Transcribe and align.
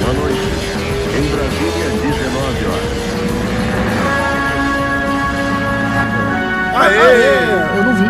Boa 0.00 0.12
noite. 0.12 0.40
Em 1.16 1.24
Brasília, 1.30 1.88
19 2.02 2.66
horas. 2.66 2.92
Aê! 6.76 6.98
Aê! 6.98 7.78
Eu 7.78 7.84
não 7.84 7.94
vi. 7.94 8.04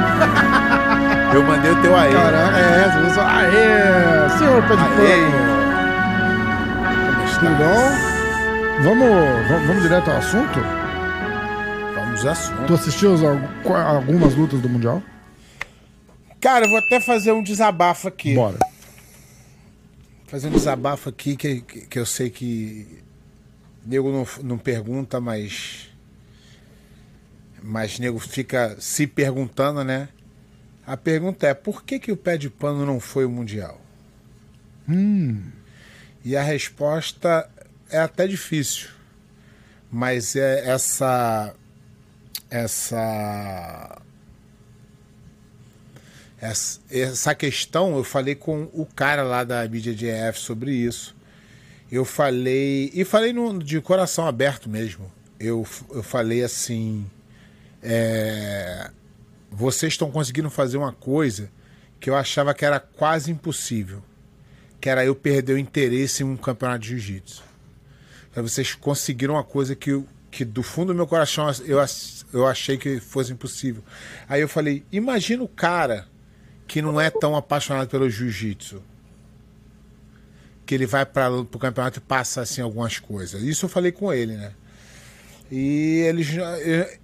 Eu 1.37 1.43
mandei 1.45 1.71
o 1.71 1.77
teu 1.83 1.97
aê. 1.97 2.13
Caraca, 2.13 2.59
é, 2.59 2.91
você 2.91 3.01
pensou, 3.01 3.23
aê! 3.25 4.29
Senhor 4.39 4.63
pé 4.63 4.75
de 4.77 4.83
pano. 4.83 5.55
Tudo 7.39 7.55
bom? 7.57 7.83
Vamos, 8.83 9.49
vamos, 9.49 9.67
vamos 9.69 9.83
direto 9.83 10.11
ao 10.11 10.17
assunto? 10.17 10.59
Vamos 11.95 12.25
ao 12.27 12.33
assunto. 12.33 12.67
Tu 12.67 12.75
assistiu 12.75 13.15
as- 13.15 13.23
algumas 13.87 14.35
lutas 14.35 14.61
do 14.61 14.69
Mundial? 14.69 15.01
Cara, 16.45 16.67
eu 16.67 16.69
vou 16.69 16.79
até 16.79 17.01
fazer 17.01 17.33
um 17.33 17.43
desabafo 17.43 18.07
aqui. 18.07 18.35
Bora. 18.35 18.59
Fazer 20.27 20.49
um 20.49 20.51
desabafo 20.51 21.09
aqui 21.09 21.39
que, 21.39 21.63
que, 21.63 21.99
eu 21.99 22.05
sei 22.05 22.29
que 22.29 23.03
nego 23.83 24.13
não, 24.13 24.27
não 24.43 24.59
pergunta, 24.59 25.19
mas. 25.19 25.89
Mas 27.63 27.99
nego 27.99 28.19
fica 28.19 28.77
se 28.79 29.07
perguntando, 29.07 29.83
né? 29.83 30.11
A 30.87 30.99
pergunta 30.99 31.47
é: 31.47 31.55
por 31.55 31.83
que, 31.83 31.99
que 31.99 32.13
o 32.13 32.17
pé 32.17 32.37
de 32.37 32.51
pano 32.51 32.85
não 32.85 33.01
foi 33.01 33.25
o 33.25 33.31
Mundial? 33.31 33.81
Hum, 34.87 35.51
E 36.23 36.37
a 36.37 36.43
resposta 36.43 37.49
é 37.89 38.01
até 38.01 38.27
difícil. 38.27 38.91
Mas 39.91 40.37
é 40.37 40.69
essa. 40.69 41.55
Essa. 42.51 44.04
Essa, 46.91 47.35
questão, 47.35 47.97
eu 47.97 48.05
falei 48.05 48.35
com 48.35 48.69
o 48.73 48.85
cara 48.85 49.23
lá 49.23 49.45
da 49.45 49.65
EF 49.65 50.39
sobre 50.39 50.73
isso. 50.73 51.17
Eu 51.91 52.05
falei. 52.05 52.91
E 52.93 53.05
falei 53.05 53.33
no, 53.33 53.59
de 53.59 53.81
coração 53.81 54.27
aberto 54.27 54.69
mesmo. 54.69 55.11
Eu, 55.39 55.67
eu 55.91 56.03
falei 56.03 56.43
assim. 56.43 57.07
é, 57.83 58.91
vocês 59.51 59.93
estão 59.93 60.11
conseguindo 60.11 60.51
fazer 60.51 60.77
uma 60.77 60.93
coisa 60.93 61.51
que 62.01 62.11
eu 62.11 62.17
achava 62.17 62.53
que 62.53 62.65
era 62.65 62.81
quase 62.81 63.31
impossível 63.31 64.03
que 64.85 64.91
era 64.91 65.03
eu 65.03 65.15
perder 65.15 65.55
o 65.55 65.59
interesse 65.59 66.23
em 66.23 66.27
um 66.27 66.37
campeonato 66.37 66.81
de 66.81 66.89
jiu-jitsu. 66.89 67.43
Vocês 68.37 68.75
conseguiram 68.75 69.33
uma 69.33 69.43
coisa 69.43 69.75
que, 69.75 69.99
que 70.31 70.45
do 70.45 70.63
fundo 70.63 70.89
do 70.93 70.95
meu 70.95 71.07
coração 71.07 71.51
eu, 71.65 71.79
eu 72.35 72.47
achei 72.47 72.77
que 72.77 73.01
fosse 73.01 73.33
impossível. 73.33 73.83
Aí 74.29 74.43
eu 74.43 74.49
falei, 74.49 74.85
imagina 74.93 75.43
o 75.43 75.49
cara 75.49 76.07
que 76.75 76.83
não 76.83 77.01
é 77.01 77.09
tão 77.09 77.37
apaixonado 77.37 77.89
pelo 77.89 78.11
jiu-jitsu. 78.11 78.83
Que 80.67 80.75
ele 80.75 80.87
vai 80.87 81.07
para 81.07 81.31
o 81.33 81.45
campeonato 81.47 82.01
e 82.01 82.03
passa 82.03 82.41
assim 82.41 82.63
algumas 82.63 82.99
coisas. 82.99 83.45
Isso 83.45 83.67
eu 83.67 83.69
falei 83.69 83.93
com 83.93 84.13
ele, 84.13 84.37
né? 84.37 84.53
E 85.53 86.01
eles, 86.05 86.31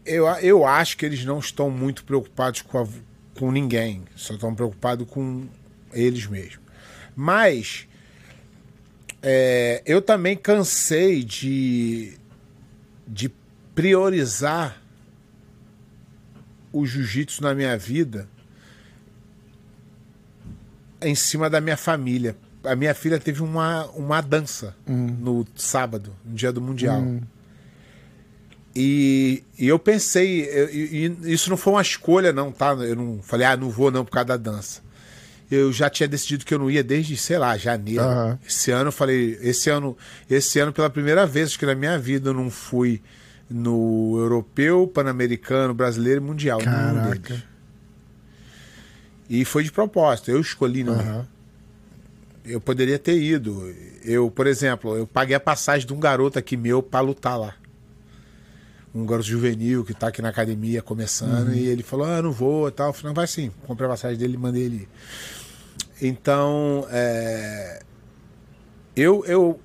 eu, 0.05 0.27
eu, 0.43 0.67
acho 0.67 0.97
que 0.97 1.07
eles 1.07 1.25
não 1.25 1.39
estão 1.39 1.71
muito 1.71 2.03
preocupados 2.03 2.63
com, 2.63 2.79
a- 2.83 2.89
com 3.39 3.53
ninguém, 3.53 4.03
só 4.17 4.35
estão 4.35 4.53
preocupados 4.53 5.07
com 5.09 5.47
eles 5.93 6.27
mesmos. 6.27 6.59
Mas 7.15 7.87
é, 9.23 9.85
eu 9.87 10.03
também 10.03 10.37
cansei 10.37 11.23
de, 11.23 12.19
de 13.07 13.31
priorizar 13.73 14.83
o 16.73 16.85
jiu-jitsu 16.85 17.41
na 17.41 17.55
minha 17.55 17.79
vida 17.79 18.29
em 21.03 21.15
cima 21.15 21.49
da 21.51 21.61
minha 21.61 21.77
família. 21.77 22.37
A 22.65 22.77
minha 22.77 22.95
filha 22.95 23.19
teve 23.19 23.43
uma, 23.43 23.87
uma 23.93 24.21
dança 24.21 24.75
no 24.87 25.47
sábado, 25.57 26.13
no 26.25 26.35
dia 26.35 26.53
do 26.53 26.61
Mundial. 26.61 27.01
E, 28.77 29.43
e 29.59 29.67
eu 29.67 29.79
pensei, 29.79 30.43
eu- 30.45 30.71
e, 30.71 31.07
e 31.25 31.33
isso 31.33 31.51
não 31.51 31.57
foi 31.57 31.73
uma 31.73 31.83
escolha, 31.83 32.33
não, 32.33 32.53
tá? 32.53 32.69
Eu 32.75 32.95
não 32.95 33.21
falei, 33.23 33.47
ah, 33.47 33.57
não 33.57 33.69
vou 33.71 33.91
não 33.91 34.05
por 34.05 34.13
causa 34.13 34.29
da 34.29 34.37
dança. 34.37 34.81
Eu 35.51 35.73
já 35.73 35.91
tinha 35.91 36.07
decidido 36.09 36.45
que 36.45 36.55
eu 36.55 36.59
não 36.61 36.71
ia 36.71 36.85
desde, 36.85 37.17
sei 37.17 37.37
lá, 37.37 37.57
janeiro. 37.57 38.03
Aham. 38.03 38.39
Esse 38.47 38.71
ano 38.71 38.89
eu 38.89 38.93
falei, 38.93 39.37
esse 39.43 39.69
ano, 39.69 39.97
esse 40.29 40.61
ano, 40.61 40.73
pela 40.73 40.89
primeira 40.89 41.27
vez 41.27 41.49
acho 41.49 41.59
que 41.59 41.67
na 41.67 41.75
minha 41.75 41.99
vida, 41.99 42.31
eu 42.31 42.35
não 42.35 42.49
fui 42.49 43.03
no 43.49 44.15
europeu, 44.19 44.87
pan-americano, 44.87 45.75
brasileiro 45.75 46.21
e 46.23 46.25
mundial. 46.25 46.61
Caraca. 46.61 47.43
E 49.31 49.45
foi 49.45 49.63
de 49.63 49.71
propósito, 49.71 50.29
eu 50.29 50.41
escolhi 50.41 50.83
não. 50.83 50.95
Aham. 50.95 51.27
Eu 52.45 52.61
poderia 52.61 52.99
ter 52.99 53.17
ido. 53.17 53.73
Eu, 54.05 54.29
por 54.29 54.45
exemplo, 54.45 54.97
eu 54.97 55.07
paguei 55.07 55.37
a 55.37 55.41
passagem 55.41 55.87
de 55.87 55.95
um 55.95 56.01
garoto 56.01 56.37
aqui 56.37 56.57
meu 56.57 56.83
pra 56.83 56.99
lutar 56.99 57.39
lá. 57.39 57.55
Um 58.93 59.07
garoto 59.07 59.29
juvenil 59.29 59.85
que 59.85 59.95
tá 59.95 60.09
aqui 60.09 60.21
na 60.21 60.31
academia 60.31 60.83
começando 60.83 61.55
e 61.55 61.65
ele 61.65 61.85
falou: 61.85 62.07
Ah, 62.07 62.21
não 62.21 62.33
vou 62.33 62.67
e 62.67 62.73
tal. 62.73 62.89
Eu 62.89 62.93
falei: 62.93 63.09
Não, 63.11 63.15
vai 63.15 63.29
sim. 63.29 63.53
Comprei 63.69 63.87
a 63.87 63.91
passagem 63.91 64.19
dele 64.19 64.35
e 64.35 64.37
mandei 64.37 64.65
ele 64.65 64.77
ir. 64.77 64.89
Então, 66.09 66.89
é, 66.91 67.83
eu, 68.97 69.25
eu. 69.27 69.61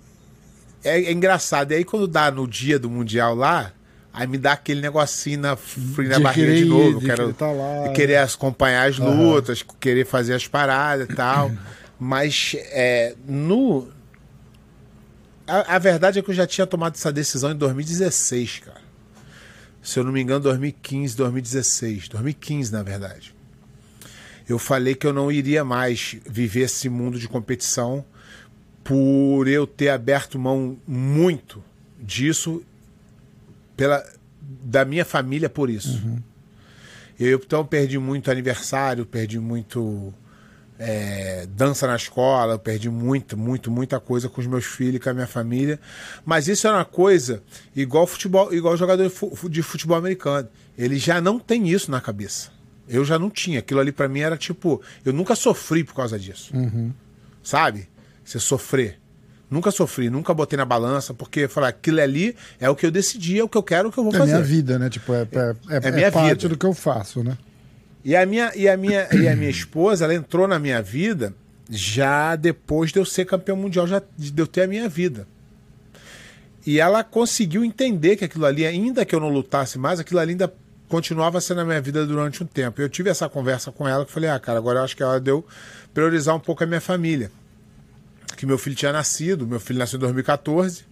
É, 0.83 1.05
é 1.05 1.11
engraçado. 1.11 1.71
E 1.71 1.75
aí, 1.75 1.83
quando 1.83 2.07
dá 2.07 2.29
no 2.29 2.47
dia 2.47 2.77
do 2.77 2.87
Mundial 2.87 3.33
lá, 3.33 3.73
aí 4.15 4.25
me 4.27 4.37
dá 4.37 4.53
aquele 4.53 4.79
negocinho 4.79 5.41
na, 5.41 5.49
na 5.49 6.17
De 6.17 6.23
barriga 6.23 6.55
de 6.55 6.65
novo. 6.65 6.99
De 6.99 7.05
quero 7.05 7.23
querer 7.23 7.33
tá 7.33 7.51
lá. 7.51 7.89
querer 7.93 8.15
acompanhar 8.17 8.89
as 8.89 8.97
lutas, 8.97 9.63
querer 9.79 10.05
fazer 10.05 10.33
as 10.33 10.47
paradas 10.47 11.09
e 11.09 11.13
tal. 11.13 11.51
Mas 11.99 12.55
é, 12.71 13.13
no. 13.27 13.89
A, 15.45 15.75
a 15.75 15.79
verdade 15.79 16.17
é 16.17 16.21
que 16.21 16.29
eu 16.29 16.33
já 16.33 16.47
tinha 16.47 16.65
tomado 16.65 16.95
essa 16.95 17.11
decisão 17.11 17.51
em 17.51 17.55
2016, 17.55 18.59
cara. 18.59 18.81
Se 19.83 19.99
eu 19.99 20.03
não 20.03 20.11
me 20.11 20.21
engano, 20.21 20.39
2015, 20.39 21.15
2016. 21.15 22.07
2015, 22.07 22.71
na 22.71 22.81
verdade. 22.81 23.35
Eu 24.47 24.57
falei 24.57 24.95
que 24.95 25.05
eu 25.05 25.13
não 25.13 25.31
iria 25.31 25.63
mais 25.63 26.15
viver 26.27 26.61
esse 26.61 26.87
mundo 26.87 27.19
de 27.19 27.27
competição 27.27 28.05
por 28.83 29.47
eu 29.47 29.67
ter 29.67 29.89
aberto 29.89 30.39
mão 30.39 30.77
muito 30.87 31.63
disso 31.99 32.63
pela 33.75 34.03
da 34.41 34.85
minha 34.85 35.05
família 35.05 35.49
por 35.49 35.69
isso. 35.69 36.01
Eu 37.19 37.41
então 37.43 37.65
perdi 37.65 37.97
muito 37.97 38.29
aniversário, 38.29 39.05
perdi 39.05 39.39
muito 39.39 40.13
é, 40.77 41.47
dança 41.49 41.87
na 41.87 41.95
escola, 41.95 42.59
perdi 42.59 42.89
muito, 42.89 43.37
muito, 43.37 43.71
muita 43.71 43.99
coisa 43.99 44.27
com 44.27 44.41
os 44.41 44.47
meus 44.47 44.65
filhos, 44.65 45.01
com 45.01 45.09
a 45.09 45.13
minha 45.13 45.27
família. 45.27 45.79
Mas 46.25 46.47
isso 46.47 46.67
era 46.67 46.77
uma 46.77 46.85
coisa 46.85 47.41
igual 47.75 48.05
futebol, 48.05 48.53
igual 48.53 48.75
jogador 48.75 49.03
de 49.03 49.09
fu- 49.09 49.49
de 49.49 49.61
futebol 49.61 49.97
americano. 49.97 50.47
Ele 50.77 50.97
já 50.97 51.21
não 51.21 51.39
tem 51.39 51.69
isso 51.69 51.89
na 51.89 52.01
cabeça. 52.01 52.51
Eu 52.87 53.05
já 53.05 53.17
não 53.17 53.29
tinha. 53.29 53.59
Aquilo 53.59 53.79
ali 53.79 53.91
pra 53.93 54.09
mim 54.09 54.19
era 54.19 54.37
tipo, 54.37 54.81
eu 55.05 55.13
nunca 55.13 55.35
sofri 55.35 55.83
por 55.83 55.95
causa 55.95 56.19
disso. 56.19 56.51
Sabe? 57.41 57.87
Você 58.23 58.39
sofrer. 58.39 58.99
Nunca 59.49 59.69
sofri, 59.71 60.09
nunca 60.09 60.33
botei 60.33 60.57
na 60.57 60.65
balança, 60.65 61.13
porque 61.13 61.47
falar 61.47 61.67
aquilo 61.67 62.01
ali 62.01 62.35
é 62.59 62.69
o 62.69 62.75
que 62.75 62.85
eu 62.85 62.91
decidi, 62.91 63.39
é 63.39 63.43
o 63.43 63.47
que 63.49 63.57
eu 63.57 63.63
quero, 63.63 63.87
é 63.87 63.89
o 63.89 63.91
que 63.91 63.99
eu 63.99 64.03
vou 64.03 64.13
É 64.15 64.17
fazer. 64.17 64.31
minha 64.33 64.43
vida, 64.43 64.79
né? 64.79 64.89
Tipo, 64.89 65.13
é, 65.13 65.21
é, 65.21 65.55
é, 65.69 65.87
É 65.87 65.91
minha 65.91 66.07
é 66.07 66.11
parte 66.11 66.29
vida. 66.29 66.49
do 66.49 66.57
que 66.57 66.65
eu 66.65 66.73
faço, 66.73 67.23
né? 67.23 67.37
E 68.03 68.15
a 68.15 68.25
minha, 68.25 68.51
e 68.55 68.67
a 68.67 68.75
minha, 68.77 69.07
e 69.13 69.27
a 69.27 69.35
minha 69.35 69.49
esposa, 69.49 70.05
ela 70.05 70.13
entrou 70.15 70.47
na 70.47 70.57
minha 70.59 70.81
vida 70.81 71.33
já 71.69 72.35
depois 72.35 72.91
de 72.91 72.99
eu 72.99 73.05
ser 73.05 73.25
campeão 73.25 73.57
mundial, 73.57 73.87
já 73.87 74.01
de 74.17 74.33
eu 74.39 74.45
ter 74.47 74.63
a 74.63 74.67
minha 74.67 74.87
vida. 74.89 75.27
E 76.65 76.79
ela 76.79 77.03
conseguiu 77.03 77.63
entender 77.63 78.15
que 78.15 78.25
aquilo 78.25 78.45
ali, 78.45 78.65
ainda 78.65 79.05
que 79.05 79.13
eu 79.13 79.19
não 79.19 79.29
lutasse 79.29 79.77
mais, 79.77 79.99
aquilo 79.99 80.19
ali 80.19 80.31
ainda 80.31 80.51
continuava 80.87 81.39
sendo 81.41 81.61
a 81.61 81.65
minha 81.65 81.81
vida 81.81 82.05
durante 82.05 82.43
um 82.43 82.45
tempo. 82.45 82.81
Eu 82.81 82.89
tive 82.89 83.09
essa 83.09 83.29
conversa 83.29 83.71
com 83.71 83.87
ela 83.87 84.05
que 84.05 84.11
falei, 84.11 84.29
ah, 84.29 84.39
cara, 84.39 84.57
agora 84.57 84.79
eu 84.79 84.83
acho 84.83 84.95
que 84.95 85.03
é 85.03 85.05
hora 85.05 85.19
de 85.19 85.29
eu 85.31 85.45
priorizar 85.93 86.35
um 86.35 86.39
pouco 86.39 86.63
a 86.63 86.67
minha 86.67 86.81
família. 86.81 87.31
Que 88.35 88.45
meu 88.45 88.57
filho 88.57 88.75
tinha 88.75 88.91
nascido, 88.91 89.47
meu 89.47 89.59
filho 89.59 89.79
nasceu 89.79 89.97
em 89.97 90.01
2014. 90.01 90.83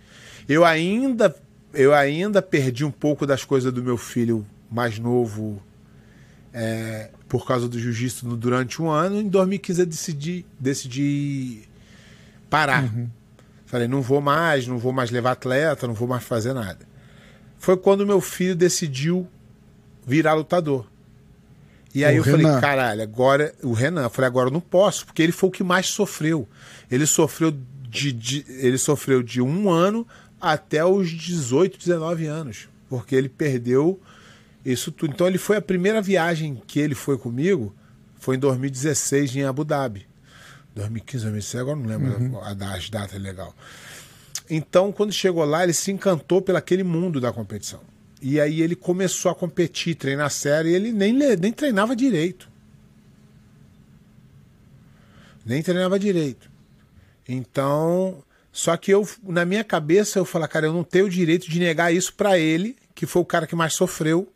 Eu 0.48 0.66
ainda, 0.66 1.36
eu 1.74 1.94
ainda 1.94 2.42
perdi 2.42 2.84
um 2.84 2.92
pouco 2.92 3.26
das 3.26 3.44
coisas 3.46 3.72
do 3.72 3.84
meu 3.84 3.98
filho 3.98 4.46
mais 4.70 4.98
novo 5.00 5.62
é, 6.54 7.10
por 7.28 7.46
causa 7.46 7.68
do 7.68 7.80
jiu-jitsu 7.80 8.36
durante 8.38 8.82
um 8.82 8.90
ano. 8.90 9.20
Em 9.20 9.28
2015 9.28 9.80
eu 9.80 9.86
decidi, 9.86 10.46
decidi 10.60 11.62
parar. 12.50 12.84
Falei, 13.66 13.88
não 13.88 14.02
vou 14.02 14.22
mais, 14.22 14.68
não 14.68 14.78
vou 14.78 14.94
mais 14.94 15.10
levar 15.10 15.32
atleta, 15.32 15.88
não 15.88 15.96
vou 15.96 16.08
mais 16.08 16.24
fazer 16.24 16.54
nada. 16.54 16.86
Foi 17.58 17.76
quando 17.76 18.06
meu 18.06 18.22
filho 18.22 18.56
decidiu 18.56 19.28
virar 20.06 20.34
lutador. 20.34 20.86
E 21.94 22.04
aí 22.04 22.16
O 22.16 22.20
eu 22.20 22.24
falei, 22.24 22.46
Renan. 22.46 22.60
caralho, 22.62 23.02
agora. 23.04 23.54
O 23.62 23.74
Renan, 23.74 24.04
eu 24.04 24.10
falei, 24.10 24.28
agora 24.28 24.48
eu 24.50 24.54
não 24.54 24.60
posso, 24.62 25.06
porque 25.06 25.22
ele 25.22 25.32
foi 25.32 25.50
o 25.50 25.52
que 25.52 25.64
mais 25.64 25.88
sofreu. 25.88 26.48
Ele 26.90 27.06
sofreu 27.06 27.54
de, 27.90 28.12
de- 28.12 28.46
ele 28.48 28.78
sofreu 28.78 29.22
de 29.22 29.42
um 29.42 29.70
ano 29.70 30.08
até 30.42 30.84
os 30.84 31.10
18, 31.12 31.78
19 31.78 32.26
anos. 32.26 32.68
Porque 32.90 33.16
ele 33.16 33.30
perdeu 33.30 34.02
isso 34.66 34.92
tudo. 34.92 35.14
Então 35.14 35.28
ele 35.28 35.38
foi 35.38 35.58
a 35.58 35.62
primeira 35.62 36.02
viagem 36.02 36.62
que 36.66 36.80
ele 36.80 36.96
foi 36.96 37.18
comigo, 37.18 37.76
foi 38.20 38.36
em 38.36 38.40
2016 38.40 39.36
em 39.36 39.44
Abu 39.44 39.64
Dhabi. 39.64 40.08
2015, 40.76 41.24
2016, 41.26 41.62
agora 41.62 41.78
não 41.78 41.86
lembro 41.86 42.40
a, 42.40 42.50
a, 42.50 42.76
as 42.76 42.90
datas 42.90 43.22
legal. 43.22 43.54
Então, 44.50 44.92
quando 44.92 45.12
chegou 45.14 45.46
lá, 45.46 45.64
ele 45.64 45.74
se 45.74 45.92
encantou 45.92 46.42
pelo 46.42 46.58
aquele 46.58 46.84
mundo 46.84 47.22
da 47.22 47.32
competição. 47.32 47.80
E 48.26 48.40
aí 48.40 48.62
ele 48.62 48.74
começou 48.74 49.30
a 49.30 49.36
competir, 49.36 49.96
treinar 49.96 50.32
sério, 50.32 50.72
e 50.72 50.74
ele 50.74 50.94
nem, 50.94 51.12
nem 51.12 51.52
treinava 51.52 51.94
direito. 51.94 52.50
Nem 55.46 55.62
treinava 55.62 56.00
direito. 56.00 56.50
Então, 57.28 58.24
só 58.50 58.78
que 58.78 58.92
eu, 58.92 59.06
na 59.22 59.44
minha 59.44 59.62
cabeça, 59.62 60.20
eu 60.20 60.24
falo, 60.24 60.48
cara, 60.48 60.68
eu 60.68 60.74
não 60.74 60.86
tenho 60.86 61.08
o 61.08 61.10
direito 61.10 61.50
de 61.50 61.60
negar 61.60 61.94
isso 61.94 62.14
para 62.14 62.40
ele, 62.40 62.78
que 62.96 63.06
foi 63.06 63.22
o 63.22 63.26
cara 63.26 63.46
que 63.46 63.58
mais 63.58 63.74
sofreu 63.74 64.32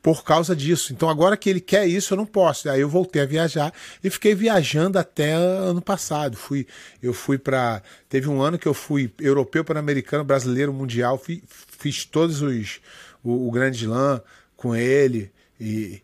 por 0.00 0.22
causa 0.22 0.54
disso. 0.54 0.92
Então 0.92 1.08
agora 1.08 1.36
que 1.36 1.50
ele 1.50 1.60
quer 1.60 1.86
isso, 1.86 2.14
eu 2.14 2.16
não 2.16 2.26
posso. 2.26 2.70
Aí 2.70 2.80
eu 2.80 2.88
voltei 2.88 3.22
a 3.22 3.26
viajar 3.26 3.72
e 4.02 4.08
fiquei 4.08 4.34
viajando 4.34 4.98
até 4.98 5.32
ano 5.32 5.82
passado. 5.82 6.36
Fui, 6.36 6.66
eu 7.02 7.12
fui 7.12 7.36
para, 7.36 7.82
teve 8.08 8.28
um 8.28 8.40
ano 8.40 8.58
que 8.58 8.68
eu 8.68 8.74
fui 8.74 9.12
europeu, 9.18 9.64
pan-americano, 9.64 10.24
brasileiro, 10.24 10.72
mundial, 10.72 11.18
fiz, 11.18 11.42
fiz 11.78 12.04
todos 12.04 12.42
os 12.42 12.80
o, 13.22 13.48
o 13.48 13.50
grande 13.50 13.84
slam 13.84 14.20
com 14.56 14.74
ele 14.74 15.30
e 15.60 16.02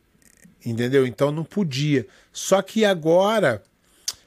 entendeu? 0.65 1.07
Então 1.07 1.31
não 1.31 1.45
podia. 1.45 2.07
Só 2.33 2.63
que 2.63 2.85
agora 2.85 3.63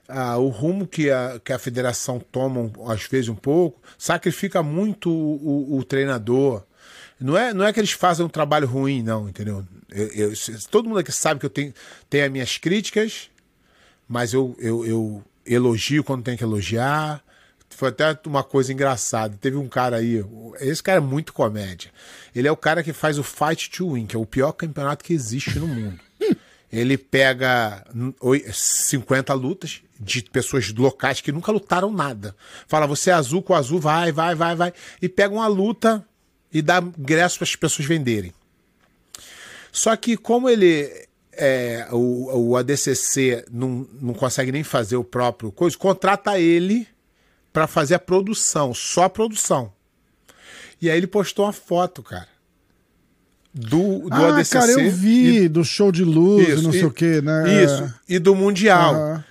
ah, 0.07 0.38
o 0.38 0.48
rumo 0.48 0.88
que 0.88 1.10
a, 1.12 1.39
que 1.44 1.51
a 1.51 1.60
federação 1.60 2.19
toma, 2.19 2.72
às 2.88 3.04
vezes, 3.04 3.30
um 3.30 3.36
pouco, 3.36 3.81
sacrifica 3.98 4.63
muito 4.63 5.10
o, 5.10 5.74
o, 5.75 5.78
o 5.78 5.84
treinador. 5.84 6.63
Não 7.19 7.38
é, 7.38 7.54
não 7.54 7.66
é 7.66 7.74
que 7.74 7.80
eles 7.80 7.92
fazem 7.92 8.25
um 8.25 8.30
trabalho 8.30 8.68
ruim, 8.68 9.01
não, 9.01 9.28
entendeu? 9.28 9.66
Eu, 9.89 10.07
eu, 10.07 10.34
todo 10.69 10.88
mundo 10.88 11.00
aqui 11.00 11.12
sabe 11.12 11.39
que 11.39 11.45
eu 11.45 11.50
tenho, 11.50 11.74
tenho 12.10 12.25
as 12.25 12.31
minhas 12.31 12.57
críticas, 12.57 13.30
mas 14.07 14.34
eu, 14.34 14.56
eu, 14.60 14.86
eu 14.86 15.24
elogio 15.45 16.04
quando 16.04 16.24
tem 16.24 16.38
que 16.38 16.44
elogiar. 16.44 17.24
Foi 17.69 17.89
até 17.89 18.17
uma 18.25 18.43
coisa 18.43 18.73
engraçada. 18.73 19.37
Teve 19.39 19.57
um 19.57 19.67
cara 19.67 19.97
aí, 19.97 20.23
esse 20.59 20.81
cara 20.81 20.97
é 20.97 21.01
muito 21.01 21.33
comédia. 21.33 21.91
Ele 22.35 22.47
é 22.47 22.51
o 22.51 22.57
cara 22.57 22.81
que 22.81 22.93
faz 22.93 23.19
o 23.19 23.23
Fight 23.23 23.69
to 23.69 23.93
Win, 23.93 24.07
que 24.07 24.15
é 24.15 24.19
o 24.19 24.25
pior 24.25 24.51
campeonato 24.51 25.03
que 25.03 25.13
existe 25.13 25.59
no 25.59 25.67
mundo. 25.67 25.99
Ele 26.71 26.97
pega 26.97 27.85
50 28.51 29.33
lutas 29.33 29.81
de 29.99 30.21
pessoas 30.23 30.73
locais 30.73 31.21
que 31.21 31.31
nunca 31.31 31.51
lutaram 31.51 31.91
nada. 31.91 32.35
Fala, 32.67 32.85
você 32.85 33.09
é 33.09 33.13
azul 33.13 33.41
com 33.41 33.53
azul, 33.53 33.79
vai, 33.79 34.11
vai, 34.11 34.35
vai, 34.35 34.55
vai. 34.55 34.73
E 35.01 35.07
pega 35.07 35.33
uma 35.33 35.47
luta 35.47 36.05
e 36.51 36.61
dá 36.61 36.79
ingresso 36.79 37.37
para 37.37 37.45
as 37.45 37.55
pessoas 37.55 37.87
venderem. 37.87 38.33
Só 39.71 39.95
que 39.95 40.17
como 40.17 40.49
ele 40.49 41.07
é, 41.31 41.87
o, 41.91 42.49
o 42.49 42.57
ADCC 42.57 43.45
não, 43.51 43.87
não 44.01 44.13
consegue 44.13 44.51
nem 44.51 44.63
fazer 44.63 44.97
o 44.97 45.03
próprio 45.03 45.51
coisa, 45.51 45.77
contrata 45.77 46.39
ele 46.39 46.87
para 47.57 47.65
fazer 47.65 47.95
a 47.95 48.00
produção, 48.00 48.71
só 48.71 49.06
a 49.06 49.09
produção. 49.09 49.74
E 50.80 50.92
aí 50.92 50.95
ele 50.95 51.07
postou 51.07 51.45
uma 51.45 51.51
foto, 51.51 52.04
cara. 52.04 52.27
Do, 53.51 54.01
do 54.01 54.13
ah, 54.13 54.36
ADCC. 54.36 54.54
cara, 54.54 54.71
eu 54.74 54.92
vi 54.92 55.45
e, 55.45 55.50
do 55.50 55.65
show 55.65 55.92
de 55.92 56.04
luz 56.04 56.48
isso, 56.48 56.59
e 56.59 56.62
não 56.62 56.71
sei 56.71 56.81
e, 56.81 56.86
o 56.86 56.92
que, 56.92 57.19
né? 57.19 57.63
Isso, 57.63 57.94
e 58.07 58.19
do 58.19 58.36
Mundial. 58.36 58.94
Aham. 58.94 59.24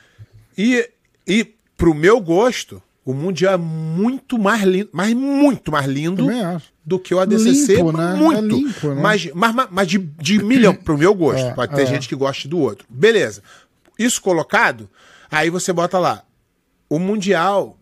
E, 0.58 0.90
e 1.24 1.54
pro 1.76 1.94
meu 1.94 2.20
gosto, 2.20 2.82
o 3.04 3.14
Mundial 3.14 3.54
é 3.54 3.58
muito 3.58 4.40
mais 4.40 4.60
lindo, 4.64 4.88
mas 4.92 5.14
muito 5.14 5.70
mais 5.70 5.86
lindo 5.86 6.26
do 6.84 6.98
que 6.98 7.14
o 7.14 7.20
ADCC. 7.20 7.76
Limpo, 7.76 7.92
né? 7.92 8.14
Muito. 8.14 8.38
É 8.38 8.40
limpo, 8.40 8.88
né? 8.88 9.02
Mas, 9.02 9.30
mas, 9.32 9.54
mas- 9.54 9.68
mas 9.70 9.86
de, 9.86 9.98
de 9.98 10.42
milhão, 10.42 10.74
pro 10.74 10.98
meu 10.98 11.14
gosto. 11.14 11.46
É, 11.46 11.54
Pode 11.54 11.76
ter 11.76 11.82
é. 11.82 11.86
gente 11.86 12.08
que 12.08 12.16
goste 12.16 12.48
do 12.48 12.58
outro. 12.58 12.88
Beleza. 12.90 13.40
Isso 13.96 14.20
colocado, 14.20 14.90
aí 15.30 15.48
você 15.48 15.72
bota 15.72 15.96
lá. 15.96 16.24
O 16.88 16.98
Mundial, 16.98 17.78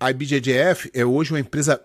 a 0.00 0.10
IBJJF 0.10 0.90
é 0.94 1.04
hoje 1.04 1.32
uma 1.32 1.40
empresa 1.40 1.80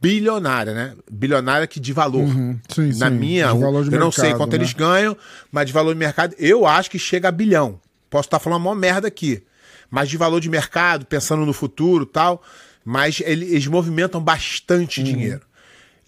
bilionária, 0.00 0.72
né? 0.74 0.94
Bilionária 1.10 1.66
que 1.66 1.80
de 1.80 1.92
valor. 1.92 2.22
Uhum. 2.22 2.58
Sim, 2.68 2.92
Na 2.98 3.08
sim, 3.10 3.16
minha, 3.16 3.52
de 3.52 3.58
valor 3.58 3.84
de 3.84 3.92
eu 3.92 3.98
não 4.00 4.12
sei 4.12 4.24
mercado, 4.24 4.38
quanto 4.40 4.52
né? 4.52 4.58
eles 4.58 4.72
ganham, 4.72 5.16
mas 5.50 5.66
de 5.66 5.72
valor 5.72 5.92
de 5.92 5.98
mercado, 5.98 6.34
eu 6.38 6.66
acho 6.66 6.90
que 6.90 6.98
chega 6.98 7.28
a 7.28 7.32
bilhão. 7.32 7.80
Posso 8.08 8.26
estar 8.28 8.38
falando 8.38 8.62
uma 8.62 8.74
merda 8.74 9.08
aqui. 9.08 9.42
Mas 9.90 10.08
de 10.08 10.16
valor 10.16 10.40
de 10.40 10.48
mercado, 10.48 11.06
pensando 11.06 11.44
no 11.46 11.52
futuro 11.52 12.04
e 12.04 12.12
tal, 12.12 12.42
mas 12.84 13.20
ele- 13.24 13.46
eles 13.46 13.66
movimentam 13.66 14.20
bastante 14.20 15.00
Uhum. 15.00 15.06
dinheiro. 15.06 15.40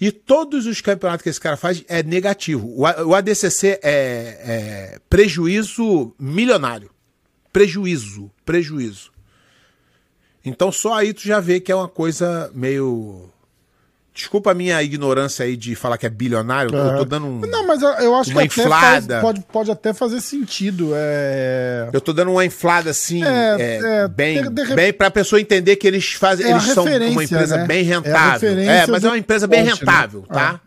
E 0.01 0.13
todos 0.13 0.65
os 0.67 0.81
campeonatos 0.81 1.23
que 1.25 1.29
esse 1.29 1.41
cara 1.41 1.57
faz 1.57 1.83
é 1.89 2.03
negativo. 2.05 2.73
O 2.77 3.15
ADCC 3.15 3.81
é, 3.83 4.93
é 4.93 4.99
prejuízo 5.11 6.15
milionário. 6.19 6.91
Prejuízo, 7.53 8.31
prejuízo. 8.45 9.11
Então 10.49 10.73
só 10.73 10.95
aí 10.95 11.13
tu 11.13 11.23
já 11.23 11.41
vê 11.41 11.61
que 11.61 11.71
é 11.71 11.75
uma 11.75 11.89
coisa 11.89 12.51
meio. 12.55 13.29
Desculpa 14.15 14.51
a 14.51 14.55
minha 14.55 14.83
ignorância 14.83 15.45
aí 15.45 15.57
de 15.57 15.77
falar 15.77 15.97
que 15.97 16.05
é 16.05 16.09
bilionário, 16.09 16.75
eu 16.75 16.97
tô 16.99 17.05
dando 17.05 17.27
um. 17.27 17.39
Não, 17.41 17.65
mas 17.65 17.81
eu, 17.81 18.17
acho 18.17 18.33
Uma 18.33 18.49
que 18.49 18.61
até 18.61 18.69
faz, 18.69 19.05
inflada. 19.05 19.21
pode, 19.21 19.41
pode 19.53 19.71
até 19.71 19.95
fazer 19.95 20.21
sentido. 20.21 20.91
É... 20.95 21.89
Eu 21.93 22.01
tô 22.01 22.13
dando 22.13 22.33
uma 22.33 22.45
inflada 22.45 22.91
assim, 22.91 23.23
É, 23.25 23.57
é, 23.61 23.81
é, 24.05 24.09
bem, 24.09 24.43
de- 24.43 24.65
de 24.67 24.75
bem 24.75 24.93
pra 24.93 25.09
pessoa 25.09 25.41
entender 25.41 25.77
que 25.77 25.87
eles 25.87 26.15
fazem, 26.15 26.47
É 26.47 26.51
eles 26.51 26.65
são 26.65 26.85
uma 26.85 27.23
empresa 27.23 27.59
né? 27.59 27.67
bem 27.67 27.79
É 27.79 27.83
rentável. 27.83 28.59
É, 28.59 28.87
mas 28.89 29.05
é 29.05 29.07
do 29.07 29.13
uma 29.13 29.19
empresa 29.19 29.47
bem 29.47 29.61
esporte, 29.63 29.85
né? 29.87 29.93
rentável, 29.93 30.23
tá? 30.23 30.61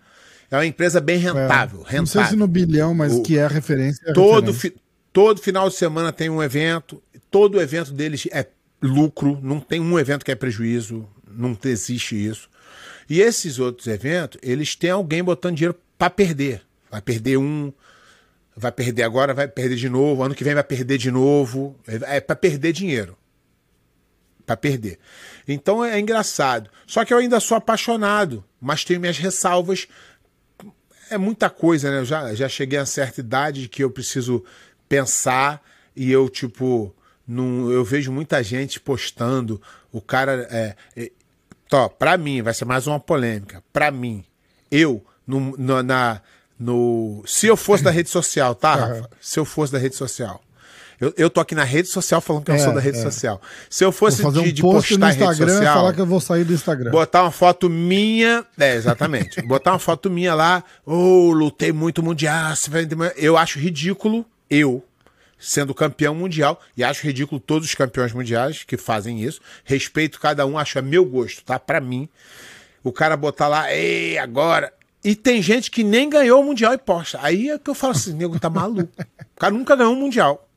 É 0.50 0.56
uma 0.56 0.66
empresa 0.66 1.01
bem 1.01 1.18
rentável, 1.18 1.80
Não 1.80 1.86
sei 1.89 2.00
rentável. 2.00 2.30
se 2.30 2.36
no 2.38 2.48
bilhão, 2.48 2.94
mas 2.94 3.13
O- 3.13 3.22
que 3.22 3.38
é 3.38 3.44
a 3.44 3.48
referência. 3.50 4.01
é 4.07 4.13
Todo, 4.13 4.51
referência. 4.51 4.62
fi- 4.72 4.75
todo 5.12 5.42
final 5.42 5.68
de 5.68 5.75
semana 5.75 6.13
tem 6.13 6.30
um 6.30 6.42
evento, 6.42 7.04
todo 7.30 7.60
evento 7.60 7.92
deles 7.92 8.30
é 8.31 8.45
lucro, 8.81 9.39
não 9.42 9.60
tem 9.60 9.80
um 9.80 10.00
evento 10.00 10.25
que 10.25 10.31
é 10.31 10.36
prejuízo, 10.36 11.07
não 11.28 11.57
existe 11.63 12.16
isso. 12.16 12.50
E 13.10 13.22
esses 13.22 13.60
outros 13.60 13.88
eventos, 13.88 14.39
eles 14.42 14.75
têm 14.75 14.92
alguém 14.92 15.24
botando 15.24 15.56
dinheiro 15.56 15.78
para 15.98 16.10
perder. 16.10 16.62
Vai 16.89 17.01
perder 17.01 17.38
um, 17.38 17.72
vai 18.56 18.72
perder 18.72 19.04
agora, 19.04 19.33
vai 19.33 19.48
perder 19.48 19.75
de 19.75 19.89
novo, 19.89 20.24
ano 20.24 20.36
que 20.36 20.44
vem 20.44 20.54
vai 20.54 20.63
perder 20.63 20.98
de 20.98 21.12
novo. 21.12 21.78
É 21.86 22.19
para 22.19 22.36
perder 22.36 22.74
dinheiro. 22.74 23.18
Para 24.45 24.57
perder. 24.57 25.00
Então 25.48 25.84
é 25.84 26.00
engraçado. 26.00 26.69
Só 26.88 27.06
que 27.06 27.13
eu 27.13 27.18
ainda 27.18 27.39
sou 27.39 27.57
apaixonado, 27.57 28.44
mas 28.60 28.84
tenho 28.84 29.00
minhas 29.00 29.18
ressalvas 29.18 29.88
é 31.10 31.18
muita 31.18 31.50
coisa, 31.50 31.92
né? 31.92 32.00
Eu 32.00 32.06
já, 32.06 32.34
já 32.34 32.48
cheguei 32.48 32.80
a 32.80 32.86
certa 32.86 33.19
idade 33.19 33.68
que 33.68 33.84
eu 33.84 33.92
preciso 33.92 34.44
pensar 34.88 35.62
e 35.94 36.10
eu, 36.10 36.30
tipo, 36.30 36.96
não, 37.31 37.71
eu 37.71 37.83
vejo 37.83 38.11
muita 38.11 38.43
gente 38.43 38.79
postando. 38.79 39.61
O 39.91 40.01
cara. 40.01 40.47
É, 40.51 40.75
é, 40.95 41.11
tó, 41.69 41.88
pra 41.89 42.17
mim, 42.17 42.41
vai 42.41 42.53
ser 42.53 42.65
mais 42.65 42.88
uma 42.88 43.00
polêmica. 43.00 43.63
Pra 43.71 43.89
mim, 43.91 44.23
eu, 44.69 45.03
no, 45.25 45.55
no- 45.57 45.83
na, 45.83 46.21
no. 46.59 47.23
Se 47.25 47.47
eu 47.47 47.55
fosse 47.57 47.83
da 47.83 47.91
rede 47.91 48.09
social, 48.09 48.53
tá, 48.55 48.75
Rafa? 48.75 49.09
Se 49.19 49.39
eu 49.39 49.45
fosse 49.45 49.71
da 49.73 49.79
rede 49.79 49.95
social. 49.95 50.41
Eu, 51.00 51.11
eu 51.17 51.29
tô 51.31 51.39
aqui 51.41 51.55
na 51.55 51.63
rede 51.63 51.88
social 51.88 52.21
falando 52.21 52.43
que 52.45 52.51
eu 52.51 52.55
É, 52.55 52.59
sou 52.59 52.73
da 52.75 52.79
rede 52.79 53.00
é. 53.00 53.01
social. 53.01 53.41
Se 53.67 53.83
eu 53.83 53.91
fosse 53.91 54.21
fazer 54.21 54.43
de, 54.43 54.50
um 54.50 54.53
de 54.53 54.61
post 54.61 54.93
no 54.93 55.00
postar 55.00 55.07
rede 55.09 55.23
Instagram 55.31 55.51
e 55.53 55.55
social. 55.57 55.73
falar 55.73 55.93
que 55.93 56.01
eu 56.01 56.05
vou 56.05 56.19
sair 56.21 56.43
do 56.43 56.53
Instagram. 56.53 56.91
Botar 56.91 57.23
uma 57.23 57.31
foto 57.31 57.67
minha. 57.67 58.45
É, 58.59 58.75
exatamente. 58.75 59.41
Botar 59.47 59.71
uma 59.71 59.79
foto 59.79 60.11
minha 60.11 60.35
lá. 60.35 60.63
Ô, 60.85 61.31
lutei 61.31 61.71
muito 61.71 62.03
mundial. 62.03 62.53
Eu 63.15 63.35
acho 63.35 63.57
ridículo, 63.57 64.23
eu, 64.47 64.83
sendo 65.41 65.74
campeão 65.74 66.13
mundial, 66.13 66.62
e 66.77 66.83
acho 66.83 67.05
ridículo 67.05 67.41
todos 67.41 67.67
os 67.67 67.75
campeões 67.75 68.13
mundiais 68.13 68.63
que 68.63 68.77
fazem 68.77 69.21
isso. 69.21 69.41
Respeito 69.65 70.19
cada 70.19 70.45
um, 70.45 70.57
acho 70.57 70.77
é 70.77 70.81
meu 70.81 71.03
gosto, 71.03 71.43
tá? 71.43 71.57
Pra 71.57 71.81
mim. 71.81 72.07
O 72.83 72.91
cara 72.91 73.17
botar 73.17 73.48
lá, 73.48 73.74
ei, 73.74 74.17
agora. 74.17 74.71
E 75.03 75.15
tem 75.15 75.41
gente 75.41 75.71
que 75.71 75.83
nem 75.83 76.10
ganhou 76.10 76.41
o 76.41 76.45
mundial 76.45 76.74
e 76.74 76.77
posta. 76.77 77.19
Aí 77.21 77.50
é 77.50 77.57
que 77.57 77.69
eu 77.69 77.75
falo 77.75 77.93
assim, 77.93 78.13
nego 78.13 78.39
tá 78.39 78.50
maluco. 78.50 78.91
O 79.36 79.39
cara 79.39 79.53
nunca 79.53 79.75
ganhou 79.75 79.93
um 79.93 80.00
mundial. 80.00 80.48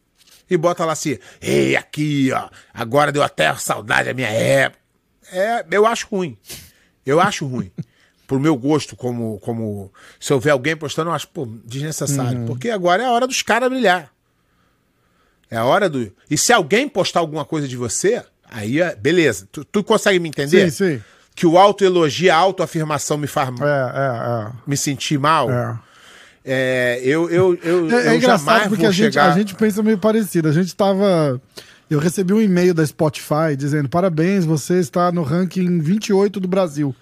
E 0.49 0.57
bota 0.59 0.85
lá 0.85 0.93
assim, 0.93 1.19
ei, 1.41 1.75
aqui, 1.75 2.31
ó, 2.31 2.51
agora 2.73 3.11
deu 3.11 3.23
até 3.23 3.53
saudade 3.55 4.09
da 4.09 4.15
minha 4.15 4.29
época. 4.29 4.79
É, 5.33 5.65
eu 5.71 5.87
acho 5.87 6.07
ruim. 6.09 6.37
Eu 7.07 7.21
acho 7.21 7.47
ruim. 7.47 7.73
Pro 8.27 8.39
meu 8.39 8.57
gosto, 8.57 8.95
como, 8.97 9.39
como 9.41 9.91
se 10.21 10.33
eu 10.33 10.41
ver 10.41 10.51
alguém 10.51 10.77
postando, 10.77 11.11
eu 11.11 11.15
acho, 11.15 11.29
pô, 11.29 11.47
desnecessário. 11.65 12.45
Porque 12.47 12.69
agora 12.71 13.03
é 13.03 13.07
a 13.07 13.13
hora 13.13 13.27
dos 13.27 13.43
caras 13.43 13.71
brilhar. 13.71 14.14
É 15.55 15.57
a 15.57 15.65
hora 15.65 15.89
do. 15.89 16.11
E 16.29 16.37
se 16.37 16.53
alguém 16.53 16.89
postar 16.89 17.21
alguma 17.21 17.45
coisa 17.45 17.69
de 17.69 17.77
você, 17.77 18.21
aí 18.51 18.81
é. 18.81 18.97
Beleza. 18.97 19.47
Tu, 19.53 19.65
tu 19.65 19.85
consegue 19.85 20.19
me 20.19 20.29
entender? 20.29 20.69
Sim, 20.69 20.97
sim. 20.97 21.03
Que 21.33 21.47
o 21.47 21.57
autoelogio, 21.57 22.33
a 22.33 22.37
autoafirmação 22.37 23.17
me 23.17 23.29
faz 23.29 23.51
É, 23.61 24.53
me 24.67 24.77
sentir 24.77 25.17
mal. 25.17 25.49
é, 25.51 25.55
é. 25.55 25.95
É, 26.47 27.01
eu, 27.03 27.31
eu, 27.31 27.59
eu, 27.63 27.91
É, 27.91 28.09
é 28.09 28.09
eu 28.09 28.17
engraçado 28.17 28.47
jamais 28.47 28.69
porque 28.69 28.85
a 28.85 28.91
gente, 28.91 29.13
chegar... 29.15 29.33
a 29.33 29.39
gente 29.39 29.55
pensa 29.55 29.81
meio 29.81 29.97
parecido. 29.97 30.49
A 30.49 30.53
gente 30.53 30.75
tava. 30.75 31.41
Eu 31.89 32.01
recebi 32.01 32.33
um 32.33 32.41
e-mail 32.41 32.75
da 32.75 32.85
Spotify 32.85 33.57
dizendo: 33.57 33.89
parabéns, 33.89 34.45
você 34.45 34.81
está 34.81 35.13
no 35.13 35.23
ranking 35.23 35.79
28 35.79 36.41
do 36.41 36.49
Brasil. 36.49 36.95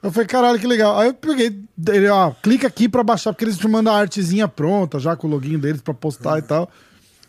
Eu 0.00 0.12
falei, 0.12 0.26
caralho, 0.26 0.58
que 0.58 0.66
legal. 0.66 0.98
Aí 0.98 1.08
eu 1.08 1.14
peguei, 1.14 1.60
ele, 1.88 2.08
ó, 2.08 2.30
clica 2.42 2.66
aqui 2.66 2.88
pra 2.88 3.04
baixar, 3.04 3.32
porque 3.32 3.44
eles 3.44 3.58
te 3.58 3.68
mandam 3.68 3.92
a 3.92 3.98
artezinha 3.98 4.48
pronta, 4.48 4.98
já 4.98 5.14
com 5.14 5.26
o 5.26 5.30
login 5.30 5.58
deles 5.58 5.80
pra 5.80 5.94
postar 5.94 6.38
e 6.38 6.42
tal. 6.42 6.70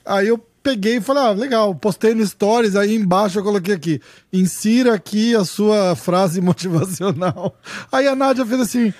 Aí 0.06 0.28
eu 0.28 0.38
peguei 0.62 0.98
e 0.98 1.02
falei, 1.02 1.24
ah, 1.24 1.32
legal, 1.32 1.76
postei 1.76 2.14
no 2.14 2.26
Stories, 2.26 2.76
aí 2.76 2.96
embaixo 2.96 3.40
eu 3.40 3.44
coloquei 3.44 3.76
aqui, 3.76 4.02
insira 4.32 4.94
aqui 4.94 5.36
a 5.36 5.44
sua 5.44 5.96
frase 5.96 6.40
motivacional. 6.42 7.56
Aí 7.92 8.08
a 8.08 8.16
Nádia 8.16 8.46
fez 8.46 8.62
assim, 8.62 8.94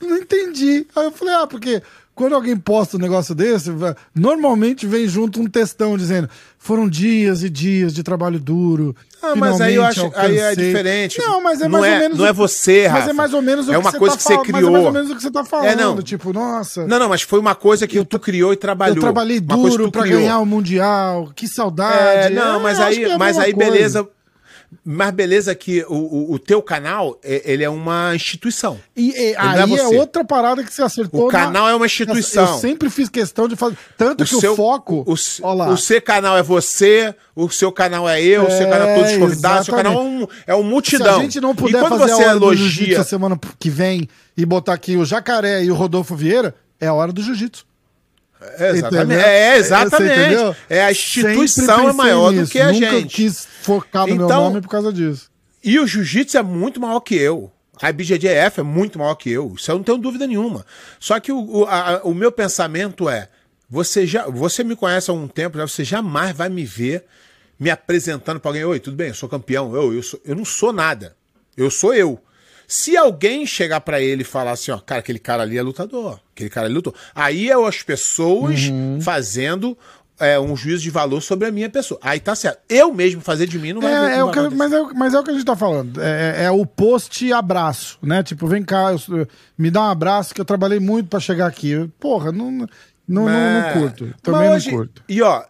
não 0.00 0.16
entendi. 0.16 0.86
Aí 0.96 1.04
eu 1.04 1.12
falei, 1.12 1.34
ah, 1.34 1.46
porque 1.46 1.82
quando 2.14 2.34
alguém 2.34 2.56
posta 2.56 2.96
um 2.96 3.00
negócio 3.00 3.34
desse, 3.34 3.70
normalmente 4.14 4.86
vem 4.86 5.08
junto 5.08 5.40
um 5.40 5.46
textão 5.46 5.96
dizendo 5.96 6.28
foram 6.58 6.88
dias 6.88 7.42
e 7.42 7.50
dias 7.50 7.94
de 7.94 8.02
trabalho 8.02 8.38
duro. 8.38 8.94
Ah, 9.22 9.36
mas 9.36 9.60
aí 9.60 9.76
eu 9.76 9.84
acho 9.84 10.10
aí 10.16 10.36
é 10.38 10.54
diferente. 10.54 11.18
Não, 11.20 11.40
mas 11.40 11.60
é 11.60 11.68
não 11.68 11.78
mais 11.78 11.84
é, 11.84 11.94
ou 11.94 12.00
menos. 12.00 12.18
Não 12.18 12.26
é 12.26 12.32
você, 12.32 12.86
Rafa. 12.86 13.00
Mas 13.00 13.08
é 13.08 13.12
mais 13.12 13.34
ou 13.34 13.42
menos 13.42 13.68
o 13.68 13.70
é 13.70 13.74
que 13.74 13.80
uma 13.80 13.90
você 13.90 13.98
coisa 13.98 14.16
tá 14.16 14.18
que 14.18 14.22
você 14.24 14.38
criou. 14.38 14.52
Mas 14.52 14.64
é 14.64 14.70
mais 14.72 14.84
ou 14.86 14.92
menos 14.92 15.10
o 15.10 15.14
que 15.14 15.22
você 15.22 15.30
tá 15.30 15.44
falando. 15.44 15.66
É, 15.68 15.76
não. 15.76 16.02
Tipo, 16.02 16.32
nossa. 16.32 16.86
Não, 16.86 16.98
não, 16.98 17.08
mas 17.08 17.22
foi 17.22 17.38
uma 17.38 17.54
coisa 17.54 17.86
que 17.86 18.04
tu 18.04 18.18
criou 18.18 18.52
e 18.52 18.56
trabalhou. 18.56 18.96
Eu 18.96 19.00
trabalhei 19.02 19.40
que 19.40 19.46
duro 19.46 19.92
pra 19.92 20.02
criou. 20.02 20.18
ganhar 20.20 20.38
o 20.40 20.46
Mundial. 20.46 21.30
Que 21.36 21.44
É, 21.44 21.48
saudade. 21.48 22.34
não, 22.34 22.60
mas 22.60 22.80
acho 22.80 22.88
aí, 22.88 23.04
que 23.04 23.10
é 23.12 23.18
mas 23.18 23.38
aí 23.38 23.52
coisa. 23.54 23.70
beleza. 23.70 24.08
Mas 24.84 25.10
beleza 25.12 25.54
que 25.54 25.84
o, 25.88 25.94
o, 25.94 26.32
o 26.32 26.38
teu 26.38 26.62
canal, 26.62 27.18
é- 27.22 27.42
ele 27.44 27.62
é 27.62 27.68
uma 27.68 28.14
instituição. 28.14 28.80
E, 28.96 29.10
e 29.10 29.32
é 29.32 29.34
aí 29.38 29.60
é, 29.60 29.66
você. 29.66 29.96
outra 29.96 30.24
parada 30.24 30.64
que 30.64 30.72
você 30.72 30.82
acertou. 30.82 31.26
O 31.26 31.28
canal 31.28 31.68
é 31.68 31.74
uma 31.74 31.86
instituição. 31.86 32.54
Eu 32.54 32.58
sempre 32.58 32.88
fiz 32.90 33.08
questão 33.08 33.46
de 33.46 33.54
fazer. 33.54 33.76
Tanto 33.96 34.24
que 34.24 34.34
o 34.34 34.56
foco. 34.56 35.04
O, 35.06 35.54
lá. 35.54 35.68
o 35.68 35.76
seu 35.76 36.00
canal 36.00 36.36
é 36.36 36.42
você, 36.42 37.14
o 37.36 37.48
seu 37.50 37.70
canal 37.70 38.08
é 38.08 38.22
eu, 38.22 38.44
o 38.44 38.50
seu 38.50 38.66
É, 38.66 38.70
canal 38.70 38.88
é 38.88 38.94
todos 38.94 39.12
os 39.12 39.18
convidados, 39.18 39.60
o 39.62 39.64
seu 39.64 39.74
canal 39.74 39.92
é 39.92 39.98
um, 39.98 40.26
é 40.48 40.54
um 40.54 40.62
multidão. 40.62 41.14
Se 41.14 41.20
a 41.20 41.22
gente 41.22 41.40
não 41.40 41.54
puder 41.54 41.78
e 41.78 41.80
quando 41.80 41.98
fazer 41.98 42.14
você 42.14 42.24
a 42.24 42.30
elogia. 42.32 43.00
a 43.00 43.04
semana 43.04 43.38
que 43.58 43.70
vem 43.70 44.08
e 44.36 44.46
botar 44.46 44.72
aqui 44.74 44.96
o 44.96 45.04
Jacaré 45.04 45.62
e 45.64 45.70
o 45.70 45.74
Rodolfo 45.74 46.16
Vieira, 46.16 46.54
é 46.80 46.86
a 46.86 46.94
hora 46.94 47.12
do 47.12 47.22
jiu-jitsu. 47.22 47.64
É, 48.58 48.70
exatamente. 48.70 49.20
É, 49.20 49.52
Você 49.54 49.58
exatamente. 49.58 50.56
É, 50.68 50.84
a 50.84 50.90
instituição 50.90 51.88
é 51.88 51.92
maior 51.92 52.32
do 52.32 52.40
nisso. 52.40 52.52
que 52.52 52.60
a 52.60 52.72
Nunca 52.72 52.90
gente. 52.90 53.14
quis 53.14 53.46
focar 53.62 54.06
no 54.06 54.16
meu 54.16 54.26
Então- 54.26 54.44
nome 54.44 54.60
por 54.60 54.68
causa 54.68 54.92
disso. 54.92 55.30
E 55.64 55.78
o 55.78 55.86
jiu-jitsu 55.86 56.36
é 56.38 56.42
muito 56.42 56.80
maior 56.80 57.00
que 57.00 57.14
eu. 57.14 57.50
A 57.80 57.90
IBJJF 57.90 58.60
é 58.60 58.62
muito 58.62 58.98
maior 58.98 59.14
que 59.14 59.30
eu. 59.30 59.54
Isso 59.56 59.70
eu 59.70 59.76
não 59.76 59.82
tenho 59.82 59.98
dúvida 59.98 60.26
nenhuma. 60.26 60.64
Só 61.00 61.18
que 61.18 61.32
o, 61.32 61.38
o, 61.38 61.64
a- 61.66 62.00
o 62.04 62.12
meu 62.14 62.30
pensamento 62.32 63.08
é: 63.08 63.28
você 63.68 64.06
já, 64.06 64.26
você 64.28 64.62
me 64.64 64.76
conhece 64.76 65.10
há 65.10 65.14
um 65.14 65.26
tempo, 65.28 65.56
já, 65.58 65.66
você 65.66 65.84
jamais 65.84 66.36
vai 66.36 66.48
me 66.48 66.64
ver 66.64 67.04
me 67.58 67.70
apresentando 67.70 68.40
para 68.40 68.50
alguém. 68.50 68.64
Oi, 68.64 68.80
tudo 68.80 68.96
bem? 68.96 69.08
Eu 69.08 69.14
sou 69.14 69.28
campeão. 69.28 69.74
Eu, 69.74 69.94
eu, 69.94 70.02
sou, 70.02 70.20
eu 70.24 70.34
não 70.34 70.44
sou 70.44 70.72
nada. 70.72 71.16
Eu 71.56 71.70
sou 71.70 71.94
eu. 71.94 72.20
Se 72.66 72.96
alguém 72.96 73.44
chegar 73.46 73.80
para 73.80 74.00
ele 74.00 74.22
e 74.22 74.24
falar 74.24 74.52
assim, 74.52 74.70
ó, 74.70 74.78
cara, 74.78 75.00
aquele 75.00 75.18
cara 75.18 75.42
ali 75.42 75.58
é 75.58 75.62
lutador, 75.62 76.20
aquele 76.34 76.50
cara 76.50 76.66
ali 76.66 76.74
lutou. 76.74 76.94
Aí 77.14 77.50
é 77.50 77.54
as 77.68 77.82
pessoas 77.82 78.60
Uhum. 78.68 79.00
fazendo 79.00 79.76
é, 80.20 80.38
um 80.38 80.54
juízo 80.54 80.82
de 80.82 80.90
valor 80.90 81.20
sobre 81.20 81.48
a 81.48 81.50
minha 81.50 81.68
pessoa. 81.68 81.98
Aí 82.00 82.20
tá 82.20 82.34
certo. 82.36 82.60
Eu 82.68 82.94
mesmo 82.94 83.20
fazer 83.20 83.46
de 83.48 83.58
mim 83.58 83.72
não 83.72 83.80
vai, 83.80 83.92
É, 83.92 83.96
não 83.96 84.06
é 84.08 84.22
o 84.22 84.26
vai 84.32 84.48
que, 84.48 84.54
mas, 84.54 84.72
é, 84.72 84.80
o- 84.80 84.94
mas 84.94 85.14
é 85.14 85.18
o 85.18 85.24
que 85.24 85.30
a 85.30 85.32
gente 85.32 85.44
tá 85.44 85.56
falando. 85.56 86.00
É, 86.00 86.44
é 86.44 86.50
o 86.50 86.64
post 86.64 87.32
abraço, 87.32 87.98
né? 88.00 88.22
Tipo, 88.22 88.46
vem 88.46 88.62
cá, 88.62 88.92
eu- 89.08 89.26
me 89.58 89.68
dá 89.68 89.80
um 89.80 89.90
abraço 89.90 90.32
que 90.32 90.40
eu 90.40 90.44
trabalhei 90.44 90.78
muito 90.78 91.08
pra 91.08 91.18
chegar 91.18 91.46
aqui. 91.48 91.90
Porra, 91.98 92.30
não, 92.30 92.52
não, 92.52 92.66
não, 93.08 93.24
Mas- 93.24 93.74
não 93.74 93.82
curto. 93.82 94.14
Também 94.22 94.50
hoje- 94.50 94.70
não 94.70 94.78
curto. 94.78 95.02
E 95.08 95.20
ó, 95.22 95.42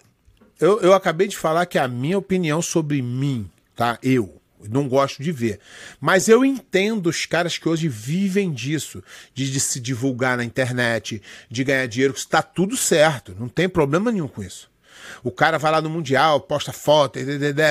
eu, 0.59 0.81
eu 0.81 0.95
acabei 0.95 1.28
de 1.28 1.37
falar 1.37 1.66
que 1.66 1.78
a 1.78 1.87
minha 1.87 2.16
opinião 2.16 2.62
sobre 2.62 3.02
mim, 3.02 3.50
tá? 3.76 3.99
Eu. 4.02 4.40
Não 4.71 4.88
gosto 4.88 5.23
de 5.23 5.31
ver. 5.31 5.61
Mas 6.00 6.28
eu 6.28 6.45
entendo 6.45 7.07
os 7.09 7.26
caras 7.26 7.59
que 7.59 7.69
hoje 7.69 7.88
vivem 7.88 8.52
disso, 8.52 9.02
de, 9.35 9.50
de 9.50 9.61
se 9.61 9.78
divulgar 9.81 10.37
na 10.37 10.45
internet, 10.45 11.23
de 11.50 11.64
ganhar 11.64 11.87
dinheiro, 11.87 12.14
que 12.14 12.21
está 12.21 12.42
tudo 12.42 12.76
certo. 12.76 13.37
Não 13.38 13.49
tem 13.49 13.69
problema 13.69 14.11
nenhum 14.11 14.28
com 14.28 14.42
isso. 14.42 14.72
O 15.23 15.30
cara 15.30 15.59
vai 15.59 15.73
lá 15.73 15.80
no 15.80 15.90
Mundial, 15.90 16.40
posta 16.40 16.73
foto, 16.73 17.18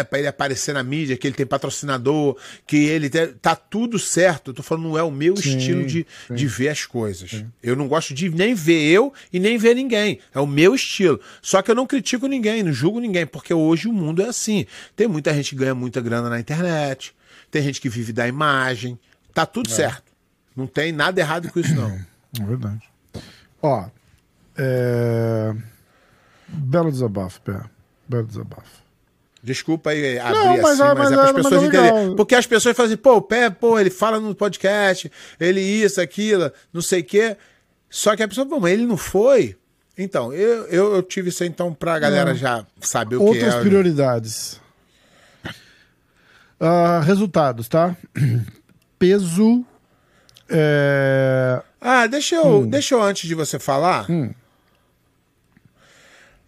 para 0.10 0.20
ele 0.20 0.28
aparecer 0.28 0.74
na 0.74 0.84
mídia, 0.84 1.18
que 1.18 1.28
ele 1.28 1.36
tem 1.36 1.46
patrocinador, 1.46 2.38
que 2.66 2.78
ele 2.78 3.10
tem, 3.10 3.28
tá 3.34 3.56
tudo 3.56 3.98
certo. 3.98 4.52
Eu 4.52 4.54
tô 4.56 4.64
falando, 4.64 4.90
não 4.90 4.98
é 4.98 5.04
o 5.04 5.12
meu 5.12 5.36
Sim, 5.38 5.58
estilo 5.58 5.86
de, 5.86 6.06
sim. 6.28 6.36
de 6.36 6.48
ver 6.48 6.70
as 6.70 6.86
coisas. 6.86 7.44
Eu 7.62 7.76
não 7.76 7.88
gosto 7.88 8.14
de 8.14 8.30
nem 8.30 8.54
ver 8.54 8.82
eu 8.82 9.14
e 9.32 9.40
nem 9.40 9.58
ver 9.58 9.76
ninguém. 9.76 10.20
É 10.34 10.40
o 10.40 10.48
meu 10.48 10.76
estilo. 10.76 11.20
Só 11.42 11.62
que 11.62 11.72
eu 11.72 11.76
não 11.76 11.88
critico 11.88 12.28
ninguém, 12.28 12.64
não 12.64 12.74
julgo 12.74 13.00
ninguém, 13.00 13.26
porque 13.26 13.54
hoje 13.54 13.88
o 13.88 13.94
mundo 13.94 14.22
é 14.22 14.28
assim. 14.28 14.66
Tem 14.96 15.08
muita 15.08 15.34
gente 15.34 15.52
que 15.52 15.56
ganha 15.56 15.76
muita 15.76 16.02
grana 16.02 16.30
na 16.30 16.40
internet, 16.40 17.14
tem 17.50 17.62
gente 17.62 17.82
que 17.82 17.90
vive 17.90 18.14
da 18.14 18.28
imagem. 18.28 19.00
Tá 19.34 19.46
tudo 19.46 19.70
certo. 19.70 20.12
Não 20.56 20.68
tem 20.68 20.92
nada 20.92 21.20
errado 21.20 21.50
com 21.52 21.60
isso, 21.60 21.74
não. 21.76 21.92
É 22.40 22.46
verdade. 22.46 22.90
Ó, 23.62 23.90
é... 24.58 25.54
Belo 26.52 26.92
desabafo, 26.92 27.40
Pé. 27.42 27.60
Belo 28.08 28.26
desabafo. 28.28 28.82
Desculpa 29.44 29.90
aí 29.90 30.20
abrir 30.20 30.34
Não, 30.38 30.58
mas 30.62 30.80
assim, 30.80 30.82
é- 30.84 30.94
mas, 30.94 30.98
mas 30.98 31.12
é 31.12 31.14
é- 31.14 31.18
para 31.18 31.26
as 31.26 31.32
mas 31.34 31.44
pessoas 31.44 31.64
é 31.64 31.66
entenderem. 31.68 32.00
legal. 32.02 32.16
Porque 32.16 32.36
as 32.36 32.46
pessoas 32.46 32.78
fazem, 32.78 32.98
pô, 32.98 33.16
o 33.16 33.22
pé, 33.22 33.50
pô, 33.50 33.80
ele 33.80 33.90
fala 33.90 34.20
no 34.20 34.36
podcast, 34.36 35.12
ele 35.40 35.62
isso, 35.62 36.00
aquilo, 36.00 36.52
não 36.72 36.82
sei 36.82 37.02
o 37.02 37.04
quê. 37.04 37.36
Só 37.90 38.16
que 38.16 38.22
a 38.22 38.28
pessoa, 38.28 38.46
pô, 38.48 38.60
mas 38.60 38.72
ele 38.74 38.86
não 38.86 38.98
foi. 38.98 39.58
Então, 39.98 40.32
eu, 40.34 40.66
eu, 40.68 40.96
eu 40.96 41.04
tive 41.04 41.30
isso 41.30 41.44
então 41.44 41.74
pra 41.74 41.98
galera 42.00 42.34
já 42.36 42.66
saber 42.80 43.16
o 43.18 43.24
Outras 43.24 43.54
que 43.56 43.60
é. 43.60 43.64
prioridades. 43.64 44.62
Ah, 46.60 47.02
resultados, 47.04 47.68
tá? 47.68 47.96
Peso. 49.00 49.66
É... 50.48 51.62
Ah, 51.80 52.06
deixa 52.08 52.36
eu, 52.36 52.66
deixa 52.68 52.94
eu 52.96 53.02
antes 53.02 53.28
de 53.28 53.34
você 53.34 53.58
falar. 53.58 54.06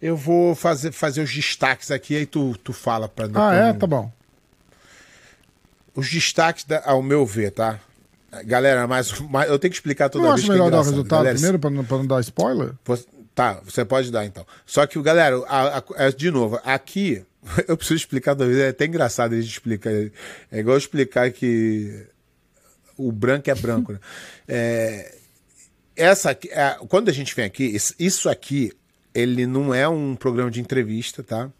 Eu 0.06 0.18
vou 0.18 0.54
fazer, 0.54 0.92
fazer 0.92 1.22
os 1.22 1.32
destaques 1.32 1.90
aqui, 1.90 2.14
aí 2.14 2.26
tu, 2.26 2.54
tu 2.62 2.74
fala 2.74 3.08
pra 3.08 3.26
Ah, 3.32 3.54
é? 3.54 3.72
Tá 3.72 3.86
bom. 3.86 4.12
Os 5.94 6.10
destaques, 6.10 6.64
da- 6.64 6.82
ao 6.84 7.02
meu 7.02 7.24
ver, 7.24 7.52
tá? 7.52 7.80
Galera, 8.44 8.86
mas, 8.86 9.18
mas 9.30 9.48
eu 9.48 9.58
tenho 9.58 9.70
que 9.70 9.76
explicar 9.78 10.10
toda 10.10 10.24
Não 10.24 10.32
vez 10.34 10.40
acho 10.40 10.46
que 10.46 10.50
é 10.50 10.54
melhor 10.56 10.70
dar 10.70 10.80
o 10.80 10.82
resultado 10.82 11.18
Galera, 11.20 11.34
primeiro 11.36 11.58
pra 11.58 11.70
não, 11.70 11.84
pra 11.84 11.96
não 11.96 12.06
dar 12.06 12.20
spoiler? 12.20 12.74
Você- 12.84 13.06
tá, 13.34 13.60
você 13.64 13.82
pode 13.82 14.10
dar 14.10 14.26
então. 14.26 14.44
Só 14.66 14.86
que, 14.86 15.00
galera, 15.00 15.38
a- 15.46 15.78
a- 15.78 15.84
é, 15.96 16.10
de 16.12 16.30
novo, 16.30 16.60
aqui, 16.64 17.24
eu 17.66 17.74
preciso 17.76 17.96
explicar 17.96 18.34
toda 18.34 18.46
vez, 18.46 18.58
é 18.58 18.68
até 18.68 18.84
engraçado 18.84 19.32
a 19.34 19.40
gente 19.40 19.52
explicar. 19.52 19.90
É 19.90 20.58
igual 20.58 20.76
explicar 20.76 21.30
que 21.30 22.06
o 22.98 23.10
branco 23.10 23.48
é 23.50 23.54
branco, 23.54 23.92
né? 23.92 23.98
É, 24.46 25.14
essa 25.96 26.30
aqui, 26.30 26.48
é, 26.50 26.76
quando 26.88 27.08
a 27.08 27.12
gente 27.12 27.34
vem 27.34 27.46
aqui, 27.46 27.74
isso 27.98 28.28
aqui, 28.28 28.70
ele 29.14 29.46
não 29.46 29.72
é 29.72 29.88
um 29.88 30.16
programa 30.16 30.50
de 30.50 30.60
entrevista, 30.60 31.22
tá? 31.22 31.50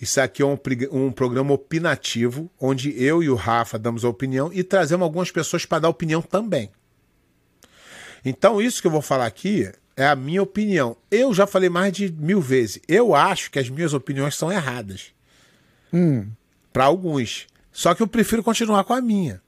Isso 0.00 0.20
aqui 0.20 0.42
é 0.42 0.46
um, 0.46 0.58
um 0.90 1.12
programa 1.12 1.52
opinativo, 1.52 2.50
onde 2.58 2.90
eu 3.02 3.22
e 3.22 3.28
o 3.28 3.34
Rafa 3.34 3.78
damos 3.78 4.04
a 4.04 4.08
opinião 4.08 4.50
e 4.52 4.64
trazemos 4.64 5.04
algumas 5.04 5.30
pessoas 5.30 5.66
para 5.66 5.80
dar 5.80 5.88
opinião 5.90 6.22
também. 6.22 6.70
Então, 8.24 8.60
isso 8.60 8.80
que 8.80 8.86
eu 8.86 8.90
vou 8.90 9.02
falar 9.02 9.26
aqui 9.26 9.70
é 9.96 10.06
a 10.06 10.16
minha 10.16 10.42
opinião. 10.42 10.96
Eu 11.10 11.34
já 11.34 11.46
falei 11.46 11.68
mais 11.68 11.92
de 11.92 12.10
mil 12.10 12.40
vezes. 12.40 12.80
Eu 12.88 13.14
acho 13.14 13.50
que 13.50 13.58
as 13.58 13.68
minhas 13.68 13.92
opiniões 13.92 14.34
são 14.34 14.50
erradas. 14.50 15.12
Hum. 15.92 16.28
Para 16.72 16.84
alguns. 16.84 17.46
Só 17.70 17.94
que 17.94 18.02
eu 18.02 18.08
prefiro 18.08 18.42
continuar 18.42 18.84
com 18.84 18.94
a 18.94 19.00
minha. 19.00 19.42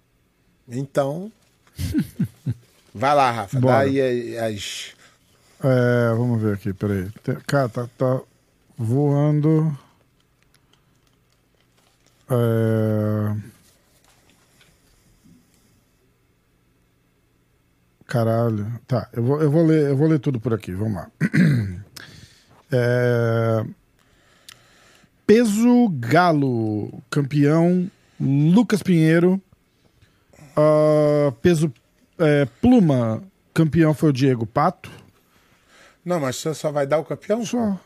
Então. 0.69 1.33
vai 2.95 3.15
lá, 3.15 3.31
Rafa. 3.31 3.59
Bora. 3.59 3.75
Dá 3.75 3.81
aí 3.81 4.39
as. 4.39 4.93
É, 5.65 6.15
vamos 6.15 6.43
ver 6.43 6.55
aqui, 6.55 6.73
peraí. 6.73 7.09
Cara, 7.47 7.69
tá, 7.69 7.89
tá 7.97 8.21
voando. 8.77 9.77
É... 12.29 13.37
Caralho. 18.07 18.81
Tá, 18.87 19.09
eu 19.13 19.23
vou, 19.23 19.41
eu, 19.41 19.51
vou 19.51 19.65
ler, 19.65 19.91
eu 19.91 19.97
vou 19.97 20.09
ler 20.09 20.19
tudo 20.19 20.41
por 20.41 20.53
aqui, 20.53 20.73
vamos 20.73 20.95
lá. 20.95 21.11
É... 22.75 23.67
Peso 25.27 25.91
Galo, 25.91 27.03
campeão 27.11 27.91
Lucas 28.19 28.83
Pinheiro. 28.83 29.39
Ah, 30.57 31.33
peso 31.43 31.73
é, 32.19 32.47
Pluma, 32.61 33.23
campeão 33.53 33.93
foi 33.95 34.11
o 34.11 34.13
Diego 34.13 34.47
Pato. 34.47 34.91
Não, 36.05 36.21
mas 36.21 36.37
você 36.37 36.53
só 36.55 36.71
vai 36.73 36.87
dar 36.87 36.99
o 36.99 37.05
campeão? 37.05 37.45
Só. 37.45 37.79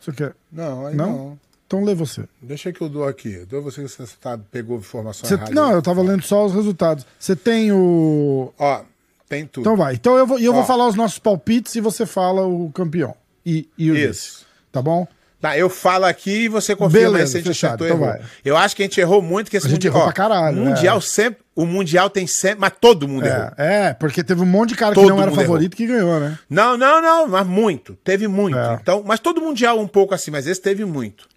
Você 0.00 0.12
quer? 0.12 0.34
Não, 0.50 0.86
aí 0.86 0.94
Não? 0.94 1.10
não. 1.10 1.40
Então 1.66 1.82
lê 1.82 1.94
você. 1.96 2.24
Deixa 2.40 2.72
que 2.72 2.80
eu 2.80 2.88
dou 2.88 3.08
aqui. 3.08 3.44
Dou 3.44 3.60
você 3.60 3.82
que 3.82 3.88
você 3.88 4.06
tá, 4.20 4.38
pegou 4.38 4.78
informação 4.78 5.28
errada. 5.28 5.50
não, 5.50 5.72
eu 5.72 5.82
tava 5.82 6.00
lendo 6.00 6.22
só 6.22 6.46
os 6.46 6.54
resultados. 6.54 7.04
Você 7.18 7.34
tem 7.34 7.72
o. 7.72 8.52
Ó, 8.56 8.82
tem 9.28 9.44
tudo. 9.46 9.62
Então 9.62 9.76
vai. 9.76 9.94
Então 9.94 10.16
eu 10.16 10.26
vou, 10.26 10.38
eu 10.38 10.52
vou 10.52 10.64
falar 10.64 10.86
os 10.86 10.94
nossos 10.94 11.18
palpites 11.18 11.74
e 11.74 11.80
você 11.80 12.06
fala 12.06 12.46
o 12.46 12.70
campeão. 12.70 13.16
E, 13.44 13.68
e 13.76 13.90
o 13.90 13.96
Isso. 13.96 14.08
vice. 14.08 14.46
Tá 14.70 14.80
bom? 14.80 15.08
Tá, 15.38 15.56
eu 15.56 15.68
falo 15.68 16.06
aqui 16.06 16.44
e 16.44 16.48
você 16.48 16.74
confirma 16.74 17.10
Beleza, 17.10 17.32
se 17.32 17.36
a 17.36 17.40
gente 17.40 17.48
fechado, 17.48 17.84
acertou 17.84 17.88
ou 17.88 17.94
então 17.94 18.08
errou. 18.16 18.20
vai. 18.22 18.40
Eu 18.44 18.56
acho 18.56 18.74
que 18.74 18.82
a 18.82 18.86
gente 18.86 19.00
errou 19.00 19.20
muito, 19.20 19.50
que 19.50 19.56
esse 19.56 19.66
A 19.66 19.70
gente 19.70 19.86
mundial, 19.86 19.94
errou 19.94 20.04
pra 20.04 20.12
caralho, 20.12 20.56
O 20.62 20.64
mundial 20.64 20.98
é. 20.98 21.00
sempre. 21.00 21.44
O 21.54 21.66
mundial 21.66 22.08
tem 22.08 22.26
sempre. 22.26 22.60
Mas 22.60 22.72
todo 22.80 23.06
mundo 23.06 23.26
errou. 23.26 23.50
É, 23.58 23.88
é, 23.88 23.94
porque 23.94 24.24
teve 24.24 24.40
um 24.40 24.46
monte 24.46 24.70
de 24.70 24.76
cara 24.76 24.94
Todo 24.94 25.04
que 25.04 25.10
não 25.10 25.22
era 25.22 25.30
favorito 25.32 25.76
que 25.76 25.86
ganhou, 25.86 26.18
né? 26.20 26.38
Não, 26.48 26.76
não, 26.78 27.02
não, 27.02 27.28
mas 27.28 27.46
muito. 27.46 27.94
Teve 27.96 28.26
muito. 28.28 28.56
É. 28.58 28.78
Então, 28.80 29.02
mas 29.06 29.20
todo 29.20 29.40
mundial 29.40 29.78
um 29.78 29.86
pouco 29.86 30.14
assim, 30.14 30.30
mas 30.30 30.46
esse 30.46 30.60
teve 30.60 30.84
muito. 30.84 31.28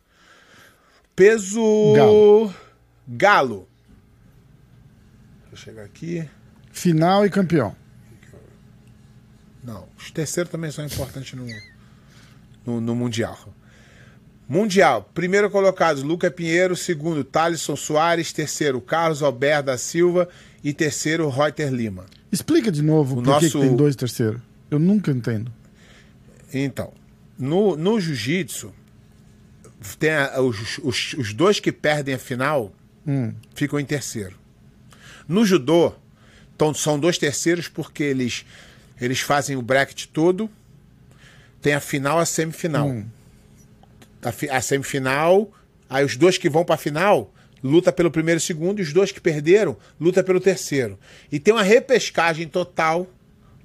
Peso. 1.15 1.62
Galo. 1.96 2.53
Galo. 3.08 3.68
Deixa 5.50 5.53
eu 5.53 5.58
chegar 5.58 5.84
aqui. 5.84 6.27
Final 6.72 7.25
e 7.25 7.29
campeão. 7.29 7.75
Não, 9.63 9.86
os 9.98 10.10
terceiros 10.12 10.50
também 10.51 10.72
são 10.72 10.86
importantes 10.86 11.34
no, 11.34 11.46
no, 12.65 12.79
no 12.82 12.96
Mundial. 12.96 13.38
Mundial, 14.50 15.08
primeiro 15.13 15.48
colocado, 15.51 16.01
Luca 16.01 16.32
Pinheiro, 16.32 16.75
segundo, 16.75 17.24
Thalisson 17.24 17.75
Soares, 17.75 18.34
terceiro, 18.34 18.82
Carlos 18.82 19.22
Alberto 19.22 19.68
da 19.68 19.77
Silva 19.77 20.27
e 20.63 20.74
terceiro, 20.74 21.29
Reuter 21.29 21.72
Lima. 21.72 22.06
Explica 22.32 22.72
de 22.72 22.82
novo 22.82 23.13
O 23.13 23.15
por 23.18 23.24
que 23.25 23.29
nosso- 23.29 23.60
que 23.60 23.68
tem 23.68 23.75
dois 23.75 23.96
terceiros. 23.96 24.41
Eu 24.72 24.79
nunca 24.79 25.12
entendo. 25.12 25.51
Então, 26.51 26.91
no, 27.38 27.75
no 27.77 28.00
jiu-jitsu, 28.01 28.74
tem 30.00 30.10
a- 30.12 30.41
os, 30.41 30.79
os, 30.79 31.13
os 31.13 31.32
dois 31.34 31.60
que 31.60 31.72
perdem 31.72 32.15
a 32.15 32.20
final 32.20 32.74
Hum. 33.06 33.32
ficam 33.53 33.79
em 33.79 33.86
terceiro. 33.86 34.36
No 35.27 35.46
judô, 35.46 35.94
então, 36.56 36.74
são 36.74 37.00
dois 37.00 37.20
terceiros 37.20 37.68
porque 37.68 38.01
eles, 38.03 38.46
eles 39.00 39.20
fazem 39.20 39.56
o 39.56 39.62
bracket 39.62 40.08
todo, 40.12 40.50
tem 41.62 41.74
a 41.75 41.79
final 41.79 42.18
e 42.20 42.24
a 42.24 42.25
semifinal. 42.25 42.88
A, 44.22 44.58
a 44.58 44.62
semifinal, 44.62 45.52
aí 45.90 46.04
os 46.04 46.18
dois 46.18 46.38
que 46.38 46.50
vão 46.50 46.66
para 46.66 46.76
a 46.76 46.78
final 46.78 47.34
luta 47.64 47.92
pelo 47.92 48.10
primeiro 48.10 48.38
e 48.38 48.42
segundo, 48.42 48.80
e 48.80 48.82
os 48.82 48.94
dois 48.94 49.12
que 49.12 49.20
perderam 49.20 49.76
luta 50.00 50.24
pelo 50.24 50.40
terceiro. 50.40 50.98
E 51.32 51.40
tem 51.40 51.54
uma 51.54 51.64
repescagem 51.64 52.48
total 52.48 53.08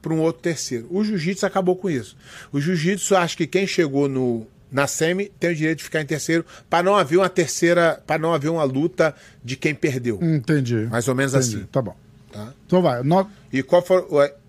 para 0.03 0.13
um 0.13 0.21
outro 0.21 0.43
terceiro. 0.43 0.87
O 0.91 1.03
jiu-jitsu 1.03 1.47
acabou 1.47 1.77
com 1.77 1.89
isso. 1.89 2.17
O 2.53 2.61
jiu-jitsu 2.61 3.17
acho 3.17 3.37
que 3.37 3.47
quem 3.47 3.67
chegou 3.67 4.09
no 4.09 4.47
na 4.71 4.89
semi 4.89 5.31
tem 5.39 5.51
o 5.51 5.55
direito 5.55 5.79
de 5.79 5.85
ficar 5.85 6.03
em 6.03 6.07
terceiro 6.07 6.45
para 6.69 6.83
não 6.83 6.97
haver 6.97 7.19
uma 7.19 7.29
terceira, 7.29 8.03
para 8.05 8.19
não 8.19 8.35
haver 8.35 8.49
uma 8.49 8.65
luta 8.65 9.15
de 9.43 9.55
quem 9.55 9.73
perdeu. 9.73 10.19
Entendi. 10.21 10.89
Mais 10.91 11.07
ou 11.07 11.15
menos 11.15 11.33
Entendi. 11.33 11.57
assim. 11.59 11.67
Tá 11.71 11.81
bom. 11.81 11.97
Tá? 12.33 12.53
Então 12.67 12.83
vai. 12.83 13.01
No... 13.05 13.31
E 13.53 13.63
qual 13.63 13.81
foi 13.81 14.05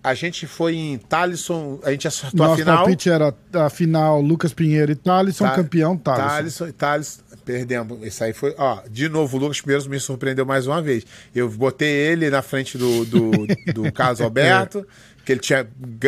a 0.05 0.13
gente 0.13 0.45
foi 0.45 0.75
em 0.75 0.97
Talisson, 0.99 1.79
a 1.83 1.91
gente 1.91 2.07
acertou 2.07 2.45
a 2.45 2.49
Nosso 2.49 2.59
final. 2.61 2.77
palpite 2.77 3.09
era 3.09 3.33
a 3.53 3.69
final 3.69 4.21
Lucas 4.21 4.53
Pinheiro 4.53 4.91
e 4.91 4.95
Thalisson, 4.95 5.45
Tá- 5.45 5.55
campeão 5.55 5.97
Thalisson. 5.97 6.27
Thalisson, 6.29 6.71
Thales, 6.73 7.23
perdemos. 7.43 8.05
Isso 8.05 8.23
aí 8.23 8.31
foi. 8.31 8.53
Ó, 8.57 8.81
de 8.89 9.09
novo, 9.09 9.37
o 9.37 9.39
Lucas 9.39 9.59
Pinheiro 9.61 9.89
me 9.89 9.99
surpreendeu 9.99 10.45
mais 10.45 10.67
uma 10.67 10.79
vez. 10.81 11.03
Eu 11.33 11.49
botei 11.49 11.89
ele 11.89 12.29
na 12.29 12.41
frente 12.43 12.77
do, 12.77 13.03
do, 13.05 13.31
do 13.73 13.91
Carlos 13.93 14.21
Alberto, 14.21 14.85
que 15.25 15.31
ele 15.31 15.41
tinha 15.41 15.67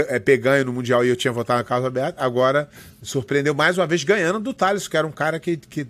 é, 0.09 0.63
no 0.63 0.71
Mundial 0.73 1.03
e 1.03 1.09
eu 1.09 1.15
tinha 1.15 1.31
votado 1.33 1.59
no 1.59 1.65
Carlos 1.65 1.85
Alberto. 1.85 2.21
Agora 2.21 2.69
surpreendeu 3.01 3.55
mais 3.55 3.79
uma 3.79 3.87
vez 3.87 4.03
ganhando 4.03 4.39
do 4.39 4.53
Thales, 4.53 4.87
que 4.87 4.95
era 4.95 5.07
um 5.07 5.11
cara 5.11 5.39
que, 5.39 5.57
que 5.57 5.87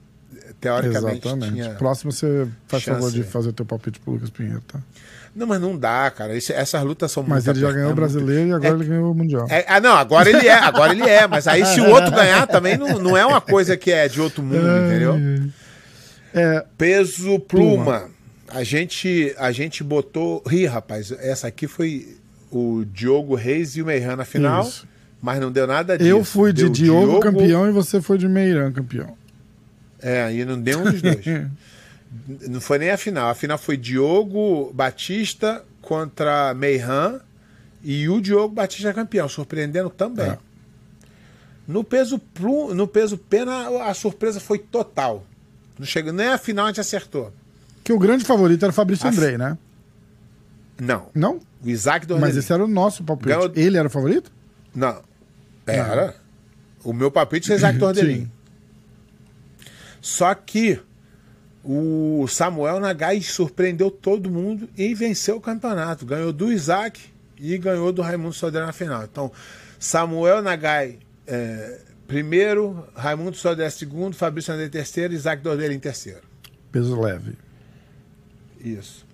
teoricamente 0.62 1.28
Exatamente. 1.28 1.54
tinha. 1.54 1.76
Próximo 1.76 2.12
você 2.12 2.48
faz 2.68 2.84
chance. 2.84 3.00
favor 3.02 3.12
de 3.12 3.24
fazer 3.24 3.50
o 3.50 3.54
teu 3.54 3.66
palpite 3.66 4.00
pro 4.00 4.14
Lucas 4.14 4.30
Pinheiro, 4.30 4.62
tá? 4.66 4.80
Não, 5.38 5.46
mas 5.46 5.62
não 5.62 5.78
dá, 5.78 6.10
cara. 6.10 6.36
Essas 6.36 6.84
lutas 6.84 7.12
são 7.12 7.22
Mas 7.22 7.46
ele 7.46 7.60
já 7.60 7.72
ganhou 7.72 7.92
o 7.92 7.96
brasileiro 7.96 8.50
e 8.50 8.54
agora 8.54 8.70
É- 8.70 8.72
ele 8.76 8.86
ganhou 8.86 9.12
o 9.12 9.16
Mundial. 9.16 9.46
É, 9.52 9.64
ah, 9.68 9.80
não, 9.80 9.94
agora 9.94 10.28
ele 10.28 10.48
é, 10.48 10.54
agora 10.56 10.92
ele 10.94 11.08
é, 11.08 11.28
mas 11.28 11.48
aí 11.48 11.64
se 11.64 11.80
o 11.80 11.88
outro 11.92 12.10
ganhar 12.16 12.48
também 12.48 12.76
não, 12.76 12.98
não 12.98 13.16
é 13.16 13.24
uma 13.24 13.40
coisa 13.40 13.78
que 13.78 13.92
é 13.92 14.08
de 14.08 14.20
outro 14.20 14.42
mundo, 14.42 14.66
entendeu? 14.88 15.16
É, 16.34 16.66
Peso 16.76 17.40
pluma. 17.40 18.10
A 18.50 18.64
gente, 18.64 19.32
a 19.38 19.52
gente 19.52 19.84
botou. 19.84 20.42
Ih, 20.52 20.66
rapaz, 20.66 21.12
essa 21.12 21.48
aqui 21.48 21.68
foi 21.68 22.18
o 22.50 22.84
Diogo 22.92 23.36
Reis 23.36 23.76
e 23.76 23.82
o 23.84 23.86
Meiran 23.86 24.16
na 24.16 24.26
final, 24.26 24.64
Isso. 24.64 24.88
mas 25.22 25.40
não 25.40 25.52
deu 25.52 25.68
nada 25.68 25.98
disso. 25.98 26.10
eu 26.10 26.24
fui 26.24 26.52
de 26.52 26.64
Deu 26.64 26.72
Diogo, 26.72 27.20
campeão 27.20 27.68
e 27.68 27.72
você 27.72 28.02
foi 28.02 28.18
de 28.18 28.28
Meirão 28.28 28.72
campeão. 28.72 29.16
É, 30.02 30.34
e 30.34 30.44
não 30.46 30.60
deu 30.60 30.80
um 30.80 30.84
dos 30.84 31.00
dois. 31.02 31.26
não 32.48 32.62
foi 32.62 32.78
nem 32.80 32.92
a 32.92 32.98
final. 32.98 33.30
A 33.30 33.36
final 33.36 33.58
foi 33.58 33.78
Diogo 33.78 34.72
Batista 34.74 35.64
contra 35.82 36.54
Meiran 36.54 37.20
e 37.84 38.08
o 38.10 38.20
Diogo 38.22 38.54
Batista 38.54 38.94
campeão, 38.94 39.28
surpreendendo 39.30 39.90
também. 39.90 40.28
É. 40.32 40.38
No 41.68 41.84
peso 41.84 42.18
plu, 42.18 42.74
no 42.74 42.88
peso 42.88 43.18
pena, 43.18 43.84
a 43.84 43.94
surpresa 43.94 44.40
foi 44.40 44.58
total. 44.58 45.26
Não 45.78 45.86
chegou 45.86 46.14
nem 46.14 46.28
a 46.28 46.38
final 46.38 46.66
a 46.66 46.70
gente 46.70 46.80
acertou. 46.80 47.32
Que 47.84 47.92
o 47.94 48.00
grande 48.00 48.24
favorito 48.26 48.64
era 48.64 48.72
o 48.72 48.74
Fabrício 48.74 49.06
A- 49.06 49.10
Andrei, 49.12 49.38
né? 49.38 49.58
Não. 50.80 51.10
Não? 51.14 51.40
O 51.64 51.70
Isaac 51.70 52.06
Mas 52.06 52.08
Dornelli. 52.08 52.40
esse 52.40 52.54
era 52.54 52.64
o 52.64 52.68
nosso 52.68 53.04
palpite. 53.04 53.30
Ganhou- 53.30 53.52
Ele 53.56 53.78
era 53.78 53.88
o 53.88 53.92
favorito? 53.92 54.32
Não. 54.74 55.02
Era. 55.66 56.16
O 56.84 56.94
meu 56.94 57.12
palpite 57.12 57.52
é 57.52 57.56
Isaac. 57.56 57.78
Sim. 58.00 58.32
Só 60.02 60.34
que 60.34 60.80
o 61.70 62.26
Samuel 62.30 62.80
Nagai 62.80 63.22
surpreendeu 63.22 63.92
todo 63.92 64.32
mundo 64.32 64.70
e 64.78 64.94
venceu 64.96 65.36
o 65.36 65.42
campeonato. 65.42 66.06
Ganhou 66.06 66.32
do 66.32 66.52
Isaac 66.52 67.02
e 67.38 67.58
ganhou 67.58 67.92
do 67.92 68.02
Raimundo 68.02 68.34
Sodré 68.34 68.66
na 68.66 68.72
final. 68.72 69.04
Então, 69.04 69.30
Samuel 69.78 70.42
Nagai 70.42 70.98
é, 71.28 71.82
primeiro, 72.08 72.88
Raimundo 72.96 73.36
Sodré 73.36 73.70
segundo, 73.70 74.16
Fabrício 74.16 74.54
André 74.54 74.70
terceiro, 74.70 75.14
Isaac 75.14 75.44
Dordelin 75.44 75.78
terceiro. 75.78 76.22
Peso 76.72 77.00
leve. 77.00 77.34
Isso. 78.62 79.06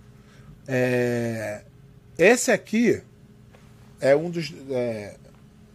É, 0.67 1.63
esse 2.17 2.51
aqui 2.51 3.01
é 3.99 4.15
um 4.15 4.29
dos, 4.29 4.53
é, 4.69 5.17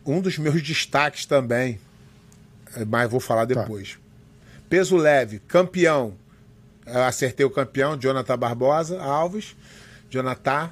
um 0.06 0.20
dos 0.20 0.38
meus 0.38 0.62
destaques 0.62 1.26
também, 1.26 1.80
é, 2.76 2.84
mas 2.84 3.10
vou 3.10 3.20
falar 3.20 3.46
depois. 3.46 3.98
Peso 4.70 4.96
leve, 4.96 5.40
campeão. 5.40 6.14
Eu 6.92 7.02
acertei 7.04 7.44
o 7.44 7.50
campeão, 7.50 7.96
Jonathan 7.98 8.38
Barbosa 8.38 9.00
Alves. 9.00 9.56
Jonathan. 10.10 10.70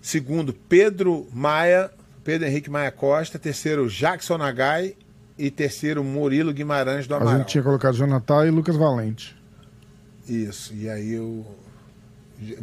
Segundo, 0.00 0.52
Pedro 0.52 1.26
Maia, 1.32 1.90
Pedro 2.24 2.46
Henrique 2.46 2.70
Maia 2.70 2.90
Costa. 2.90 3.38
Terceiro, 3.38 3.88
Jackson 3.88 4.38
Nagai. 4.38 4.94
E 5.38 5.50
terceiro, 5.50 6.02
Murilo 6.02 6.50
Guimarães 6.52 7.06
do 7.06 7.12
A 7.14 7.18
Amaral. 7.18 7.38
gente 7.40 7.48
tinha 7.48 7.62
colocado 7.62 7.94
Jonathan 7.94 8.46
e 8.46 8.50
Lucas 8.50 8.74
Valente. 8.76 9.36
Isso. 10.26 10.72
E 10.74 10.88
aí 10.88 11.12
eu. 11.12 11.44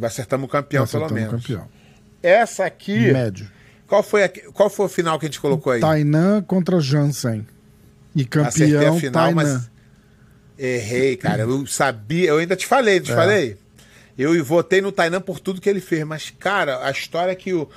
Acertamos 0.02 0.46
o 0.46 0.48
campeão, 0.48 0.86
pelo 0.86 1.04
Acertamos 1.04 1.12
menos. 1.32 1.46
campeão. 1.46 1.68
Essa 2.22 2.64
aqui. 2.64 3.12
Médio. 3.12 3.48
Qual 3.86 4.02
foi, 4.02 4.24
a, 4.24 4.28
qual 4.28 4.68
foi 4.70 4.86
o 4.86 4.88
final 4.88 5.18
que 5.18 5.26
a 5.26 5.28
gente 5.28 5.40
colocou 5.40 5.72
aí? 5.72 5.80
Tainan 5.80 6.42
contra 6.42 6.80
Jansen. 6.80 7.46
E 8.16 8.22
Acertei 8.40 8.72
campeão 8.72 8.96
a 8.96 9.00
final, 9.00 9.12
Tainan. 9.12 9.34
mas. 9.34 9.70
Errei, 10.58 11.16
cara. 11.16 11.42
Eu 11.42 11.66
sabia. 11.66 12.28
Eu 12.30 12.38
ainda 12.38 12.54
te 12.56 12.66
falei, 12.66 13.00
te 13.00 13.10
É. 13.12 13.14
falei. 13.14 13.56
Eu 14.16 14.42
votei 14.44 14.80
no 14.80 14.92
Tainan 14.92 15.20
por 15.20 15.40
tudo 15.40 15.60
que 15.60 15.68
ele 15.68 15.80
fez. 15.80 16.04
Mas, 16.04 16.30
cara, 16.38 16.86
a 16.86 16.90
história 16.90 17.32
é 17.32 17.34
que 17.34 17.52
o, 17.52 17.68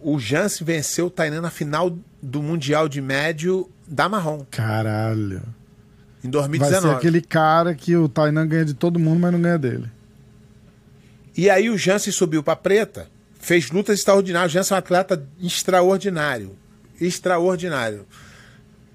o 0.00 0.18
Jansen 0.18 0.66
venceu 0.66 1.06
o 1.06 1.10
Tainan 1.10 1.40
na 1.40 1.50
final 1.50 1.96
do 2.22 2.42
Mundial 2.42 2.88
de 2.88 3.00
Médio 3.00 3.68
da 3.86 4.06
Marrom, 4.08 4.44
Caralho. 4.50 5.40
em 6.22 6.30
Vai 6.30 6.42
2019. 6.48 6.88
ser 6.88 6.94
aquele 6.94 7.22
cara 7.22 7.74
que 7.74 7.96
o 7.96 8.06
Tainan 8.06 8.46
ganha 8.46 8.66
de 8.66 8.74
todo 8.74 8.98
mundo, 8.98 9.20
mas 9.20 9.32
não 9.32 9.40
ganha 9.40 9.56
dele. 9.58 9.86
E 11.34 11.48
aí 11.48 11.70
o 11.70 11.78
Jansen 11.78 12.12
subiu 12.12 12.42
para 12.42 12.56
preta, 12.56 13.08
fez 13.40 13.70
lutas 13.70 13.98
extraordinárias. 13.98 14.50
O 14.52 14.54
Jansen 14.54 14.74
é 14.74 14.76
um 14.76 14.78
atleta 14.80 15.26
extraordinário. 15.40 16.54
Extraordinário. 17.00 18.04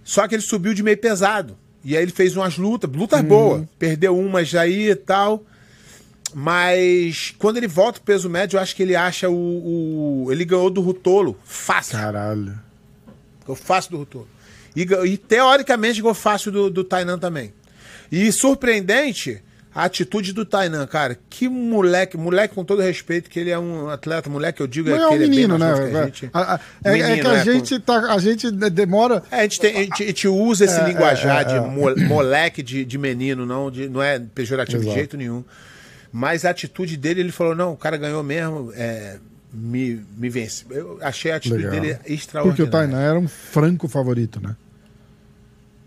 Só 0.04 0.28
que 0.28 0.36
ele 0.36 0.42
subiu 0.44 0.74
de 0.74 0.84
meio 0.84 0.98
pesado. 0.98 1.58
E 1.84 1.96
aí 1.98 2.04
ele 2.04 2.12
fez 2.12 2.36
umas 2.38 2.58
lutas, 2.58 2.90
lutas 2.92 3.22
boas. 3.22 3.64
Perdeu 3.78 4.18
umas 4.18 4.54
aí 4.56 4.90
e 4.90 4.96
tal. 4.96 5.44
Mas 6.34 7.34
quando 7.38 7.58
ele 7.58 7.68
volta 7.68 8.00
pro 8.00 8.06
peso 8.14 8.30
médio, 8.30 8.58
eu 8.58 8.62
acho 8.62 8.76
que 8.76 8.82
ele 8.84 8.96
acha 8.96 9.30
o. 9.30 10.26
o- 10.26 10.32
ele 10.32 10.44
ganhou 10.46 10.70
do 10.70 10.82
Rutolo. 10.82 11.38
Fácil. 11.46 11.98
Caralho. 11.98 12.58
Ficou 13.40 13.56
fácil 13.56 13.92
do 13.92 13.98
Rutolo. 13.98 14.28
E, 14.76 14.82
e 14.82 15.18
teoricamente 15.18 15.96
ficou 15.98 16.14
fácil 16.14 16.52
do, 16.52 16.70
do 16.70 16.84
Tainan 16.84 17.20
também. 17.20 17.54
E 18.12 18.32
surpreendente 18.32 19.42
a 19.76 19.86
atitude 19.86 20.34
do 20.34 20.46
Tainan, 20.46 20.86
cara. 20.86 21.18
Que 21.30 21.50
moleque, 21.50 22.16
moleque 22.18 22.54
com 22.54 22.64
todo 22.64 22.82
respeito, 22.82 23.30
que 23.30 23.40
ele 23.40 23.50
é 23.50 23.58
um 23.58 23.90
atleta, 23.90 24.30
moleque, 24.30 24.62
eu 24.62 24.68
digo 24.68 24.90
Mas 24.90 25.02
é 25.02 25.08
que 25.08 25.12
um 25.12 25.16
ele 25.16 25.28
menino, 25.28 25.56
é 25.56 25.58
né? 25.58 25.74
que 25.74 25.98
a 25.98 26.06
gente. 26.06 26.30
A- 26.34 26.54
a- 26.56 26.60
é, 26.84 26.90
é 26.90 26.94
Menino, 26.94 27.22
que 27.22 27.28
a 27.28 27.34
é, 27.40 27.44
gente, 27.44 27.80
tá, 27.80 28.14
a 28.14 28.20
gente 28.20 28.52
demora. 28.52 29.24
É, 29.32 29.40
a 29.40 29.42
gente, 29.44 29.60
tem- 29.60 29.76
a 29.76 29.82
gente- 29.82 30.04
a 30.04 30.06
gente 30.08 30.28
usa 30.28 30.66
esse 30.66 30.80
É, 30.80 30.86
linguajar 30.88 31.38
é, 31.40 31.42
é, 31.42 31.44
de 31.46 31.56
é. 31.56 31.60
mo- 31.62 31.96
moleque 32.08 32.62
de, 32.62 32.86
de 32.86 32.98
menino, 32.98 33.46
não, 33.46 33.72
de- 33.72 33.90
não 33.90 34.02
é 34.04 34.20
pejorativo 34.20 34.78
Exato. 34.84 34.90
de 34.94 34.96
jeito 35.00 35.18
nenhum. 35.18 35.44
Mas 36.12 36.46
a 36.46 36.52
atitude 36.52 36.96
dele, 36.96 37.22
ele 37.22 37.32
falou: 37.32 37.56
não, 37.56 37.74
o 37.74 37.78
cara 37.78 37.98
ganhou 37.98 38.22
mesmo, 38.22 38.72
é, 38.76 39.18
me, 39.52 40.06
me 40.16 40.30
vence. 40.30 40.66
Eu 40.70 41.00
achei 41.02 41.32
a 41.32 41.38
atitude 41.38 41.64
Legal. 41.66 41.82
dele 41.82 41.96
Porque 41.96 42.14
extraordinária. 42.14 42.66
o 42.66 42.70
Tainan 42.72 43.02
era 43.02 43.18
um 43.20 43.28
franco 43.28 43.88
favorito, 43.88 44.40
né? 44.40 44.56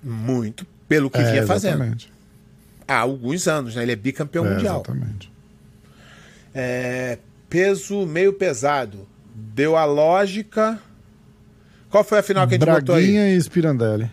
Muito 0.03 0.67
pelo 0.89 1.11
que 1.11 1.19
É, 1.19 1.31
vinha 1.31 1.47
fazendo. 1.47 1.97
Há 2.89 2.99
alguns 2.99 3.49
anos, 3.49 3.75
né? 3.75 3.83
Ele 3.83 3.93
é 3.93 3.97
bicampeão 3.97 4.47
É, 4.47 4.51
mundial. 4.51 4.77
Exatamente. 4.87 5.33
É, 6.55 7.19
peso 7.49 8.07
meio 8.07 8.33
pesado. 8.33 9.07
Deu 9.35 9.77
a 9.77 9.85
lógica. 9.85 10.81
Qual 11.91 12.03
foi 12.05 12.19
a 12.19 12.23
final 12.23 12.47
que 12.47 12.55
a 12.55 12.59
gente 12.59 12.67
botou 12.67 12.95
aí? 12.95 13.03
Braguinha 13.03 13.35
e 13.35 13.41
Spirandelli. 13.43 14.11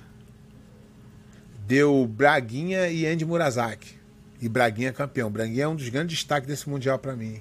Deu 1.67 2.05
Braguinha 2.07 2.87
e 2.89 3.05
Andy 3.05 3.25
Murazaki. 3.25 3.95
E 4.41 4.49
Braguinha 4.49 4.89
é 4.89 4.91
campeão. 4.91 5.31
Braguinha 5.31 5.63
é 5.63 5.67
um 5.67 5.75
dos 5.75 5.87
grandes 5.89 6.17
destaques 6.17 6.47
desse 6.47 6.69
Mundial 6.69 6.99
pra 6.99 7.15
mim. 7.15 7.39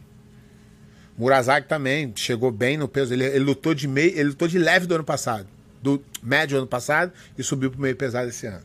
Murazaki 1.19 1.69
também 1.69 2.13
chegou 2.15 2.51
bem 2.51 2.77
no 2.77 2.87
peso. 2.89 3.13
Ele, 3.13 3.25
ele 3.25 3.41
lutou 3.45 3.75
de 3.75 3.89
meio, 3.89 4.13
ele 4.13 4.31
lutou 4.31 4.47
de 4.49 4.59
leve 4.59 4.87
do 4.87 4.95
ano 4.95 5.05
passado. 5.05 5.47
Do 5.83 6.03
médio 6.23 6.57
ano 6.57 6.67
passado 6.67 7.13
e 7.37 7.43
subiu 7.43 7.71
pro 7.71 7.81
meio 7.81 7.97
pesado 7.97 8.29
esse 8.29 8.47
ano. 8.47 8.63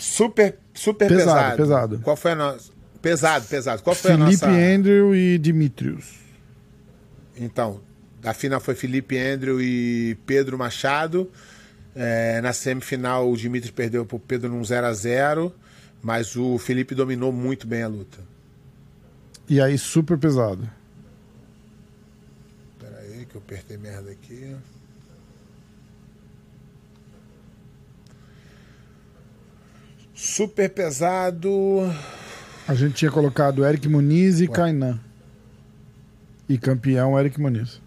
Super, 0.00 0.58
super 0.74 1.08
Pesado, 1.08 1.34
pesado. 1.34 1.56
pesado. 1.56 1.98
Qual 2.00 2.16
foi 2.16 2.32
a 2.32 2.34
nossa. 2.34 2.72
Pesado, 3.00 3.46
pesado. 3.46 3.82
Qual 3.82 3.94
foi 3.94 4.12
Felipe 4.12 4.44
a 4.44 4.48
nossa. 4.48 4.48
Andrew 4.48 5.14
e 5.14 5.38
Dimitrios. 5.38 6.18
Então, 7.36 7.80
a 8.22 8.34
final 8.34 8.60
foi 8.60 8.74
Felipe 8.74 9.18
Andrew 9.18 9.60
e 9.60 10.16
Pedro 10.26 10.58
Machado. 10.58 11.30
É, 11.94 12.40
na 12.40 12.52
semifinal, 12.52 13.30
o 13.30 13.36
Dimitri 13.36 13.72
perdeu 13.72 14.04
pro 14.04 14.18
Pedro 14.18 14.48
num 14.50 14.64
0 14.64 14.86
a 14.86 14.92
0 14.92 15.52
mas 16.02 16.34
o 16.34 16.56
Felipe 16.56 16.94
dominou 16.94 17.30
muito 17.30 17.66
bem 17.66 17.82
a 17.82 17.88
luta. 17.88 18.18
E 19.48 19.60
aí, 19.60 19.76
super 19.76 20.16
pesado. 20.16 20.68
Pera 22.78 22.98
aí, 23.00 23.26
que 23.26 23.34
eu 23.34 23.40
apertei 23.40 23.76
merda 23.76 24.10
aqui. 24.10 24.56
Super 30.20 30.68
pesado. 30.68 31.80
A 32.68 32.74
gente 32.74 32.92
tinha 32.92 33.10
colocado 33.10 33.64
Eric 33.64 33.88
Muniz 33.88 34.38
e 34.40 34.46
Kainan. 34.46 35.00
E 36.46 36.58
campeão 36.58 37.18
Eric 37.18 37.40
Muniz. 37.40 37.80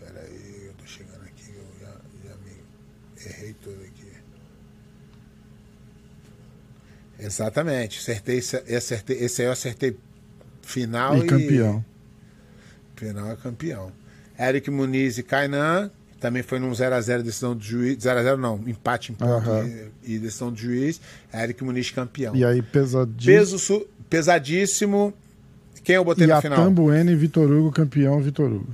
Pera 0.00 0.22
aí, 0.22 0.66
eu 0.66 0.72
tô 0.72 0.84
chegando 0.84 1.22
aqui, 1.22 1.54
eu 1.54 1.64
já, 1.80 1.94
já 2.24 2.34
me 2.38 3.24
errei 3.24 3.54
tudo 3.62 3.80
aqui. 3.84 4.10
Exatamente, 7.20 8.00
acertei, 8.00 8.38
acertei, 8.76 9.18
esse 9.22 9.42
aí 9.42 9.46
eu 9.46 9.52
acertei 9.52 9.96
final 10.62 11.16
E 11.18 11.28
campeão. 11.28 11.84
Final 12.96 13.30
é 13.30 13.36
campeão. 13.36 13.92
Eric 14.36 14.68
Muniz 14.68 15.16
e 15.16 15.22
Kainan, 15.22 15.92
também 16.22 16.42
foi 16.42 16.58
num 16.58 16.70
0x0 16.70 17.20
decisão 17.22 17.54
do 17.54 17.62
juiz. 17.62 17.98
0x0 17.98 18.36
não, 18.36 18.56
empate 18.66 19.12
em 19.12 19.14
ponto 19.14 19.30
Aham. 19.30 19.66
e, 20.04 20.14
e 20.14 20.18
decisão 20.18 20.50
do 20.50 20.56
juiz. 20.58 21.00
Eric 21.34 21.62
Muniz 21.64 21.90
campeão. 21.90 22.34
E 22.34 22.44
aí, 22.44 22.62
pesadíssimo. 22.62 23.24
Peso 23.36 23.58
su- 23.58 23.86
pesadíssimo. 24.08 25.12
Quem 25.84 25.96
eu 25.96 26.04
botei 26.04 26.24
E 26.26 26.32
no 26.32 26.40
final? 26.40 26.64
Tambuene 26.64 27.10
e 27.12 27.16
Vitor 27.16 27.50
Hugo, 27.50 27.72
campeão 27.72 28.20
Vitor 28.22 28.50
Hugo. 28.52 28.68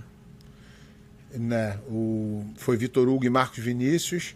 né, 1.35 1.79
o, 1.89 2.45
foi 2.57 2.77
Vitor 2.77 3.09
Hugo 3.09 3.25
e 3.25 3.31
Marcos 3.31 3.59
Vinícius 3.65 4.35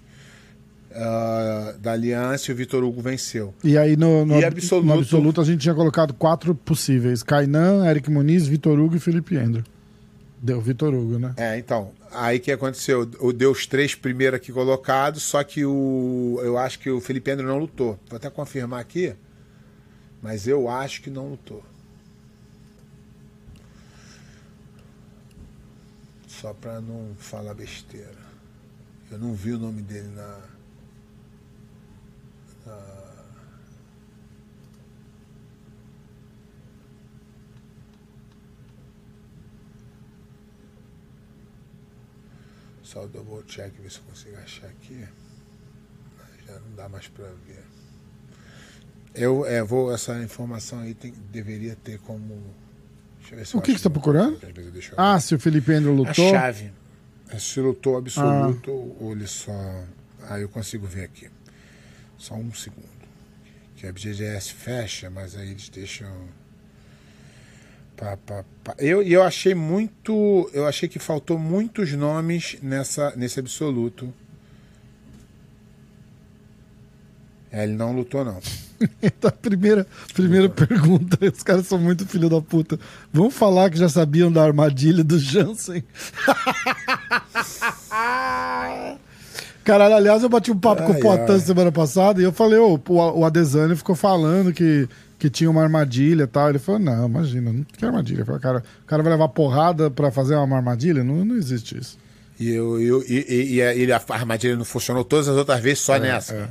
ah, 0.95 1.75
da 1.81 1.93
Aliança 1.93 2.51
e 2.51 2.55
o 2.55 2.57
Vitor 2.57 2.83
Hugo 2.85 3.01
venceu. 3.01 3.55
E 3.65 3.77
aí, 3.79 3.97
no, 3.97 4.25
no, 4.25 4.39
E 4.41 4.45
absoluto? 4.45 4.87
no 4.87 4.93
absoluto, 4.95 5.41
a 5.41 5.45
gente 5.45 5.61
tinha 5.61 5.75
colocado 5.75 6.15
quatro 6.15 6.55
possíveis: 6.55 7.23
Kainan, 7.23 7.87
Eric 7.89 8.11
Muniz, 8.11 8.47
Vitor 8.47 8.79
Hugo 8.79 8.97
e 8.97 9.01
Felipe 9.01 9.37
Andrew. 9.37 9.65
Deu 10.45 10.61
Vitor 10.61 10.93
Hugo, 10.93 11.21
né? 11.21 11.35
É, 11.37 11.57
então, 11.57 11.93
aí 12.11 12.41
que 12.41 12.51
aconteceu? 12.51 13.09
O 13.21 13.33
deu 13.33 13.53
os 13.53 13.65
três 13.65 13.95
primeiros 13.95 14.39
aqui 14.39 14.53
colocados, 14.53 15.23
só 15.23 15.45
que 15.45 15.65
o 15.65 16.41
eu 16.43 16.59
acho 16.59 16.81
que 16.81 16.91
o 16.91 17.01
Felipe 17.01 17.31
Andrew 17.31 17.47
não 17.49 17.59
lutou. 17.59 17.97
Vou 18.09 18.17
até 18.17 18.29
confirmar 18.29 18.81
aqui, 18.81 19.15
mas 20.21 20.49
eu 20.49 20.69
acho 20.69 21.01
que 21.01 21.11
não 21.11 21.29
lutou. 21.29 21.63
Só 26.27 26.53
pra 26.53 26.81
não 26.81 27.15
falar 27.19 27.55
besteira. 27.55 28.11
Eu 29.13 29.19
não 29.19 29.35
vi 29.35 29.53
o 29.53 29.59
nome 29.61 29.81
dele 29.81 30.09
na- 30.09 30.41
Só 42.93 43.05
o 43.05 43.09
double 43.09 43.43
check, 43.47 43.73
ver 43.81 43.91
se 43.91 43.99
eu 43.99 44.05
consigo 44.05 44.37
achar 44.37 44.67
aqui. 44.67 45.05
Já 46.47 46.59
não 46.59 46.75
dá 46.77 46.89
mais 46.89 47.09
pra 47.09 47.27
ver. 47.47 47.63
Eu 49.15 49.47
é, 49.47 49.63
vou, 49.63 49.93
essa 49.95 50.23
informação 50.23 50.81
aí 50.81 50.95
tem- 50.95 51.15
deveria 51.31 51.77
ter 51.77 51.99
como. 52.01 52.43
Deixa 53.21 53.35
eu 53.35 53.39
ver 53.39 53.47
se 53.47 53.57
O 53.57 53.59
eu 53.59 53.63
que 53.63 53.73
que 53.73 53.79
você 53.79 53.85
tá 53.85 53.89
no- 53.89 53.93
procurando? 53.95 54.39
Ah, 54.97 55.19
se 55.21 55.35
o 55.35 55.39
Felipe 55.41 55.73
Andrew 55.73 55.93
A 55.93 55.97
lutou. 55.97 56.31
chave. 56.31 56.73
É 57.31 57.39
se 57.39 57.61
lutou 57.61 57.97
absoluto 57.97 58.71
Ah. 58.71 59.03
ou 59.03 59.13
ele 59.13 59.27
só. 59.27 59.53
Aí 60.29 60.43
eu 60.43 60.49
consigo 60.49 60.87
ver 60.87 61.05
aqui. 61.05 61.31
Só 62.19 62.35
um 62.35 62.53
segundo. 62.53 62.91
Que 63.77 63.87
a 63.87 63.93
BGS 63.93 64.53
fecha, 64.53 65.09
mas 65.09 65.35
aí 65.35 65.51
eles 65.51 65.69
deixam. 65.71 66.29
Pá, 67.97 68.17
pá, 68.27 68.45
pá. 68.65 68.75
Eu, 68.79 69.03
e 69.03 69.13
eu 69.13 69.23
achei 69.23 69.55
muito. 69.55 70.51
Eu 70.53 70.67
achei 70.67 70.89
que 70.89 70.99
faltou 70.99 71.39
muitos 71.39 71.93
nomes 71.93 72.57
nessa, 72.63 73.13
nesse 73.17 73.39
absoluto. 73.39 74.13
É, 77.51 77.65
ele 77.65 77.75
não 77.75 77.93
lutou, 77.93 78.25
não. 78.25 78.41
Tá, 79.21 79.31
primeira 79.31 79.87
primeira 80.13 80.49
pergunta. 80.49 81.17
Os 81.33 81.45
caras 81.45 81.69
são 81.69 81.79
muito 81.79 82.05
filho 82.05 82.29
da 82.29 82.41
puta. 82.41 82.81
Vamos 83.13 83.33
falar 83.33 83.71
que 83.71 83.79
já 83.79 83.89
sabiam 83.89 84.33
da 84.33 84.43
armadilha 84.43 85.05
do 85.05 85.17
Jansen. 85.21 85.85
Caralho, 89.63 89.95
aliás, 89.95 90.25
eu 90.25 90.29
bati 90.29 90.51
um 90.51 90.59
papo 90.59 90.83
com 90.83 90.91
o 90.91 90.95
Ai, 90.95 91.01
Poitin 91.01 91.33
ai. 91.35 91.41
semana 91.41 91.71
passada 91.71 92.21
e 92.21 92.25
eu 92.25 92.33
falei, 92.33 92.59
ô, 92.59 92.75
o, 92.75 93.19
o 93.21 93.25
Adesanya 93.25 93.77
ficou 93.77 93.95
falando 93.95 94.53
que, 94.53 94.89
que 95.23 95.31
tinha 95.31 95.49
uma 95.49 95.63
armadilha 95.63 96.25
e 96.25 96.27
tal. 96.27 96.49
Ele 96.49 96.59
falou, 96.59 96.81
não, 96.81 97.07
imagina, 97.07 97.53
não 97.53 97.63
tem 97.63 97.89
armadilha. 97.89 98.25
Falei, 98.25 98.41
cara, 98.41 98.65
o 98.83 98.87
cara 98.87 99.05
vai 99.05 99.13
levar 99.13 99.29
porrada 99.29 99.89
pra 99.89 100.11
fazer 100.11 100.35
uma 100.35 100.57
armadilha? 100.57 101.05
Não, 101.05 101.25
não 101.25 101.37
existe 101.37 101.79
isso. 101.79 101.97
E, 102.41 102.51
eu, 102.51 102.81
eu, 102.81 103.03
e, 103.07 103.25
e- 103.29 103.55
e 103.55 103.63
a, 103.63 103.73
ele- 103.73 103.93
a 103.93 104.03
armadilha 104.09 104.57
não 104.57 104.65
funcionou 104.65 105.05
todas 105.05 105.29
as 105.29 105.37
outras 105.37 105.61
vezes 105.61 105.79
só 105.79 105.97
nessa. 105.97 106.49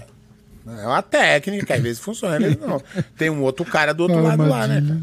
É. 0.65 0.87
uma 0.87 1.01
técnica 1.01 1.65
que 1.65 1.73
às 1.73 1.81
vezes 1.81 1.99
funciona, 1.99 2.37
às 2.37 2.41
vezes 2.43 2.59
não. 2.61 2.81
Tem 3.17 3.29
um 3.29 3.41
outro 3.41 3.65
cara 3.65 3.93
do 3.93 4.03
outro 4.03 4.23
lado 4.23 4.47
lá, 4.47 4.65
né? 4.67 4.81
cara? 4.87 5.01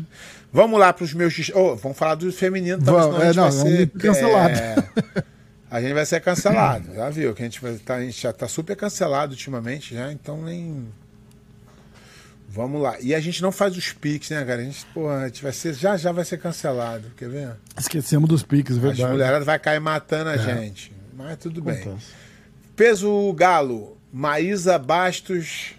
Vamos 0.50 0.80
lá 0.80 0.90
para 0.94 1.04
os 1.04 1.12
meus. 1.12 1.50
Oh, 1.54 1.76
vamos 1.76 1.98
falar 1.98 2.14
do 2.14 2.32
feminino 2.32 2.78
também, 2.82 2.94
Vamos, 3.02 3.16
senão 3.18 3.20
a 3.20 3.26
gente 3.26 3.38
é, 3.38 3.42
vai 3.42 3.74
não, 3.74 3.76
ser. 3.76 3.86
cancelado. 3.98 4.54
é, 4.58 4.76
a 5.70 5.80
gente 5.82 5.92
vai 5.92 6.06
ser 6.06 6.20
cancelado, 6.22 6.94
já 6.94 7.10
viu? 7.10 7.34
Que 7.34 7.42
a 7.42 7.44
gente, 7.44 7.60
vai 7.60 7.74
tá, 7.74 7.96
a 7.96 8.00
gente 8.00 8.18
já 8.22 8.32
tá 8.32 8.48
super 8.48 8.74
cancelado 8.74 9.32
ultimamente, 9.32 9.94
já, 9.94 10.10
então 10.10 10.40
nem. 10.42 10.86
Vamos 12.50 12.80
lá. 12.80 12.98
E 13.00 13.14
a 13.14 13.20
gente 13.20 13.42
não 13.42 13.52
faz 13.52 13.76
os 13.76 13.92
piques, 13.92 14.30
né, 14.30 14.42
cara? 14.44 14.62
A 14.62 14.64
gente, 14.64 14.84
pô, 14.94 15.08
a 15.10 15.26
gente 15.28 15.42
vai 15.42 15.52
ser, 15.52 15.74
já 15.74 15.96
já 15.98 16.10
vai 16.12 16.24
ser 16.24 16.38
cancelado, 16.38 17.10
quer 17.16 17.28
ver? 17.28 17.50
Esquecemos 17.78 18.26
dos 18.28 18.42
piques, 18.42 18.76
As 18.76 18.82
verdade. 18.82 19.12
mulheradas 19.12 19.44
vai 19.44 19.58
cair 19.58 19.80
matando 19.80 20.30
a 20.30 20.36
gente. 20.36 20.90
Mas 21.14 21.36
tudo 21.36 21.60
bem. 21.60 21.96
Peso 22.74 23.32
Galo, 23.34 23.98
Maísa 24.10 24.78
Bastos, 24.78 25.74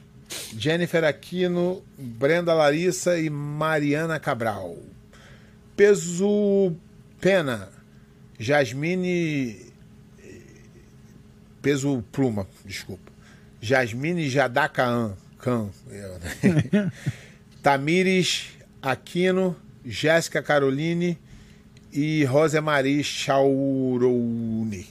Jennifer 0.55 1.03
Aquino, 1.03 1.81
Brenda 1.97 2.53
Larissa 2.53 3.17
e 3.17 3.29
Mariana 3.31 4.19
Cabral. 4.19 4.77
Peso 5.75 6.75
Pena, 7.19 7.69
Jasmine. 8.37 9.65
Peso 11.61 12.03
Pluma, 12.11 12.47
desculpa. 12.63 13.11
Jasmine 13.59 14.29
Jadakaan. 14.29 15.13
Eu, 15.89 16.19
né? 16.19 16.91
Tamires 17.63 18.49
Aquino, 18.81 19.55
Jéssica 19.85 20.41
Caroline 20.41 21.17
e 21.91 22.23
Rosemarie 22.25 23.03
Chauroni. 23.03 24.87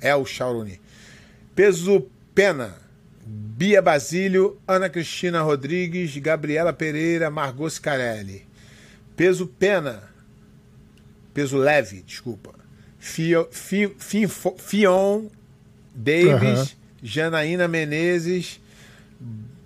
El 0.00 0.24
Chauroni. 0.26 0.80
Peso 1.54 2.06
Pena, 2.34 2.74
Bia 3.24 3.80
Basílio, 3.80 4.60
Ana 4.66 4.88
Cristina 4.90 5.40
Rodrigues, 5.42 6.16
Gabriela 6.18 6.72
Pereira, 6.72 7.30
Margot 7.30 7.70
Scarelli. 7.70 8.44
Peso 9.16 9.46
Pena, 9.46 10.02
peso 11.32 11.56
leve, 11.56 12.02
desculpa. 12.02 12.52
Fio, 12.98 13.48
Fi- 13.50 13.94
Finfo- 13.98 14.56
Fion 14.58 15.28
Davis, 15.94 16.58
Aham. 16.58 16.66
Janaína 17.02 17.68
Menezes, 17.68 18.60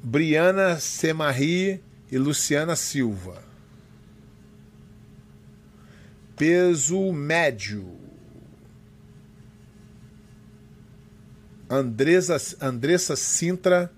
Briana 0.02 0.78
Semarri 0.80 1.82
e 2.10 2.18
Luciana 2.18 2.76
Silva. 2.76 3.42
Peso 6.36 7.12
médio. 7.12 7.98
Andressa, 11.68 12.36
Andressa 12.60 13.14
Sintra, 13.16 13.92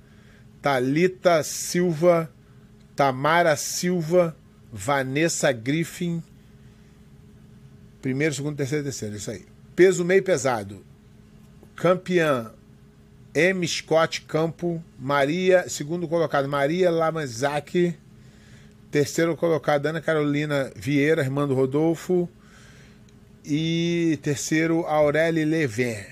Talita 0.60 1.42
Silva, 1.42 2.32
Tamara 2.96 3.54
Silva, 3.56 4.36
Vanessa 4.72 5.52
Griffin. 5.52 6.22
Primeiro, 8.02 8.34
segundo, 8.34 8.56
terceiro, 8.56 8.84
terceiro, 8.84 9.16
isso 9.16 9.30
aí. 9.30 9.46
Peso 9.76 10.04
meio 10.04 10.22
pesado. 10.22 10.84
Campeã 11.76 12.52
M. 13.34 13.66
Scott 13.68 14.22
Campo, 14.26 14.82
Maria, 14.98 15.68
segundo 15.68 16.08
colocado, 16.08 16.48
Maria 16.48 16.90
Lamazaki. 16.90 17.96
Terceiro 18.90 19.36
colocado, 19.36 19.86
Ana 19.86 20.00
Carolina 20.00 20.72
Vieira, 20.74 21.22
irmã 21.22 21.46
do 21.46 21.54
Rodolfo. 21.54 22.28
E 23.44 24.18
terceiro, 24.20 24.84
Aurélie 24.84 25.44
Levin. 25.44 26.04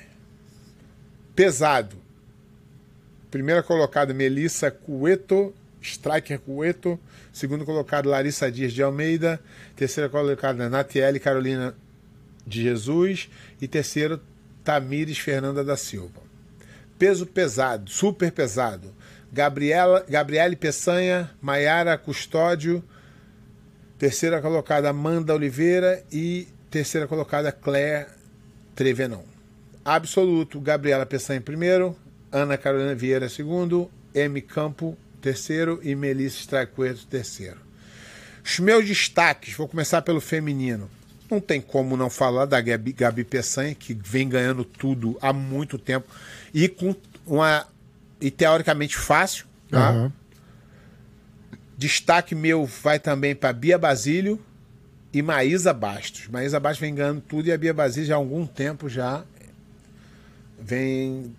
Pesado. 1.35 1.96
Primeira 3.33 3.64
colocada, 3.64 4.14
Melissa 4.14 4.70
Cueto, 4.70 5.52
Striker 5.83 6.38
Cueto. 6.38 7.00
Segundo 7.33 7.64
colocado, 7.64 8.09
Larissa 8.09 8.48
Dias 8.48 8.72
de 8.72 8.83
Almeida. 8.83 9.40
Terceira 9.74 10.09
colocada, 10.09 10.70
Natiele 10.70 11.18
Carolina 11.18 11.74
de 12.46 12.62
Jesus. 12.62 13.28
E 13.61 13.66
terceiro, 13.66 14.20
Tamires 14.62 15.18
Fernanda 15.18 15.64
da 15.64 15.76
Silva. 15.76 16.27
Peso 16.98 17.26
pesado, 17.26 17.90
super 17.90 18.32
pesado. 18.32 18.92
Gabriela, 19.32 20.04
Gabriele 20.08 20.56
Peçanha, 20.56 21.30
Maiara 21.40 21.96
Custódio. 21.96 22.82
Terceira 23.98 24.40
colocada, 24.40 24.88
Amanda 24.90 25.34
Oliveira. 25.34 26.02
E 26.11 26.48
terceira 26.70 27.06
colocada, 27.06 27.52
Claire 27.52 28.06
Trevenon. 28.74 29.22
Absoluto, 29.84 30.61
Gabriela 30.61 31.06
Peçanha 31.06 31.38
em 31.38 31.42
primeiro. 31.42 31.96
Ana 32.32 32.58
Carolina 32.58 32.94
Vieira 32.94 33.28
segundo. 33.28 33.90
M. 34.14 34.40
Campo 34.42 34.96
terceiro. 35.20 35.78
E 35.82 35.94
Melissa 35.94 36.40
Stracueto 36.40 37.06
terceiro. 37.06 37.61
Os 38.44 38.58
meus 38.58 38.87
destaques, 38.87 39.54
vou 39.54 39.68
começar 39.68 40.02
pelo 40.02 40.20
feminino. 40.20 40.90
Não 41.30 41.40
tem 41.40 41.60
como 41.60 41.96
não 41.96 42.08
falar 42.08 42.46
da 42.46 42.60
Gabi, 42.60 42.92
Gabi 42.92 43.24
Peçanha, 43.24 43.74
que 43.74 43.94
vem 43.94 44.28
ganhando 44.28 44.64
tudo 44.64 45.18
há 45.20 45.32
muito 45.32 45.78
tempo 45.78 46.06
e 46.54 46.68
com 46.68 46.94
uma 47.26 47.66
e 48.20 48.30
teoricamente 48.30 48.96
fácil. 48.96 49.46
Tá? 49.70 49.90
Aham. 49.90 50.12
Destaque 51.76 52.34
meu 52.34 52.66
vai 52.66 52.98
também 52.98 53.36
para 53.36 53.52
Bia 53.52 53.78
Basílio 53.78 54.40
e 55.12 55.22
Maísa 55.22 55.72
Bastos. 55.72 56.26
Maísa 56.28 56.58
Bastos 56.58 56.80
vem 56.80 56.94
ganhando 56.94 57.20
tudo 57.20 57.48
e 57.48 57.52
a 57.52 57.58
Bia 57.58 57.72
Basílio 57.72 58.08
já 58.08 58.14
há 58.14 58.18
algum 58.18 58.46
tempo 58.46 58.88
já 58.88 59.24
vem 60.58 61.32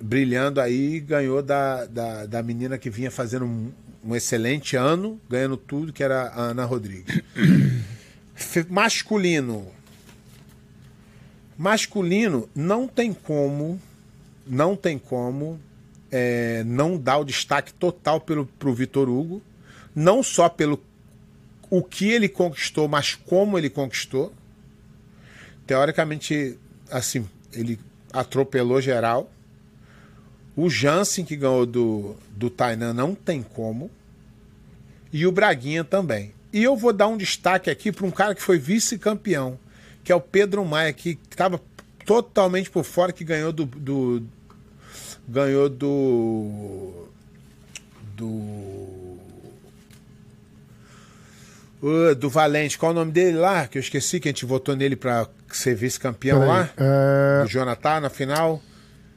brilhando 0.00 0.60
aí, 0.60 1.00
ganhou 1.00 1.42
da, 1.42 1.84
da, 1.86 2.26
da 2.26 2.42
menina 2.42 2.78
que 2.78 2.90
vinha 2.90 3.10
fazendo 3.10 3.44
um, 3.44 3.70
um 4.04 4.16
excelente 4.16 4.76
ano, 4.76 5.20
ganhando 5.28 5.56
tudo, 5.56 5.92
que 5.92 6.02
era 6.02 6.28
a 6.28 6.42
Ana 6.42 6.64
Rodrigues. 6.64 7.22
Masculino. 8.68 9.66
Masculino 11.56 12.48
não 12.54 12.86
tem 12.86 13.12
como, 13.12 13.80
não 14.46 14.76
tem 14.76 14.98
como 14.98 15.60
é, 16.10 16.62
não 16.64 16.96
dar 16.96 17.18
o 17.18 17.24
destaque 17.24 17.72
total 17.74 18.20
pelo, 18.20 18.46
pro 18.46 18.72
Vitor 18.72 19.08
Hugo, 19.08 19.42
não 19.94 20.22
só 20.22 20.48
pelo 20.48 20.82
o 21.70 21.82
que 21.82 22.10
ele 22.10 22.28
conquistou, 22.28 22.88
mas 22.88 23.14
como 23.14 23.58
ele 23.58 23.68
conquistou. 23.68 24.32
Teoricamente, 25.66 26.58
assim, 26.90 27.28
ele 27.52 27.78
atropelou 28.12 28.80
geral. 28.80 29.30
O 30.56 30.70
Jansen, 30.70 31.24
que 31.24 31.36
ganhou 31.36 31.66
do, 31.66 32.16
do 32.30 32.48
Tainan, 32.48 32.94
não 32.94 33.14
tem 33.14 33.42
como. 33.42 33.90
E 35.12 35.26
o 35.26 35.32
Braguinha 35.32 35.84
também. 35.84 36.32
E 36.52 36.62
eu 36.62 36.76
vou 36.76 36.92
dar 36.92 37.08
um 37.08 37.16
destaque 37.16 37.68
aqui 37.70 37.92
para 37.92 38.06
um 38.06 38.10
cara 38.10 38.34
que 38.34 38.42
foi 38.42 38.58
vice-campeão, 38.58 39.58
que 40.02 40.10
é 40.10 40.14
o 40.14 40.20
Pedro 40.20 40.64
Maia, 40.64 40.92
que 40.92 41.18
estava 41.30 41.60
totalmente 42.06 42.70
por 42.70 42.84
fora, 42.84 43.12
que 43.12 43.24
ganhou 43.24 43.52
do. 43.52 43.66
do 43.66 44.22
ganhou 45.28 45.68
do. 45.68 47.08
Do. 48.16 48.26
Uh, 51.80 52.14
do 52.16 52.28
Valente. 52.28 52.76
Qual 52.76 52.90
é 52.90 52.94
o 52.94 52.98
nome 52.98 53.12
dele 53.12 53.36
lá? 53.36 53.68
Que 53.68 53.78
eu 53.78 53.80
esqueci 53.80 54.18
que 54.18 54.28
a 54.28 54.32
gente 54.32 54.44
votou 54.44 54.74
nele 54.74 54.96
para 54.96 55.28
ser 55.52 55.74
vice-campeão 55.76 56.44
lá. 56.46 56.70
é, 56.76 57.42
Do 57.44 57.48
Jonathan 57.48 58.00
na 58.00 58.10
final. 58.10 58.60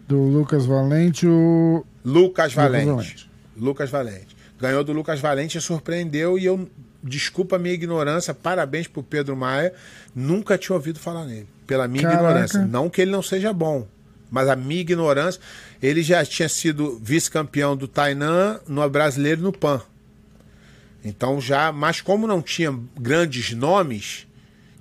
do 0.07 0.17
Lucas 0.21 0.65
Valente, 0.65 1.25
o. 1.25 1.83
Lucas 2.05 2.53
Valente. 2.53 2.85
Valente. 2.85 3.31
Lucas 3.57 3.89
Valente. 3.89 4.35
Ganhou 4.59 4.83
do 4.83 4.91
Lucas 4.93 5.19
Valente 5.19 5.57
e 5.57 5.61
surpreendeu. 5.61 6.37
E 6.37 6.45
eu, 6.45 6.69
desculpa 7.03 7.55
a 7.55 7.59
minha 7.59 7.73
ignorância, 7.73 8.33
parabéns 8.33 8.87
pro 8.87 9.03
Pedro 9.03 9.35
Maia. 9.35 9.73
Nunca 10.15 10.57
tinha 10.57 10.75
ouvido 10.75 10.99
falar 10.99 11.25
nele. 11.25 11.47
Pela 11.65 11.87
minha 11.87 12.03
Caraca. 12.03 12.23
ignorância. 12.23 12.59
Não 12.65 12.89
que 12.89 13.01
ele 13.01 13.11
não 13.11 13.21
seja 13.21 13.53
bom, 13.53 13.87
mas 14.29 14.49
a 14.49 14.55
minha 14.55 14.81
ignorância. 14.81 15.41
Ele 15.81 16.03
já 16.03 16.23
tinha 16.25 16.49
sido 16.49 16.99
vice-campeão 17.01 17.75
do 17.75 17.87
Tainan 17.87 18.59
no 18.67 18.87
Brasileiro 18.89 19.41
e 19.41 19.43
no 19.43 19.51
PAN. 19.51 19.81
Então 21.03 21.41
já, 21.41 21.71
mas 21.71 22.01
como 22.01 22.27
não 22.27 22.41
tinha 22.41 22.77
grandes 22.99 23.53
nomes, 23.53 24.27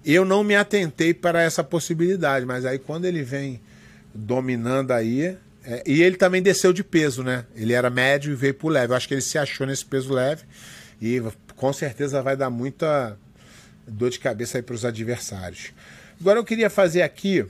eu 0.05 0.25
não 0.25 0.45
me 0.45 0.55
atentei 0.55 1.15
para 1.15 1.41
essa 1.41 1.65
possibilidade. 1.65 2.45
Mas 2.45 2.67
aí 2.67 2.79
quando 2.79 3.07
ele 3.07 3.23
vem 3.23 3.61
dominando 4.15 4.91
aí, 4.91 5.37
é, 5.65 5.83
e 5.87 6.03
ele 6.03 6.17
também 6.17 6.43
desceu 6.43 6.73
de 6.73 6.83
peso, 6.83 7.23
né? 7.23 7.45
Ele 7.55 7.73
era 7.73 7.89
médio 7.89 8.33
e 8.33 8.35
veio 8.35 8.55
pro 8.55 8.69
leve. 8.69 8.93
Eu 8.93 8.97
acho 8.97 9.09
que 9.09 9.15
ele 9.15 9.21
se 9.21 9.39
achou 9.39 9.67
nesse 9.67 9.85
peso 9.85 10.13
leve 10.13 10.43
e 11.01 11.23
com 11.61 11.75
certeza 11.75 12.23
vai 12.23 12.39
dar 12.39 12.49
muita 12.49 13.19
dor 13.87 14.09
de 14.09 14.19
cabeça 14.19 14.57
aí 14.57 14.63
para 14.63 14.75
os 14.75 14.83
adversários. 14.83 15.75
Agora 16.19 16.39
eu 16.39 16.45
queria 16.45 16.71
fazer 16.71 17.03
aqui 17.03 17.45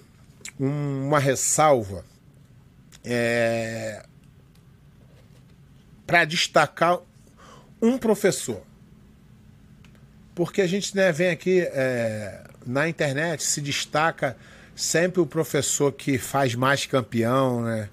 um- 0.58 1.06
uma 1.06 1.20
ressalva 1.20 2.04
é, 3.04 4.04
para 6.04 6.24
destacar 6.24 6.98
um 7.80 7.96
professor. 7.96 8.60
Porque 10.34 10.60
a 10.60 10.66
gente 10.66 10.94
né, 10.96 11.12
vem 11.12 11.30
aqui 11.30 11.60
é, 11.60 12.42
na 12.66 12.88
internet, 12.88 13.44
se 13.44 13.60
destaca 13.60 14.36
sempre 14.74 15.20
o 15.20 15.26
professor 15.26 15.92
que 15.92 16.18
faz 16.18 16.56
mais 16.56 16.84
campeão, 16.84 17.62
né? 17.62 17.88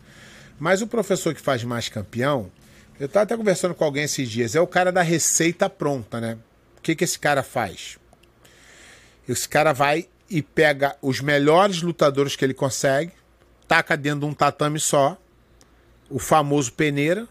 Mas 0.60 0.82
o 0.82 0.88
professor 0.88 1.36
que 1.36 1.42
faz 1.42 1.64
mais 1.64 1.90
campeão, 1.90 2.52
eu 3.00 3.06
estava 3.06 3.24
até 3.24 3.38
conversando 3.38 3.76
com 3.76 3.84
alguém 3.84 4.04
esses 4.04 4.30
dias, 4.30 4.56
é 4.56 4.62
o 4.62 4.68
cara 4.68 4.92
da 4.92 5.02
receita 5.02 5.70
pronta, 5.70 6.20
né? 6.20 6.38
O 6.78 6.82
que, 6.82 6.96
que 6.96 7.04
esse 7.04 7.20
cara 7.20 7.44
faz? 7.44 7.98
Esse 9.28 9.48
cara 9.48 9.74
vai 9.74 10.08
e 10.30 10.42
pega 10.42 10.96
os 11.02 11.22
melhores 11.22 11.82
lutadores 11.82 12.36
que 12.36 12.44
ele 12.44 12.54
consegue, 12.54 13.12
taca 13.68 13.96
dentro 13.96 14.22
de 14.22 14.26
um 14.26 14.34
tatame 14.34 14.80
só, 14.80 15.18
o 16.10 16.20
famoso 16.20 16.74
peneira. 16.74 17.28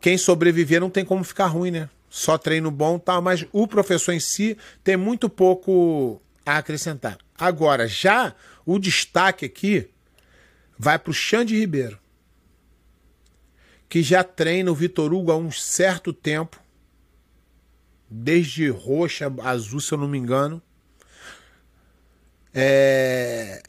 Quem 0.00 0.16
sobreviver 0.16 0.80
não 0.80 0.90
tem 0.90 1.04
como 1.04 1.24
ficar 1.24 1.46
ruim, 1.46 1.72
né? 1.72 1.90
Só 2.08 2.38
treino 2.38 2.70
bom, 2.70 2.98
tal, 2.98 3.20
mas 3.20 3.44
o 3.52 3.66
professor 3.66 4.12
em 4.12 4.20
si 4.20 4.56
tem 4.82 4.96
muito 4.96 5.28
pouco 5.28 6.22
a 6.46 6.58
acrescentar. 6.58 7.18
Agora, 7.36 7.86
já 7.86 8.34
o 8.64 8.78
destaque 8.78 9.44
aqui 9.44 9.88
vai 10.78 10.98
para 10.98 11.10
o 11.10 11.14
Xande 11.14 11.58
Ribeiro, 11.58 11.98
que 13.88 14.02
já 14.02 14.22
treina 14.22 14.70
o 14.70 14.74
Vitor 14.74 15.12
Hugo 15.12 15.32
há 15.32 15.36
um 15.36 15.50
certo 15.50 16.12
tempo, 16.12 16.60
desde 18.08 18.68
roxa, 18.68 19.32
azul, 19.42 19.80
se 19.80 19.92
eu 19.92 19.98
não 19.98 20.08
me 20.08 20.18
engano. 20.18 20.60
É... 22.52 23.62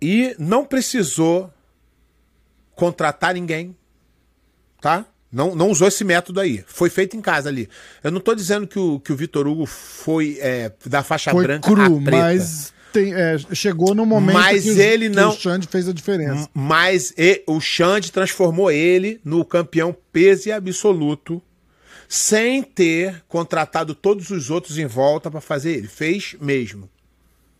E 0.00 0.34
não 0.38 0.64
precisou 0.64 1.52
contratar 2.74 3.34
ninguém, 3.34 3.76
tá? 4.80 5.06
Não, 5.32 5.54
não 5.54 5.70
usou 5.70 5.88
esse 5.88 6.04
método 6.04 6.40
aí. 6.40 6.64
Foi 6.66 6.88
feito 6.88 7.16
em 7.16 7.20
casa 7.20 7.48
ali. 7.48 7.68
Eu 8.02 8.10
não 8.10 8.20
tô 8.20 8.34
dizendo 8.34 8.66
que 8.66 8.78
o, 8.78 9.00
que 9.00 9.12
o 9.12 9.16
Vitor 9.16 9.46
Hugo 9.46 9.66
foi 9.66 10.38
é, 10.40 10.72
da 10.86 11.02
faixa 11.02 11.30
Foi 11.30 11.42
branca 11.42 11.68
cru, 11.68 11.82
à 11.82 12.02
preta. 12.02 12.10
mas 12.10 12.73
tem- 12.94 13.12
é, 13.12 13.36
chegou 13.52 13.92
no 13.94 14.06
momento 14.06 14.36
Mas 14.36 14.62
que, 14.62 14.70
os- 14.70 14.78
ele 14.78 15.08
não- 15.08 15.30
o 15.30 15.36
Xande 15.36 15.66
fez 15.66 15.88
a 15.88 15.92
diferença. 15.92 16.48
Mas 16.54 17.12
e- 17.18 17.42
o 17.46 17.60
Xande 17.60 18.12
transformou 18.12 18.70
ele 18.70 19.20
no 19.24 19.44
campeão 19.44 19.94
peso 20.12 20.48
e 20.48 20.52
absoluto, 20.52 21.42
sem 22.08 22.62
ter 22.62 23.24
contratado 23.26 23.94
todos 23.94 24.30
os 24.30 24.48
outros 24.48 24.78
em 24.78 24.86
volta 24.86 25.30
para 25.30 25.40
fazer 25.40 25.72
ele. 25.78 25.88
Fez 25.88 26.36
mesmo. 26.40 26.88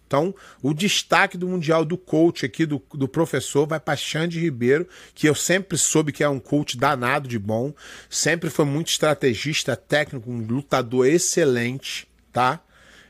Então, 0.06 0.32
o 0.62 0.72
destaque 0.72 1.36
do 1.36 1.48
Mundial 1.48 1.84
do 1.84 1.96
coach 1.96 2.46
aqui, 2.46 2.64
do, 2.64 2.80
do 2.92 3.08
professor, 3.08 3.66
vai 3.66 3.80
para 3.80 3.96
Xande 3.96 4.38
Ribeiro, 4.38 4.86
que 5.14 5.28
eu 5.28 5.34
sempre 5.34 5.76
soube 5.76 6.12
que 6.12 6.22
é 6.22 6.28
um 6.28 6.38
coach 6.38 6.76
danado 6.76 7.26
de 7.26 7.38
bom, 7.38 7.74
sempre 8.08 8.48
foi 8.48 8.64
muito 8.64 8.88
estrategista, 8.90 9.74
técnico, 9.74 10.30
um 10.30 10.46
lutador 10.46 11.06
excelente, 11.06 12.06
tá? 12.32 12.60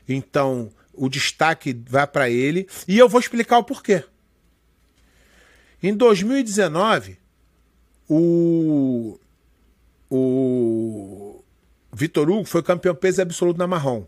Então, 0.09 0.71
o 0.97 1.09
destaque 1.09 1.73
vai 1.87 2.07
para 2.07 2.29
ele, 2.29 2.67
e 2.87 2.97
eu 2.97 3.09
vou 3.09 3.19
explicar 3.19 3.57
o 3.57 3.63
porquê. 3.63 4.03
Em 5.81 5.93
2019, 5.93 7.17
o, 8.09 9.19
o 10.09 11.43
Vitor 11.93 12.29
Hugo 12.29 12.45
foi 12.45 12.63
campeão 12.63 12.95
peso 12.95 13.21
absoluto 13.21 13.57
na 13.57 13.67
marrom. 13.67 14.05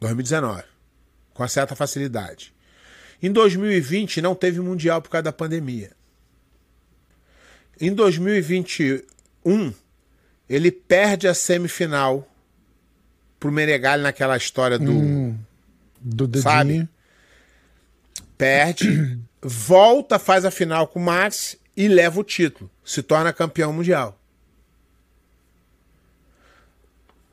2019. 0.00 0.64
Com 1.32 1.48
certa 1.48 1.74
facilidade. 1.74 2.52
Em 3.22 3.30
2020 3.30 4.20
não 4.20 4.34
teve 4.34 4.60
mundial 4.60 5.00
por 5.00 5.10
causa 5.10 5.22
da 5.22 5.32
pandemia. 5.32 5.92
Em 7.80 7.94
2021 7.94 9.72
ele 10.48 10.70
perde 10.70 11.26
a 11.26 11.34
semifinal 11.34 12.28
pro 13.40 13.50
Menegali 13.50 14.02
naquela 14.02 14.36
história 14.36 14.78
do 14.78 14.92
Hum, 14.92 15.21
do 16.02 16.26
dedinho. 16.26 16.42
sabe? 16.42 16.88
Perde, 18.36 19.18
volta, 19.40 20.18
faz 20.18 20.44
a 20.44 20.50
final 20.50 20.86
com 20.88 20.98
o 20.98 21.02
Max 21.02 21.56
e 21.76 21.88
leva 21.88 22.20
o 22.20 22.24
título. 22.24 22.70
Se 22.84 23.02
torna 23.02 23.32
campeão 23.32 23.72
mundial. 23.72 24.18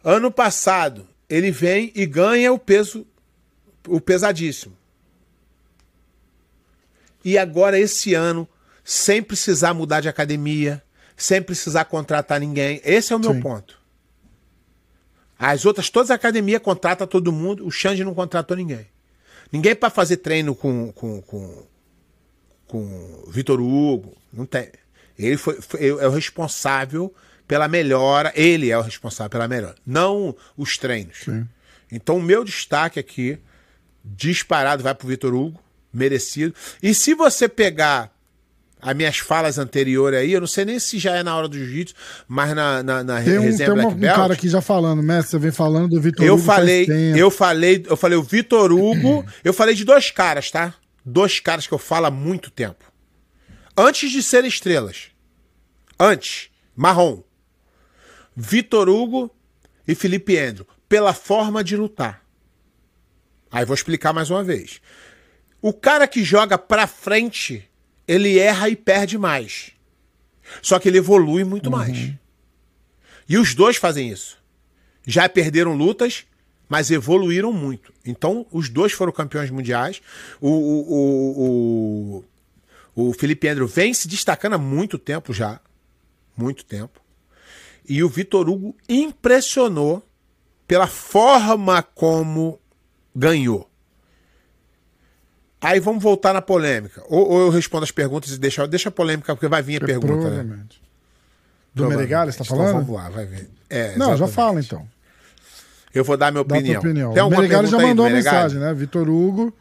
Ano 0.03 0.31
passado, 0.31 1.07
ele 1.29 1.51
vem 1.51 1.91
e 1.95 2.05
ganha 2.05 2.53
o 2.53 2.59
peso, 2.59 3.05
o 3.87 3.99
pesadíssimo. 3.99 4.77
E 7.23 7.37
agora, 7.37 7.77
esse 7.77 8.13
ano, 8.13 8.47
sem 8.83 9.21
precisar 9.21 9.73
mudar 9.73 9.99
de 9.99 10.07
academia, 10.07 10.81
sem 11.17 11.41
precisar 11.41 11.85
contratar 11.85 12.39
ninguém. 12.39 12.81
Esse 12.83 13.11
é 13.11 13.15
o 13.15 13.19
meu 13.19 13.33
Sim. 13.33 13.41
ponto. 13.41 13.78
As 15.39 15.65
outras, 15.65 15.89
todas 15.89 16.11
as 16.11 16.15
academias 16.15 16.61
contratam 16.61 17.07
todo 17.07 17.31
mundo, 17.31 17.65
o 17.65 17.71
Xande 17.71 18.03
não 18.03 18.13
contratou 18.13 18.57
ninguém. 18.57 18.85
Ninguém 19.51 19.73
para 19.73 19.89
fazer 19.89 20.17
treino 20.17 20.53
com, 20.53 20.91
com, 20.91 21.21
com, 21.21 21.63
com 22.67 23.23
o 23.25 23.31
Vitor 23.31 23.59
Hugo. 23.61 24.15
Não 24.33 24.45
tem. 24.45 24.69
Ele 25.17 25.37
foi, 25.37 25.61
foi- 25.61 25.87
é 25.87 26.07
o 26.07 26.11
responsável 26.11 27.13
pela 27.47 27.67
melhora. 27.67 28.31
Ele 28.35 28.69
é 28.69 28.77
o 28.77 28.81
responsável 28.81 29.29
pela 29.29 29.47
melhora, 29.47 29.75
não 29.87 30.35
os 30.57 30.77
treinos. 30.77 31.19
Sim. 31.23 31.47
Então, 31.91 32.17
o 32.17 32.21
meu 32.21 32.43
destaque 32.43 32.99
aqui, 32.99 33.39
disparado, 34.03 34.83
vai 34.83 34.93
pro 34.93 35.07
Vitor 35.07 35.33
Hugo, 35.33 35.59
merecido. 35.91 36.53
E 36.83 36.93
se 36.93 37.13
você 37.15 37.49
pegar 37.49 38.13
as 38.81 38.95
minhas 38.95 39.17
falas 39.17 39.57
anteriores 39.57 40.19
aí, 40.19 40.31
eu 40.31 40.39
não 40.39 40.47
sei 40.47 40.63
nem 40.65 40.79
se 40.79 40.97
já 40.99 41.15
é 41.15 41.23
na 41.23 41.35
hora 41.35 41.47
do 41.47 41.57
jiu-jitsu, 41.57 41.93
mas 42.27 42.55
na, 42.55 42.81
na, 42.81 43.03
na 43.03 43.21
Tem 43.21 43.37
um, 43.37 43.41
resenha 43.41 43.69
tem 43.73 43.79
uma- 43.83 43.91
Black 43.93 44.13
um 44.13 44.15
cara 44.21 44.33
aqui 44.33 44.47
já 44.47 44.61
falando, 44.61 45.03
mestre, 45.03 45.31
você 45.31 45.39
vem 45.39 45.51
falando 45.51 45.89
do 45.89 46.01
Vitor 46.01 46.25
eu 46.25 46.35
Hugo 46.35 46.43
falei, 46.43 46.87
eu 47.17 47.29
falei, 47.29 47.85
eu 47.87 47.97
falei 47.97 48.17
o 48.17 48.23
Vitor 48.23 48.71
Hugo, 48.71 49.25
eu 49.43 49.53
falei 49.53 49.75
de 49.75 49.83
dois 49.83 50.11
caras, 50.11 50.49
tá? 50.49 50.73
Dois 51.05 51.39
caras 51.39 51.67
que 51.67 51.73
eu 51.73 51.77
falo 51.77 52.05
há 52.05 52.11
muito 52.11 52.49
tempo. 52.49 52.85
Antes 53.77 54.11
de 54.11 54.21
serem 54.23 54.49
estrelas. 54.49 55.07
Antes, 55.99 56.49
marrom. 56.75 57.21
Vitor 58.35 58.87
Hugo 58.89 59.29
e 59.87 59.95
Felipe 59.95 60.37
Andrew, 60.37 60.67
pela 60.87 61.13
forma 61.13 61.63
de 61.63 61.75
lutar. 61.75 62.21
Aí 63.51 63.65
vou 63.65 63.73
explicar 63.73 64.13
mais 64.13 64.29
uma 64.29 64.43
vez. 64.43 64.79
O 65.61 65.73
cara 65.73 66.07
que 66.07 66.23
joga 66.23 66.57
pra 66.57 66.87
frente, 66.87 67.68
ele 68.09 68.37
erra 68.39 68.67
e 68.69 68.75
perde 68.75 69.17
mais. 69.17 69.71
Só 70.61 70.79
que 70.79 70.89
ele 70.89 70.97
evolui 70.97 71.43
muito 71.43 71.69
mais. 71.69 72.11
E 73.27 73.37
os 73.37 73.53
dois 73.53 73.77
fazem 73.77 74.09
isso 74.09 74.39
já 75.05 75.27
perderam 75.27 75.73
lutas, 75.75 76.25
mas 76.67 76.91
evoluíram 76.91 77.51
muito. 77.51 77.91
Então, 78.05 78.45
os 78.51 78.69
dois 78.69 78.91
foram 78.91 79.11
campeões 79.11 79.49
mundiais. 79.49 80.01
O, 80.39 80.49
o, 80.49 80.93
o, 80.93 82.25
o, 82.95 83.09
o 83.09 83.13
Felipe 83.13 83.47
Andrew 83.47 83.67
vem 83.67 83.93
se 83.93 84.07
destacando 84.07 84.53
há 84.53 84.57
muito 84.57 84.97
tempo 84.97 85.33
já. 85.33 85.59
Muito 86.37 86.63
tempo. 86.63 87.01
E 87.87 88.03
o 88.03 88.09
Vitor 88.09 88.47
Hugo 88.47 88.75
impressionou 88.87 90.05
pela 90.67 90.87
forma 90.87 91.81
como 91.81 92.59
ganhou. 93.15 93.68
Aí 95.61 95.79
vamos 95.79 96.01
voltar 96.01 96.33
na 96.33 96.41
polêmica. 96.41 97.03
Ou, 97.09 97.29
ou 97.29 97.41
eu 97.41 97.49
respondo 97.49 97.83
as 97.83 97.91
perguntas 97.91 98.31
e 98.31 98.37
deixa, 98.37 98.65
deixa 98.67 98.89
a 98.89 98.91
polêmica, 98.91 99.35
porque 99.35 99.47
vai 99.47 99.61
vir 99.61 99.83
a 99.83 99.85
pergunta. 99.85 100.13
Né? 100.15 100.21
Provavelmente. 100.21 100.81
Do 101.73 101.87
Menegali, 101.87 102.31
você 102.31 102.37
tá 102.39 102.43
Então 102.45 102.57
falando? 102.57 102.73
vamos 102.85 102.95
lá, 102.95 103.09
vai 103.09 103.25
ver. 103.25 103.49
É, 103.69 103.95
Não, 103.97 104.15
já 104.17 104.27
fala 104.27 104.59
então. 104.59 104.87
Eu 105.93 106.03
vou 106.03 106.15
dar 106.17 106.31
minha 106.31 106.41
opinião. 106.41 106.79
opinião. 106.79 107.13
Tem 107.13 107.21
o 107.21 107.25
alguma 107.25 107.41
Menegali 107.41 107.67
já 107.67 107.77
aí 107.77 107.85
mandou 107.85 108.05
a 108.05 108.09
Menegali? 108.09 108.35
mensagem, 108.37 108.59
né? 108.59 108.73
Vitor 108.73 109.09
Hugo, 109.09 109.53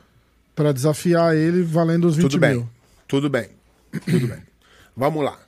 pra 0.55 0.73
desafiar 0.73 1.35
ele 1.35 1.63
valendo 1.63 2.07
os 2.07 2.17
20 2.17 2.23
Tudo 2.31 2.41
bem. 2.41 2.51
mil. 2.55 2.69
Tudo 3.07 3.29
bem. 3.31 3.49
Tudo 4.05 4.27
bem. 4.27 4.43
Vamos 4.97 5.25
lá. 5.25 5.39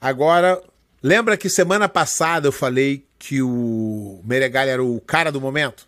Agora, 0.00 0.60
lembra 1.02 1.36
que 1.36 1.48
semana 1.48 1.88
passada 1.88 2.48
eu 2.48 2.52
falei 2.52 3.06
que 3.18 3.40
o 3.42 4.20
Meregali 4.24 4.70
era 4.70 4.82
o 4.82 5.00
cara 5.00 5.30
do 5.30 5.40
momento? 5.40 5.86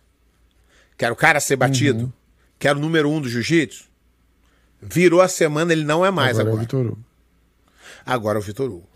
Que 0.97 1.03
era 1.05 1.13
o 1.13 1.17
cara 1.17 1.37
a 1.37 1.41
ser 1.41 1.55
batido? 1.55 2.05
Uhum. 2.05 2.11
Que 2.63 2.67
era 2.69 2.77
o 2.77 2.81
número 2.81 3.09
um 3.09 3.19
do 3.19 3.27
jiu-jitsu? 3.27 3.89
Virou 4.81 5.19
a 5.19 5.27
semana, 5.27 5.73
ele 5.73 5.83
não 5.83 6.05
é 6.05 6.09
mais 6.09 6.39
Agora 6.39 6.43
é 6.43 6.45
o 6.45 6.53
agora. 6.53 6.61
Vitor 6.61 6.85
Hugo. 6.85 7.05
Agora 8.05 8.37
é 8.37 8.41
o 8.41 8.41
Vitor 8.41 8.69
Hugo. 8.69 8.89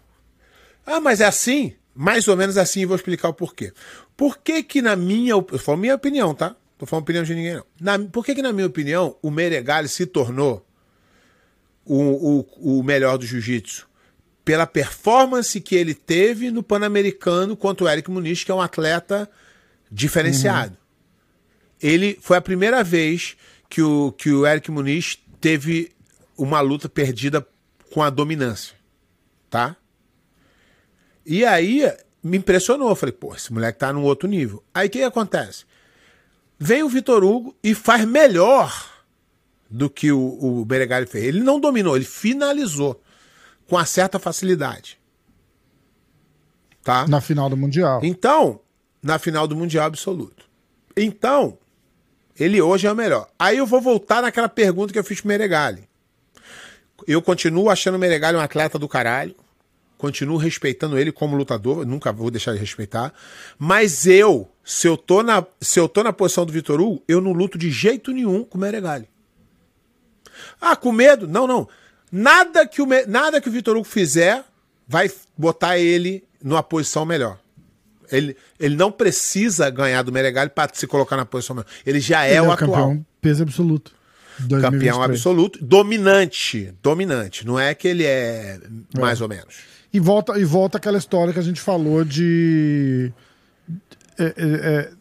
Ah, 0.85 1.01
mas 1.01 1.19
é 1.19 1.25
assim? 1.25 1.75
Mais 1.93 2.29
ou 2.29 2.37
menos 2.37 2.57
assim, 2.57 2.79
e 2.79 2.85
vou 2.85 2.95
explicar 2.95 3.27
o 3.27 3.33
porquê. 3.33 3.73
Por 4.15 4.37
que 4.37 4.63
que 4.63 4.81
na 4.81 4.95
minha... 4.95 5.33
Eu 5.33 5.59
falo 5.59 5.79
minha 5.79 5.95
opinião, 5.95 6.33
tá? 6.33 6.55
Tô 6.77 6.85
falando 6.85 7.03
opinião 7.03 7.25
de 7.25 7.35
ninguém, 7.35 7.55
não. 7.55 7.65
Na, 7.77 7.99
por 7.99 8.23
que 8.23 8.35
que 8.35 8.41
na 8.41 8.53
minha 8.53 8.67
opinião 8.67 9.17
o 9.21 9.29
Meregali 9.29 9.89
se 9.89 10.05
tornou 10.05 10.65
o, 11.83 12.45
o, 12.63 12.79
o 12.79 12.83
melhor 12.83 13.17
do 13.17 13.25
jiu-jitsu? 13.25 13.85
Pela 14.45 14.65
performance 14.65 15.59
que 15.59 15.75
ele 15.75 15.93
teve 15.93 16.51
no 16.51 16.63
Pan-Americano 16.63 17.57
contra 17.57 17.83
o 17.83 17.89
Eric 17.89 18.09
Muniz, 18.09 18.45
que 18.45 18.51
é 18.51 18.55
um 18.55 18.61
atleta 18.61 19.29
diferenciado. 19.91 20.77
Ele 21.81 22.17
foi 22.21 22.37
a 22.37 22.41
primeira 22.41 22.81
vez 22.81 23.35
que 23.69 23.81
o, 23.81 24.11
que 24.11 24.31
o 24.31 24.45
Eric 24.45 24.71
Muniz 24.71 25.19
teve 25.39 25.91
uma 26.37 26.61
luta 26.61 26.87
perdida 26.87 27.45
com 27.91 28.01
a 28.01 28.09
dominância. 28.09 28.75
Tá? 29.49 29.75
E 31.25 31.45
aí 31.45 31.91
me 32.23 32.37
impressionou. 32.37 32.95
Falei, 32.95 33.13
pô, 33.13 33.33
esse 33.35 33.51
moleque 33.51 33.79
tá 33.79 33.91
num 33.91 34.03
outro 34.03 34.27
nível. 34.27 34.63
Aí 34.73 34.87
o 34.87 34.89
que, 34.89 34.99
que 34.99 35.03
acontece? 35.03 35.65
Vem 36.59 36.83
o 36.83 36.89
Vitor 36.89 37.23
Hugo 37.23 37.55
e 37.63 37.73
faz 37.73 38.05
melhor 38.05 38.91
do 39.69 39.89
que 39.89 40.11
o, 40.11 40.37
o 40.39 40.65
Beregali 40.65 41.05
fez. 41.05 41.25
Ele 41.25 41.41
não 41.41 41.59
dominou, 41.59 41.95
ele 41.95 42.05
finalizou 42.05 43.01
com 43.67 43.75
uma 43.75 43.85
certa 43.85 44.17
facilidade. 44.17 44.99
Tá? 46.83 47.07
Na 47.07 47.19
final 47.19 47.49
do 47.49 47.57
Mundial. 47.57 47.99
Então, 48.01 48.61
na 49.03 49.19
final 49.19 49.45
do 49.47 49.55
Mundial 49.55 49.85
Absoluto. 49.85 50.45
Então, 50.95 51.57
ele 52.39 52.61
hoje 52.61 52.87
é 52.87 52.91
o 52.91 52.95
melhor. 52.95 53.27
Aí 53.37 53.57
eu 53.57 53.65
vou 53.65 53.81
voltar 53.81 54.21
naquela 54.21 54.49
pergunta 54.49 54.93
que 54.93 54.99
eu 54.99 55.03
fiz 55.03 55.21
pro 55.21 55.29
Meregali. 55.29 55.87
Eu 57.07 57.21
continuo 57.21 57.69
achando 57.69 57.95
o 57.95 57.99
Meregali 57.99 58.37
um 58.37 58.41
atleta 58.41 58.77
do 58.77 58.87
caralho. 58.87 59.35
Continuo 59.97 60.37
respeitando 60.37 60.97
ele 60.97 61.11
como 61.11 61.35
lutador. 61.35 61.85
Nunca 61.85 62.11
vou 62.11 62.29
deixar 62.29 62.53
de 62.53 62.59
respeitar. 62.59 63.13
Mas 63.57 64.05
eu, 64.05 64.47
se 64.63 64.87
eu 64.87 64.95
tô 64.95 65.23
na, 65.23 65.45
se 65.59 65.79
eu 65.79 65.89
tô 65.89 66.03
na 66.03 66.13
posição 66.13 66.45
do 66.45 66.53
Vitor 66.53 66.79
Hugo, 66.79 67.03
eu 67.07 67.19
não 67.19 67.31
luto 67.31 67.57
de 67.57 67.71
jeito 67.71 68.11
nenhum 68.11 68.43
com 68.43 68.57
o 68.57 68.61
Meregali. 68.61 69.09
Ah, 70.61 70.75
com 70.75 70.91
medo? 70.91 71.27
Não, 71.27 71.47
não. 71.47 71.67
Nada 72.11 72.67
que 72.67 72.81
o, 72.81 72.87
nada 73.07 73.41
que 73.41 73.49
o 73.49 73.51
Vitor 73.51 73.75
Hugo 73.75 73.85
fizer 73.85 74.43
vai 74.87 75.11
botar 75.35 75.77
ele 75.77 76.23
numa 76.43 76.61
posição 76.61 77.05
melhor. 77.05 77.39
Ele, 78.11 78.35
ele 78.59 78.75
não 78.75 78.91
precisa 78.91 79.69
ganhar 79.69 80.01
do 80.01 80.11
Meregali 80.11 80.49
para 80.49 80.71
se 80.73 80.87
colocar 80.87 81.17
na 81.17 81.25
posição 81.25 81.55
melhor. 81.55 81.67
Ele 81.85 81.99
já 81.99 82.25
é 82.25 82.33
Ele 82.33 82.41
o 82.41 82.45
o 82.47 82.51
atual. 82.51 82.69
campeão 82.71 83.05
peso 83.21 83.43
absoluto. 83.43 83.91
Campeão 84.37 84.99
2023. 84.99 85.09
absoluto, 85.09 85.65
dominante, 85.65 86.73
dominante. 86.81 87.45
Não 87.45 87.59
é 87.59 87.73
que 87.73 87.87
ele 87.87 88.05
é 88.05 88.59
mais 88.93 89.19
ou 89.19 89.27
menos. 89.27 89.55
E 89.91 89.99
volta, 89.99 90.37
e 90.37 90.45
volta 90.45 90.77
aquela 90.77 90.97
história 90.97 91.33
que 91.33 91.39
a 91.39 91.43
gente 91.43 91.59
falou 91.59 92.03
de. 92.03 93.11
é, 94.19 94.25
é, 94.25 94.33
é, 94.37 94.91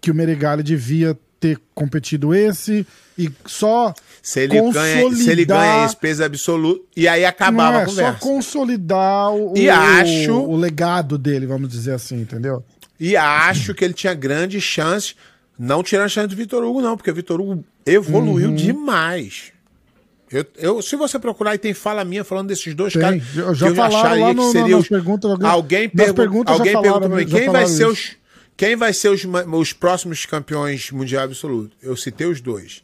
que 0.00 0.10
o 0.10 0.14
Meregali 0.14 0.62
devia 0.62 1.18
ter 1.40 1.58
competido 1.74 2.34
esse 2.34 2.86
e 3.18 3.30
só. 3.46 3.94
Se 4.22 4.38
ele, 4.40 4.60
ganha, 4.70 5.12
se 5.16 5.30
ele 5.30 5.44
ganha 5.44 5.84
esse 5.84 5.96
peso 5.96 6.22
absoluto, 6.22 6.84
e 6.96 7.08
aí 7.08 7.24
acabava 7.24 7.78
é, 7.78 7.82
a 7.82 7.86
conversa. 7.86 8.12
só 8.12 8.18
consolidar 8.20 9.32
o, 9.34 9.52
E 9.56 9.68
acho- 9.68 10.32
o 10.32 10.56
legado 10.56 11.18
dele, 11.18 11.44
vamos 11.44 11.68
dizer 11.68 11.92
assim, 11.94 12.20
entendeu? 12.20 12.62
E 13.00 13.16
acho 13.16 13.74
que 13.74 13.84
ele 13.84 13.94
tinha 13.94 14.14
grandes 14.14 14.62
chances, 14.62 15.16
não 15.58 15.82
tirando 15.82 16.04
a 16.06 16.08
chance 16.08 16.28
do 16.28 16.36
Vitor 16.36 16.62
Hugo, 16.62 16.80
não, 16.80 16.96
porque 16.96 17.10
o 17.10 17.14
Vitor 17.14 17.40
Hugo 17.40 17.64
evoluiu 17.84 18.50
Uhum. 18.50 18.54
demais. 18.54 19.50
Eu, 20.30 20.46
eu- 20.56 20.82
se 20.82 20.94
você 20.94 21.18
procurar 21.18 21.50
aí, 21.50 21.58
tem 21.58 21.74
fala 21.74 22.04
minha 22.04 22.22
falando 22.24 22.46
desses 22.48 22.74
dois 22.74 22.92
Tem. 22.92 23.02
caras. 23.02 23.22
Eu 23.36 23.54
já 23.54 23.66
que 23.66 23.72
eu 23.72 23.76
falaram 23.76 24.28
que 24.28 24.34
no- 24.34 24.52
seria 24.52 24.78
os- 24.78 24.88
perguntas, 24.88 25.30
alguém- 25.30 25.48
alguém 25.48 25.78
alguém 25.88 26.72
perguntou 26.72 27.00
pra 27.00 27.08
mim, 27.08 27.26
quem 27.26 27.48
vai 27.50 27.66
ser 27.66 27.86
os 27.86 28.12
quem 28.56 28.76
vai 28.76 28.92
ser 28.92 29.08
os, 29.08 29.22
os 29.52 29.72
próximos 29.72 30.24
campeões 30.24 30.90
mundial 30.92 31.24
absoluto? 31.24 31.76
Eu 31.82 31.96
citei 31.96 32.26
os 32.28 32.40
dois. 32.40 32.82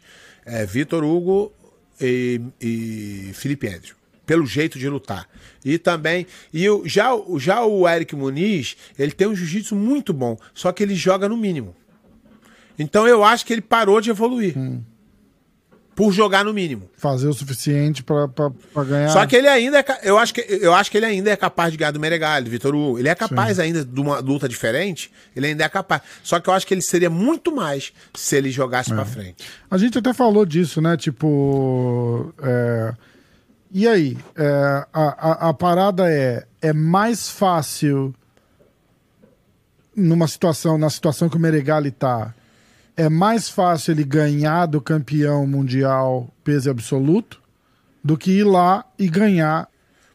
É, 0.49 0.65
Vitor 0.65 1.05
Hugo 1.05 1.53
e, 2.01 2.41
e 2.61 3.31
Felipe 3.35 3.69
Andrew. 3.69 3.95
pelo 4.27 4.47
jeito 4.47 4.79
de 4.79 4.89
lutar. 4.89 5.27
E 5.65 5.79
também, 5.79 6.27
e 6.53 6.69
o, 6.69 6.87
já, 6.87 7.11
já 7.39 7.65
o 7.65 7.89
Eric 7.89 8.15
Muniz, 8.15 8.77
ele 8.99 9.13
tem 9.13 9.27
um 9.27 9.35
jiu-jitsu 9.35 9.75
muito 9.75 10.13
bom, 10.13 10.37
só 10.53 10.71
que 10.71 10.83
ele 10.83 10.95
joga 10.95 11.29
no 11.29 11.37
mínimo. 11.37 11.75
Então 12.79 13.09
eu 13.09 13.25
acho 13.25 13.45
que 13.45 13.53
ele 13.53 13.63
parou 13.63 14.01
de 14.01 14.11
evoluir. 14.11 14.55
Por 15.99 16.13
jogar 16.13 16.45
no 16.45 16.55
mínimo. 16.55 16.89
Fazer 16.97 17.27
o 17.27 17.33
suficiente 17.35 18.05
pra 18.05 18.29
ganhar. 18.85 19.09
Só 19.09 19.27
que 19.27 19.35
ele 19.35 19.49
ainda 19.49 19.81
é, 19.81 19.85
eu 20.05 20.17
acho 20.17 20.33
que 20.33 20.41
eu 20.49 20.73
acho 20.73 20.93
que 20.93 20.97
ele 20.97 21.07
ainda 21.07 21.29
é 21.29 21.35
capaz 21.35 21.73
de 21.73 21.77
ganhar 21.77 21.91
do 21.91 21.99
Meregali, 21.99 22.45
do 22.45 22.51
Vitor 22.53 22.73
Hugo. 22.73 23.01
Ele 23.01 23.09
é 23.09 23.17
capaz 23.17 23.59
ainda 23.59 23.85
de 23.85 24.01
uma 24.01 24.21
luta 24.21 24.49
diferente, 24.49 25.11
ele 25.35 25.49
ainda 25.49 25.65
é 25.65 25.69
capaz. 25.69 26.01
Só 26.23 26.39
que 26.39 26.49
eu 26.49 26.55
acho 26.55 26.65
que 26.65 26.73
ele 26.73 26.83
seria 26.83 27.11
muito 27.11 27.53
mais 27.53 27.93
se 28.15 28.37
ele 28.37 28.49
jogasse 28.49 28.95
pra 28.95 29.05
frente. 29.05 29.45
A 29.69 29.77
gente 29.77 29.99
até 29.99 30.13
falou 30.15 30.47
disso, 30.47 30.81
né? 30.81 30.97
Tipo. 30.97 32.33
é, 32.45 32.95
E 33.73 33.89
aí? 33.89 34.17
É, 34.37 34.87
a, 34.93 35.47
a, 35.47 35.49
a 35.49 35.53
parada 35.53 36.09
é: 36.09 36.47
é 36.63 36.73
mais 36.73 37.29
fácil 37.29 38.15
numa 39.97 40.29
situação, 40.29 40.79
na 40.79 40.91
situação 40.91 41.29
que 41.29 41.37
o 41.37 41.41
Meregali 41.41 41.91
tá, 41.91 42.33
é 42.99 43.09
mais 43.09 43.49
fácil 43.49 43.93
ele 43.93 44.05
ganhar 44.05 44.67
do 44.67 44.81
campeão 44.81 45.47
mundial 45.47 46.29
peso 46.45 46.69
absoluto 46.71 47.41
do 48.03 48.19
que 48.19 48.33
ir 48.33 48.45
lá 48.45 48.85
e 48.99 49.09
ganhar 49.09 49.69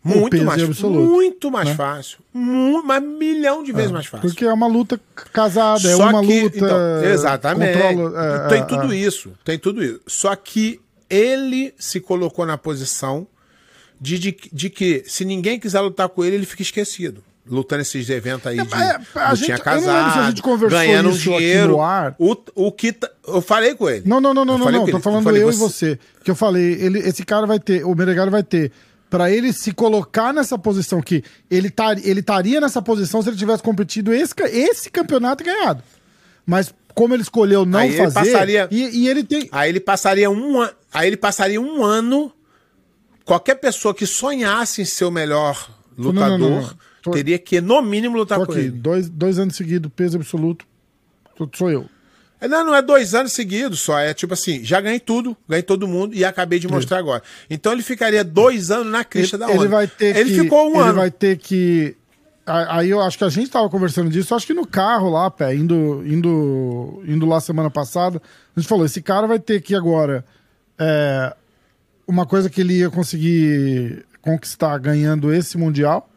o 0.06 0.10
Muito 0.10 0.32
peso 0.32 0.44
mais, 0.46 0.62
absoluto. 0.64 1.10
muito 1.10 1.50
mais 1.50 1.70
né? 1.70 1.76
fácil. 1.76 2.18
Mas 2.84 3.02
milhão 3.02 3.64
de 3.64 3.72
vezes 3.72 3.92
mais 3.92 4.06
fácil. 4.06 4.28
Porque 4.28 4.44
é 4.44 4.52
uma 4.54 4.68
luta 4.68 5.00
casada, 5.32 5.90
é 5.90 5.96
Só 5.96 6.10
uma 6.10 6.22
que- 6.22 6.42
luta. 6.44 6.58
então, 6.58 7.04
exatamente. 7.06 7.82
controla- 7.82 8.22
é, 8.46 8.48
tem 8.50 8.62
é, 8.62 8.66
tudo 8.66 8.94
é. 8.94 8.98
isso. 8.98 9.32
Tem 9.46 9.58
tudo 9.58 9.82
isso. 9.84 10.02
Só 10.06 10.36
que 10.36 10.82
ele 11.10 11.74
se 11.78 12.02
colocou 12.02 12.46
na 12.46 12.58
posição 12.58 13.26
de, 14.02 14.20
de, 14.20 14.36
de 14.52 14.70
que 14.70 15.04
se 15.08 15.24
ninguém 15.24 15.58
quiser 15.58 15.80
lutar 15.80 16.10
com 16.10 16.26
ele, 16.26 16.36
ele 16.36 16.46
fica 16.46 16.64
esquecido. 16.64 17.24
Lutando 17.46 17.82
esses 17.82 18.10
eventos 18.10 18.48
aí 18.48 18.56
de 18.56 18.74
é, 18.74 19.00
a 19.16 19.32
lutinha 19.32 19.36
gente- 19.36 19.50
eu 19.50 19.56
não 19.58 19.64
casada, 19.64 19.98
lembro 19.98 20.14
se 20.14 20.20
a 20.20 20.30
gente 20.30 20.42
conversou 20.42 20.80
ganhando 20.80 21.12
dinheiro. 21.12 21.78
O, 22.18 22.38
o 22.56 22.72
que 22.72 22.94
tá- 22.94 23.10
eu 23.28 23.42
falei 23.42 23.76
com 23.76 23.90
ele. 23.90 24.04
Não, 24.08 24.22
não, 24.22 24.34
não, 24.34 24.46
não, 24.46 24.54
Eu 24.54 24.60
não, 24.60 24.72
não. 24.72 24.86
Tô 24.86 24.92
ele. 24.92 25.00
falando 25.02 25.24
falei, 25.24 25.44
eu 25.44 25.50
e 25.52 25.56
você. 25.56 26.00
Que 26.24 26.32
eu 26.32 26.36
falei, 26.36 26.64
ele, 26.82 27.00
esse 27.00 27.26
cara 27.26 27.46
vai 27.46 27.60
ter, 27.60 27.84
o 27.86 27.94
Menegali 27.94 28.32
vai 28.32 28.44
ter, 28.44 28.72
pra 29.10 29.30
ele 29.30 29.52
se 29.52 29.74
colocar 29.74 30.34
nessa 30.34 30.58
posição 30.58 31.02
que 31.02 31.22
ele 31.52 31.70
tar, 31.70 31.98
ele 32.06 32.22
estaria 32.22 32.62
nessa 32.62 32.82
posição 32.82 33.22
se 33.22 33.28
ele 33.30 33.36
tivesse 33.36 33.62
competido 33.62 34.14
esse, 34.14 34.34
esse 34.50 34.90
campeonato 34.90 35.44
e 35.44 35.46
ganhado. 35.46 35.84
Mas 36.46 36.74
como 36.96 37.14
ele 37.14 37.24
escolheu 37.24 37.66
não 37.66 37.80
Aí 37.80 37.90
ele 37.90 37.98
fazer, 38.10 38.32
passaria- 38.32 38.68
e, 38.72 39.00
e 39.04 39.10
ele 39.10 39.22
tem. 39.24 39.50
Aí 39.52 39.68
ele 39.70 39.82
passaria 39.82 40.30
um 40.32 40.62
an... 40.62 40.70
aí 40.94 41.08
ele 41.08 41.18
passaria 41.18 41.60
um 41.60 41.84
ano. 41.84 42.32
Qualquer 43.26 43.56
pessoa 43.56 43.94
que 43.94 44.06
sonhasse 44.06 44.82
em 44.82 44.86
ser 44.86 45.06
o 45.06 45.12
melhor 45.12 45.70
Não, 45.98 46.06
não, 46.12 46.12
lutador 46.14 46.40
não, 46.40 46.62
não. 46.62 46.70
Teria 47.12 47.38
que, 47.38 47.60
no 47.60 47.82
mínimo, 47.82 48.16
lutar 48.18 48.40
Tô 48.40 48.46
com 48.46 48.52
aqui, 48.54 48.62
ele. 48.62 48.72
dois, 48.72 49.10
dois 49.10 49.38
anos 49.40 49.56
seguidos, 49.56 49.92
peso 49.96 50.18
absoluto, 50.18 50.66
sou- 51.54 51.72
eu. 51.72 51.86
É, 52.40 52.48
Não, 52.48 52.66
não 52.66 52.76
é 52.76 52.82
dois 52.82 53.14
anos 53.16 53.32
seguidos 53.32 53.80
só. 53.82 53.98
É 54.00 54.14
tipo 54.14 54.34
assim, 54.34 54.64
já 54.64 54.82
ganhei 54.82 55.00
tudo, 55.00 55.36
ganhei 55.48 55.64
todo 55.64 55.88
mundo 55.88 56.14
e 56.14 56.26
acabei 56.26 56.60
de 56.60 56.68
mostrar 56.68 56.98
agora. 56.98 57.24
Então 57.50 57.72
ele 57.72 57.82
ficaria 57.82 58.24
dois 58.24 58.70
anos 58.70 58.92
na 58.92 59.04
crista 59.04 59.38
da 59.38 59.46
ele, 59.46 59.54
onda. 59.54 59.64
ele 59.64 59.70
vai 59.72 59.88
ter 59.88 60.18
ele 60.18 60.30
que, 60.30 60.40
ficou 60.42 60.68
um 60.70 60.76
ele 60.80 60.90
ano. 60.90 60.94
vai 60.96 61.10
ter 61.12 61.38
que 61.38 61.96
aí 62.46 62.90
eu 62.90 63.00
acho 63.00 63.18
que 63.18 63.24
a 63.24 63.30
gente 63.30 63.50
tava 63.50 63.70
conversando 63.70 64.10
disso 64.10 64.36
acho 64.36 64.46
que 64.46 64.54
no 64.54 64.68
carro 64.68 65.10
lá 65.10 65.32
pé 65.32 65.56
indo 65.56 66.04
indo 66.06 67.02
indo 67.08 67.26
lá 67.26 67.40
semana 67.40 67.70
passada 67.70 68.22
a 68.54 68.60
gente 68.60 68.68
falou 68.68 68.86
esse 68.86 69.02
cara 69.02 69.26
vai 69.26 69.40
ter 69.40 69.62
que 69.62 69.74
agora 69.74 70.26
é, 70.78 71.34
uma 72.06 72.26
coisa 72.26 72.50
que 72.50 72.60
ele 72.60 72.80
ia 72.80 72.90
conseguir 72.90 74.06
conquistar 74.22 74.78
ganhando 74.78 75.34
esse 75.34 75.58
mundial 75.58 76.10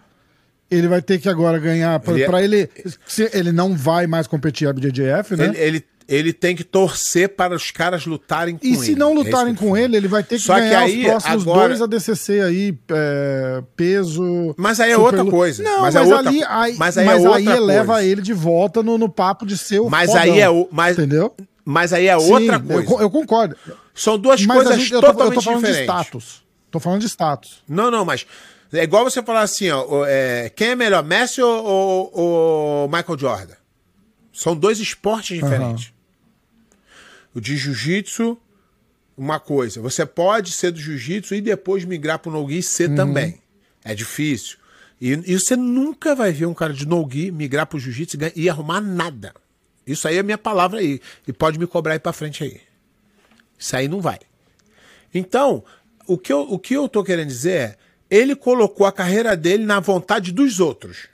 ele 0.71 0.89
vai 0.89 1.01
ter 1.03 1.19
que 1.19 1.29
agora 1.29 1.59
ganhar 1.59 1.99
pra 2.01 2.15
Ele 2.15 2.25
é- 2.25 2.43
ele 2.43 2.71
se 3.07 3.31
ele 3.33 3.53
não 3.53 3.77
vai 3.77 4.07
mais 4.07 4.27
competir 4.27 4.69
a 4.69 4.73
BJJF 4.73 5.37
né 5.37 5.47
Ele, 5.47 5.59
ele, 5.59 5.85
ele 6.09 6.33
tem 6.33 6.55
que 6.57 6.63
torcer 6.65 7.29
para 7.31 7.55
os 7.55 7.71
caras 7.71 8.07
lutarem 8.07 8.57
com 8.57 8.65
e 8.67 8.71
ele. 8.71 8.77
se 8.79 8.95
não 8.95 9.13
É 9.13 9.15
lutarem 9.15 9.55
que 9.55 9.65
eu 9.65 9.69
com 9.69 9.77
ele, 9.77 9.97
ele 9.97 10.09
vai 10.09 10.23
ter 10.23 10.37
que 10.37 10.43
Só 10.43 10.55
que 10.55 10.61
ganhar 10.61 10.81
aí, 10.81 11.01
os 11.03 11.07
próximos 11.07 11.43
agora- 11.43 11.69
dois 11.69 11.83
ADCC 11.83 12.41
aí, 12.41 12.79
é, 12.91 13.63
peso. 13.77 14.55
Mas 14.57 14.81
aí 14.81 14.91
é 14.93 14.97
outra 14.99 15.23
lu- 15.23 15.31
coisa. 15.31 15.63
Não, 15.63 15.83
Mas 15.83 15.95
mas, 15.95 16.11
é 16.11 16.15
outra 16.15 16.31
ali, 16.31 16.43
aí, 16.45 16.49
mas 16.49 16.79
mas 16.79 16.99
aí 16.99 17.09
aí, 17.09 17.25
é 17.25 17.29
outra 17.29 17.57
eleva 17.57 17.93
coisa. 17.95 18.09
ele 18.09 18.23
de 18.23 18.33
volta 18.33 18.83
no, 18.83 18.97
no 18.99 19.09
papo 19.09 19.45
de 19.47 19.57
ser 19.59 19.81
o 19.81 19.89
Mas 19.91 20.11
fodão, 20.11 20.23
aí 20.23 20.41
é 20.41 20.49
o- 20.51 20.69
mas- 20.71 20.97
Entendeu? 20.97 21.35
Mas 21.65 21.93
aí 21.93 22.07
é 22.07 22.17
Sim, 22.19 22.33
outra 22.33 22.57
eu 22.57 22.61
coisa. 22.61 22.83
co- 22.85 23.01
Eu, 23.01 23.11
concordo. 23.11 23.57
São 23.93 24.17
duas 24.19 24.45
Mas 24.47 24.57
coisas 24.59 24.77
gente, 24.79 24.93
eu, 24.93 25.01
tô, 25.01 25.07
eu 25.09 25.13
totalmente 25.13 25.35
tô 25.35 25.43
falando 25.43 25.61
de 25.65 25.67
diferentes. 25.67 25.91
status. 25.95 26.46
Tô 26.77 26.81
falando 26.81 27.01
de 27.01 27.07
status. 27.09 27.63
Não, 27.69 27.91
não, 27.91 28.05
mas 28.05 28.27
é 28.73 28.83
igual 28.83 29.05
você 29.05 29.23
falar 29.23 29.43
assim, 29.43 29.71
ó, 29.71 30.05
é, 30.07 30.51
quem 30.55 30.69
é 30.69 30.77
melhor, 30.77 31.03
Messi 31.05 31.41
ou, 31.41 31.65
ou- 31.65 32.11
ou 32.15 32.89
Michael 32.89 33.19
Jordan? 33.19 33.55
São 34.33 34.55
dois 34.57 34.79
esportes 34.81 35.39
diferentes. 35.39 35.93
O 37.35 37.41
de 37.41 37.57
jiu-jitsu, 37.57 38.39
uma 39.17 39.39
coisa. 39.41 39.81
Você 39.81 40.05
pode 40.07 40.53
ser 40.53 40.71
do 40.71 40.79
jiu-jitsu 40.81 41.35
e 41.35 41.41
depois 41.41 41.85
migrar 41.85 42.19
pro 42.19 42.31
no-gi 42.31 42.59
e 42.59 42.63
ser 42.63 42.95
também. 42.95 43.41
É 43.85 43.95
difícil. 43.95 44.59
E, 45.01 45.11
e 45.27 45.39
você 45.39 45.57
nunca 45.57 46.15
vai 46.15 46.33
ver 46.33 46.47
um 46.47 46.55
cara 46.55 46.73
de 46.73 46.87
no-gi 46.87 47.31
migrar 47.31 47.67
pro 47.67 47.79
jiu-jitsu 47.79 48.17
e 48.37 48.43
e 48.45 48.49
arrumar 48.51 48.81
nada. 48.81 49.35
Isso 49.87 50.09
aí 50.09 50.17
é 50.19 50.23
minha 50.23 50.39
palavra 50.39 50.81
aí. 50.81 51.01
E 51.27 51.33
pode 51.33 51.59
me 51.59 51.67
cobrar 51.67 51.93
aí 51.93 51.99
pra 51.99 52.13
frente 52.13 52.43
aí. 52.43 52.61
Isso 53.59 53.77
aí 53.77 53.87
não 53.89 54.01
vai. 54.01 54.19
Então, 55.15 55.65
o 56.07 56.17
que, 56.19 56.33
eu, 56.33 56.41
o 56.41 56.59
que 56.59 56.75
eu 56.75 56.89
tô 56.89 57.03
querendo 57.03 57.29
dizer 57.29 57.61
é, 57.61 57.77
ele 58.11 58.37
colocou 58.37 58.87
a 58.87 58.93
carreira 58.93 59.37
dele 59.37 59.65
na 59.65 59.81
vontade 59.81 60.33
dos 60.33 60.61
outros. 60.61 61.09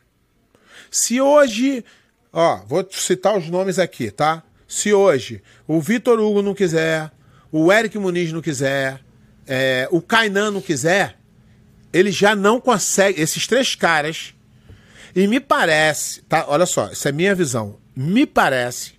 Se 0.90 1.20
hoje, 1.20 1.84
ó, 2.32 2.57
vou 2.66 2.86
citar 2.90 3.36
os 3.36 3.49
nomes 3.49 3.78
aqui, 3.78 4.11
tá? 4.11 4.43
Se 4.68 4.93
hoje 4.93 5.43
o 5.66 5.80
Vitor 5.80 6.20
Hugo 6.20 6.43
não 6.43 6.55
quiser, 6.55 7.11
o 7.51 7.72
Eric 7.72 7.99
Muniz 7.99 8.32
não 8.32 8.43
quiser, 8.43 9.01
é, 9.47 9.88
o 9.90 10.01
Kainan 10.01 10.51
não 10.51 10.61
quiser, 10.61 11.18
ele 11.93 12.11
já 12.11 12.34
não 12.34 12.61
consegue, 12.61 13.20
esses 13.20 13.47
três 13.47 13.74
caras, 13.74 14.34
e 15.14 15.26
me 15.26 15.40
parece, 15.40 16.22
tá? 16.22 16.47
Olha 16.49 16.66
só, 16.66 16.88
essa 16.88 17.11
é 17.11 17.12
minha 17.12 17.34
visão. 17.34 17.78
Me 17.95 18.24
parece 18.26 18.95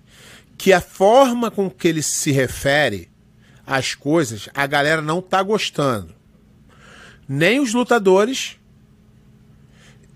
que 0.57 0.71
a 0.71 0.79
forma 0.79 1.49
com 1.49 1.69
que 1.69 1.87
ele 1.87 2.03
se 2.03 2.31
refere 2.31 3.09
às 3.65 3.95
coisas, 3.95 4.49
a 4.53 4.67
galera 4.67 5.01
não 5.01 5.21
tá 5.21 5.41
gostando. 5.41 6.13
Nem 7.27 7.59
os 7.59 7.73
lutadores. 7.73 8.57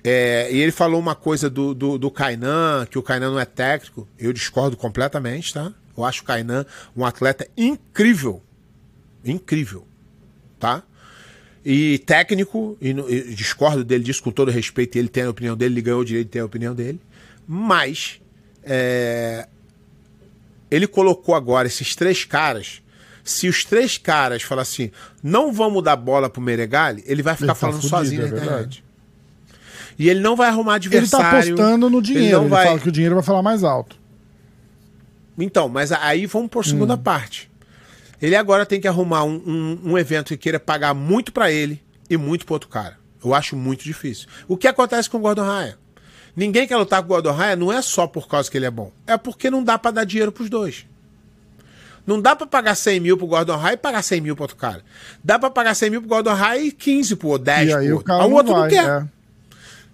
É, 0.04 0.50
e 0.52 0.60
ele 0.60 0.72
falou 0.72 1.00
uma 1.00 1.16
coisa 1.16 1.50
do, 1.50 1.74
do, 1.74 1.98
do 1.98 2.12
Kainan, 2.12 2.86
que 2.90 2.98
o 2.98 3.04
Kainan 3.04 3.32
não 3.32 3.40
é 3.40 3.46
técnico. 3.46 4.08
Eu 4.18 4.32
discordo 4.32 4.78
completamente, 4.78 5.54
tá? 5.54 5.74
Eu 5.98 6.06
acho 6.06 6.22
o 6.22 6.26
Kainan 6.26 6.66
um 6.96 7.06
atleta 7.06 7.48
incrível. 7.58 8.42
Incrível. 9.26 9.86
Tá? 10.60 10.84
E 11.66 12.00
técnico, 12.00 12.78
e, 12.80 12.92
e 12.92 13.36
discordo 13.36 13.84
dele 13.84 14.04
disso 14.04 14.24
com 14.24 14.32
todo 14.32 14.50
respeito, 14.52 14.98
ele 14.98 15.10
tem 15.10 15.24
a 15.24 15.30
opinião 15.30 15.58
dele, 15.58 15.76
ele 15.76 15.82
ganhou 15.82 16.02
o 16.02 16.06
direito 16.06 16.28
de 16.28 16.32
ter 16.32 16.40
a 16.40 16.46
opinião 16.46 16.74
dele. 16.74 17.02
Mas 17.46 18.22
é, 18.64 19.48
ele 20.70 20.88
colocou 20.88 21.36
agora 21.36 21.68
esses 21.68 21.96
três 21.96 22.24
caras. 22.24 22.82
Se 23.30 23.48
os 23.50 23.66
três 23.66 23.98
caras 23.98 24.42
falam 24.42 24.62
assim, 24.62 24.90
não 25.22 25.52
vamos 25.52 25.84
dar 25.84 25.96
bola 25.98 26.30
pro 26.30 26.42
Meregali, 26.42 27.04
ele 27.06 27.22
vai 27.22 27.34
ficar 27.36 27.46
Ele 27.46 27.48
tá 27.54 27.56
falando 27.56 27.76
fudido, 27.76 27.90
sozinho 27.98 28.22
é 28.22 28.24
na 28.24 28.28
internet. 28.30 28.50
verdade. 28.50 28.84
E 30.00 30.10
ele 30.10 30.20
não 30.22 30.36
vai 30.36 30.48
arrumar 30.48 30.76
Ele 30.76 30.82
tá 30.82 30.88
adversário. 31.18 31.54
apostando 31.56 31.90
no 31.90 32.02
dinheiro. 32.02 32.28
Ele, 32.28 32.36
não 32.36 32.48
vai... 32.50 32.66
fala 32.68 32.80
que 32.80 32.88
o 32.88 32.92
dinheiro 32.92 33.16
vai 33.16 33.24
falar 33.24 33.42
mais 33.42 33.64
alto. 33.64 33.98
Então, 35.38 35.68
mas 35.70 35.92
aí 35.92 36.26
vamos 36.26 36.50
por 36.50 36.66
segunda 36.66 36.94
Hum. 36.96 36.98
parte. 37.00 37.50
Ele 38.22 38.36
agora 38.36 38.66
tem 38.66 38.80
que 38.82 38.88
arrumar 38.88 39.24
um, 39.24 39.36
um, 39.46 39.92
um 39.92 39.98
evento 39.98 40.30
que 40.30 40.38
queira 40.38 40.60
pagar 40.60 40.94
muito 40.94 41.32
pra 41.32 41.52
ele 41.52 41.82
e 42.10 42.18
muito 42.18 42.46
pro 42.46 42.54
outro 42.56 42.70
cara. 42.70 42.98
Eu 43.24 43.34
acho 43.34 43.56
muito 43.56 43.84
difícil. 43.84 44.28
O 44.48 44.56
que 44.58 44.68
acontece 44.68 45.10
com 45.10 45.18
o 45.18 45.22
Gordon 45.22 45.44
Raya? 45.44 45.78
Ninguém 46.36 46.68
quer 46.68 46.78
lutar 46.78 47.00
com 47.02 47.06
o 47.06 47.10
Gordon 47.10 47.32
Raya 47.32 47.56
não 47.56 47.72
é 47.72 47.82
só 47.82 48.08
por 48.08 48.28
causa 48.28 48.50
que 48.50 48.58
ele 48.58 48.66
é 48.66 48.72
bom. 48.72 48.92
É 49.06 49.18
porque 49.18 49.50
não 49.52 49.64
dá 49.64 49.78
pra 49.78 49.92
dar 49.92 50.04
dinheiro 50.06 50.32
pros 50.32 50.50
dois. 50.50 50.86
Não 52.08 52.20
dá 52.22 52.36
pra 52.36 52.48
pagar 52.48 52.74
100 52.74 53.00
mil 53.02 53.18
pro 53.18 53.28
Gordon 53.28 53.58
Raya 53.58 53.74
e 53.74 53.78
pagar 53.78 54.02
100 54.02 54.22
mil 54.22 54.34
pro 54.36 54.46
outro 54.46 54.56
cara. 54.58 54.82
Dá 55.24 55.38
pra 55.38 55.50
pagar 55.52 55.76
100 55.76 55.90
mil 55.90 56.00
pro 56.02 56.10
Gordon 56.10 56.34
Raya 56.34 56.62
e 56.62 56.72
15 56.72 57.16
pro 57.18 57.28
outro, 57.28 57.44
10 57.46 57.70
e 57.70 57.74
aí 57.74 57.86
pro 57.88 57.94
o 57.94 57.98
outro. 57.98 58.14
o 58.14 58.18
não 58.18 58.32
outro 58.34 58.54
vai. 58.54 58.62
não 58.62 58.70
quer. 58.70 58.90
é. 59.04 59.06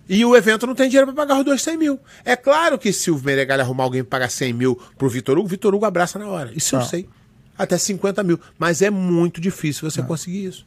E 0.07 0.23
o 0.25 0.35
evento 0.35 0.67
não 0.67 0.75
tem 0.75 0.87
dinheiro 0.89 1.11
pra 1.11 1.25
pagar 1.25 1.39
os 1.39 1.45
dois 1.45 1.61
100 1.61 1.75
mil. 1.77 1.99
É 2.23 2.35
claro 2.35 2.77
que 2.77 2.93
se 2.93 3.09
o 3.09 3.17
Meregali 3.19 3.61
arrumar 3.61 3.85
alguém 3.85 4.03
pra 4.03 4.19
pagar 4.19 4.29
100 4.29 4.53
mil 4.53 4.75
pro 4.97 5.09
Vitor 5.09 5.37
Hugo, 5.37 5.45
o 5.47 5.49
Vitor 5.49 5.73
Hugo 5.73 5.85
abraça 5.85 6.19
na 6.19 6.27
hora. 6.27 6.51
Isso 6.55 6.75
eu 6.75 6.79
Tá. 6.81 6.85
sei. 6.85 7.09
Até 7.57 7.77
50 7.77 8.21
mil. 8.21 8.39
Mas 8.59 8.81
é 8.81 8.89
muito 8.91 9.39
difícil 9.41 9.89
você 9.89 10.01
conseguir 10.03 10.45
isso. 10.45 10.65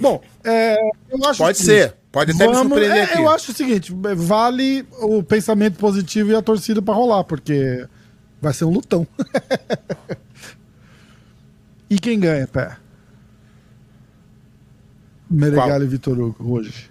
Bom, 0.00 0.20
é, 0.44 0.74
eu 1.10 1.24
acho 1.28 1.38
Pode 1.38 1.58
ser. 1.58 1.94
Pode 2.10 2.32
até 2.32 2.46
me 2.46 2.52
Vamos- 2.54 2.68
surpreender 2.72 2.98
é, 2.98 3.02
aqui. 3.04 3.18
Eu 3.18 3.28
acho 3.28 3.52
o 3.52 3.54
seguinte: 3.54 3.94
vale 4.16 4.84
o 5.00 5.22
pensamento 5.22 5.78
positivo 5.78 6.32
e 6.32 6.34
a 6.34 6.42
torcida 6.42 6.80
pra 6.82 6.92
rolar, 6.94 7.24
porque 7.24 7.86
vai 8.40 8.52
ser 8.52 8.64
um 8.64 8.70
lutão. 8.70 9.06
e 11.88 11.98
quem 11.98 12.18
ganha, 12.18 12.46
pé? 12.46 12.76
Meregali 15.30 15.84
e 15.84 15.88
Vitor 15.88 16.18
Hugo 16.18 16.52
hoje. 16.52 16.90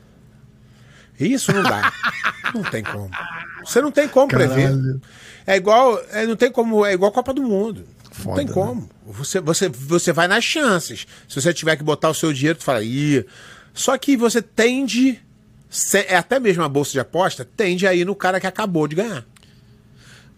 Isso 1.19 1.53
não 1.53 1.63
dá. 1.63 1.91
não 2.53 2.63
tem 2.63 2.83
como. 2.83 3.09
Você 3.63 3.81
não 3.81 3.91
tem 3.91 4.07
como 4.07 4.27
prever. 4.27 4.69
Caralho. 4.69 5.01
É 5.47 5.55
igual, 5.55 6.01
é, 6.11 6.25
não 6.25 6.35
tem 6.35 6.51
como, 6.51 6.85
é 6.85 6.93
igual 6.93 7.11
Copa 7.11 7.33
do 7.33 7.41
Mundo. 7.41 7.85
Foda, 8.11 8.29
não 8.29 8.35
tem 8.35 8.45
né? 8.45 8.53
como. 8.53 8.89
Você, 9.05 9.39
você, 9.39 9.69
você 9.69 10.11
vai 10.11 10.27
nas 10.27 10.43
chances. 10.43 11.05
Se 11.27 11.39
você 11.39 11.53
tiver 11.53 11.75
que 11.75 11.83
botar 11.83 12.09
o 12.09 12.13
seu 12.13 12.33
dinheiro, 12.33 12.57
tu 12.57 12.63
fala, 12.63 12.83
Ih. 12.83 13.25
Só 13.73 13.97
que 13.97 14.15
você 14.15 14.41
tende, 14.41 15.21
é 16.07 16.15
até 16.15 16.39
mesmo 16.39 16.63
a 16.63 16.69
bolsa 16.69 16.93
de 16.93 16.99
aposta, 16.99 17.45
tende 17.45 17.85
aí 17.85 18.05
no 18.05 18.15
cara 18.15 18.39
que 18.39 18.47
acabou 18.47 18.87
de 18.87 18.95
ganhar. 18.95 19.25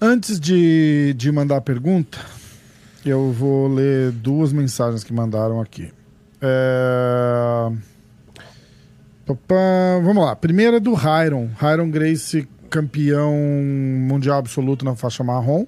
Antes 0.01 0.39
de, 0.39 1.13
de 1.15 1.31
mandar 1.31 1.57
a 1.57 1.61
pergunta, 1.61 2.19
eu 3.09 3.31
vou 3.31 3.67
ler 3.67 4.11
duas 4.11 4.51
mensagens 4.53 5.03
que 5.03 5.13
mandaram 5.13 5.59
aqui. 5.61 5.91
É... 6.41 7.71
Papá, 9.25 9.99
Vamos 10.03 10.23
lá. 10.23 10.35
Primeira 10.35 10.77
é 10.77 10.79
do 10.79 10.93
Hyron. 10.93 11.49
Hyron 11.61 11.89
Grace, 11.89 12.47
campeão 12.69 13.33
mundial 13.33 14.39
absoluto 14.39 14.85
na 14.85 14.95
faixa 14.95 15.23
marrom. 15.23 15.65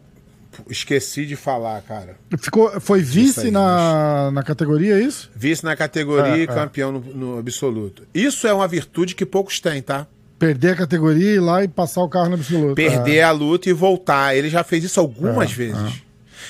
Esqueci 0.70 1.26
de 1.26 1.36
falar, 1.36 1.82
cara. 1.82 2.18
Ficou, 2.38 2.82
foi 2.82 3.02
vice 3.02 3.46
aí, 3.48 3.52
na, 3.52 4.30
na 4.32 4.44
categoria, 4.44 4.96
é 4.96 5.02
isso? 5.02 5.30
Vice 5.36 5.64
na 5.64 5.76
categoria 5.76 6.36
É, 6.36 6.40
e 6.40 6.44
é. 6.44 6.48
campeão 6.48 6.92
no, 6.92 7.00
no 7.00 7.38
absoluto. 7.40 8.04
Isso 8.14 8.46
é 8.48 8.54
uma 8.54 8.68
virtude 8.68 9.16
que 9.16 9.26
poucos 9.26 9.60
têm, 9.60 9.82
tá? 9.82 10.06
Perder 10.38 10.72
a 10.72 10.76
categoria, 10.76 11.36
ir 11.36 11.40
lá 11.40 11.64
e 11.64 11.68
passar 11.68 12.02
o 12.02 12.10
carro 12.10 12.30
no 12.30 12.36
absoluto. 12.36 12.76
Perder 12.76 13.22
a 13.22 13.32
luta 13.32 13.70
e 13.70 13.74
voltar. 13.74 14.36
Ele 14.36 14.50
já 14.50 14.64
fez 14.64 14.84
isso 14.84 15.00
algumas 15.00 15.52
É, 15.52 15.54
vezes. 15.54 16.04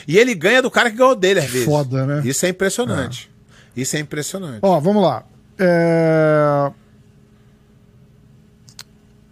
E 0.07 0.17
ele 0.17 0.33
ganha 0.35 0.61
do 0.61 0.71
cara 0.71 0.89
que 0.89 0.97
ganhou 0.97 1.15
dele, 1.15 1.39
às 1.39 1.49
vezes. 1.49 1.65
Foda, 1.65 2.05
né? 2.05 2.21
Isso 2.25 2.45
é 2.45 2.49
impressionante. 2.49 3.29
Isso 3.75 3.95
é 3.95 3.99
impressionante. 3.99 4.59
Ó, 4.61 4.79
vamos 4.79 5.03
lá. 5.03 5.23
É... 5.57 6.71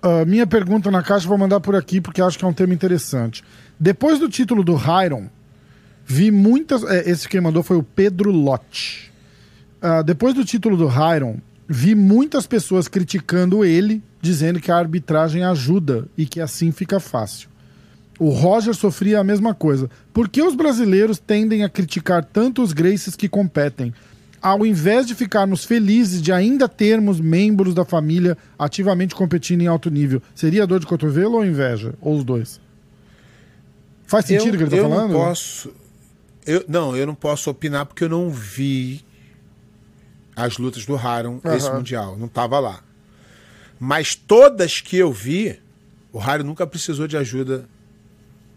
A 0.01 0.25
minha 0.25 0.45
pergunta 0.45 0.91
na 0.91 1.01
caixa 1.01 1.27
vou 1.27 1.37
mandar 1.37 1.59
por 1.59 1.75
aqui 1.75 1.99
porque 1.99 2.21
acho 2.21 2.37
que 2.37 2.45
é 2.45 2.47
um 2.47 2.53
tema 2.53 2.73
interessante. 2.73 3.43
Depois 3.79 4.19
do 4.19 4.29
título 4.29 4.63
do 4.63 4.75
Hyron, 4.75 5.27
vi 6.05 6.31
muitas. 6.31 6.83
é, 6.83 7.09
esse 7.09 7.27
quem 7.27 7.41
mandou 7.41 7.63
foi 7.63 7.77
o 7.77 7.83
Pedro 7.83 8.31
Lotti. 8.31 9.11
Ah, 9.81 10.01
depois 10.01 10.33
do 10.33 10.45
título 10.45 10.77
do 10.77 10.87
Hyron, 10.87 11.37
vi 11.67 11.93
muitas 11.93 12.47
pessoas 12.47 12.87
criticando 12.87 13.63
ele, 13.65 14.01
dizendo 14.21 14.59
que 14.59 14.71
a 14.71 14.77
arbitragem 14.77 15.43
ajuda 15.43 16.07
e 16.17 16.25
que 16.25 16.39
assim 16.39 16.71
fica 16.71 16.99
fácil. 16.99 17.49
O 18.19 18.29
Roger 18.29 18.73
sofria 18.73 19.19
a 19.19 19.23
mesma 19.23 19.53
coisa. 19.53 19.89
Por 20.11 20.27
que 20.27 20.41
os 20.41 20.55
brasileiros 20.55 21.19
tendem 21.19 21.63
a 21.63 21.69
criticar 21.69 22.25
tanto 22.25 22.63
os 22.63 22.73
Gracies 22.73 23.15
que 23.15 23.29
competem, 23.29 23.93
ao 24.41 24.65
invés 24.65 25.05
de 25.05 25.13
ficarmos 25.13 25.63
felizes 25.65 26.21
de 26.21 26.31
ainda 26.31 26.67
termos 26.67 27.19
membros 27.19 27.73
da 27.75 27.85
família 27.85 28.37
ativamente 28.57 29.13
competindo 29.13 29.61
em 29.61 29.67
alto 29.67 29.89
nível? 29.91 30.21
Seria 30.33 30.65
dor 30.65 30.79
de 30.79 30.87
cotovelo 30.87 31.35
ou 31.35 31.45
inveja? 31.45 31.93
Ou 32.01 32.17
os 32.17 32.23
dois? 32.23 32.59
Faz 34.07 34.25
sentido 34.25 34.55
o 34.55 34.57
que 34.57 34.63
ele 34.63 34.71
tá 34.71 34.77
eu 34.77 34.89
falando? 34.89 35.11
Não 35.11 35.19
posso. 35.19 35.71
Eu, 36.45 36.63
não, 36.67 36.95
eu 36.95 37.05
não 37.05 37.15
posso 37.15 37.49
opinar 37.49 37.85
porque 37.85 38.05
eu 38.05 38.09
não 38.09 38.29
vi 38.29 39.05
as 40.35 40.57
lutas 40.57 40.85
do 40.85 40.95
Haron 40.95 41.39
esse 41.55 41.67
Aham. 41.67 41.77
mundial. 41.77 42.17
Não 42.17 42.27
tava 42.27 42.57
lá. 42.59 42.79
Mas 43.79 44.15
todas 44.15 44.79
que 44.79 44.95
eu 44.95 45.11
vi, 45.11 45.59
o 46.11 46.19
Haron 46.19 46.45
nunca 46.45 46.65
precisou 46.65 47.05
de 47.07 47.17
ajuda 47.17 47.67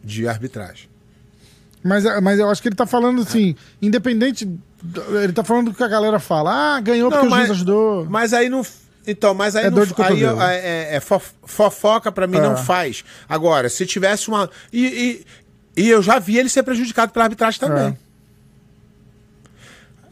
de 0.03 0.27
arbitragem. 0.29 0.89
Mas, 1.83 2.05
mas 2.23 2.39
eu 2.39 2.51
acho 2.51 2.61
que 2.61 2.69
ele 2.69 2.77
tá 2.77 2.87
falando 2.87 3.23
assim, 3.23 3.55
independente. 3.81 4.49
Ele 5.23 5.33
tá 5.33 5.43
falando 5.43 5.71
do 5.71 5.75
que 5.77 5.83
a 5.83 5.89
galera 5.89 6.19
fala. 6.19 6.77
Ah, 6.77 6.81
ganhou 6.81 7.11
porque 7.11 7.27
Não, 7.27 7.33
o 7.33 7.37
juiz 7.37 7.49
mas- 7.49 7.57
ajudou. 7.57 8.07
Mas 8.09 8.33
aí 8.35 8.49
não. 8.51 8.65
Então, 9.07 9.33
mas 9.33 9.57
aí 9.57 9.65
É 9.67 9.71
não. 9.71 9.83
aí 9.83 10.21
é, 10.23 10.91
é- 10.93 10.97
é 10.97 11.01
fo- 11.01 11.23
fofoca 11.45 12.13
pra 12.13 12.27
mim 12.27 12.37
É. 12.37 12.41
não 12.43 12.57
faz. 12.57 13.03
Agora, 13.29 13.69
se 13.71 13.87
tivesse 13.87 14.29
uma. 14.29 14.51
E, 14.73 15.25
e, 15.77 15.83
e 15.85 15.89
eu 15.89 16.03
já 16.03 16.19
vi 16.19 16.37
ele 16.39 16.51
ser 16.51 16.63
prejudicado 16.63 17.13
pela 17.13 17.25
arbitragem 17.25 17.59
também. 17.59 17.97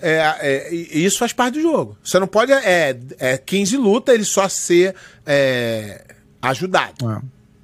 É, 0.01 0.37
é, 0.41 0.75
isso 0.75 1.19
faz 1.19 1.33
parte 1.33 1.55
do 1.55 1.61
jogo. 1.61 1.99
Você 2.03 2.19
não 2.19 2.27
pode. 2.27 2.53
É, 2.53 2.97
é 3.19 3.37
15 3.37 3.77
luta, 3.77 4.15
ele 4.15 4.25
só 4.25 4.49
ser 4.49 4.95
é, 5.27 6.05
ajudado. 6.41 7.11
É. 7.11 7.21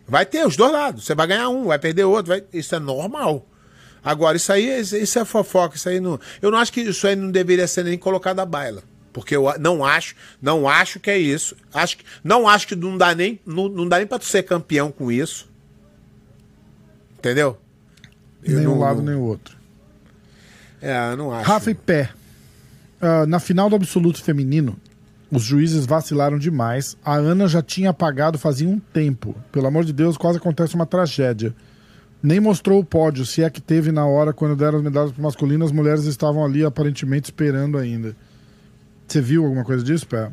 Vai 0.07 0.27
ter 0.27 0.47
os 0.47 0.57
dois 0.57 0.73
lados. 0.73 1.05
Você 1.05 1.15
vai 1.15 1.27
ganhar 1.27 1.49
um, 1.49 1.65
vai 1.65 1.79
perder 1.79 2.05
outro. 2.05 2.29
vai- 2.35 2.45
Isso 2.53 2.75
é 2.75 2.79
normal. 2.79 3.47
Agora, 4.03 4.37
isso 4.37 4.53
aí 4.53 4.81
isso 4.81 5.19
é 5.19 5.25
fofoca. 5.25 5.77
Isso 5.77 5.89
aí 5.89 5.99
não, 6.01 6.21
eu 6.43 6.51
não 6.51 6.59
acho 6.59 6.73
que 6.73 6.81
isso 6.83 7.07
aí 7.07 7.17
não 7.17 7.31
deveria 7.31 7.67
ser 7.67 7.85
nem 7.85 7.97
colocado 7.97 8.41
à 8.41 8.45
baila. 8.47 8.83
Porque 9.13 9.35
eu 9.37 9.45
não 9.61 9.85
acho, 9.85 10.15
não 10.43 10.69
acho 10.69 10.99
que 11.01 11.09
é 11.11 11.17
isso. 11.17 11.57
Acho 11.73 11.97
que, 11.99 12.05
não 12.23 12.49
acho 12.49 12.67
que 12.67 12.75
não 12.77 12.99
dá 12.99 13.15
nem, 13.15 13.41
não, 13.47 13.69
não 13.69 13.89
dá 13.89 13.99
nem 13.99 14.07
pra 14.07 14.19
tu 14.19 14.25
ser 14.27 14.43
campeão 14.43 14.91
com 14.93 15.11
isso. 15.11 15.49
Entendeu? 17.19 17.57
Eu 18.43 18.59
nem 18.59 18.67
um 18.67 18.73
não- 18.73 18.79
lado, 18.81 18.97
não- 18.99 19.05
nem 19.05 19.15
o 19.15 19.21
outro. 19.23 19.57
É, 20.83 21.13
eu 21.13 21.17
não 21.17 21.33
acho. 21.33 21.49
Rafa 21.49 21.71
e 21.71 21.75
Pé. 21.75 22.11
Ah, 23.01 23.25
na 23.27 23.39
final 23.41 23.71
do 23.71 23.77
absoluto 23.77 24.23
feminino, 24.23 24.79
os 25.37 25.43
juízes 25.43 25.87
vacilaram 25.87 26.39
demais. 26.39 26.97
A 27.05 27.15
Ana 27.15 27.47
já 27.49 27.63
tinha 27.63 27.91
apagado 27.91 28.39
fazia 28.39 28.69
um 28.69 28.79
tempo. 28.79 29.35
Pelo 29.53 29.67
amor 29.67 29.85
de 29.85 29.93
Deus, 29.93 30.17
quase 30.17 30.39
acontece 30.39 30.75
uma 30.75 30.87
tragédia. 30.87 31.55
Nem 32.23 32.41
mostrou 32.41 32.81
o 32.81 32.85
pódio, 32.85 33.27
se 33.27 33.43
é 33.43 33.51
que 33.51 33.61
teve 33.61 33.93
na 33.93 34.07
hora 34.07 34.33
quando 34.33 34.57
deram 34.57 34.79
as 34.79 34.85
medalhas 34.85 35.13
para 35.13 35.23
masculino, 35.23 35.65
as 35.65 35.73
mulheres 35.73 36.05
estavam 36.05 36.45
ali 36.45 36.65
aparentemente 36.65 37.27
esperando 37.27 37.77
ainda. 37.77 38.17
Você 39.07 39.21
viu 39.21 39.45
alguma 39.45 39.65
coisa 39.65 39.85
disso, 39.85 40.07
Pé? 40.07 40.31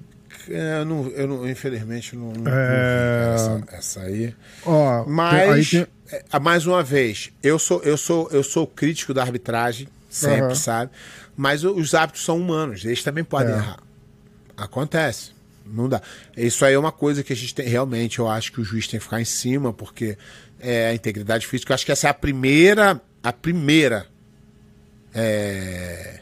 É, 0.50 0.80
eu 0.80 0.86
não, 0.86 1.08
eu 1.10 1.28
não- 1.28 1.50
infelizmente, 1.50 2.16
não, 2.16 2.32
não 2.32 2.52
É. 2.52 3.28
vi 3.30 3.36
essa, 3.36 3.64
essa 3.74 4.00
aí. 4.02 4.34
Ó, 4.66 5.04
tem- 5.04 5.14
Mas, 5.14 5.50
aí 5.50 5.66
tem- 5.66 5.88
é, 6.32 6.40
mais 6.40 6.66
uma 6.66 6.82
vez, 6.82 7.32
eu 7.44 7.60
sou, 7.60 7.82
eu 7.84 7.98
sou, 7.98 8.30
eu 8.32 8.42
sou 8.42 8.66
crítico 8.66 9.14
da 9.14 9.22
arbitragem, 9.22 9.88
sempre, 10.10 10.46
Aham. 10.46 10.56
sabe? 10.56 10.92
Mas 11.36 11.64
os 11.66 11.94
árbitros 11.94 12.24
são 12.24 12.38
humanos, 12.38 12.86
eles 12.86 13.04
também 13.04 13.24
podem 13.24 13.54
É. 13.54 13.58
errar. 13.58 13.80
Acontece. 14.64 15.32
Não 15.66 15.88
dá. 15.88 16.02
Isso 16.36 16.66
aí 16.66 16.74
é 16.74 16.80
uma 16.80 16.92
coisa 16.92 17.24
que 17.24 17.32
a 17.32 17.36
gente 17.36 17.54
tem. 17.56 17.68
Realmente, 17.68 18.20
eu 18.20 18.28
acho 18.30 18.52
que 18.52 18.60
o 18.62 18.64
juiz 18.64 18.88
tem 18.88 19.00
que 19.00 19.04
ficar 19.04 19.22
em 19.22 19.26
cima, 19.26 19.72
porque 19.72 20.18
é 20.60 20.88
a 20.90 20.94
integridade 20.94 21.46
física. 21.48 21.72
Eu 21.72 21.76
acho 21.76 21.86
que 21.86 21.92
essa 21.92 22.08
é 22.08 22.10
a 22.10 22.14
primeira. 22.14 23.00
A 23.24 23.32
primeira. 23.32 24.08
é, 25.14 26.22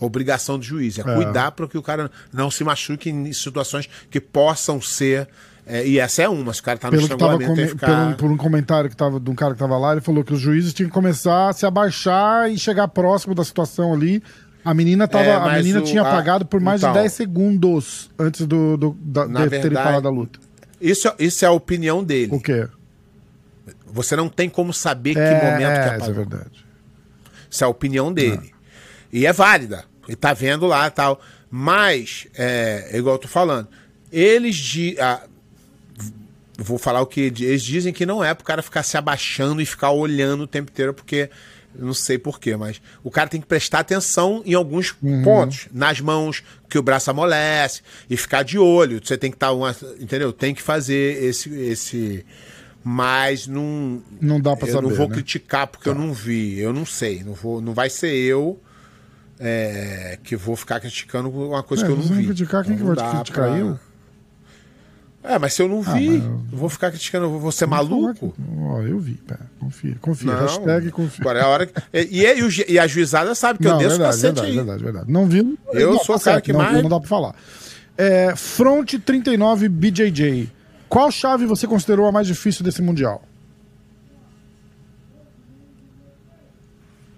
obrigação 0.00 0.58
do 0.58 0.64
juiz. 0.64 0.98
É, 0.98 1.02
É. 1.02 1.04
cuidar 1.14 1.52
para 1.52 1.66
que 1.68 1.78
o 1.78 1.82
cara 1.82 2.10
não 2.32 2.50
se 2.50 2.64
machuque 2.64 3.10
em 3.10 3.32
situações 3.32 3.88
que 4.10 4.20
possam 4.20 4.80
ser. 4.80 5.28
é, 5.70 5.86
e 5.86 5.98
essa 5.98 6.22
é 6.22 6.28
uma. 6.28 6.54
Se 6.54 6.60
o 6.60 6.64
cara 6.64 6.78
tá 6.78 6.90
no 6.90 6.96
pelo 6.96 7.08
que 7.08 7.16
tava 7.16 7.32
estrangulamento, 7.34 7.62
que 7.72 7.78
ficar. 7.78 8.04
pelo- 8.06 8.16
por 8.16 8.30
um 8.30 8.36
comentário 8.38 8.88
que 8.88 8.96
tava, 8.96 9.20
de 9.20 9.30
um 9.30 9.34
cara 9.34 9.52
que 9.52 9.58
tava 9.60 9.76
lá, 9.76 9.92
ele 9.92 10.00
falou 10.00 10.24
que 10.24 10.32
os 10.32 10.40
juízes 10.40 10.72
tinham 10.72 10.88
que 10.88 10.94
começar 10.94 11.50
a 11.50 11.52
se 11.52 11.66
abaixar 11.66 12.50
e 12.50 12.58
chegar 12.58 12.88
próximo 12.88 13.34
da 13.34 13.44
situação 13.44 13.92
ali. 13.92 14.22
A 14.64 14.74
menina, 14.74 15.06
tava, 15.08 15.24
É, 15.24 15.34
a 15.34 15.56
menina 15.58 15.80
o- 15.80 15.84
tinha 15.84 16.02
a- 16.02 16.08
apagado 16.08 16.44
por 16.44 16.60
mais 16.60 16.80
então- 16.80 16.92
de 16.92 16.98
10 16.98 17.12
segundos 17.12 18.10
antes 18.18 18.46
do, 18.46 18.76
do, 18.76 18.96
da, 19.00 19.24
de 19.26 19.32
terem 19.34 19.48
verdade- 19.48 19.74
parado 19.86 20.08
a 20.08 20.10
luta. 20.10 20.38
Isso, 20.80 21.10
isso 21.18 21.44
é 21.44 21.48
a 21.48 21.52
opinião 21.52 22.04
dele. 22.04 22.34
O 22.34 22.40
quê? 22.40 22.68
Você 23.86 24.14
não 24.16 24.28
tem 24.28 24.48
como 24.48 24.72
saber 24.72 25.14
que 25.14 25.20
é, 25.20 25.34
momento 25.52 25.58
que 25.58 25.64
é, 25.64 25.82
isso 25.82 25.88
é 25.88 25.96
apagou. 25.96 26.14
verdade. 26.14 26.66
Isso 27.50 27.64
é 27.64 27.66
a 27.66 27.70
opinião 27.70 28.12
dele. 28.12 28.52
E 29.12 29.26
é 29.26 29.32
válida. 29.32 29.84
Ele 30.06 30.16
tá 30.16 30.32
vendo 30.34 30.66
lá 30.66 30.86
e 30.86 30.90
tal. 30.90 31.20
Mas, 31.50 32.26
é, 32.36 32.90
igual 32.94 33.14
eu 33.14 33.18
tô 33.18 33.28
falando, 33.28 33.66
eles 34.12 34.54
de. 34.56 34.96
ah, 35.00 35.22
vou 36.58 36.76
falar 36.78 37.00
o 37.00 37.06
que 37.06 37.20
eles 37.20 37.62
dizem 37.62 37.92
que 37.92 38.04
não 38.04 38.22
é 38.22 38.34
pro 38.34 38.44
cara 38.44 38.62
ficar 38.62 38.82
se 38.82 38.96
abaixando 38.98 39.62
e 39.62 39.66
ficar 39.66 39.90
olhando 39.92 40.42
o 40.42 40.46
tempo 40.46 40.70
inteiro, 40.70 40.92
porque. 40.92 41.30
Eu 41.78 41.86
Não 41.86 41.94
sei 41.94 42.18
porquê, 42.18 42.56
mas 42.56 42.80
o 43.04 43.10
cara 43.10 43.28
tem 43.28 43.40
que 43.40 43.46
prestar 43.46 43.78
atenção 43.80 44.42
em 44.44 44.54
alguns 44.54 44.92
pontos. 45.22 45.68
Nas 45.72 46.00
mãos, 46.00 46.42
que 46.68 46.78
o 46.78 46.82
braço 46.82 47.10
amolece, 47.10 47.82
e 48.10 48.16
ficar 48.16 48.42
de 48.42 48.58
olho. 48.58 49.00
Você 49.02 49.16
tem 49.16 49.30
que 49.30 49.36
estar. 49.36 49.52
uma 49.52 49.74
entendeu? 50.00 50.32
Tem 50.32 50.54
que 50.54 50.62
fazer 50.62 51.22
esse. 51.22 51.48
esse 51.54 52.26
mas 52.82 53.46
não. 53.46 54.02
Não 54.20 54.40
dá 54.40 54.56
pra 54.56 54.66
eu 54.68 54.72
saber, 54.72 54.88
não 54.88 54.94
vou 54.96 55.08
né? 55.08 55.14
criticar 55.14 55.66
porque 55.66 55.88
eu 55.88 55.94
não 55.94 56.12
vi, 56.12 56.58
eu 56.58 56.72
não 56.72 56.86
sei, 56.86 57.22
não 57.22 57.34
vou, 57.34 57.60
não 57.60 57.74
vai 57.74 57.90
ser 57.90 58.12
eu 58.14 58.60
é, 59.38 60.18
que 60.22 60.36
vou 60.36 60.56
ficar 60.56 60.80
criticando 60.80 61.28
uma 61.28 61.62
coisa 61.62 61.84
É, 61.84 61.86
que 61.86 61.92
eu 61.92 61.96
não 61.96 62.02
vi. 62.02 62.26
criticar, 62.26 62.64
quem 62.64 62.76
que 62.76 62.82
vai 62.82 62.96
te 62.96 63.04
criticar? 63.16 63.58
Eu? 63.58 63.78
É, 65.30 65.38
mas 65.38 65.52
se 65.52 65.60
eu 65.60 65.68
não 65.68 65.82
Ah, 65.86 65.92
vi, 65.92 66.08
mas 66.08 66.24
eu- 66.24 66.40
eu 66.52 66.58
vou 66.58 66.68
ficar 66.70 66.90
criticando, 66.90 67.26
eu 67.26 67.38
vou 67.38 67.52
ser 67.52 67.68
falar 67.68 67.82
maluco? 67.84 68.34
Ó, 68.62 68.80
eu 68.80 68.98
vi, 68.98 69.12
pé. 69.12 69.36
Confia, 69.60 69.94
confia. 70.00 70.32
Não. 70.32 70.40
Hashtag 70.40 70.90
confia. 70.90 71.20
Agora 71.22 71.38
é 71.38 71.42
a 71.42 71.46
hora 71.48 71.66
que, 71.66 71.72
e, 71.92 72.24
e, 72.24 72.42
o 72.42 72.48
ge- 72.50 72.64
e 72.66 72.78
a 72.78 72.86
juizada 72.86 73.34
sabe 73.34 73.58
que 73.58 73.66
eu 73.66 73.72
não, 73.72 73.78
desço 73.78 73.96
o 73.96 73.98
verdade, 73.98 74.16
cacete 74.16 74.34
verdade, 74.40 74.48
aí. 74.50 74.56
verdade, 74.56 74.82
verdade. 74.84 75.12
Não 75.12 75.26
vi. 75.26 75.58
Eu 75.74 75.92
não, 75.92 75.98
sou 76.02 76.16
o 76.16 76.20
cara 76.20 76.40
que 76.40 76.50
não, 76.52 76.60
mais- 76.60 76.82
Não 76.82 76.88
dá 76.88 76.98
pra 76.98 77.08
falar. 77.08 77.34
É, 77.96 78.34
Front 78.36 78.94
39 79.04 79.68
BJJ. 79.68 80.50
Qual 80.88 81.10
chave 81.10 81.44
você 81.44 81.66
considerou 81.66 82.06
a 82.06 82.12
mais 82.12 82.26
difícil 82.26 82.64
desse 82.64 82.80
Mundial? 82.80 83.22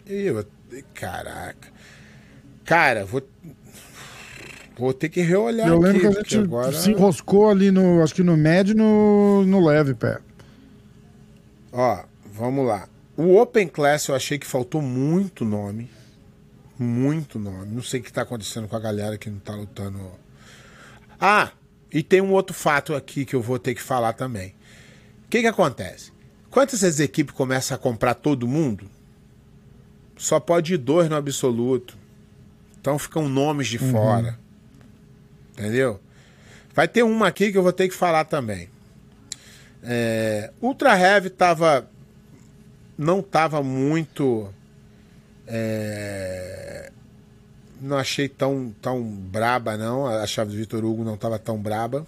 Eu- 0.07 0.45
caraca. 0.95 1.69
Cara, 2.65 3.05
vou. 3.05 3.23
Vou 4.81 4.95
ter 4.95 5.11
que 5.11 5.21
reolhar 5.21 5.69
Eu 5.69 5.79
lembro 5.79 5.91
aqui, 5.91 6.01
que 6.01 6.07
a 6.07 6.23
gente 6.23 6.39
agora... 6.39 6.73
se 6.73 6.91
enroscou 6.91 7.51
ali 7.51 7.71
no. 7.71 8.03
Acho 8.03 8.15
que 8.15 8.23
no 8.23 8.35
médio 8.35 8.73
e 8.73 8.75
no, 8.75 9.45
no 9.45 9.63
leve 9.63 9.93
pé. 9.93 10.19
Ó, 11.71 12.03
vamos 12.33 12.67
lá. 12.67 12.89
O 13.15 13.37
Open 13.37 13.69
Class 13.69 14.09
eu 14.09 14.15
achei 14.15 14.39
que 14.39 14.47
faltou 14.47 14.81
muito 14.81 15.45
nome. 15.45 15.91
Muito 16.79 17.39
nome. 17.39 17.75
Não 17.75 17.83
sei 17.83 18.01
o 18.01 18.03
que 18.03 18.11
tá 18.11 18.23
acontecendo 18.23 18.69
com 18.69 18.75
a 18.75 18.81
galera 18.81 19.19
que 19.19 19.29
não 19.29 19.39
tá 19.39 19.55
lutando. 19.55 20.01
Ah, 21.21 21.51
e 21.93 22.03
tem 22.03 22.23
um 22.23 22.33
outro 22.33 22.55
fato 22.55 22.95
aqui 22.95 23.27
que 23.27 23.37
eu 23.37 23.43
vou 23.43 23.59
ter 23.59 23.75
que 23.75 23.83
falar 23.83 24.15
também. 24.15 24.55
O 25.27 25.29
que 25.29 25.43
que 25.43 25.47
acontece? 25.47 26.11
Quando 26.49 26.73
essas 26.73 26.99
equipes 27.01 27.35
começam 27.35 27.75
a 27.75 27.79
comprar 27.79 28.15
todo 28.15 28.49
mundo, 28.49 28.87
só 30.17 30.41
pode 30.41 30.73
ir 30.73 30.79
dois 30.79 31.11
no 31.11 31.17
absoluto. 31.17 31.99
Então 32.81 32.99
ficam 32.99 33.29
nomes 33.29 33.69
de 33.69 33.77
fora. 33.77 34.40
Entendeu? 35.61 36.01
Vai 36.75 36.89
ter 36.89 37.03
uma 37.03 37.27
aqui 37.27 37.53
que 37.53 37.59
eu 37.59 37.63
vou 37.63 37.73
ter 37.73 37.87
que 37.87 37.95
falar 37.95 38.25
também. 38.25 38.71
É, 39.83 40.51
Ultra 40.63 40.99
Heavy 40.99 41.29
tava. 41.29 41.87
Não 42.97 43.21
tava 43.21 43.63
muito. 43.63 44.53
é, 45.47 46.91
não 47.79 47.99
achei 47.99 48.27
tão, 48.27 48.75
tão 48.81 49.03
braba, 49.03 49.77
não. 49.77 50.07
A 50.07 50.27
chave 50.27 50.53
do 50.53 50.57
Vitor 50.57 50.83
Hugo 50.83 51.05
não 51.05 51.17
tava 51.17 51.39
tão 51.39 51.59
braba. 51.59 52.07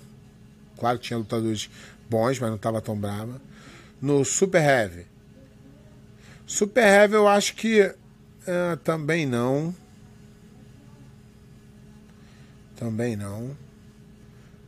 Claro 0.78 0.98
que 0.98 1.04
tinha 1.04 1.18
lutadores 1.18 1.68
bons, 2.08 2.38
mas 2.38 2.50
não 2.50 2.58
tava 2.58 2.80
tão 2.80 2.96
braba. 2.96 3.40
No 4.00 4.24
Super 4.24 4.62
Heavy. 4.62 5.06
Super 6.46 6.84
Heavy 6.84 7.14
eu 7.14 7.28
acho 7.28 7.54
que 7.54 7.80
é, 8.46 8.76
também 8.82 9.26
não. 9.26 9.74
Também 12.82 13.14
não. 13.14 13.56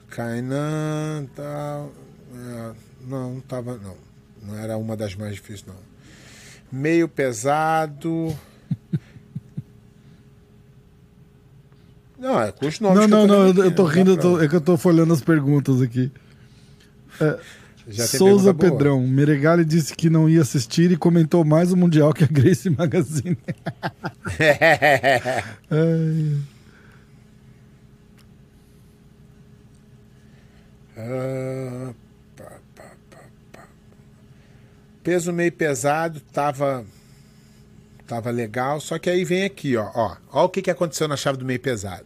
Kainan 0.09 1.27
tá. 1.35 1.85
é, 2.33 2.73
não, 3.09 3.41
tava. 3.41 3.77
Não. 3.77 3.97
Não 4.41 4.57
era 4.57 4.77
uma 4.77 4.97
das 4.97 5.17
mais 5.17 5.35
difíceis, 5.35 5.65
não. 5.67 5.75
Meio 6.71 7.09
pesado. 7.09 8.33
Não, 12.17 12.41
é 12.41 12.53
com 12.53 12.67
os 12.67 12.81
nomes. 12.81 13.01
Não, 13.01 13.07
não, 13.07 13.27
não, 13.27 13.49
eu, 13.49 13.65
eu 13.65 13.75
tô 13.75 13.85
rindo, 13.85 14.13
eu 14.13 14.17
tô- 14.17 14.41
é 14.41 14.49
que 14.49 14.57
eu 14.57 14.61
tô 14.61 14.79
folhando 14.79 15.13
as 15.13 15.21
perguntas 15.21 15.83
aqui. 15.83 16.11
Tem 17.19 17.99
Souza 17.99 18.51
boa. 18.51 18.73
Pedrão, 18.73 19.07
Meregali 19.07 19.63
disse 19.63 19.95
que 19.95 20.09
não 20.09 20.27
ia 20.27 20.41
assistir 20.41 20.91
e 20.91 20.97
comentou 20.97 21.45
mais 21.45 21.71
o 21.71 21.77
Mundial 21.77 22.15
que 22.15 22.25
a 22.25 22.27
Grace 22.27 22.71
Magazine. 22.71 23.37
Ai, 25.71 26.39
Pá, 30.95 32.53
pá, 32.77 33.21
pá. 33.53 33.67
Peso 35.03 35.33
meio 35.33 35.51
pesado, 35.51 36.21
tava 36.33 36.87
tava 38.07 38.31
legal, 38.31 38.81
só 38.81 38.99
que 38.99 39.11
aí 39.11 39.25
vem 39.25 39.45
aqui, 39.45 39.77
ó, 39.77 39.91
ó, 39.95 40.17
ó 40.31 40.45
o 40.45 40.49
que, 40.49 40.63
que 40.63 40.71
aconteceu 40.71 41.09
na 41.09 41.17
chave 41.17 41.39
do 41.39 41.45
meio 41.45 41.59
pesado. 41.59 42.05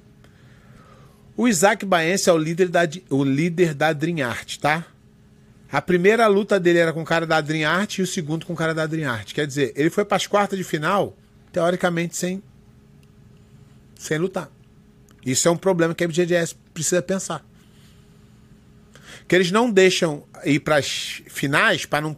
O 1.37 1.47
Isaac 1.47 1.85
Baense 1.85 2.31
é 2.31 2.33
o 2.33 2.39
líder 2.39 2.69
da 2.69 2.81
o 3.11 3.25
líder 3.25 3.75
da 3.75 3.93
Dream 3.93 4.27
Art, 4.27 4.57
tá? 4.57 4.87
A 5.71 5.83
primeira 5.83 6.27
luta 6.27 6.59
dele 6.59 6.79
era 6.79 6.93
com 6.93 7.03
o 7.03 7.05
cara 7.05 7.27
da 7.27 7.41
Dream 7.43 7.69
Art 7.69 7.99
e 7.99 8.03
o 8.03 8.07
segundo 8.07 8.47
com 8.47 8.55
o 8.55 8.57
cara 8.57 8.73
da 8.73 8.87
Dream 8.87 9.11
Art. 9.11 9.35
Quer 9.35 9.47
dizer, 9.47 9.73
ele 9.77 9.91
foi 9.91 10.05
para 10.05 10.17
as 10.17 10.27
quartas 10.27 10.59
de 10.59 10.65
final, 10.65 11.15
teoricamente 11.53 12.17
sem 12.17 12.43
sem 13.95 14.17
lutar. 14.17 14.51
Isso 15.27 15.47
é 15.47 15.51
um 15.51 15.57
problema 15.59 15.95
que 15.95 16.03
a 16.03 16.09
BJJS 16.09 16.57
precisa 16.73 17.03
pensar 17.03 17.45
que 19.29 19.37
eles 19.37 19.53
não 19.53 19.71
deixam 19.71 20.25
ir 20.43 20.61
para 20.61 20.77
as 20.77 21.23
finais 21.27 21.85
para 21.85 22.01
não 22.01 22.17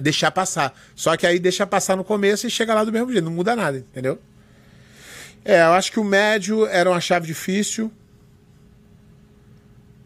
deixar 0.00 0.30
passar. 0.30 0.72
Só 0.94 1.16
que 1.16 1.26
aí 1.26 1.40
deixa 1.40 1.66
passar 1.66 1.96
no 1.96 2.04
começo 2.04 2.46
e 2.46 2.50
chega 2.50 2.72
lá 2.72 2.84
do 2.84 2.92
mesmo 2.92 3.10
jeito, 3.10 3.24
não 3.24 3.32
muda 3.32 3.56
nada, 3.56 3.78
entendeu? 3.78 4.20
É, 5.44 5.62
eu 5.62 5.72
acho 5.72 5.90
que 5.90 5.98
o 5.98 6.04
médio 6.04 6.64
era 6.66 6.88
uma 6.88 7.00
chave 7.00 7.26
difícil. 7.26 7.92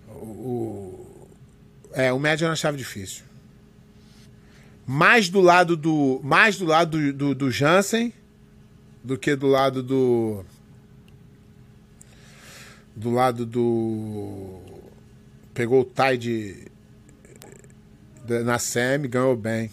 O, 0.09 1.29
é, 1.93 2.11
o 2.13 2.19
médio 2.19 2.45
era 2.45 2.51
uma 2.51 2.57
chave 2.57 2.79
difícil. 2.79 3.25
Mais 4.87 5.29
do 5.29 5.43
lado 5.43 5.77
do 5.77 6.19
mais 6.25 6.57
do 6.57 6.65
lado 6.65 6.99
do, 6.99 7.13
do, 7.13 7.35
do 7.35 7.51
Jansen 7.51 8.11
do 9.05 9.19
que 9.19 9.37
do 9.37 9.47
lado 9.47 9.83
do 9.83 10.45
do 12.97 13.11
lado 13.11 13.45
do 13.45 14.63
pegou 15.59 15.81
o 15.81 15.85
Tide 15.85 16.55
da- 18.25 18.45
na 18.45 18.59
SEMI, 18.61 19.09
ganhou 19.09 19.37
bem. 19.37 19.69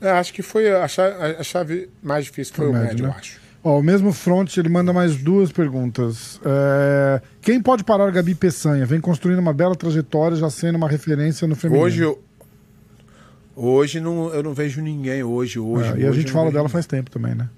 Eu 0.00 0.10
acho 0.14 0.32
que 0.32 0.40
foi 0.40 0.70
a 0.70 0.86
chave, 0.86 1.14
a 1.36 1.42
chave 1.42 1.88
mais 2.00 2.26
difícil 2.26 2.54
foi, 2.54 2.66
Foi 2.66 2.70
o 2.74 2.78
médio, 2.78 2.88
médio, 2.90 3.04
né? 3.06 3.10
eu 3.12 3.18
acho. 3.18 3.40
Ó, 3.64 3.80
o 3.80 3.82
mesmo 3.82 4.12
front, 4.12 4.56
ele 4.56 4.68
manda 4.68 4.92
mais 4.92 5.16
duas 5.16 5.50
perguntas. 5.50 6.40
É, 6.44 7.20
Quem 7.42 7.60
pode 7.60 7.82
parar 7.82 8.08
Gabi 8.12 8.36
Peçanha? 8.36 8.86
Vem 8.86 9.00
construindo 9.00 9.40
uma 9.40 9.52
bela 9.52 9.74
trajetória, 9.74 10.36
já 10.36 10.48
sendo 10.48 10.76
uma 10.76 10.88
referência 10.88 11.48
no 11.48 11.56
feminino. 11.56 11.84
Hoje 11.84 12.02
eu, 12.02 12.22
hoje 13.56 13.98
não, 13.98 14.32
eu 14.32 14.44
não 14.44 14.54
vejo 14.54 14.80
ninguém 14.80 15.24
hoje, 15.24 15.58
hoje. 15.58 15.88
É, 15.88 15.92
hoje 15.94 16.02
e 16.02 16.06
a 16.06 16.12
gente 16.12 16.30
fala 16.30 16.44
dela 16.52 16.58
ninguém. 16.64 16.72
faz 16.72 16.86
tempo 16.86 17.10
também, 17.10 17.34
né? 17.34 17.48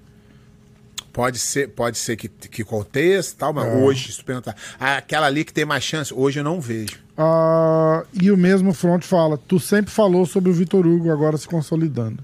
Pode 1.19 1.37
ser, 1.37 1.67
pode 1.67 1.97
ser 1.97 2.15
que, 2.15 2.29
que 2.29 2.61
aconteça 2.61 3.35
tal, 3.37 3.51
mas 3.51 3.65
É. 3.67 3.75
hoje, 3.75 4.09
se 4.09 4.19
tu 4.19 4.23
perguntar, 4.23 4.55
aquela 4.79 5.25
ali 5.27 5.43
que 5.43 5.51
tem 5.51 5.65
mais 5.65 5.83
chance, 5.83 6.13
hoje 6.13 6.39
eu 6.39 6.45
não 6.45 6.61
vejo. 6.61 6.97
Ah, 7.17 8.05
e 8.13 8.31
o 8.31 8.37
mesmo 8.37 8.73
front 8.73 9.03
fala: 9.03 9.37
Tu 9.37 9.59
sempre 9.59 9.91
falou 9.91 10.25
sobre 10.25 10.49
o 10.49 10.53
Vitor 10.53 10.87
Hugo 10.87 11.11
agora 11.11 11.35
se 11.35 11.45
consolidando. 11.45 12.23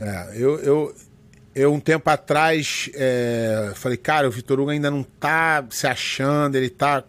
É, 0.00 0.30
eu, 0.34 0.60
eu, 0.60 0.94
eu 1.52 1.74
um 1.74 1.80
tempo 1.80 2.08
atrás 2.08 2.88
é, 2.94 3.72
falei, 3.74 3.98
cara, 3.98 4.28
o 4.28 4.30
Vitor 4.30 4.60
Hugo 4.60 4.70
ainda 4.70 4.88
não 4.88 5.02
tá 5.02 5.64
se 5.70 5.88
achando, 5.88 6.54
ele 6.54 6.70
tá 6.70 7.02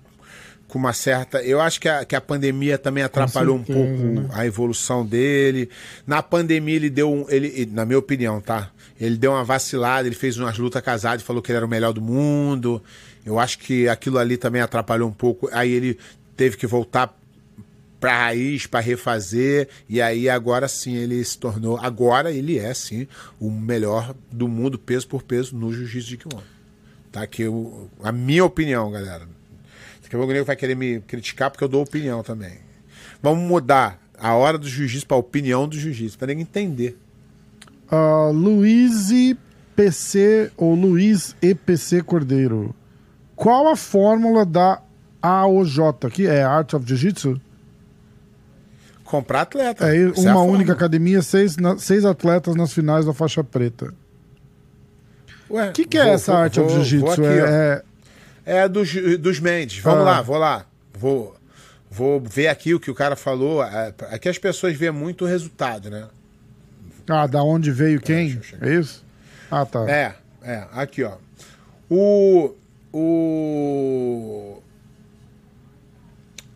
com 0.68 0.80
uma 0.80 0.92
certa. 0.92 1.40
Eu 1.44 1.62
acho 1.62 1.80
que 1.80 1.88
a, 1.88 2.04
que 2.04 2.16
a 2.16 2.22
pandemia 2.22 2.80
também 2.80 3.04
atrapalhou 3.04 3.58
um 3.58 3.64
certeza, 3.64 3.80
pouco 3.80 4.22
né? 4.22 4.28
a 4.34 4.44
evolução 4.44 5.06
dele. 5.06 5.70
Na 6.08 6.24
pandemia, 6.24 6.78
ele 6.78 6.90
deu 6.90 7.14
um. 7.14 7.30
Ele, 7.30 7.70
na 7.72 7.86
minha 7.86 8.00
opinião, 8.00 8.42
tá? 8.42 8.72
Ele 9.00 9.18
deu 9.18 9.32
uma 9.32 9.44
vacilada, 9.44 10.08
ele 10.08 10.16
fez 10.16 10.38
umas 10.38 10.58
lutas 10.58 10.82
casadas 10.82 11.24
falou 11.24 11.42
que 11.42 11.52
ele 11.52 11.58
era 11.58 11.66
o 11.66 11.70
melhor 11.70 11.94
do 11.94 12.02
mundo. 12.02 12.82
Eu 13.26 13.40
acho 13.40 13.60
que 13.60 13.88
aquilo 13.88 14.18
ali 14.18 14.38
também 14.38 14.62
atrapalhou 14.62 15.10
um 15.10 15.14
pouco. 15.14 15.50
Aí 15.52 15.72
ele 15.72 15.98
teve 16.36 16.58
que 16.58 16.68
voltar 16.68 17.18
pra 18.00 18.18
raiz, 18.18 18.66
pra 18.66 18.82
refazer, 18.82 19.70
e 19.88 20.02
aí 20.02 20.28
agora 20.28 20.68
sim 20.68 20.94
ele 20.94 21.24
se 21.24 21.38
tornou, 21.38 21.78
agora 21.78 22.34
ele 22.34 22.60
é 22.60 22.74
sim 22.74 23.08
o 23.40 23.50
melhor 23.50 24.14
do 24.30 24.46
mundo 24.46 24.78
peso 24.78 25.08
por 25.08 25.24
peso 25.24 25.56
no 25.56 25.72
jiu-jitsu 25.74 26.10
de 26.10 26.18
kimono. 26.18 26.44
Tá 27.14 27.22
aqui 27.22 27.46
a 28.04 28.12
minha 28.12 28.44
opinião, 28.44 28.92
galera. 28.92 29.26
Daqui 30.02 30.18
a 30.18 30.20
pouco 30.20 30.32
o 30.32 30.34
nego 30.34 30.46
vai 30.46 30.58
querer 30.58 30.76
me 30.76 31.00
criticar 31.00 31.50
porque 31.50 31.64
eu 31.64 31.70
dou 31.70 31.82
opinião 31.82 32.22
também. 32.24 32.58
Vamos 33.22 33.48
mudar 33.48 33.98
a 34.18 34.34
hora 34.34 34.58
do 34.58 34.68
jiu-jitsu 34.68 35.08
pra 35.08 35.16
opinião 35.16 35.66
do 35.66 35.80
jiu-jitsu, 35.80 36.18
pra 36.18 36.28
ninguém 36.28 36.42
entender. 36.42 36.98
Ah, 37.90 38.30
Luiz 38.34 39.10
PC 39.76 40.52
ou 40.58 40.76
Luiz 40.76 41.36
EPC 41.42 42.02
Cordeiro. 42.02 42.74
Qual 43.36 43.68
a 43.68 43.76
fórmula 43.76 44.46
da 44.46 44.82
AOJ, 45.22 45.80
que 46.12 46.28
é 46.28 46.44
Art 46.44 46.74
of 46.74 46.86
Jiu-Jitsu? 46.88 47.40
Comprar 49.04 49.42
atleta. 49.42 49.88
É 49.94 50.10
Essa 50.10 50.22
é 50.22 50.32
uma 50.32 50.34
forma. 50.40 50.54
única 50.54 50.74
academia, 50.74 51.22
seis, 51.22 51.58
na- 51.58 51.78
seis 51.78 52.06
atletas 52.06 52.56
nas 52.56 52.74
finais 52.74 53.06
da 53.06 53.14
faixa 53.14 53.44
preta. 53.44 53.94
O 55.50 55.72
que, 55.72 55.86
que 55.86 55.98
é 55.98 56.06
vou- 56.06 56.14
essa 56.14 56.32
vou- 56.32 56.42
Art 56.42 56.56
vou- 56.56 56.66
of 56.66 56.74
vou 56.76 56.84
Jiu-Jitsu? 56.84 57.12
aqui. 57.22 57.40
É, 57.40 57.84
é- 58.46 58.64
É 58.64 58.68
dos, 58.68 58.92
dos 59.20 59.40
Mendes. 59.40 59.80
Vamos 59.80 60.02
Ah. 60.02 60.04
lá, 60.04 60.22
vou 60.22 60.38
lá. 60.38 60.66
Vou, 60.94 61.36
vou 61.90 62.20
ver 62.22 62.48
aqui 62.48 62.74
o 62.74 62.80
que 62.80 62.92
o 62.92 62.96
cara 62.96 63.16
falou. 63.16 63.64
É, 63.64 63.94
Aqui 64.12 64.28
as 64.28 64.38
pessoas 64.38 64.76
veem 64.76 64.92
muito 64.92 65.24
o 65.26 65.28
resultado, 65.28 65.90
né? 65.90 66.08
Ah, 67.10 67.28
da 67.28 67.44
onde 67.44 67.72
veio 67.72 68.00
quem? 68.02 68.34
eu 68.34 68.44
chegar. 68.44 68.68
É 68.68 68.76
isso? 68.76 69.04
Ah, 69.52 69.66
tá. 69.66 69.90
É, 69.90 70.16
é. 70.42 70.68
Aqui, 70.74 71.04
ó. 71.04 71.14
O. 71.90 72.54
O. 72.94 74.62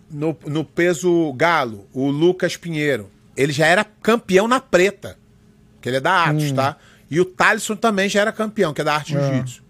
No, 0.09 0.37
no 0.45 0.63
peso 0.63 1.33
galo, 1.33 1.85
o 1.93 2.07
Lucas 2.09 2.55
Pinheiro. 2.55 3.09
Ele 3.35 3.51
já 3.51 3.65
era 3.67 3.83
campeão 3.83 4.47
na 4.47 4.59
preta. 4.59 5.17
Que 5.81 5.89
ele 5.89 5.97
é 5.97 5.99
da 6.01 6.11
Hum. 6.25 6.29
Atos, 6.37 6.51
tá? 6.53 6.77
E 7.09 7.19
o 7.19 7.25
Thalisson 7.25 7.75
também 7.75 8.07
já 8.09 8.21
era 8.21 8.31
campeão, 8.31 8.73
que 8.73 8.81
é 8.81 8.83
da 8.83 8.95
Arte 8.95 9.13
Jiu-Jitsu. 9.13 9.63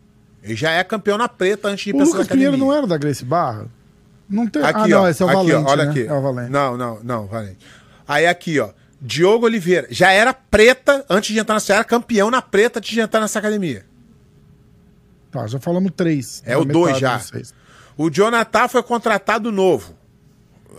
Ele 0.44 0.56
já 0.56 0.72
é 0.72 0.84
campeão 0.84 1.18
na 1.18 1.28
preta 1.28 1.68
antes 1.68 1.84
de 1.84 1.90
ir 1.90 1.94
O 1.94 1.98
pra 1.98 2.06
Lucas. 2.06 2.28
Pinheiro 2.28 2.56
não 2.56 2.72
era 2.74 2.88
da 2.88 2.98
Grace 2.98 3.26
Barra? 3.26 3.66
Não 4.30 4.48
tem. 4.48 4.62
Aqui, 4.64 4.80
ah, 4.80 4.88
não, 4.88 5.02
ó, 5.04 5.08
esse 5.10 5.22
é 5.22 5.26
o 5.26 5.30
aqui, 5.30 5.38
Valente, 5.38 5.68
ó, 5.68 5.72
olha 5.72 5.86
né? 5.86 5.92
aqui. 5.92 6.06
É 6.06 6.14
o 6.14 6.22
Valente. 6.22 6.52
Não, 6.52 6.78
não, 6.78 7.00
não, 7.04 7.28
Valente. 7.28 7.58
Aí 8.08 8.26
aqui, 8.28 8.60
ó. 8.60 8.70
Diogo 9.02 9.46
Oliveira. 9.46 9.88
Já 9.92 10.12
era 10.12 10.34
preta 10.34 11.06
antes 11.10 11.34
de 11.34 11.40
entrar 11.40 11.56
nessa. 11.56 11.68
Já 11.68 11.76
era 11.76 11.84
campeão 11.84 12.32
na 12.32 12.42
preta 12.42 12.80
antes 12.80 12.92
de 12.92 13.00
entrar 13.00 13.20
nessa 13.22 13.40
academia. 13.40 13.86
Tá, 15.32 15.46
já 15.48 15.60
falamos 15.60 15.92
três. 15.96 16.42
É 16.46 16.58
o 16.58 16.66
dois 16.66 16.98
já. 16.98 17.22
O 17.98 18.10
Jonathan 18.10 18.68
foi 18.68 18.82
contratado 18.84 19.52
novo. 19.52 19.94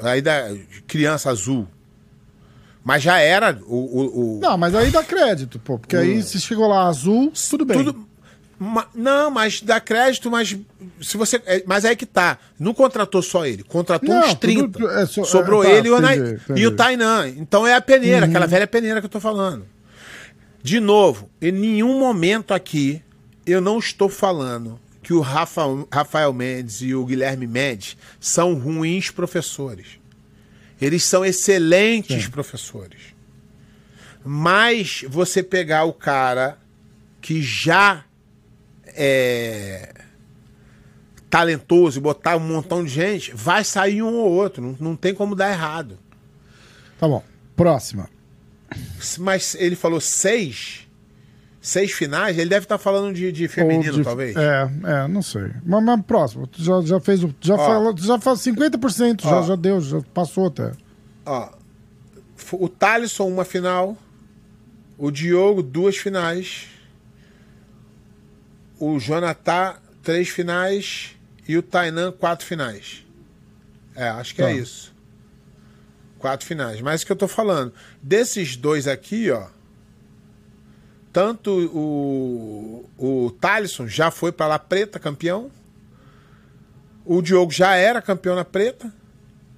Aí 0.03 0.21
da 0.23 0.55
criança 0.87 1.31
azul. 1.31 1.67
Mas 2.85 3.03
já 3.03 3.19
era 3.19 3.59
o. 3.67 3.75
o, 3.77 4.37
o- 4.37 4.41
Não, 4.41 4.57
mas 4.57 4.75
aí 4.75 4.91
dá 4.91 5.03
crédito, 5.05 5.59
pô. 5.59 5.79
Porque 5.79 5.97
aí 5.97 6.23
se 6.23 6.41
chegou 6.41 6.67
lá 6.69 6.87
azul, 6.87 7.33
tudo 7.51 7.65
bem. 7.65 7.77
tudo- 7.85 8.08
ma- 8.59 8.89
não, 8.95 9.31
mas 9.31 9.61
dá 9.63 9.81
crédito, 9.81 10.31
mas 10.31 10.57
se 11.01 11.17
você. 11.17 11.41
é, 11.47 11.63
Mas 11.67 11.85
aí 11.85 11.95
que 11.97 12.07
tá. 12.07 12.39
Não 12.59 12.75
contratou 12.75 13.23
só 13.23 13.47
ele, 13.47 13.63
contratou 13.63 14.09
Não, 14.15 14.27
uns 14.27 14.35
30. 14.35 14.69
tudo- 14.79 14.91
é 14.91 15.07
só- 15.07 15.25
Sobrou 15.25 15.63
é, 15.63 15.67
tá, 15.67 15.73
ele 15.77 15.89
e 15.89 15.91
o, 15.91 15.99
entendi, 15.99 16.35
entendi. 16.43 16.61
e 16.63 16.67
o 16.67 16.71
Tainan. 16.77 17.29
Então 17.29 17.67
é 17.67 17.75
a 17.75 17.81
peneira, 17.81 18.27
aquela 18.27 18.47
velha 18.47 18.67
peneira 18.67 19.01
que 19.01 19.07
eu 19.07 19.11
tô 19.11 19.21
falando. 19.21 19.67
De 20.63 20.81
novo, 20.81 21.31
em 21.41 21.53
nenhum 21.53 21.99
momento 21.99 22.53
aqui 22.53 23.01
eu 23.47 23.61
não 23.61 23.79
estou 23.79 24.09
falando 24.09 24.79
que 25.03 25.13
o 25.15 25.21
Rafa, 25.21 25.63
Rafael 25.91 26.33
Mendes 26.33 26.83
e 26.83 26.95
o 26.95 27.05
Guilherme 27.07 27.47
Mendes 27.47 27.97
são 28.21 28.55
ruins 28.55 29.11
professores. 29.11 29.87
Eles 30.81 31.03
são 31.05 31.25
excelentes 31.25 32.29
professores. 32.29 33.01
Mas 34.25 35.05
você 35.09 35.43
pegar 35.43 35.85
o 35.85 35.93
cara 35.93 36.59
que 37.21 37.41
já 37.41 38.05
é 39.01 39.93
talentoso 41.31 41.99
e 41.99 42.03
botar 42.03 42.37
um 42.37 42.41
montão 42.41 42.83
de 42.83 42.91
gente, 42.91 43.33
vai 43.35 43.63
sair 43.63 44.03
um 44.03 44.15
ou 44.15 44.31
outro. 44.33 44.63
Não, 44.63 44.77
não 44.81 44.97
tem 44.97 45.15
como 45.15 45.35
dar 45.35 45.51
errado. 45.51 45.99
Tá 46.99 47.07
bom. 47.07 47.23
Próxima. 47.55 48.09
Mas 49.19 49.55
ele 49.55 49.77
falou 49.77 50.01
seis. 50.01 50.87
Seis 51.61 51.93
finais, 51.93 52.39
ele 52.39 52.49
deve 52.49 52.65
estar 52.65 52.79
falando 52.79 53.15
de, 53.15 53.31
de 53.31 53.47
feminino, 53.49 53.93
de- 53.93 54.03
talvez. 54.05 54.35
É, 54.37 54.71
é, 54.85 55.09
não 55.09 55.21
sei. 55.21 55.51
Mas, 55.67 55.83
mas 55.85 56.01
próximo. 56.03 56.47
Tu 56.47 56.63
Já, 56.63 56.81
já 56.83 57.01
fez 57.01 57.23
o. 57.23 57.35
Já 57.41 57.55
Ó. 57.55 57.59
falou. 57.59 57.95
Já 57.97 58.19
faz 58.19 58.39
50%, 58.41 59.23
já, 59.23 59.41
Ó. 59.41 59.43
já 59.43 59.57
deu, 59.57 59.81
já 59.81 60.01
passou 60.15 60.47
até. 60.47 60.73
Ó, 61.27 61.51
o 62.53 62.69
Thalisson, 62.69 63.27
uma 63.29 63.45
final. 63.45 63.97
O 64.97 65.11
Diogo, 65.11 65.63
duas 65.63 65.97
finais. 65.97 66.69
O 68.79 68.99
Jonathan, 68.99 69.77
três 70.03 70.29
finais. 70.29 71.15
E 71.47 71.57
o 71.57 71.63
Tainan, 71.63 72.13
quatro 72.13 72.45
finais. 72.47 73.05
É, 73.95 74.09
acho 74.11 74.35
que 74.35 74.43
Tá. 74.43 74.51
é 74.51 74.55
isso. 74.55 74.95
Quatro 76.19 76.47
finais. 76.47 76.81
Mas 76.81 77.03
o 77.03 77.07
que 77.07 77.13
eu 77.13 77.17
tô 77.17 77.27
falando? 77.29 77.73
Desses 78.03 78.57
dois 78.57 78.87
aqui, 78.87 79.31
ó. 79.31 79.47
Tanto 81.13 81.51
o, 81.75 82.89
o 82.99 83.31
Thalisson 83.41 83.89
já 83.89 84.11
foi 84.11 84.31
pra 84.31 84.47
lá 84.47 84.59
preta, 84.59 84.99
campeão. 84.99 85.51
O 87.05 87.23
Diogo 87.23 87.51
já 87.51 87.75
era 87.75 88.03
campeão 88.03 88.37
na 88.37 88.45
preta. 88.45 88.93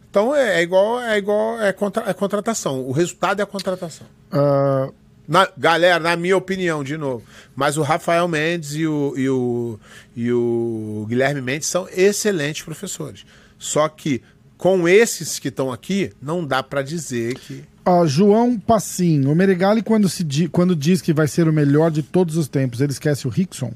Então 0.08 0.34
é, 0.34 0.60
é 0.60 0.62
igual, 0.62 1.00
é 1.00 1.18
igual 1.18 1.60
é, 1.60 1.72
contra, 1.72 2.08
é 2.08 2.14
contratação. 2.14 2.80
O 2.86 2.92
resultado 2.92 3.40
é 3.40 3.42
a 3.42 3.46
contratação. 3.46 4.06
Ah, 4.30 4.90
Na- 5.30 5.48
galera, 5.56 6.00
na 6.00 6.16
minha 6.16 6.36
opinião, 6.36 6.82
de 6.82 6.96
novo. 6.96 7.22
Mas 7.54 7.76
o 7.76 7.82
Rafael 7.82 8.26
Mendes 8.26 8.74
e 8.74 8.84
o, 8.86 9.14
e 9.16 9.28
o, 9.30 9.78
e 10.16 10.32
o 10.32 11.06
Guilherme 11.08 11.40
Mendes 11.40 11.68
são 11.68 11.88
excelentes 11.90 12.62
professores. 12.62 13.24
Só 13.56 13.88
que 13.88 14.20
com 14.58 14.88
esses 14.88 15.38
que 15.38 15.46
estão 15.48 15.70
aqui, 15.72 16.10
não 16.20 16.44
dá 16.44 16.62
pra 16.62 16.82
dizer 16.82 17.34
que. 17.36 17.62
ó, 17.86 18.04
João 18.06 18.58
Passim. 18.58 19.24
O 19.26 19.34
Meregali, 19.34 19.82
quando, 19.82 20.08
se 20.08 20.24
di- 20.24 20.48
quando 20.48 20.74
diz 20.74 21.00
que 21.00 21.12
vai 21.14 21.28
ser 21.28 21.48
o 21.48 21.52
melhor 21.52 21.90
de 21.92 22.02
todos 22.02 22.36
os 22.36 22.48
tempos, 22.48 22.80
ele 22.80 22.92
esquece 22.92 23.26
o 23.26 23.30
Rickson? 23.30 23.72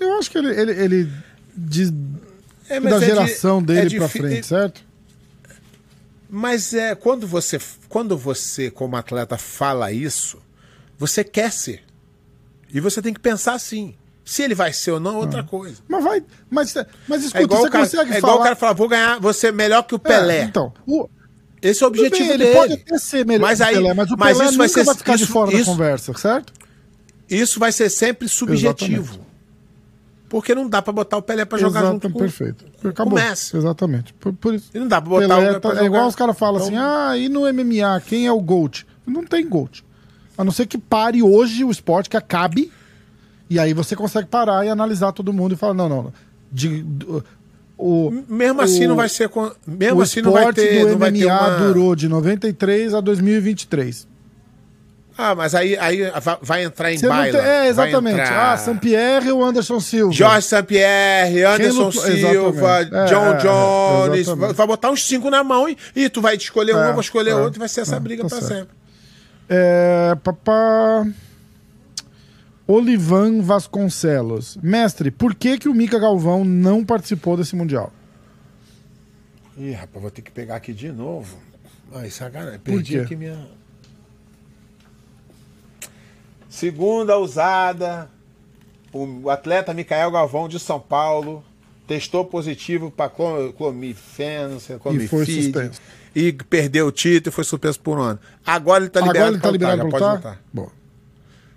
Eu 0.00 0.18
acho 0.18 0.30
que 0.30 0.38
ele, 0.38 0.48
ele, 0.48 0.72
ele 0.72 1.12
diz 1.56 1.92
É, 2.68 2.80
da 2.80 2.96
é 2.96 2.98
de- 2.98 3.04
geração 3.06 3.58
é 3.58 3.62
dele 3.62 3.96
pra 3.98 4.06
difí- 4.06 4.18
frente, 4.18 4.46
certo? 4.46 4.82
Mas 6.34 6.72
é 6.72 6.94
quando 6.94 7.26
você, 7.26 7.60
quando 7.90 8.16
você, 8.16 8.70
como 8.70 8.96
atleta, 8.96 9.36
fala 9.36 9.92
isso, 9.92 10.38
você 10.96 11.22
quer 11.22 11.52
ser. 11.52 11.82
E 12.72 12.80
você 12.80 13.02
tem 13.02 13.12
que 13.12 13.20
pensar 13.20 13.52
assim. 13.52 13.94
Se 14.24 14.42
ele 14.42 14.54
vai 14.54 14.72
ser 14.72 14.92
ou 14.92 15.00
não, 15.00 15.16
é 15.16 15.18
outra 15.18 15.42
coisa. 15.44 15.82
Mas 15.86 16.02
vai. 16.02 16.24
Mas, 16.48 16.74
mas 17.08 17.22
escuta, 17.24 17.38
É 17.40 17.42
igual, 17.42 17.60
você 17.60 17.68
o 17.68 17.70
cara, 17.70 17.84
consegue 17.84 18.12
é 18.14 18.18
igual 18.18 18.32
falar. 18.32 18.40
o 18.40 18.44
cara 18.44 18.56
falar, 18.56 18.72
vou 18.72 18.88
ganhar, 18.88 19.20
vou 19.20 19.32
ser 19.34 19.52
melhor 19.52 19.82
que 19.82 19.94
o 19.94 19.96
É, 19.96 19.98
Pelé. 20.08 20.42
então, 20.44 20.72
o, 20.86 21.06
Esse 21.60 21.82
é 21.82 21.86
o 21.86 21.88
objetivo 21.88 22.20
bem, 22.20 22.30
ele 22.30 22.44
dele. 22.44 22.56
pode 22.56 22.72
até 22.74 22.98
ser 22.98 23.26
melhor 23.26 23.42
Mas 23.48 23.58
que 23.58 23.64
o 23.64 23.66
aí- 23.68 23.74
Pelé, 23.74 23.94
mas 23.94 24.10
o 24.10 24.16
mas 24.16 24.36
Pelé 24.38 24.48
isso 24.48 24.58
vai 24.58 24.68
ser- 24.68 24.84
vai 24.84 24.94
ficar 24.94 25.16
de 25.16 25.24
isso- 25.24 25.32
fora 25.32 25.50
da 25.50 25.58
isso- 25.58 25.70
conversa, 25.70 26.14
certo? 26.14 26.52
Isso 27.28 27.58
vai 27.60 27.72
ser 27.72 27.90
sempre 27.90 28.26
subjetivo. 28.28 29.18
Porque 30.32 30.54
não 30.54 30.66
dá 30.66 30.80
pra 30.80 30.94
botar 30.94 31.18
o 31.18 31.22
Pelé 31.22 31.44
pra 31.44 31.58
jogar 31.58 31.80
Exato, 31.80 31.92
junto 31.92 32.10
com 32.10 32.18
perfeito. 32.18 32.64
Acabou. 32.82 33.18
Messi. 33.18 33.54
Exatamente. 33.54 34.14
Por, 34.14 34.32
por 34.32 34.54
isso. 34.54 34.70
E 34.72 34.78
não 34.78 34.88
dá 34.88 34.98
pra 34.98 35.10
botar 35.10 35.28
Pelé 35.28 35.50
o 35.50 35.60
tá- 35.60 35.68
jogar. 35.68 35.82
é 35.82 35.84
igual 35.84 36.08
os 36.08 36.14
caras 36.14 36.38
falam 36.38 36.56
Então, 36.56 36.68
assim: 36.68 36.76
ah, 36.78 37.14
e 37.18 37.28
no 37.28 37.40
MMA, 37.42 38.00
quem 38.06 38.26
é 38.26 38.32
o 38.32 38.40
GOAT? 38.40 38.86
Não 39.06 39.24
tem 39.24 39.46
GOAT. 39.46 39.84
A 40.38 40.42
não 40.42 40.50
ser 40.50 40.64
que 40.64 40.78
pare 40.78 41.22
hoje 41.22 41.64
o 41.64 41.70
esporte, 41.70 42.08
que 42.08 42.16
acabe, 42.16 42.72
e 43.50 43.58
aí 43.58 43.74
você 43.74 43.94
consegue 43.94 44.26
parar 44.26 44.64
e 44.64 44.70
analisar 44.70 45.12
todo 45.12 45.34
mundo 45.34 45.52
e 45.52 45.56
falar: 45.56 45.74
não, 45.74 45.86
não. 45.86 46.02
não. 46.04 46.12
De- 46.50 46.82
do- 46.82 47.22
o, 47.76 48.10
Mesmo 48.26 48.62
assim 48.62 48.86
o- 48.86 48.88
não 48.88 48.96
vai 48.96 49.10
ser. 49.10 49.30
Mesmo 49.66 50.00
assim 50.00 50.22
não 50.22 50.32
vai 50.32 50.50
ter. 50.54 50.80
do 50.86 50.92
não 50.92 50.98
vai 50.98 51.12
ter 51.12 51.26
MMA 51.26 51.32
uma... 51.40 51.58
durou 51.58 51.94
de 51.94 52.08
93 52.08 52.94
a 52.94 53.02
2023. 53.02 54.08
Ah, 55.16 55.34
mas 55.34 55.54
aí, 55.54 55.76
aí 55.78 56.10
vai- 56.20 56.38
vai 56.40 56.64
entrar 56.64 56.90
em 56.92 56.96
Você 56.98 57.06
baila. 57.06 57.38
tem- 57.38 57.46
é, 57.48 57.72
vai 57.72 57.88
exatamente. 57.88 58.20
entrar 58.20 58.52
Ah, 58.52 58.56
Saint-Pierre 58.56 59.30
ou 59.30 59.44
Anderson 59.44 59.78
Silva? 59.78 60.12
Jorge 60.12 60.46
St-Pierre, 60.46 61.42
Anderson 61.44 61.82
lutou- 61.84 62.02
Silva, 62.02 62.80
exatamente. 62.80 62.94
É, 62.94 63.04
John 63.06 63.26
é, 63.26 63.30
é, 63.30 63.36
Jones. 63.36 64.20
exatamente. 64.20 64.36
vai, 64.46 64.52
vai 64.54 64.66
botar 64.66 64.90
uns 64.90 65.06
cinco 65.06 65.28
na 65.30 65.44
mão 65.44 65.68
e, 65.68 65.76
e 65.94 66.08
tu 66.08 66.20
vai 66.22 66.34
escolher 66.36 66.74
um, 66.74 66.78
É, 66.78 66.88
eu 66.88 66.92
vou 66.92 67.00
escolher 67.02 67.30
é, 67.30 67.34
outro 67.34 67.58
e 67.58 67.60
vai 67.60 67.68
ser 67.68 67.82
essa 67.82 67.96
é, 67.96 68.00
briga 68.00 68.22
tá 68.22 68.28
pra 68.30 68.40
certo. 68.40 68.58
sempre. 68.60 68.74
É, 69.50 70.14
papá... 70.22 71.06
Olivan 72.66 73.42
Vasconcelos. 73.42 74.56
Mestre, 74.62 75.10
por 75.10 75.34
que, 75.34 75.58
que 75.58 75.68
o 75.68 75.74
Mica 75.74 75.98
Galvão 75.98 76.44
não 76.44 76.84
participou 76.84 77.36
desse 77.36 77.54
Mundial? 77.56 77.92
Ih, 79.58 79.72
rapaz, 79.72 80.00
vou 80.00 80.10
ter 80.10 80.22
que 80.22 80.30
pegar 80.30 80.56
aqui 80.56 80.72
de 80.72 80.90
novo. 80.90 81.36
Ai, 81.94 82.08
sacanagem. 82.08 82.58
Perdi 82.60 82.94
quê? 82.94 83.00
aqui 83.00 83.16
minha. 83.16 83.36
Segunda 86.52 87.18
usada. 87.18 88.10
O 88.92 89.30
atleta 89.30 89.72
Micael 89.72 90.10
Galvão 90.10 90.46
de 90.46 90.60
São 90.60 90.78
Paulo 90.78 91.42
testou 91.86 92.26
positivo 92.26 92.90
para 92.90 93.10
lá, 93.10 94.92
E 94.92 95.08
foi 95.08 95.24
suspenso. 95.24 95.80
E 96.14 96.30
perdeu 96.30 96.88
o 96.88 96.92
título 96.92 97.32
e 97.32 97.34
foi 97.34 97.42
suspenso 97.44 97.80
por 97.80 97.98
um 97.98 98.02
ano. 98.02 98.20
Agora 98.44 98.80
ele 98.80 98.88
está 98.88 99.00
liberado, 99.00 99.28
Agora 99.28 99.32
ele 99.34 99.38
tá 99.38 99.48
pra 99.48 99.50
liberado 99.52 99.84
lutar, 99.84 100.00
lutar? 100.00 100.16
lutar. 100.32 100.42
Bom. 100.52 100.70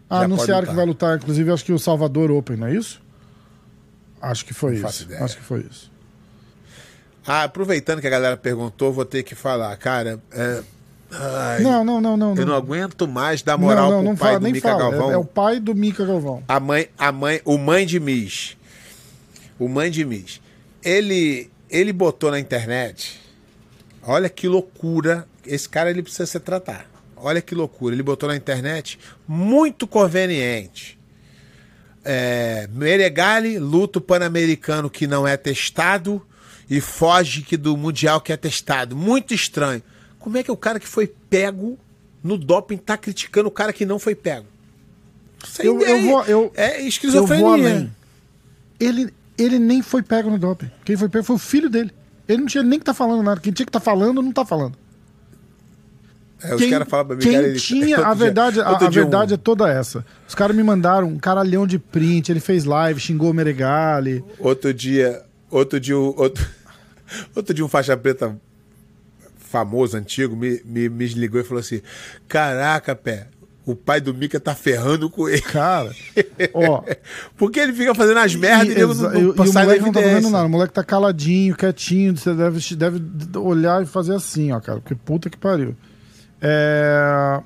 Ah, 0.10 0.22
anunciaram 0.22 0.62
lutar. 0.62 0.70
que 0.70 0.76
vai 0.78 0.86
lutar, 0.86 1.18
inclusive, 1.18 1.52
acho 1.52 1.66
que 1.66 1.74
o 1.74 1.80
Salvador 1.80 2.32
Open, 2.32 2.56
não 2.56 2.68
é 2.68 2.76
isso? 2.76 3.02
Acho 4.22 4.46
que 4.46 4.54
foi 4.54 4.78
faço 4.78 5.02
isso. 5.02 5.12
ideia. 5.12 5.26
Acho 5.26 5.36
que 5.36 5.44
foi 5.44 5.60
isso. 5.70 5.92
Ah, 7.28 7.44
aproveitando 7.44 8.00
que 8.00 8.08
a 8.08 8.12
galera 8.12 8.38
perguntou, 8.38 8.94
vou 8.94 9.04
ter 9.04 9.24
que 9.24 9.36
falar, 9.36 9.76
cara. 9.76 10.22
é, 10.32 10.64
ai, 11.20 11.62
Não, 11.62 11.84
não, 11.84 12.02
não, 12.02 12.18
não. 12.18 12.36
eu 12.36 12.46
não 12.46 12.56
aguento 12.56 13.08
mais 13.08 13.42
dar 13.42 13.58
moral 13.58 13.90
não, 13.92 13.98
pro 14.00 14.10
não 14.10 14.16
pai 14.16 14.34
fala, 14.34 14.40
do 14.40 14.52
Mica 14.52 14.70
fala. 14.70 14.80
Galvão. 14.80 15.12
É, 15.12 15.14
é 15.14 15.18
o 15.18 15.26
pai 15.26 15.60
do 15.60 15.76
Mica 15.76 16.06
Galvão. 16.06 16.44
A 16.48 16.60
mãe, 16.60 16.88
a 16.98 17.12
mãe, 17.12 17.42
o 17.46 17.58
mãe 17.58 17.86
de 17.86 18.00
Miss. 18.00 18.58
O 19.58 19.68
mãe 19.68 19.90
de 19.90 20.04
Miss. 20.06 20.42
Ele, 20.84 21.50
ele 21.70 21.92
botou 21.94 22.32
na 22.32 22.40
internet. 22.40 23.20
Olha 24.04 24.30
que 24.30 24.48
loucura. 24.48 25.28
Esse 25.46 25.68
cara 25.68 25.90
ele 25.90 26.04
precisa 26.04 26.26
ser 26.26 26.42
tratado. 26.42 26.86
Olha 27.16 27.42
que 27.42 27.56
loucura. 27.56 27.96
Ele 27.96 28.04
botou 28.04 28.30
na 28.30 28.36
internet 28.36 29.00
muito 29.28 29.88
conveniente. 29.88 31.00
É, 32.04 32.70
Meregali 32.72 33.58
luta 33.58 33.98
o 33.98 34.02
pan-americano 34.02 34.90
que 34.92 35.08
não 35.08 35.28
é 35.28 35.36
testado 35.36 36.22
e 36.70 36.80
foge 36.80 37.42
que 37.42 37.58
do 37.58 37.76
mundial 37.76 38.22
que 38.22 38.32
é 38.32 38.38
testado. 38.38 38.96
Muito 38.96 39.34
estranho. 39.34 39.82
Como 40.26 40.40
é 40.40 40.42
que 40.42 40.52
o 40.52 40.58
cara 40.58 40.80
que 40.80 40.88
foi 40.88 41.06
pego 41.30 41.78
no 42.24 42.36
doping 42.36 42.78
tá 42.78 42.98
criticando 42.98 43.48
o 43.48 43.52
cara 43.52 43.72
que 43.72 43.86
não 43.86 44.00
foi 44.00 44.16
pego? 44.16 44.48
Eu- 45.60 45.80
eu 45.82 46.02
vou- 46.02 46.24
eu- 46.24 46.52
é 46.56 46.82
Eu 46.82 46.88
esquizofrenia. 46.88 47.46
além. 47.48 47.92
Ele, 48.80 49.14
ele 49.38 49.60
nem 49.60 49.84
foi 49.84 50.02
pego 50.02 50.32
no 50.32 50.40
doping. 50.40 50.72
Quem 50.84 50.98
foi 50.98 51.08
pego 51.10 51.24
foi 51.24 51.36
o 51.36 51.40
filho 51.40 51.70
dele. 51.70 51.92
Ele 52.28 52.40
não 52.40 52.48
tinha 52.48 52.64
nem 52.64 52.80
que 52.80 52.82
estar 52.82 52.96
falando 52.96 53.22
nada. 53.22 53.40
Quem 53.40 53.54
tinha 53.54 53.68
que 53.68 53.70
estar 53.70 53.80
falando, 53.80 54.20
não 54.20 54.32
tá 54.32 54.44
falando. 54.44 54.76
É, 56.42 56.56
os 56.56 56.60
Quem, 56.62 56.72
caras 56.72 56.88
falam 56.90 57.06
pra 57.06 57.16
mim, 57.18 57.22
quem 57.22 57.34
cara, 57.34 57.48
ele- 57.48 57.60
tinha, 57.60 57.98
a 58.02 58.04
dia- 58.06 58.14
verdade, 58.16 58.62
a, 58.62 58.68
a 58.70 58.90
verdade 58.90 59.34
um- 59.34 59.36
é 59.36 59.38
toda 59.38 59.70
essa. 59.72 60.04
Os 60.28 60.34
caras 60.34 60.56
me 60.56 60.64
mandaram 60.64 61.08
um 61.08 61.20
caralhão 61.20 61.68
de 61.68 61.78
print, 61.78 62.32
ele 62.32 62.40
fez 62.40 62.66
live, 62.66 63.00
xingou 63.00 63.30
o 63.30 63.34
Meregali. 63.36 64.24
Outro 64.40 64.74
dia, 64.74 65.24
outro 65.52 65.80
dia, 65.80 65.96
outro, 65.96 66.44
outro 67.36 67.54
dia 67.54 67.64
um 67.64 67.70
faixa 67.70 67.96
preta 67.96 68.36
famoso, 69.56 69.96
antigo, 69.96 70.36
me, 70.36 70.62
me, 70.66 70.90
me 70.90 71.08
ligou 71.08 71.40
e 71.40 71.44
falou 71.44 71.62
assim: 71.62 71.82
Caraca, 72.28 72.94
pé, 72.94 73.28
o 73.66 73.74
pai 73.74 74.02
do 74.02 74.14
Mika 74.14 74.38
tá 74.38 74.54
ferrando 74.54 75.10
com 75.10 75.30
ele. 75.30 75.42
Cara, 75.42 75.92
ó. 76.54 76.84
Porque 77.38 77.58
ele 77.60 77.72
fica 77.72 77.96
fazendo 77.96 78.20
as 78.20 78.36
merdas 78.36 78.76
e, 78.76 78.80
e, 78.80 78.82
não, 78.82 78.92
e- 78.92 78.96
não 78.96 79.46
e 79.46 79.50
o 79.50 79.54
moleque 79.54 79.82
não 79.82 79.92
tá 79.94 80.02
fazendo 80.02 80.30
nada. 80.30 80.46
O 80.46 80.50
moleque 80.50 80.74
tá 80.74 80.84
caladinho, 80.84 81.56
quietinho. 81.56 82.18
Você 82.18 82.34
deve, 82.34 82.76
deve 82.76 83.02
olhar 83.38 83.82
e 83.82 83.86
fazer 83.86 84.14
assim, 84.14 84.52
ó, 84.52 84.60
cara. 84.60 84.82
Porque 84.82 84.94
puta 84.96 85.30
que 85.30 85.38
pariu. 85.38 85.74
É. 86.42 87.42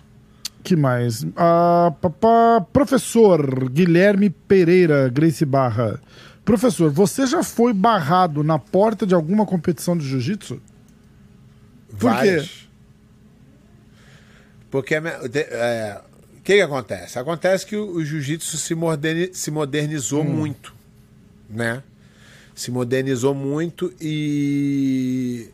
Que 0.63 0.75
mais? 0.75 1.25
Ah, 1.37 1.93
papá, 2.01 2.65
professor 2.73 3.69
Guilherme 3.69 4.29
Pereira, 4.29 5.07
Grace 5.09 5.45
Barra. 5.45 6.01
Professor, 6.43 6.91
você 6.91 7.25
já 7.25 7.43
foi 7.43 7.71
barrado 7.71 8.43
na 8.43 8.59
porta 8.59 9.05
de 9.05 9.13
alguma 9.15 9.45
competição 9.45 9.95
de 9.95 10.05
jiu-jitsu? 10.05 10.59
Por 11.99 12.09
quê? 12.11 12.15
Vários. 12.35 12.69
Porque 14.71 14.95
é, 14.95 16.01
o 16.37 16.41
que, 16.41 16.55
que 16.55 16.61
acontece? 16.61 17.17
Acontece 17.17 17.65
que 17.65 17.75
o, 17.75 17.91
o 17.95 18.05
jiu-jitsu 18.05 18.57
se, 18.57 18.75
moderni- 18.75 19.31
se 19.33 19.49
modernizou 19.51 20.23
muito, 20.23 20.73
né? 21.49 21.83
Se 22.53 22.69
modernizou 22.71 23.33
muito 23.33 23.93
e 23.99 25.49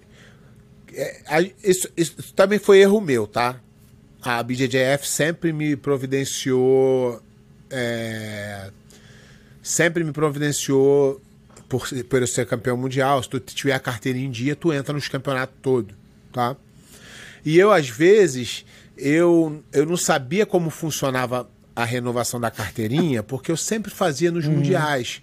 é, 0.93 1.21
a- 1.27 1.41
isso, 1.63 1.87
isso 1.95 2.33
também 2.33 2.59
foi 2.59 2.79
erro 2.79 2.99
meu, 2.99 3.25
tá? 3.27 3.59
A 4.21 4.41
BJJF 4.41 5.07
sempre 5.07 5.53
me 5.53 5.75
providenciou 5.75 7.21
é, 7.69 8.69
sempre 9.61 10.03
me 10.03 10.11
providenciou 10.11 11.21
por, 11.69 11.87
por 12.09 12.21
eu 12.21 12.27
ser 12.27 12.45
campeão 12.47 12.75
mundial. 12.75 13.21
Se 13.23 13.29
tu 13.29 13.39
tiver 13.39 13.73
a 13.73 13.79
carteirinha 13.79 14.25
em 14.27 14.31
dia, 14.31 14.55
tu 14.55 14.73
entra 14.73 14.93
nos 14.93 15.07
campeonatos 15.07 15.55
todos, 15.61 15.95
tá? 16.36 16.57
E 17.45 17.57
eu, 17.57 17.71
às 17.71 17.88
vezes, 17.88 18.65
eu, 18.97 19.63
eu 19.71 19.86
não 19.86 19.95
sabia 19.95 20.45
como 20.45 20.69
funcionava 20.69 21.49
a 21.73 21.86
renovação 21.86 22.39
da 22.39 22.51
carteirinha, 22.51 23.23
porque 23.23 23.51
eu 23.51 23.57
sempre 23.57 23.89
fazia 23.89 24.31
nos 24.31 24.45
mundiais. 24.45 25.21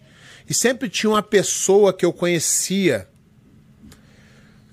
E 0.49 0.55
sempre 0.55 0.89
tinha 0.89 1.11
uma 1.11 1.23
pessoa 1.23 1.93
que 1.93 2.05
eu 2.05 2.13
conhecia 2.13 3.07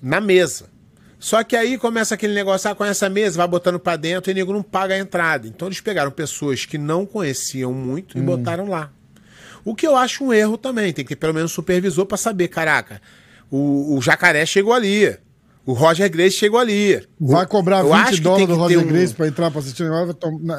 na 0.00 0.20
mesa. 0.20 0.70
Só 1.18 1.44
que 1.44 1.54
aí 1.54 1.76
começa 1.76 2.14
aquele 2.14 2.32
negócio, 2.32 2.70
ah, 2.70 2.74
conhece 2.74 3.04
a 3.04 3.10
mesa, 3.10 3.36
vai 3.36 3.48
botando 3.48 3.78
pra 3.78 3.96
dentro 3.96 4.30
e 4.30 4.32
o 4.32 4.34
nego 4.34 4.52
não 4.54 4.62
paga 4.62 4.94
a 4.94 4.98
entrada. 4.98 5.46
Então 5.46 5.68
eles 5.68 5.80
pegaram 5.80 6.10
pessoas 6.10 6.64
que 6.64 6.78
não 6.78 7.04
conheciam 7.04 7.74
muito 7.74 8.16
e 8.16 8.20
botaram 8.22 8.66
lá. 8.66 8.90
O 9.62 9.74
que 9.74 9.86
eu 9.86 9.94
acho 9.96 10.24
um 10.24 10.32
erro 10.32 10.56
também, 10.56 10.92
tem 10.94 11.04
que 11.04 11.10
ter 11.10 11.16
pelo 11.16 11.34
menos 11.34 11.52
um 11.52 11.54
supervisor 11.54 12.06
pra 12.06 12.16
saber, 12.16 12.48
caraca, 12.48 13.02
o, 13.50 13.98
o 13.98 14.00
Jacaré 14.00 14.46
chegou 14.46 14.72
ali, 14.72 15.18
o 15.66 15.72
Roger 15.72 16.10
Grace 16.10 16.36
chegou 16.36 16.58
ali. 16.58 17.00
Vai 17.20 17.46
cobrar 17.46 17.80
Eu 17.80 17.86
20 17.86 17.94
acho 17.94 18.10
que 18.10 18.16
tem 18.16 18.22
dólares 18.22 18.48
do 18.48 18.54
Roger 18.56 18.78
um- 18.80 18.86
Grace 18.86 19.14
pra 19.14 19.28
entrar 19.28 19.50
pra 19.50 19.60
assistir 19.60 19.82
o 19.82 19.86
negócio? 19.90 20.16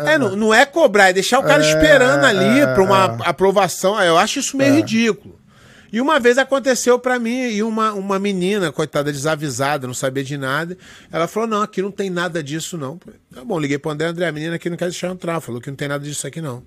É, 0.07 0.17
não, 0.17 0.35
não 0.35 0.53
é 0.53 0.65
cobrar, 0.65 1.09
é 1.09 1.13
deixar 1.13 1.39
o 1.39 1.43
cara 1.43 1.63
É, 1.63 1.67
esperando 1.67 2.23
ali 2.23 2.59
é, 2.61 2.67
pra 2.73 2.83
uma 2.83 3.17
é. 3.23 3.29
aprovação. 3.29 3.99
Eu 4.01 4.17
acho 4.17 4.39
isso 4.39 4.55
meio 4.55 4.75
ridículo. 4.75 5.39
E 5.93 5.99
uma 5.99 6.21
vez 6.21 6.37
aconteceu 6.37 6.97
pra 6.97 7.19
mim 7.19 7.49
e 7.49 7.61
uma, 7.61 7.91
uma 7.91 8.17
menina, 8.17 8.71
coitada, 8.71 9.11
desavisada, 9.11 9.85
não 9.85 9.93
sabia 9.93 10.23
de 10.23 10.37
nada. 10.37 10.77
Ela 11.11 11.27
falou: 11.27 11.49
Não, 11.49 11.61
aqui 11.61 11.81
não 11.81 11.91
tem 11.91 12.09
nada 12.09 12.41
disso, 12.41 12.77
não. 12.77 12.97
Tá 13.33 13.43
bom, 13.43 13.59
liguei 13.59 13.77
pro 13.77 13.91
André, 13.91 14.07
André, 14.07 14.25
a 14.27 14.31
menina 14.31 14.55
aqui 14.55 14.69
não 14.69 14.77
quer 14.77 14.85
deixar 14.85 15.09
entrar. 15.09 15.41
Falou 15.41 15.59
que 15.59 15.69
não 15.69 15.75
tem 15.75 15.89
nada 15.89 16.01
disso 16.05 16.25
aqui, 16.25 16.39
não. 16.39 16.63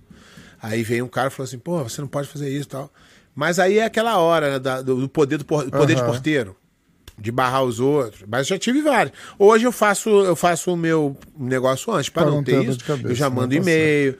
Aí 0.62 0.82
veio 0.82 1.06
um 1.06 1.08
cara 1.08 1.28
e 1.28 1.30
falou 1.30 1.44
assim: 1.48 1.58
Pô, 1.58 1.82
você 1.82 2.02
não 2.02 2.08
pode 2.08 2.28
fazer 2.28 2.50
isso 2.50 2.66
e 2.66 2.70
tal. 2.70 2.92
Mas 3.34 3.58
aí 3.58 3.78
é 3.78 3.84
aquela 3.86 4.18
hora 4.18 4.50
né, 4.52 4.58
da- 4.58 4.82
do, 4.82 5.00
do 5.00 5.08
poder, 5.08 5.38
do, 5.38 5.44
por- 5.46 5.70
poder 5.70 5.94
de 5.94 6.02
Aham. 6.02 6.10
porteiro. 6.10 6.56
De 7.18 7.30
barrar 7.30 7.62
os 7.62 7.78
outros. 7.80 8.24
Mas 8.28 8.46
já 8.46 8.58
tive 8.58 8.82
vários. 8.82 9.14
Hoje 9.38 9.64
eu 9.64 9.72
faço, 9.72 10.08
eu 10.10 10.34
faço 10.34 10.72
o 10.72 10.76
meu 10.76 11.16
negócio 11.38 11.92
antes, 11.92 12.08
Pra 12.08 12.24
não 12.26 12.42
ter 12.42 12.64
isso. 12.64 12.84
cabeça, 12.84 13.08
eu 13.08 13.14
já 13.14 13.30
né? 13.30 13.36
mando 13.36 13.50
Tá 13.54 13.60
e-mail. 13.60 14.18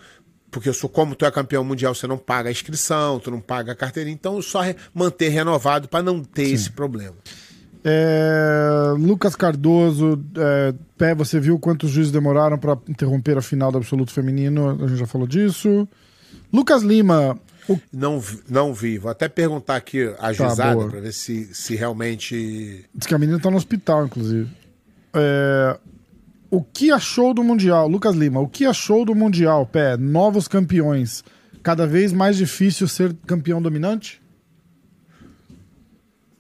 Porque 0.51 0.69
eu 0.69 0.75
sou, 0.75 0.89
como 0.89 1.17
tu 1.17 1.25
é 1.27 1.31
campeão 1.33 1.65
mundial, 1.65 1.93
você 1.93 2.07
não 2.07 2.17
paga 2.17 2.49
a 2.49 2.53
inscrição, 2.53 3.19
tu 3.19 3.29
não 3.29 3.41
paga 3.41 3.73
a 3.73 3.75
carteirinha. 3.75 4.15
Então, 4.15 4.41
só 4.41 4.61
re- 4.61 4.77
manter 4.95 5.29
renovado 5.31 5.89
pra 5.89 6.01
não 6.01 6.23
ter 6.23 6.45
esse 6.45 6.71
problema. 6.71 7.17
É, 7.83 8.95
Lucas 8.97 9.37
Cardoso, 9.37 10.19
é, 10.37 10.73
Pé, 10.97 11.15
você 11.15 11.39
viu 11.39 11.59
quantos 11.59 11.91
juízes 11.91 12.13
demoraram 12.13 12.57
pra 12.57 12.79
interromper 12.89 13.37
a 13.37 13.43
final 13.43 13.71
do 13.71 13.79
absoluto 13.79 14.13
feminino? 14.13 14.79
A 14.83 14.87
gente 14.87 14.99
já 15.01 15.07
falou 15.07 15.27
disso. 15.27 15.87
Lucas 16.53 16.83
Lima, 16.83 17.39
o 17.69 17.79
Não, 17.93 18.23
não 18.49 18.73
vi. 18.75 18.99
Vou 18.99 19.11
até 19.11 19.29
perguntar 19.29 19.77
aqui 19.77 20.05
a 20.05 20.13
Tá, 20.15 20.33
juizada 20.33 20.75
boa. 20.75 20.91
pra 20.91 21.01
ver 21.01 21.13
se, 21.13 21.55
se 21.55 21.75
realmente. 21.75 22.85
Diz 22.95 23.07
que 23.07 23.15
a 23.15 23.19
menina 23.19 23.39
tá 23.41 23.51
no 23.51 23.57
hospital, 23.57 24.07
inclusive. 24.07 24.51
É, 25.13 25.79
o 26.51 26.63
que 26.63 26.91
achou 26.91 27.33
do 27.35 27.43
Mundial? 27.45 27.89
Lucas 27.89 28.15
Lima, 28.15 28.41
o 28.41 28.49
que 28.49 28.65
achou 28.65 29.05
do 29.05 29.15
Mundial, 29.15 29.67
Pé? 29.67 29.97
Novos 29.97 30.47
campeões. 30.49 31.25
Cada 31.63 31.87
vez 31.87 32.13
mais 32.13 32.37
difícil 32.37 32.87
ser 32.87 33.15
campeão 33.27 33.61
dominante? 33.63 34.21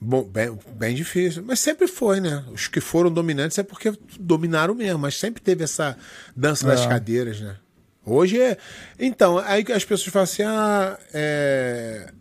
Bom, 0.00 0.22
bem, 0.22 0.58
bem 0.76 0.94
difícil. 0.94 1.42
Mas 1.46 1.60
sempre 1.60 1.86
foi, 1.88 2.20
né? 2.20 2.44
Os 2.52 2.68
que 2.68 2.78
foram 2.80 3.10
dominantes 3.10 3.56
é 3.58 3.62
porque 3.62 3.90
dominaram 4.20 4.74
mesmo, 4.74 4.98
mas 4.98 5.16
sempre 5.16 5.42
teve 5.42 5.64
essa 5.64 5.96
dança 6.36 6.66
das 6.66 6.82
É. 6.82 6.88
cadeiras, 6.88 7.40
né? 7.40 7.56
Hoje 8.04 8.40
é. 8.40 8.56
Então, 8.98 9.38
aí 9.38 9.64
que 9.64 9.72
as 9.72 9.84
pessoas 9.84 10.12
falam 10.12 10.24
assim: 10.24 10.42
ah, 10.42 10.98
é. 11.12 12.12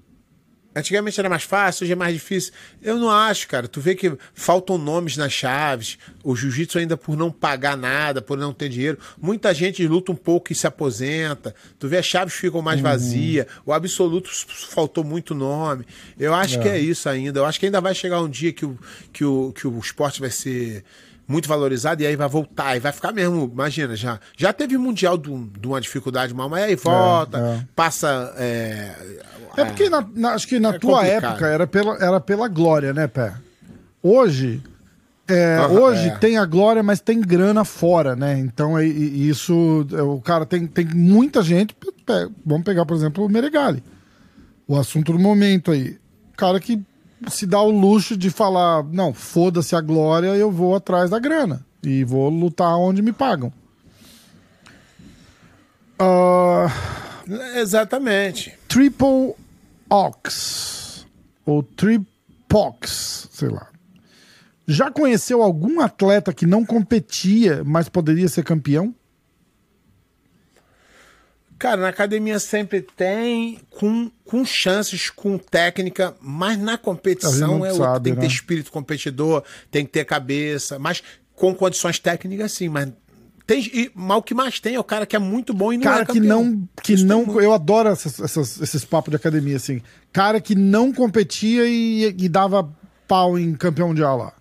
Antigamente 0.75 1.19
era 1.19 1.29
mais 1.29 1.43
fácil, 1.43 1.84
hoje 1.84 1.93
é 1.93 1.95
mais 1.95 2.13
difícil. 2.13 2.51
Eu 2.81 2.97
não 2.97 3.09
acho, 3.09 3.47
cara. 3.47 3.67
Tu 3.67 3.79
vê 3.79 3.93
que 3.93 4.11
faltam 4.34 4.75
nomes 4.75 5.15
nas 5.15 5.31
chaves. 5.31 5.99
O 6.23 6.36
jiu-jitsu 6.36 6.79
ainda 6.79 6.97
por 6.97 7.15
não 7.15 7.31
pagar 7.31 7.77
nada, 7.77 8.23
por 8.23 8.39
não 8.39 8.51
ter 8.51 8.69
dinheiro. 8.69 8.97
Muita 9.21 9.53
gente 9.53 9.88
luta 9.88 10.11
um 10.11 10.15
pouco 10.15 10.51
e 10.51 10.55
se 10.55 10.65
aposenta. 10.65 11.53
Tu 11.77 11.88
vê 11.88 11.97
as 11.97 12.05
chaves 12.05 12.34
ficam 12.34 12.59
mais 12.63 12.79
vazias. 12.79 13.45
O 13.63 13.71
absoluto 13.71 14.31
faltou 14.71 15.03
muito 15.03 15.36
nome. 15.36 15.86
Eu 16.17 16.34
acho 16.34 16.59
que 16.59 16.67
é 16.67 16.79
isso 16.79 17.07
ainda. 17.07 17.39
Eu 17.39 17.45
acho 17.45 17.59
que 17.59 17.67
ainda 17.67 17.79
vai 17.79 17.93
chegar 17.93 18.19
um 18.19 18.29
dia 18.29 18.51
que 18.51 18.65
o, 18.65 18.75
que 19.11 19.23
o, 19.23 19.53
que 19.53 19.67
o 19.67 19.77
esporte 19.77 20.19
vai 20.19 20.31
ser 20.31 20.84
muito 21.28 21.47
valorizado 21.47 22.01
e 22.01 22.05
aí 22.07 22.15
vai 22.15 22.28
voltar. 22.28 22.76
E 22.76 22.80
vai 22.80 22.91
ficar 22.91 23.11
mesmo, 23.11 23.49
imagina, 23.51 23.95
já, 23.95 24.19
já 24.38 24.51
teve 24.53 24.78
mundial 24.78 25.17
de, 25.17 25.30
um- 25.32 25.49
uma 25.65 25.80
dificuldade 25.82 26.34
mal, 26.34 26.49
mas 26.49 26.63
aí 26.63 26.76
volta, 26.76 27.38
é. 27.38 27.67
passa. 27.76 28.34
É, 28.38 28.91
É 29.55 29.65
porque 29.65 29.89
na- 29.89 30.07
na- 30.15 30.34
acho 30.34 30.47
que 30.47 30.59
na 30.59 30.69
É 30.76 30.80
tua 30.80 30.99
complicado. 31.01 31.26
época 31.32 31.47
era 31.47 31.67
pela, 31.67 31.95
era 31.97 32.19
pela 32.19 32.47
glória, 32.47 32.91
né, 32.93 33.07
Pé? 33.07 33.34
Hoje. 34.01 34.61
é, 35.28 35.55
Aham, 35.57 35.80
hoje 35.80 36.07
é. 36.09 36.15
tem 36.17 36.38
a 36.38 36.45
glória, 36.45 36.84
mas 36.84 36.99
tem 36.99 37.21
grana 37.21 37.63
fora, 37.63 38.13
né? 38.15 38.38
Então 38.39 38.78
é- 38.78 38.86
isso. 38.86 39.88
é, 39.93 40.01
O 40.01 40.19
cara 40.19 40.45
tem, 40.45 40.67
tem 40.67 40.86
muita 40.86 41.41
gente. 41.41 41.74
Vamos 42.45 42.63
pegar, 42.65 42.86
por 42.86 42.95
exemplo, 42.97 43.26
o 43.26 43.30
Meregali. 43.30 43.82
O 44.67 44.78
assunto 44.78 45.13
do 45.13 45.19
momento 45.19 45.71
aí. 45.71 45.97
Cara 46.36 46.59
que 46.59 46.82
se 47.30 47.45
dá 47.45 47.61
o 47.61 47.69
luxo 47.69 48.17
de 48.17 48.30
falar: 48.30 48.84
não, 48.84 49.13
foda-se 49.13 49.76
a 49.76 49.82
glória, 49.82 50.36
eu 50.36 50.51
vou 50.51 50.76
atrás 50.76 51.09
da 51.09 51.19
grana. 51.19 51.65
E 51.84 52.03
vou 52.03 52.30
lutar 52.30 52.76
onde 52.78 53.01
me 53.01 53.11
pagam. 53.11 53.51
Ah. 55.99 56.67
Exatamente. 57.55 58.53
Triple 58.67 59.36
Ox. 59.89 61.05
Ou 61.45 61.63
Tripox, 61.63 63.30
sei 63.32 63.49
lá. 63.49 63.67
Já 64.65 64.89
conheceu 64.89 65.41
algum 65.41 65.82
atleta 65.82 66.34
que 66.34 66.45
não 66.45 66.65
competia, 66.65 67.63
mas 67.65 67.89
poderia 67.89 68.28
ser 68.28 68.43
campeão? 68.43 68.95
Cara, 71.64 71.78
na 71.80 71.88
academia 71.88 72.39
sempre 72.39 72.82
tem, 72.82 73.57
com, 73.70 74.11
com 74.26 74.43
chances, 74.43 75.09
com 75.09 75.38
técnica, 75.38 76.14
mas 76.20 76.57
na 76.59 76.78
competição 76.78 77.66
é 77.66 77.70
outro. 77.72 77.86
sabe, 77.86 78.03
Tem 78.03 78.14
que 78.16 78.20
né? 78.20 78.28
ter 78.28 78.34
espírito 78.34 78.70
competidor, 78.70 79.41
tem 79.72 79.86
que 79.86 79.91
ter 79.93 80.03
cabeça, 80.03 80.78
mas 80.78 81.01
com 81.34 81.55
condições 81.55 81.99
técnicas, 81.99 82.51
sim. 82.51 82.68
Mas, 82.68 82.89
tem, 83.47 83.61
e, 83.74 83.89
mas 83.95 84.18
o 84.18 84.22
que 84.22 84.34
mais 84.34 84.59
tem 84.59 84.76
é 84.76 84.80
o 84.82 84.84
cara 84.84 85.05
que 85.05 85.16
é 85.16 85.20
muito 85.20 85.53
bom 85.53 85.72
e 85.72 85.78
não 85.78 85.84
Cara 85.86 86.01
é 86.01 86.05
que 86.05 86.20
não. 86.20 86.68
Que 86.84 86.95
Isso 86.95 87.05
não 87.05 87.39
eu 87.39 87.53
adoro 87.53 87.88
essas- 87.88 88.20
essas- 88.20 88.59
esses 88.59 88.84
papos 88.84 89.11
de 89.11 89.16
academia, 89.16 89.55
assim. 89.55 89.82
Cara 90.11 90.41
que 90.41 90.55
não 90.55 90.91
competia 90.91 91.66
e, 91.66 92.14
e 92.20 92.28
dava 92.28 92.70
pau 93.07 93.39
em 93.39 93.53
campeão 93.55 93.88
mundial 93.88 94.18
lá. 94.18 94.34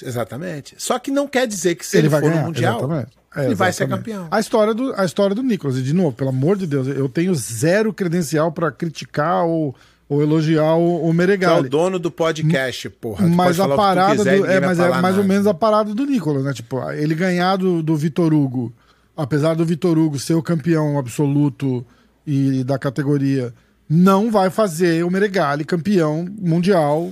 Exatamente. 0.00 0.76
Só 0.78 1.00
que 1.00 1.10
não 1.10 1.26
quer 1.26 1.48
dizer 1.48 1.74
que 1.74 1.84
se 1.84 1.96
ele 1.96 2.02
ele, 2.06 2.08
vai 2.10 2.20
for 2.20 2.28
ganhar. 2.30 2.40
no 2.42 2.46
Mundial, 2.46 2.78
exatamente. 2.78 3.17
É, 3.42 3.46
ele 3.46 3.54
vai 3.54 3.72
ser 3.72 3.88
campeão. 3.88 4.26
A 4.30 4.40
história 4.40 4.74
do, 4.74 4.92
a 4.96 5.04
história 5.04 5.34
do 5.34 5.42
Nicolas, 5.42 5.76
e 5.76 5.82
de 5.82 5.92
novo, 5.92 6.12
pelo 6.12 6.30
amor 6.30 6.56
de 6.56 6.66
Deus, 6.66 6.86
eu 6.88 7.08
tenho 7.08 7.34
zero 7.34 7.92
credencial 7.92 8.50
pra 8.52 8.70
criticar 8.70 9.44
ou, 9.44 9.74
ou 10.08 10.22
elogiar 10.22 10.74
o, 10.74 10.96
o 10.96 11.04
Que 11.04 11.10
é 11.10 11.12
Meregali. 11.12 11.66
o 11.66 11.70
dono 11.70 11.98
do 11.98 12.10
podcast, 12.10 12.88
porra. 12.90 13.24
Tu 13.26 13.30
Mas 13.34 13.60
a 13.60 13.68
parada 13.68 14.16
quiser 14.16 14.36
e 14.36 14.40
do, 14.40 14.46
é, 14.46 14.60
mas 14.60 14.78
é 14.78 14.88
mais 14.88 15.16
ou 15.16 15.22
nada. 15.22 15.22
menos 15.24 15.46
a 15.46 15.54
parada 15.54 15.94
do 15.94 16.04
Nicolas, 16.06 16.44
né? 16.44 16.52
Tipo, 16.52 16.90
ele 16.92 17.14
ganhar 17.14 17.56
do, 17.56 17.82
do 17.82 17.96
Vitor 17.96 18.32
Hugo, 18.32 18.72
apesar 19.16 19.54
do 19.54 19.64
Vitor 19.64 19.96
Hugo 19.98 20.18
ser 20.18 20.34
o 20.34 20.42
campeão 20.42 20.98
absoluto 20.98 21.84
e 22.26 22.62
da 22.64 22.78
categoria, 22.78 23.52
não 23.88 24.30
vai 24.30 24.50
fazer 24.50 25.04
o 25.04 25.10
Meregali 25.10 25.64
campeão 25.64 26.26
mundial 26.38 27.10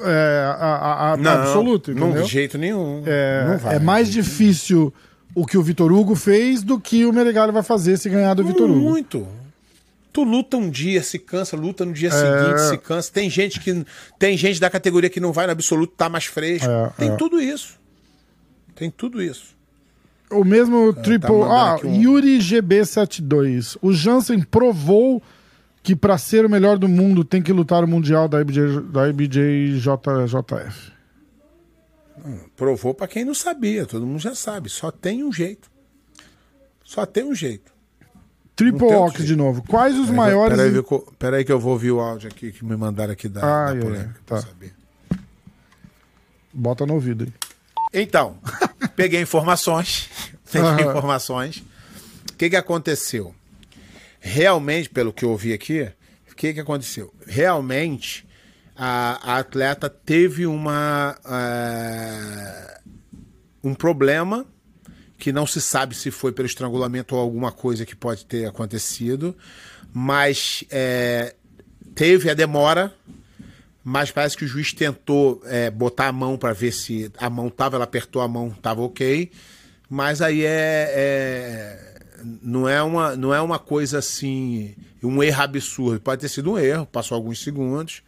é, 0.00 0.42
a, 0.58 0.66
a- 0.66 1.12
a- 1.12 1.16
Não, 1.16 1.30
absoluto, 1.30 1.94
não 1.94 2.06
entendeu? 2.08 2.24
de 2.24 2.30
jeito 2.32 2.56
nenhum. 2.58 3.02
É, 3.04 3.44
não 3.46 3.58
vai. 3.58 3.76
é 3.76 3.78
mais 3.78 4.10
difícil 4.10 4.92
o 5.34 5.46
que 5.46 5.56
o 5.56 5.62
Vitor 5.62 5.92
Hugo 5.92 6.14
fez 6.14 6.62
do 6.62 6.78
que 6.78 7.04
o 7.06 7.12
Meregali 7.12 7.52
vai 7.52 7.62
fazer 7.62 7.96
se 7.96 8.08
ganhar 8.08 8.34
do 8.34 8.44
Vitor 8.44 8.70
Hugo. 8.70 8.78
Muito. 8.78 9.26
Tu 10.12 10.22
luta 10.24 10.58
um 10.58 10.68
dia, 10.68 11.02
se 11.02 11.18
cansa, 11.18 11.56
luta 11.56 11.86
no 11.86 11.92
dia 11.92 12.10
É. 12.10 12.12
seguinte, 12.12 12.60
se 12.68 12.78
cansa. 12.78 13.10
Tem 13.10 13.30
gente 13.30 13.58
que 13.60 13.84
tem 14.18 14.36
gente 14.36 14.60
da 14.60 14.68
categoria 14.68 15.08
que 15.08 15.20
não 15.20 15.32
vai 15.32 15.46
no 15.46 15.52
absoluto, 15.52 15.94
tá 15.96 16.08
mais 16.08 16.26
fresco. 16.26 16.68
É, 16.68 16.90
tem 16.98 17.10
é. 17.10 17.16
tudo 17.16 17.40
isso. 17.40 17.80
Tem 18.74 18.90
tudo 18.90 19.22
isso. 19.22 19.54
O 20.30 20.44
mesmo 20.44 20.92
triple. 20.92 21.30
mandando 21.30 21.52
ah, 21.52 21.80
um- 21.84 22.00
Yuri 22.00 22.38
GB72. 22.38 23.76
O 23.80 23.92
Jansen 23.92 24.40
provou 24.42 25.22
que 25.82 25.96
pra 25.96 26.16
ser 26.18 26.44
o 26.44 26.50
melhor 26.50 26.78
do 26.78 26.88
mundo 26.88 27.24
tem 27.24 27.42
que 27.42 27.52
lutar 27.52 27.82
o 27.82 27.88
Mundial 27.88 28.28
da 28.28 28.40
IBJ, 28.40 28.80
da 28.92 29.08
IBJJF. 29.08 30.91
Provou 32.56 32.94
pra 32.94 33.08
quem 33.08 33.24
não 33.24 33.34
sabia, 33.34 33.84
todo 33.86 34.06
mundo 34.06 34.18
já 34.20 34.34
sabe. 34.34 34.68
Só 34.68 34.90
tem 34.90 35.22
um 35.24 35.32
jeito. 35.32 35.70
Só 36.84 37.04
tem 37.06 37.24
um 37.24 37.34
jeito. 37.34 37.72
Triple 38.54 38.86
Ox 38.94 39.24
de 39.24 39.34
novo. 39.34 39.62
Quais 39.66 39.94
os 39.94 40.02
Peraí, 40.06 40.16
maiores. 40.16 40.56
Peraí, 40.58 40.82
co- 40.82 41.12
peraí 41.18 41.44
que 41.44 41.50
eu 41.52 41.58
vou 41.58 41.72
ouvir 41.72 41.90
o 41.90 42.00
áudio 42.00 42.28
aqui 42.28 42.52
que 42.52 42.64
me 42.64 42.76
mandaram 42.76 43.12
aqui 43.12 43.28
da, 43.28 43.40
da 43.40 43.66
Ai, 43.68 43.74
ai, 43.76 43.80
polêmica. 43.80 44.20
pra 44.26 44.40
tá. 44.40 44.46
saber. 44.46 44.74
Bota 46.52 46.84
no 46.86 46.94
ouvido 46.94 47.24
aí. 47.24 47.32
Então, 48.02 48.38
peguei 48.94 49.20
informações. 49.22 50.08
Peguei 50.50 50.84
informações. 50.86 51.64
O 52.30 52.34
que, 52.36 52.50
que 52.50 52.56
aconteceu? 52.56 53.34
Realmente, 54.20 54.90
pelo 54.90 55.12
que 55.12 55.24
eu 55.24 55.30
ouvi 55.30 55.52
aqui, 55.52 55.90
o 56.30 56.34
que, 56.34 56.52
que 56.52 56.60
aconteceu? 56.60 57.12
Realmente, 57.26 58.26
a, 58.76 59.34
a 59.34 59.38
atleta 59.38 59.88
teve 59.88 60.46
uma. 60.46 61.16
eh, 61.24 62.80
um 63.64 63.74
problema 63.74 64.44
que 65.18 65.32
não 65.32 65.46
se 65.46 65.60
sabe 65.60 65.94
se 65.94 66.10
foi 66.10 66.32
pelo 66.32 66.46
estrangulamento 66.46 67.14
ou 67.14 67.20
alguma 67.20 67.52
coisa 67.52 67.86
que 67.86 67.94
pode 67.94 68.24
ter 68.26 68.46
acontecido, 68.46 69.36
mas 69.92 70.64
eh, 70.70 71.34
teve 71.94 72.28
a 72.28 72.34
demora 72.34 72.92
mas 73.84 74.10
parece 74.10 74.36
que 74.36 74.44
o 74.44 74.48
juiz 74.48 74.72
tentou 74.72 75.42
é, 75.44 75.70
botar 75.70 76.08
a 76.08 76.12
mão 76.12 76.38
para 76.38 76.52
ver 76.52 76.72
se 76.72 77.10
a 77.18 77.28
mão 77.28 77.50
tava, 77.50 77.76
ela 77.76 77.84
apertou 77.84 78.22
a 78.22 78.28
mão, 78.28 78.50
tava 78.50 78.80
ok. 78.82 79.30
Mas 79.88 80.22
aí 80.22 80.44
é, 80.44 80.92
é- 80.94 81.91
não 82.42 82.68
é 82.68 82.82
uma 82.82 83.16
não 83.16 83.32
é 83.34 83.40
uma 83.40 83.58
coisa 83.58 83.98
assim, 83.98 84.74
um 85.02 85.22
erro 85.22 85.42
absurdo. 85.42 86.00
Pode 86.00 86.20
ter 86.20 86.28
sido 86.28 86.52
um 86.52 86.58
erro, 86.58 86.86
passou 86.86 87.14
alguns 87.16 87.42
segundos, 87.42 88.02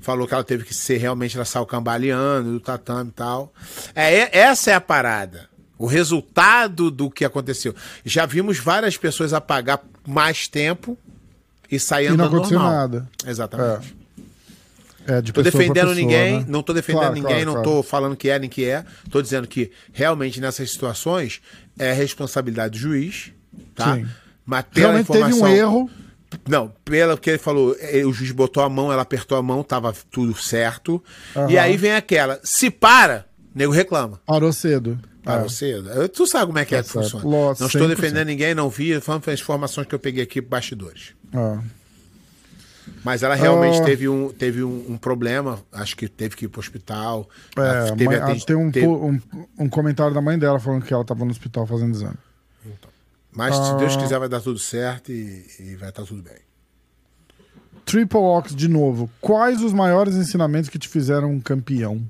falou 0.00 0.26
que 0.26 0.34
ela 0.34 0.44
teve 0.44 0.64
que 0.64 0.74
ser 0.74 0.96
realmente 0.98 1.36
ela 1.36 1.44
saiu 1.44 1.66
cambaleando 1.66 2.52
do 2.52 2.60
tatame 2.60 3.10
e 3.10 3.12
tal. 3.12 3.52
É 3.94 4.14
é- 4.14 4.30
essa 4.38 4.70
é 4.70 4.74
a 4.74 4.80
parada. 4.80 5.48
O 5.78 5.86
resultado 5.86 6.90
do 6.90 7.08
que 7.10 7.24
aconteceu. 7.24 7.74
Já 8.04 8.26
vimos 8.26 8.58
várias 8.58 8.96
pessoas 8.96 9.32
apagar 9.32 9.80
mais 10.06 10.48
tempo 10.48 10.98
e 11.70 11.78
sair 11.78 12.12
E 12.12 12.16
não 12.16 12.24
aconteceu 12.26 12.58
normal. 12.58 12.76
nada. 12.76 13.08
Exatamente. 13.26 13.96
É, 15.06 15.22
de 15.22 15.32
Tô 15.32 15.40
defendendo 15.40 15.74
pessoa, 15.74 15.94
ninguém, 15.94 16.40
né? 16.40 16.44
não 16.48 16.62
tô 16.62 16.74
defendendo 16.74 17.00
Claro, 17.00 17.14
ninguém, 17.14 17.30
claro, 17.30 17.46
não 17.46 17.52
claro. 17.54 17.70
tô 17.70 17.82
falando 17.82 18.14
que 18.16 18.28
é 18.28 18.38
nem 18.38 18.50
que 18.50 18.64
é. 18.66 18.84
Tô 19.10 19.22
dizendo 19.22 19.46
que 19.48 19.70
realmente 19.90 20.38
nessas 20.38 20.70
situações 20.70 21.40
é 21.78 21.94
responsabilidade 21.94 22.72
do 22.72 22.78
juiz, 22.78 23.32
tá? 23.74 23.94
Sim. 23.96 24.06
Mas 24.46 24.64
pela 24.72 24.88
Realmente 24.88 25.06
teve 25.08 25.18
informação, 25.30 25.48
um 25.48 25.54
erro. 25.56 25.90
Não, 26.48 26.72
pelo 26.84 27.16
que 27.16 27.30
ele 27.30 27.38
falou, 27.38 27.74
eh, 27.80 28.04
o 28.04 28.12
juiz 28.12 28.30
botou 28.32 28.62
a 28.62 28.68
mão, 28.68 28.92
ela 28.92 29.02
apertou 29.02 29.36
a 29.38 29.42
mão, 29.42 29.62
tava 29.62 29.94
tudo 30.10 30.34
certo. 30.36 31.02
Aham. 31.34 31.50
E 31.50 31.58
aí 31.58 31.76
vem 31.76 31.92
aquela, 31.92 32.38
se 32.44 32.70
para, 32.70 33.24
nego 33.54 33.72
reclama. 33.72 34.20
Parou 34.26 34.52
cedo. 34.52 34.98
Para 35.22 35.42
É. 35.44 36.02
Eu- 36.02 36.08
Tu 36.08 36.26
sabe 36.26 36.46
como 36.46 36.58
é 36.58 36.64
que 36.64 36.74
é 36.74 36.78
Tá 36.78 36.84
que 36.84 36.90
funciona. 36.90 37.24
Não 37.24 37.52
estou 37.52 37.68
100%. 37.68 37.88
defendendo 37.88 38.26
ninguém, 38.28 38.54
não 38.54 38.68
vi, 38.70 38.98
falando 39.00 39.28
as 39.28 39.40
informações 39.40 39.86
que 39.86 39.94
eu 39.94 39.98
peguei 39.98 40.22
aqui 40.22 40.40
bastidores. 40.40 41.12
Ah. 41.34 41.60
Mas 43.04 43.22
ela 43.22 43.34
realmente 43.34 43.80
Ah. 43.80 43.84
teve, 43.84 44.08
um, 44.08 44.30
teve 44.30 44.62
um, 44.62 44.84
um 44.92 44.96
problema, 44.96 45.60
acho 45.72 45.96
que 45.96 46.08
teve 46.08 46.36
que 46.36 46.46
ir 46.46 46.48
pro 46.48 46.60
hospital. 46.60 47.28
É, 47.56 47.90
teve 47.90 48.04
mãe- 48.06 48.16
ah, 48.16 48.34
tem 48.46 48.56
um, 48.56 48.70
teve- 48.70 48.86
um, 48.86 49.20
um 49.58 49.68
comentário 49.68 50.14
da 50.14 50.20
mãe 50.20 50.38
dela 50.38 50.58
falando 50.58 50.82
que 50.84 50.92
ela 50.92 51.04
tava 51.04 51.24
no 51.24 51.30
hospital 51.30 51.66
fazendo 51.66 51.94
exame. 51.94 52.16
Mas 53.30 53.54
se 53.54 53.74
Deus 53.76 53.94
Ah. 53.94 53.98
quiser 54.00 54.18
vai 54.18 54.28
dar 54.28 54.40
tudo 54.40 54.58
certo 54.58 55.12
e, 55.12 55.46
e 55.60 55.76
vai 55.76 55.90
estar 55.90 56.04
tudo 56.04 56.22
bem. 56.22 56.38
Triple 57.84 58.18
Ox 58.18 58.54
de 58.54 58.68
novo. 58.68 59.10
Quais 59.20 59.62
os 59.62 59.72
maiores 59.72 60.14
ensinamentos 60.14 60.68
que 60.68 60.78
te 60.78 60.88
fizeram 60.88 61.30
um 61.30 61.40
campeão? 61.40 62.02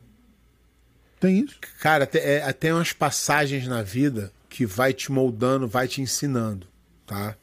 Tem 1.21 1.41
isso? 1.41 1.57
Cara, 1.81 2.07
tem, 2.07 2.21
é, 2.21 2.53
tem 2.53 2.73
umas 2.73 2.93
passagens 2.93 3.67
na 3.67 3.83
vida 3.83 4.33
que 4.49 4.65
vai 4.65 4.93
te 4.93 5.11
moldando, 5.13 5.69
vai 5.69 5.87
te 5.87 6.01
ensinando, 6.01 6.67
tá? 7.07 7.37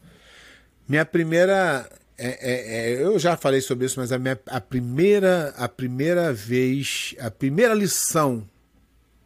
Minha 0.87 1.05
primeira. 1.05 1.89
é- 2.17 2.27
é- 2.27 2.93
é, 2.93 3.03
eu 3.03 3.19
já 3.19 3.35
falei 3.35 3.59
sobre 3.59 3.85
isso, 3.85 3.99
mas 3.99 4.11
a, 4.13 4.17
minha, 4.17 4.39
a 4.47 4.61
primeira 4.61 5.53
a 5.57 5.67
primeira 5.67 6.31
vez, 6.31 7.13
a 7.19 7.29
primeira 7.29 7.73
lição, 7.73 8.47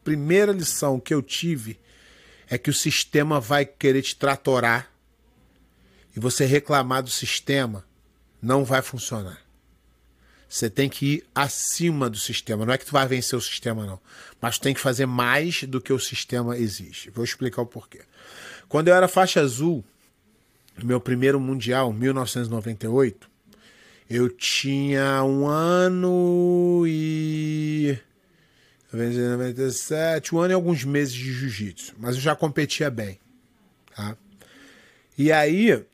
primeira 0.03 0.51
lição 0.51 0.99
que 0.99 1.13
eu 1.13 1.21
tive 1.21 1.79
é 2.49 2.57
que 2.57 2.69
o 2.69 2.73
sistema 2.73 3.39
vai 3.39 3.65
querer 3.65 4.01
te 4.01 4.15
tratorar 4.15 4.91
e 6.15 6.19
você 6.19 6.45
reclamar 6.45 7.03
do 7.03 7.09
sistema 7.09 7.85
não 8.41 8.65
vai 8.65 8.81
funcionar. 8.81 9.39
Você 10.47 10.67
tem 10.67 10.89
que 10.89 11.05
ir 11.05 11.25
acima 11.35 12.09
do 12.09 12.17
sistema. 12.17 12.65
Não 12.65 12.73
é 12.73 12.77
que 12.77 12.85
tu 12.85 12.91
vai 12.91 13.07
vencer 13.07 13.37
o 13.37 13.41
sistema, 13.41 13.85
não. 13.85 13.99
Mas 14.41 14.57
tu 14.57 14.63
tem 14.63 14.73
que 14.73 14.79
fazer 14.79 15.05
mais 15.05 15.63
do 15.63 15.79
que 15.79 15.93
o 15.93 15.99
sistema 15.99 16.57
exige. 16.57 17.11
Vou 17.11 17.23
explicar 17.23 17.61
o 17.61 17.67
porquê. 17.67 18.01
Quando 18.67 18.87
eu 18.87 18.95
era 18.95 19.07
faixa 19.07 19.41
azul, 19.41 19.85
meu 20.83 20.99
primeiro 20.99 21.39
mundial, 21.39 21.93
1998, 21.93 23.29
eu 24.09 24.27
tinha 24.27 25.23
um 25.23 25.47
ano 25.47 26.83
e. 26.87 27.95
97, 28.91 30.33
um 30.35 30.39
ano 30.39 30.51
e 30.51 30.55
alguns 30.55 30.83
meses 30.83 31.13
de 31.13 31.31
jiu-jitsu. 31.31 31.93
Mas 31.97 32.15
eu 32.15 32.21
já 32.21 32.35
competia 32.35 32.89
bem. 32.89 33.19
Tá? 33.95 34.15
E 35.17 35.31
aí, 35.31 35.85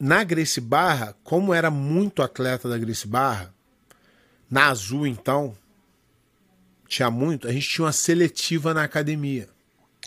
na 0.00 0.24
Grace 0.24 0.60
Barra, 0.60 1.14
como 1.22 1.54
era 1.54 1.70
muito 1.70 2.22
atleta 2.22 2.68
da 2.68 2.76
Grace 2.78 3.06
Barra, 3.06 3.52
na 4.50 4.66
Azul 4.68 5.06
então, 5.06 5.56
tinha 6.88 7.10
muito, 7.10 7.48
a 7.48 7.52
gente 7.52 7.68
tinha 7.68 7.84
uma 7.84 7.92
seletiva 7.92 8.74
na 8.74 8.82
academia. 8.82 9.48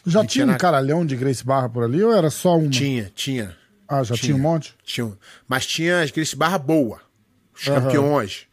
Já 0.06 0.20
tinha 0.20 0.28
tinha 0.28 0.46
um 0.46 0.50
na- 0.50 0.58
caralhão 0.58 1.06
de 1.06 1.16
Grace 1.16 1.44
Barra 1.44 1.68
por 1.70 1.84
ali 1.84 2.04
ou 2.04 2.14
era 2.14 2.30
só 2.30 2.58
uma? 2.58 2.70
Tinha, 2.70 3.12
tinha. 3.16 3.58
Ah, 3.88 4.04
já 4.04 4.16
tinha, 4.16 4.36
um 4.36 4.40
monte? 4.40 4.76
Tinha. 4.84 5.06
um- 5.06 5.16
Mas 5.48 5.66
tinha 5.66 6.02
as 6.02 6.12
Grace 6.12 6.36
Barra 6.36 6.58
boa. 6.58 7.00
Os 7.56 7.68
Aham. 7.68 7.82
campeões. 7.82 8.48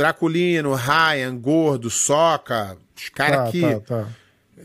Draculino, 0.00 0.74
Ryan, 0.74 1.36
Gordo, 1.36 1.90
Soca, 1.90 2.76
os 2.96 3.08
caras 3.10 3.44
Tá, 3.46 3.50
que. 3.50 3.60
tá, 3.60 3.80
tá. 3.80 4.08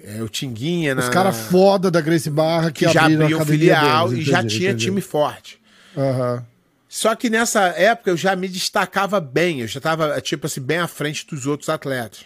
é, 0.03 0.21
o 0.23 0.29
Tinguinha 0.29 0.95
na. 0.95 1.01
Os 1.01 1.09
caras 1.09 1.37
foda 1.37 1.91
da 1.91 1.99
Grace 1.99 2.29
Barra 2.29 2.71
que, 2.71 2.85
que 2.85 2.93
já 2.93 3.01
abriram 3.01 3.21
a 3.21 3.25
abriam 3.25 3.41
academia 3.41 3.75
filial 3.75 4.09
deles, 4.09 4.27
e 4.27 4.31
já 4.31 4.39
entendi, 4.39 4.57
tinha 4.57 4.69
entendi. 4.69 4.85
time 4.85 5.01
forte. 5.01 5.59
Aham. 5.97 6.45
Só 6.87 7.13
que 7.15 7.29
nessa 7.29 7.63
época 7.67 8.09
eu 8.11 8.15
já 8.15 8.33
me 8.35 8.47
destacava 8.47 9.19
bem, 9.19 9.59
eu 9.59 9.67
já 9.67 9.79
estava 9.79 10.21
tipo 10.21 10.45
assim, 10.47 10.61
bem 10.61 10.77
à 10.77 10.87
frente 10.87 11.27
dos 11.27 11.45
outros 11.45 11.67
atletas. 11.67 12.21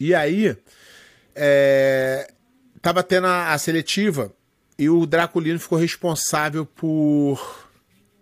E 0.00 0.12
aí, 0.12 0.56
é, 1.36 2.28
tava 2.82 3.02
tendo 3.04 3.28
a, 3.28 3.52
a 3.52 3.58
seletiva 3.58 4.32
e 4.76 4.90
o 4.90 5.06
Draculino 5.06 5.60
ficou 5.60 5.78
responsável 5.78 6.66
por 6.66 7.68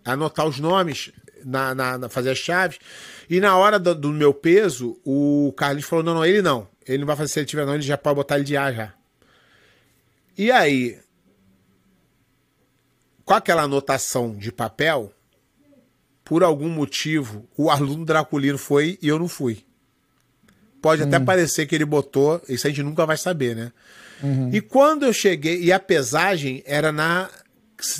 anotar 0.05 0.45
os 0.45 0.59
nomes, 0.59 1.11
na, 1.45 1.73
na- 1.75 1.97
na- 1.97 2.09
fazer 2.09 2.31
as 2.31 2.37
chaves. 2.37 2.79
E 3.29 3.39
na 3.39 3.55
hora 3.57 3.77
do, 3.79 3.93
do 3.95 4.09
meu 4.11 4.33
peso, 4.33 4.99
o 5.05 5.53
Carlinhos 5.57 5.87
falou: 5.87 6.03
não, 6.03 6.13
não, 6.15 6.25
ele 6.25 6.41
não. 6.41 6.67
Ele 6.87 6.99
não 6.99 7.05
vai 7.07 7.15
fazer 7.15 7.29
seletiva, 7.33 7.65
não, 7.65 7.73
ele 7.75 7.83
já 7.83 7.97
pode 7.97 8.15
botar 8.15 8.35
ele 8.35 8.43
de 8.45 8.57
A 8.57 8.71
já. 8.71 8.93
E 10.37 10.51
aí, 10.51 10.97
com 13.25 13.33
aquela 13.33 13.63
anotação 13.63 14.35
de 14.35 14.51
papel, 14.51 15.13
por 16.23 16.43
algum 16.43 16.69
motivo, 16.69 17.47
o 17.57 17.69
aluno 17.69 18.05
Draculino 18.05 18.57
foi 18.57 18.97
e 19.01 19.07
eu 19.07 19.19
não 19.19 19.27
fui. 19.27 19.63
Pode 20.81 21.03
até 21.03 21.19
parecer 21.19 21.65
que 21.67 21.75
ele 21.75 21.85
botou, 21.85 22.41
isso 22.47 22.65
a 22.65 22.69
gente 22.69 22.81
nunca 22.83 23.05
vai 23.05 23.17
saber, 23.17 23.55
né? 23.55 23.71
E 24.51 24.59
quando 24.61 25.05
eu 25.05 25.13
cheguei, 25.13 25.61
e 25.61 25.71
a 25.71 25.79
pesagem 25.79 26.61
era 26.65 26.91
na, 26.91 27.29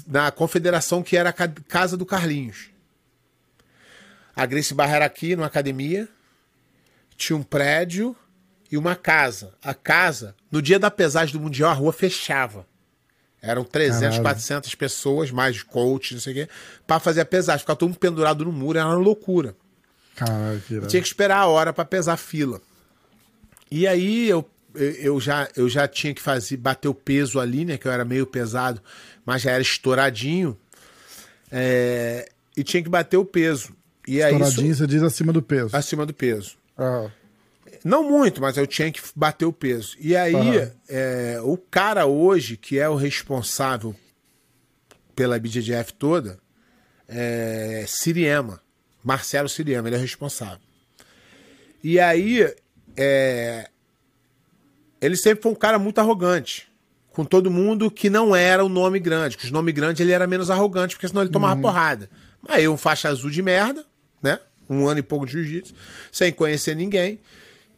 na 0.07 0.31
confederação 0.31 1.01
que 1.03 1.15
era 1.15 1.29
a 1.29 1.33
ca- 1.33 1.47
casa 1.67 1.95
do 1.95 2.05
Carlinhos. 2.05 2.69
A 4.39 4.45
Grace 4.45 4.73
Barra 4.73 4.95
era 4.95 5.05
aqui, 5.05 5.35
numa 5.35 5.47
academia, 5.47 6.07
tinha 7.17 7.35
um 7.35 7.43
prédio 7.43 8.15
e 8.71 8.77
uma 8.77 8.95
casa. 8.95 9.53
A 9.61 9.73
casa, 9.73 10.33
no 10.49 10.61
dia 10.61 10.79
da 10.79 10.89
pesagem 10.89 11.33
do 11.33 11.41
Mundial, 11.41 11.69
a 11.69 11.73
rua 11.73 11.91
fechava. 11.91 12.65
Eram 13.41 13.65
300, 13.65 13.99
Caralho. 13.99 14.21
400 14.21 14.75
pessoas, 14.75 15.29
mais 15.29 15.61
coach, 15.61 16.13
não 16.13 16.21
sei 16.21 16.31
o 16.31 16.35
quê, 16.37 16.49
pra 16.87 17.01
fazer 17.01 17.19
a 17.19 17.25
pesagem. 17.25 17.59
Ficava 17.59 17.75
todo 17.75 17.89
mundo 17.89 17.99
pendurado 17.99 18.45
no 18.45 18.53
muro, 18.53 18.79
era 18.79 18.87
uma 18.87 18.95
loucura. 18.95 19.57
Caralho, 20.15 20.61
que. 20.61 20.87
Tinha 20.87 21.01
que 21.01 21.07
esperar 21.09 21.39
a 21.39 21.47
hora 21.47 21.73
pra 21.73 21.83
pesar 21.83 22.13
a 22.13 22.17
fila. 22.17 22.61
E 23.69 23.85
aí 23.85 24.29
eu, 24.29 24.49
eu, 24.73 24.91
eu 24.91 25.19
já, 25.19 25.49
eu 25.53 25.67
já 25.67 25.85
tinha 25.85 26.13
que 26.13 26.21
fazer, 26.21 26.55
bater 26.55 26.87
o 26.87 26.93
peso 26.93 27.41
ali, 27.41 27.65
né? 27.65 27.77
Que 27.77 27.89
eu 27.89 27.91
era 27.91 28.05
meio 28.05 28.25
pesado, 28.25 28.81
mas 29.25 29.41
já 29.41 29.51
era 29.51 29.61
estouradinho. 29.61 30.57
É, 31.51 32.29
e 32.55 32.63
tinha 32.63 32.81
que 32.81 32.89
bater 32.89 33.17
o 33.17 33.25
peso. 33.25 33.77
E 34.11 34.23
aí, 34.23 34.33
Estouradinho, 34.33 34.71
isso- 34.71 34.79
você 34.79 34.87
diz 34.87 35.03
acima 35.03 35.31
do 35.31 35.41
peso. 35.41 35.75
acima 35.75 36.05
do 36.05 36.13
peso. 36.13 36.57
Ah, 36.77 37.09
Não 37.83 38.03
muito, 38.09 38.41
mas 38.41 38.57
eu 38.57 38.65
tinha 38.67 38.91
que 38.91 38.99
bater 39.15 39.45
o 39.45 39.53
peso. 39.53 39.95
E 39.99 40.15
aí, 40.15 40.33
Aham. 40.35 40.71
é, 40.89 41.39
o 41.43 41.55
cara 41.57 42.05
hoje, 42.05 42.57
que 42.57 42.77
é 42.79 42.89
o 42.89 42.95
responsável 42.95 43.95
pela 45.15 45.39
BJJF 45.39 45.93
toda, 45.93 46.39
é 47.07 47.85
Siriema. 47.87 48.61
Marcelo 49.03 49.47
Siriema, 49.47 49.87
ele 49.87 49.95
é 49.95 49.99
responsável. 49.99 50.59
E 51.83 51.99
aí, 51.99 52.53
é, 52.97 53.69
ele 54.99 55.15
sempre 55.15 55.41
foi 55.43 55.51
um 55.51 55.55
cara 55.55 55.79
muito 55.79 55.99
arrogante. 55.99 56.67
Com 57.11 57.23
todo 57.23 57.49
mundo 57.51 57.89
que 57.89 58.09
não 58.09 58.35
era 58.35 58.63
o 58.63 58.69
nome 58.69 58.99
grande. 58.99 59.37
Com 59.37 59.43
os 59.45 59.51
nomes 59.51 59.73
grandes 59.73 60.01
ele 60.01 60.11
era 60.11 60.27
menos 60.27 60.49
arrogante, 60.49 60.95
porque 60.95 61.07
senão 61.07 61.21
ele 61.21 61.31
tomava 61.31 61.59
porrada. 61.61 62.09
Mas 62.41 62.63
eu, 62.63 62.73
um 62.73 62.77
faixa 62.77 63.07
azul 63.09 63.29
de 63.29 63.41
merda, 63.41 63.85
né? 64.21 64.39
Um 64.69 64.87
ano 64.87 64.99
e 64.99 65.03
pouco 65.03 65.25
de 65.25 65.31
jiu-jitsu, 65.31 65.73
sem 66.11 66.31
conhecer 66.31 66.75
ninguém. 66.75 67.19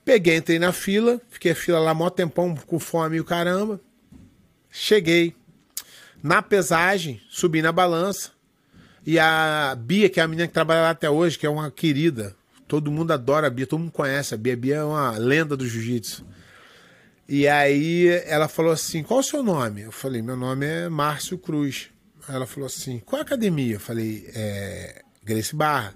Peguei, 0.03 0.35
entrei 0.35 0.59
na 0.59 0.71
fila, 0.71 1.21
fiquei 1.29 1.51
a 1.51 1.55
fila 1.55 1.79
lá 1.79 1.93
mó 1.93 2.09
tempão 2.09 2.55
com 2.55 2.79
fome 2.79 3.17
e 3.17 3.19
o 3.19 3.25
caramba. 3.25 3.79
Cheguei. 4.69 5.35
Na 6.23 6.41
pesagem, 6.41 7.21
subi 7.29 7.61
na 7.61 7.71
balança. 7.71 8.31
E 9.05 9.17
a 9.17 9.75
Bia, 9.79 10.09
que 10.09 10.19
é 10.19 10.23
a 10.23 10.27
menina 10.27 10.47
que 10.47 10.53
trabalha 10.53 10.81
lá 10.81 10.89
até 10.91 11.09
hoje, 11.09 11.37
que 11.37 11.45
é 11.45 11.49
uma 11.49 11.71
querida. 11.71 12.35
Todo 12.67 12.91
mundo 12.91 13.11
adora 13.11 13.47
a 13.47 13.49
Bia, 13.49 13.65
todo 13.65 13.79
mundo 13.79 13.91
conhece 13.91 14.33
a 14.33 14.37
Bia. 14.37 14.53
A 14.53 14.57
Bia 14.57 14.75
é 14.75 14.83
uma 14.83 15.11
lenda 15.17 15.57
do 15.57 15.67
jiu-jitsu. 15.67 16.25
E 17.27 17.47
aí 17.47 18.07
ela 18.25 18.47
falou 18.47 18.71
assim: 18.71 19.03
qual 19.03 19.19
o 19.19 19.23
seu 19.23 19.41
nome? 19.41 19.81
Eu 19.81 19.91
falei: 19.91 20.21
meu 20.21 20.35
nome 20.35 20.65
é 20.65 20.89
Márcio 20.89 21.37
Cruz. 21.37 21.89
Ela 22.27 22.45
falou 22.45 22.67
assim: 22.67 22.99
qual 22.99 23.21
a 23.21 23.23
academia? 23.23 23.75
Eu 23.75 23.79
falei: 23.79 24.29
é. 24.35 25.01
Grace 25.23 25.55
Barra. 25.55 25.93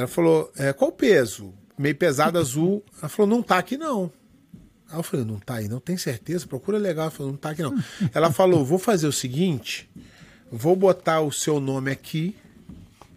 Ela 0.00 0.08
falou: 0.08 0.50
é, 0.56 0.72
qual 0.72 0.90
o 0.90 0.92
peso? 0.92 1.52
Meio 1.78 1.94
pesado, 1.94 2.38
azul. 2.38 2.84
Ela 2.98 3.08
falou: 3.08 3.30
não 3.30 3.42
tá 3.42 3.58
aqui 3.58 3.76
não. 3.76 4.10
Aí 4.90 4.98
eu 4.98 5.02
falei: 5.02 5.24
não 5.24 5.38
tá 5.38 5.54
aí, 5.54 5.68
não 5.68 5.80
tem 5.80 5.96
certeza? 5.96 6.46
Procura 6.46 6.78
legal. 6.78 7.04
Ela 7.04 7.10
falou: 7.10 7.32
não 7.32 7.38
tá 7.38 7.50
aqui 7.50 7.62
não. 7.62 7.74
Ela 8.14 8.32
falou: 8.32 8.64
vou 8.64 8.78
fazer 8.78 9.06
o 9.06 9.12
seguinte: 9.12 9.90
vou 10.50 10.74
botar 10.74 11.20
o 11.20 11.30
seu 11.30 11.60
nome 11.60 11.90
aqui, 11.90 12.36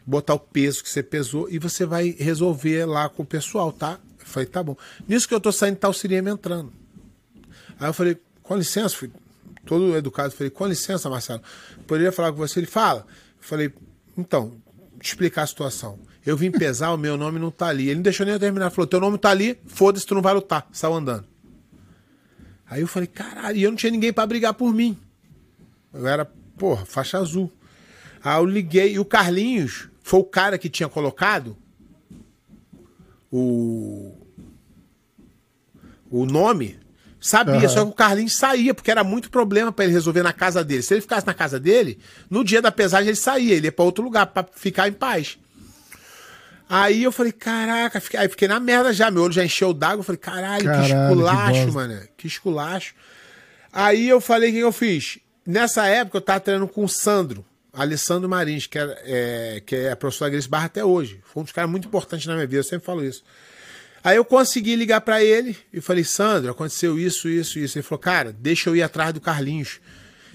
botar 0.05 0.33
o 0.33 0.39
peso 0.39 0.83
que 0.83 0.89
você 0.89 1.01
pesou 1.01 1.49
e 1.49 1.57
você 1.57 1.85
vai 1.85 2.09
resolver 2.19 2.85
lá 2.85 3.09
com 3.09 3.23
o 3.23 3.25
pessoal, 3.25 3.71
tá? 3.71 3.99
Eu 4.19 4.25
falei: 4.25 4.47
tá 4.47 4.61
bom. 4.61 4.77
Nisso 5.07 5.27
que 5.27 5.33
eu 5.33 5.41
tô 5.41 5.51
saindo, 5.51 5.77
tá 5.77 5.89
o 5.89 5.93
Siriema 5.93 6.29
entrando. 6.29 6.71
Aí 7.79 7.89
eu 7.89 7.93
falei, 7.93 8.17
com 8.41 8.55
licença, 8.55 8.95
fui 8.95 9.11
todo 9.65 9.95
educado, 9.97 10.33
falei, 10.33 10.49
com 10.49 10.67
licença, 10.67 11.09
Marcelo, 11.09 11.41
poderia 11.87 12.11
falar 12.11 12.31
com 12.31 12.37
você? 12.37 12.59
Ele 12.59 12.67
fala. 12.67 13.01
Eu 13.01 13.43
falei, 13.47 13.73
então, 14.17 14.53
te 14.99 15.07
explicar 15.07 15.43
a 15.43 15.47
situação. 15.47 15.99
Eu 16.25 16.37
vim 16.37 16.51
pesar, 16.51 16.91
o 16.93 16.97
meu 16.97 17.17
nome 17.17 17.37
não 17.39 17.51
tá 17.51 17.67
ali. 17.67 17.85
Ele 17.87 17.95
não 17.95 18.01
deixou 18.01 18.25
nem 18.25 18.33
eu 18.33 18.39
terminar. 18.39 18.69
Falou, 18.69 18.87
teu 18.87 18.99
nome 18.99 19.17
tá 19.17 19.29
ali, 19.29 19.59
foda-se, 19.65 20.05
tu 20.05 20.15
não 20.15 20.21
vai 20.21 20.33
lutar. 20.33 20.67
Saiu 20.71 20.93
andando. 20.93 21.25
Aí 22.69 22.81
eu 22.81 22.87
falei, 22.87 23.07
caralho, 23.07 23.57
e 23.57 23.63
eu 23.63 23.69
não 23.69 23.75
tinha 23.75 23.91
ninguém 23.91 24.13
pra 24.13 24.25
brigar 24.25 24.53
por 24.53 24.73
mim. 24.73 24.97
Eu 25.93 26.07
era, 26.07 26.25
porra, 26.57 26.85
faixa 26.85 27.17
azul. 27.17 27.51
Aí 28.23 28.37
eu 28.39 28.45
liguei, 28.45 28.93
e 28.93 28.99
o 28.99 29.05
Carlinhos 29.05 29.89
foi 30.01 30.19
o 30.21 30.23
cara 30.23 30.57
que 30.57 30.69
tinha 30.69 30.87
colocado 30.89 31.57
o 33.31 34.15
o 36.09 36.27
nome, 36.27 36.77
sabia, 37.19 37.55
Aham. 37.55 37.67
só 37.69 37.83
que 37.83 37.91
o 37.91 37.93
Carlinhos 37.95 38.35
saía, 38.35 38.71
porque 38.73 38.91
era 38.91 39.03
muito 39.03 39.31
problema 39.31 39.71
pra 39.71 39.83
ele 39.83 39.93
resolver 39.93 40.21
na 40.21 40.31
casa 40.31 40.63
dele. 40.63 40.83
Se 40.83 40.93
ele 40.93 41.01
ficasse 41.01 41.25
na 41.25 41.33
casa 41.33 41.59
dele, 41.59 41.97
no 42.29 42.43
dia 42.43 42.61
da 42.61 42.71
pesagem 42.71 43.07
ele 43.09 43.15
saía, 43.17 43.55
ele 43.55 43.65
ia 43.67 43.71
pra 43.71 43.83
outro 43.83 44.03
lugar 44.03 44.27
pra 44.27 44.45
ficar 44.53 44.87
em 44.87 44.93
paz. 44.93 45.39
Aí 46.75 47.03
eu 47.03 47.11
falei, 47.11 47.31
caraca, 47.31 48.01
fiquei, 48.01 48.19
aí 48.19 48.27
fiquei 48.27 48.47
na 48.47 48.59
merda 48.59 48.91
já, 48.91 49.11
meu 49.11 49.21
olho 49.21 49.31
já 49.31 49.45
encheu 49.45 49.75
d'água, 49.75 49.99
eu 49.99 50.03
falei, 50.03 50.17
caralho, 50.17 50.65
Caralho, 50.65 50.87
que 50.87 50.91
que 50.91 50.97
esculacho, 50.97 51.65
bosta. 51.65 51.71
mano, 51.71 52.07
que 52.17 52.27
esculacho. 52.27 52.95
Aí 53.71 54.09
eu 54.09 54.19
falei, 54.19 54.49
o 54.49 54.53
que 54.53 54.59
eu 54.59 54.71
fiz? 54.71 55.19
Nessa 55.45 55.85
época 55.85 56.17
eu 56.17 56.21
tava 56.21 56.39
treinando 56.39 56.67
com 56.67 56.83
o 56.83 56.89
Sandro, 56.89 57.45
Alessandro 57.71 58.27
Marins, 58.27 58.65
que, 58.65 58.79
era, 58.79 58.99
é, 59.03 59.61
que 59.63 59.75
é 59.75 59.93
professor 59.93 60.25
da 60.25 60.31
Grace 60.31 60.49
Barra 60.49 60.65
até 60.65 60.83
hoje. 60.83 61.21
Foi 61.31 61.41
um 61.41 61.43
dos 61.43 61.53
caras 61.53 61.69
muito 61.69 61.87
importantes 61.87 62.25
na 62.25 62.33
minha 62.33 62.47
vida, 62.47 62.61
eu 62.61 62.63
sempre 62.63 62.87
falo 62.87 63.05
isso. 63.05 63.23
Aí 64.03 64.17
eu 64.17 64.25
consegui 64.25 64.75
ligar 64.75 65.01
pra 65.01 65.23
ele 65.23 65.55
e 65.71 65.79
falei, 65.79 66.03
Sandro, 66.03 66.49
aconteceu 66.49 66.97
isso, 66.97 67.29
isso, 67.29 67.59
isso. 67.59 67.77
Ele 67.77 67.83
falou, 67.83 67.99
cara, 67.99 68.33
deixa 68.33 68.71
eu 68.71 68.75
ir 68.75 68.81
atrás 68.81 69.13
do 69.13 69.21
Carlinhos. 69.21 69.79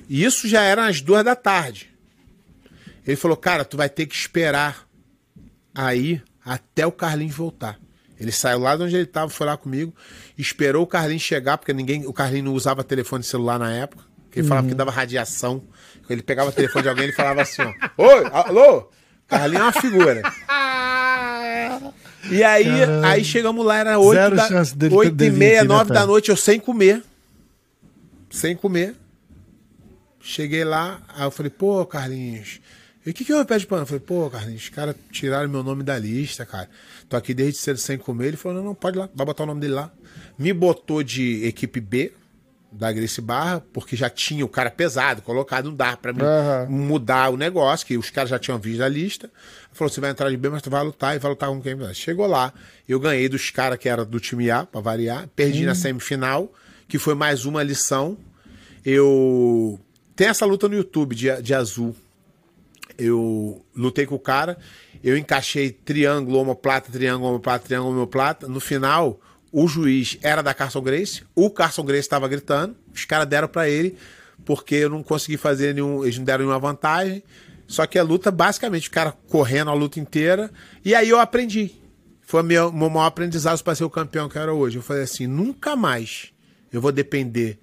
E 0.09 0.23
isso 0.23 0.47
já 0.47 0.63
era 0.63 0.87
às 0.87 1.01
duas 1.01 1.25
da 1.25 1.35
tarde. 1.35 1.91
Ele 3.05 3.17
falou, 3.17 3.37
cara, 3.37 3.65
tu 3.65 3.77
vai 3.77 3.89
ter 3.89 4.07
que 4.07 4.15
esperar 4.15 4.87
aí 5.75 6.23
até 6.49 6.87
o 6.87 6.93
Carlinhos 6.93 7.35
voltar. 7.35 7.79
Ele 8.19 8.33
saiu 8.33 8.59
lá 8.59 8.75
de 8.75 8.83
onde 8.83 8.97
ele 8.97 9.05
estava, 9.05 9.29
foi 9.29 9.47
lá 9.47 9.57
comigo, 9.57 9.95
esperou 10.37 10.83
o 10.83 10.87
Carlinhos 10.87 11.23
chegar, 11.23 11.59
porque 11.59 11.73
ninguém, 11.73 12.07
o 12.07 12.13
Carlinhos 12.13 12.47
não 12.47 12.55
usava 12.55 12.83
telefone 12.83 13.23
celular 13.23 13.59
na 13.59 13.71
época, 13.73 14.03
porque 14.25 14.41
ele 14.41 14.49
falava 14.49 14.67
que 14.67 14.75
dava 14.75 14.91
radiação. 14.91 15.63
Ele 16.09 16.23
pegava 16.23 16.49
o 16.49 16.53
telefone 16.53 16.83
de 16.83 16.89
alguém 16.89 17.09
e 17.11 17.13
falava 17.13 17.43
assim, 17.43 17.63
ó, 17.63 17.73
Oi, 18.03 18.25
alô? 18.33 18.91
Carlinhos 19.29 19.61
é 19.61 19.65
uma 19.65 19.73
figura. 19.73 20.23
E 22.31 22.43
aí, 22.43 22.65
Caralho. 22.65 23.05
aí 23.07 23.25
chegamos 23.25 23.65
lá, 23.65 23.79
era 23.79 23.99
8, 23.99 24.19
Zero 24.19 24.37
da, 24.37 24.49
chance 24.49 24.77
dele 24.77 24.95
8 24.95 25.25
e 25.25 25.31
meia, 25.31 25.63
vir, 25.63 25.69
né, 25.69 25.75
9 25.75 25.93
da 25.93 26.07
noite, 26.07 26.31
eu 26.31 26.37
sem 26.37 26.59
comer. 26.59 27.05
Sem 28.31 28.57
comer. 28.57 28.97
Cheguei 30.21 30.65
lá, 30.65 31.01
aí 31.15 31.25
eu 31.25 31.31
falei, 31.31 31.51
pô, 31.51 31.85
Carlinhos. 31.87 32.61
E 33.09 33.11
o 33.11 33.15
que, 33.15 33.25
que 33.25 33.33
eu 33.33 33.43
pede 33.47 33.67
pano? 33.67 33.81
Eu 33.83 33.87
falei, 33.87 34.01
pô, 34.01 34.29
Carlinhos, 34.29 34.65
os 34.65 34.69
caras 34.69 34.95
tiraram 35.11 35.49
meu 35.49 35.63
nome 35.63 35.83
da 35.83 35.99
lista, 35.99 36.45
cara. 36.45 36.69
Tô 37.09 37.17
aqui 37.17 37.33
desde 37.33 37.59
cedo 37.59 37.79
sem 37.79 37.97
comer. 37.97 38.27
Ele 38.27 38.37
falou, 38.37 38.59
não, 38.59 38.65
não, 38.67 38.75
pode 38.75 38.99
ir 38.99 39.01
lá, 39.01 39.09
vai 39.15 39.25
botar 39.25 39.45
o 39.45 39.47
nome 39.47 39.63
dele 39.63 39.73
lá. 39.73 39.91
Me 40.39 40.53
botou 40.53 41.03
de 41.03 41.43
equipe 41.47 41.81
B 41.81 42.13
da 42.71 42.93
Grace 42.93 43.23
Barra, 43.23 43.63
porque 43.73 43.97
já 43.97 44.11
tinha 44.11 44.45
o 44.45 44.49
cara 44.49 44.71
pesado 44.71 45.23
colocado, 45.23 45.71
não 45.71 45.75
dá 45.75 45.97
pra 45.97 46.13
mim 46.13 46.21
Aham. 46.21 46.67
mudar 46.69 47.31
o 47.31 47.39
negócio, 47.39 47.87
que 47.87 47.97
os 47.97 48.11
caras 48.11 48.29
já 48.29 48.39
tinham 48.39 48.59
visto 48.59 48.83
a 48.83 48.89
lista. 48.89 49.31
Falou: 49.73 49.91
você 49.91 50.03
vai 50.03 50.11
entrar 50.11 50.29
de 50.29 50.37
B, 50.37 50.51
mas 50.51 50.61
tu 50.61 50.69
vai 50.69 50.85
lutar 50.85 51.17
e 51.17 51.19
vai 51.19 51.31
lutar 51.31 51.49
com 51.49 51.63
quem? 51.63 51.95
Chegou 51.95 52.27
lá, 52.27 52.53
eu 52.87 53.01
ganhei 53.01 53.27
dos 53.27 53.51
caras 53.51 53.79
que 53.79 53.89
era 53.89 54.05
do 54.05 54.21
time 54.21 54.51
A, 54.51 54.67
pra 54.67 54.83
variar, 54.83 55.27
perdi 55.35 55.65
na 55.65 55.75
semifinal, 55.75 56.53
que 56.87 56.99
foi 56.99 57.15
mais 57.15 57.47
uma 57.47 57.63
lição. 57.63 58.19
Eu. 58.85 59.81
Tem 60.15 60.27
essa 60.27 60.45
luta 60.45 60.69
no 60.69 60.75
YouTube 60.75 61.15
de, 61.15 61.41
de 61.41 61.55
azul. 61.55 61.97
Eu 62.99 63.65
lutei 63.75 64.05
com 64.05 64.17
o 64.17 64.19
cara, 64.19 64.59
eu 65.05 65.17
encaixei 65.17 65.71
triângulo, 65.71 66.39
omoplata, 66.39 66.91
triângulo, 66.91 67.31
omoplata, 67.31 67.65
triângulo, 67.65 67.95
omoplata. 67.95 68.49
No 68.49 68.59
final, 68.59 69.21
o 69.53 69.69
juiz 69.69 70.19
era 70.21 70.43
da 70.43 70.53
Carson 70.53 70.83
Grace, 70.83 71.23
o 71.35 71.49
Carson 71.49 71.85
Grace 71.85 72.01
estava 72.01 72.27
gritando, 72.27 72.77
os 72.93 73.05
caras 73.05 73.29
deram 73.29 73.47
pra 73.47 73.69
ele, 73.69 73.97
porque 74.45 74.75
eu 74.75 74.91
não 74.91 75.03
consegui 75.03 75.37
fazer 75.37 75.75
nenhum. 75.75 76.05
Eles 76.05 76.19
não 76.19 76.25
deram 76.25 76.45
nenhuma 76.45 76.59
vantagem. 76.59 77.23
Só 77.67 77.87
que 77.87 77.99
a 77.99 78.03
luta, 78.03 78.31
basicamente, 78.31 78.89
o 78.89 78.91
cara 78.91 79.13
correndo 79.29 79.71
a 79.71 79.75
luta 79.75 80.01
inteira. 80.01 80.51
E 80.85 80.95
aí 80.95 81.09
eu 81.11 81.21
aprendi. 81.21 81.73
Foi 82.23 82.43
meu, 82.43 82.73
meu 82.73 82.91
maior 82.91 83.07
aprendizado 83.07 83.63
para 83.63 83.75
ser 83.75 83.85
o 83.85 83.91
campeão 83.91 84.29
que 84.29 84.39
eu 84.39 84.43
era 84.43 84.53
hoje. 84.53 84.77
Eu 84.77 84.83
falei 84.83 85.03
assim: 85.03 85.27
nunca 85.27 85.77
mais 85.77 86.33
eu 86.73 86.81
vou 86.81 86.93
depender 86.93 87.59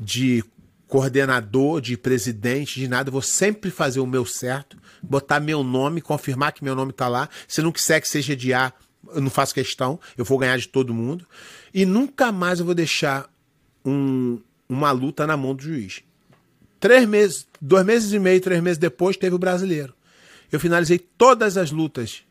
de 0.00 0.44
coordenador, 0.88 1.80
de 1.80 1.96
presidente, 1.96 2.80
de 2.80 2.88
nada. 2.88 3.08
Eu 3.08 3.12
vou 3.12 3.22
sempre 3.22 3.70
fazer 3.70 4.00
o 4.00 4.06
meu 4.06 4.24
certo, 4.24 4.76
botar 5.02 5.38
meu 5.38 5.62
nome, 5.62 6.00
confirmar 6.00 6.52
que 6.52 6.64
meu 6.64 6.74
nome 6.74 6.92
tá 6.92 7.06
lá. 7.08 7.28
Se 7.46 7.62
não 7.62 7.70
quiser 7.70 8.00
que 8.00 8.08
seja 8.08 8.34
de 8.34 8.52
A, 8.52 8.72
eu 9.14 9.20
não 9.20 9.30
faço 9.30 9.54
questão. 9.54 10.00
Eu 10.16 10.24
vou 10.24 10.38
ganhar 10.38 10.56
de 10.58 10.66
todo 10.68 10.92
mundo. 10.94 11.26
E 11.72 11.84
nunca 11.84 12.32
mais 12.32 12.58
eu 12.58 12.64
vou 12.66 12.74
deixar 12.74 13.30
um- 13.84 14.40
uma 14.68 14.90
luta 14.90 15.26
na 15.26 15.36
mão 15.36 15.54
do 15.54 15.62
juiz. 15.62 16.02
Três 16.80 17.06
meses, 17.06 17.46
dois 17.60 17.84
meses 17.84 18.12
e 18.12 18.18
meio, 18.18 18.40
três 18.40 18.62
meses 18.62 18.78
depois, 18.78 19.16
teve 19.16 19.34
o 19.34 19.38
brasileiro. 19.38 19.94
Eu 20.50 20.58
finalizei 20.58 20.98
todas 20.98 21.56
as 21.56 21.70
lutas 21.70 22.22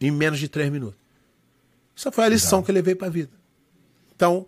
em 0.00 0.10
menos 0.10 0.38
de 0.38 0.48
três 0.48 0.70
minutos. 0.70 0.98
Essa 1.96 2.12
foi 2.12 2.24
a 2.24 2.28
lição 2.28 2.62
que 2.62 2.70
eu 2.70 2.74
levei 2.74 2.94
para 2.94 3.08
a 3.08 3.10
vida. 3.10 3.30
Então, 4.14 4.46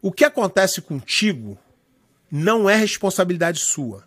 o 0.00 0.10
que 0.10 0.24
acontece 0.24 0.80
contigo 0.80 1.58
não 2.36 2.68
é 2.68 2.74
responsabilidade 2.74 3.60
sua. 3.60 4.02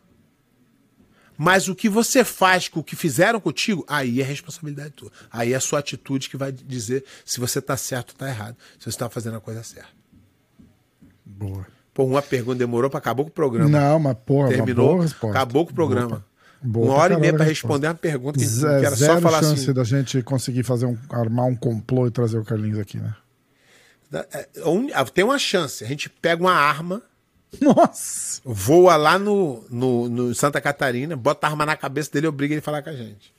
Mas 1.37 1.69
o 1.69 1.75
que 1.75 1.87
você 1.87 2.25
faz 2.25 2.67
com 2.67 2.81
o 2.81 2.83
que 2.83 2.93
fizeram 2.95 3.39
contigo, 3.39 3.85
aí 3.87 4.19
é 4.19 4.23
responsabilidade 4.23 4.89
tua. 4.89 5.11
Aí 5.31 5.53
é 5.53 5.55
a 5.55 5.61
sua 5.61 5.79
atitude 5.79 6.29
que 6.29 6.35
vai 6.35 6.51
dizer 6.51 7.05
se 7.23 7.39
você 7.39 7.61
tá 7.61 7.77
certo 7.77 8.09
ou 8.09 8.17
tá 8.17 8.27
errado. 8.27 8.57
Se 8.77 8.83
você 8.83 8.89
está 8.89 9.07
fazendo 9.09 9.37
a 9.37 9.39
coisa 9.39 9.63
certa. 9.63 9.87
Boa. 11.25 11.65
Pô, 11.93 12.03
uma 12.03 12.21
pergunta 12.21 12.57
demorou 12.57 12.89
para 12.89 12.97
acabou 12.97 13.23
com 13.23 13.29
o 13.31 13.33
programa. 13.33 13.69
Não, 13.69 13.97
mas 13.99 14.17
porra, 14.25 14.49
Terminou, 14.49 14.89
boa 14.89 15.03
resposta. 15.03 15.37
acabou 15.37 15.65
com 15.65 15.71
o 15.71 15.75
programa. 15.75 16.25
Boa, 16.61 16.85
boa 16.85 16.85
uma 16.87 16.95
hora 16.95 17.13
e 17.13 17.17
meia 17.17 17.33
para 17.33 17.45
responder 17.45 17.87
uma 17.87 17.95
pergunta 17.95 18.37
que, 18.39 18.43
que 18.45 18.51
Zé- 18.51 18.83
era 18.83 18.95
só 18.95 19.21
falar 19.21 19.39
chance 19.39 19.63
assim. 19.63 19.73
da 19.73 19.83
gente 19.83 20.21
conseguir 20.23 20.63
fazer 20.63 20.85
um, 20.85 20.97
armar 21.09 21.45
um 21.45 21.55
complô 21.55 22.07
e 22.07 22.11
trazer 22.11 22.37
o 22.39 22.43
Carlinhos 22.43 22.79
aqui, 22.79 22.97
né? 22.97 23.15
É, 24.33 24.49
tem 25.13 25.23
uma 25.23 25.39
chance. 25.39 25.83
A 25.83 25.87
gente 25.87 26.09
pega 26.09 26.43
uma 26.43 26.53
arma. 26.53 27.01
Nossa! 27.61 28.41
Voa 28.45 28.95
lá 28.95 29.17
no, 29.19 29.63
no, 29.69 30.09
no 30.09 30.35
Santa 30.35 30.61
Catarina, 30.61 31.15
bota 31.15 31.47
a 31.47 31.49
arma 31.49 31.65
na 31.65 31.75
cabeça 31.75 32.11
dele 32.11 32.27
e 32.27 32.29
obriga 32.29 32.53
ele 32.53 32.59
a 32.59 32.63
falar 32.63 32.81
com 32.81 32.89
a 32.89 32.95
gente. 32.95 33.34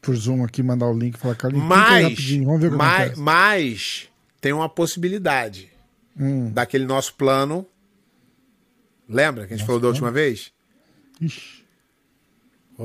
Por 0.00 0.14
Zoom 0.14 0.44
aqui, 0.44 0.62
mandar 0.62 0.86
o 0.86 0.96
link 0.96 1.16
e 1.16 1.18
falar, 1.18 1.34
Carlinhos, 1.34 1.66
mas, 1.66 2.30
Vamos 2.44 2.60
ver 2.60 2.70
mas, 2.70 3.18
mas 3.18 4.08
tem 4.40 4.52
uma 4.52 4.68
possibilidade 4.68 5.70
hum. 6.18 6.50
daquele 6.50 6.84
nosso 6.84 7.14
plano. 7.14 7.66
Lembra 9.08 9.46
que 9.46 9.54
a 9.54 9.56
gente 9.56 9.62
Nossa, 9.62 9.66
falou 9.66 9.80
da 9.80 9.88
última 9.88 10.10
vez? 10.10 10.52
Ixi. 11.20 11.64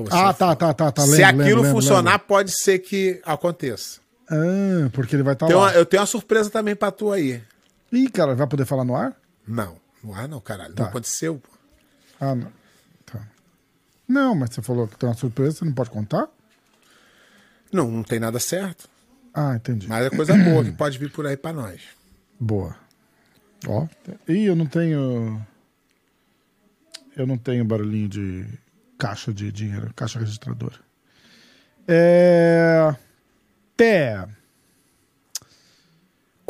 ah, 0.09 0.33
tá, 0.33 0.55
tá, 0.55 0.73
tá, 0.73 0.91
tá. 0.91 1.01
Se 1.03 1.11
lembro, 1.11 1.43
aquilo 1.43 1.61
lembro, 1.61 1.79
funcionar, 1.79 2.13
lembro. 2.13 2.27
pode 2.27 2.51
ser 2.51 2.79
que 2.79 3.21
aconteça. 3.23 3.99
Ah, 4.27 4.89
porque 4.93 5.15
ele 5.15 5.23
vai 5.23 5.33
estar 5.33 5.47
tá 5.47 5.53
lá. 5.53 5.61
Uma, 5.61 5.71
eu 5.73 5.85
tenho 5.85 6.01
uma 6.01 6.07
surpresa 6.07 6.49
também 6.49 6.75
pra 6.75 6.89
tu 6.89 7.11
aí. 7.11 7.41
Ih, 7.91 8.09
cara, 8.09 8.33
vai 8.33 8.47
poder 8.47 8.65
falar 8.65 8.85
no 8.85 8.95
ar? 8.95 9.15
Não, 9.47 9.79
ar 10.13 10.27
não, 10.27 10.39
caralho. 10.39 10.73
Tá. 10.73 10.83
Não 10.83 10.89
aconteceu, 10.89 11.39
pô. 11.39 11.49
Ah, 12.19 12.35
não. 12.35 12.51
Tá. 13.05 13.27
Não, 14.07 14.35
mas 14.35 14.53
você 14.53 14.61
falou 14.61 14.87
que 14.87 14.97
tem 14.97 15.07
uma 15.09 15.15
surpresa, 15.15 15.57
você 15.57 15.65
não 15.65 15.73
pode 15.73 15.89
contar? 15.89 16.27
Não, 17.71 17.89
não 17.89 18.03
tem 18.03 18.19
nada 18.19 18.39
certo. 18.39 18.89
Ah, 19.33 19.55
entendi. 19.55 19.87
Mas 19.87 20.05
é 20.05 20.09
coisa 20.09 20.35
boa 20.37 20.63
que 20.63 20.71
pode 20.71 20.97
vir 20.97 21.11
por 21.11 21.25
aí 21.25 21.37
pra 21.37 21.53
nós. 21.53 21.81
Boa. 22.39 22.75
Ó. 23.67 23.87
Ih, 24.27 24.45
eu 24.45 24.55
não 24.55 24.65
tenho. 24.65 25.45
Eu 27.15 27.27
não 27.27 27.37
tenho 27.37 27.63
barulhinho 27.63 28.09
de 28.09 28.47
caixa 28.97 29.31
de 29.31 29.51
dinheiro, 29.51 29.93
caixa 29.95 30.17
registradora. 30.19 30.79
É. 31.87 32.95
Té. 33.77 34.27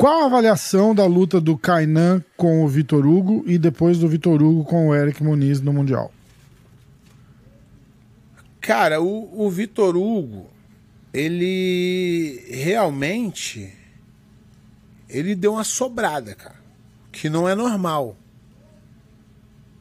Qual 0.02 0.22
a 0.22 0.26
avaliação 0.26 0.92
da 0.92 1.06
luta 1.06 1.40
do 1.40 1.56
Kainan 1.56 2.24
com 2.36 2.64
o 2.64 2.68
Vitor 2.68 3.06
Hugo 3.06 3.44
e 3.46 3.56
depois 3.56 3.98
do 3.98 4.08
Vitor 4.08 4.42
Hugo 4.42 4.64
com 4.64 4.88
o 4.88 4.94
Eric 4.96 5.22
Muniz 5.22 5.60
no 5.60 5.72
Mundial? 5.72 6.12
Cara, 8.60 9.00
o, 9.00 9.46
o 9.46 9.48
Vitor 9.48 9.96
Hugo, 9.96 10.50
ele 11.14 12.44
realmente 12.50 13.72
ele 15.08 15.36
deu 15.36 15.52
uma 15.52 15.62
sobrada, 15.62 16.34
cara, 16.34 16.60
que 17.12 17.30
não 17.30 17.48
é 17.48 17.54
normal. 17.54 18.16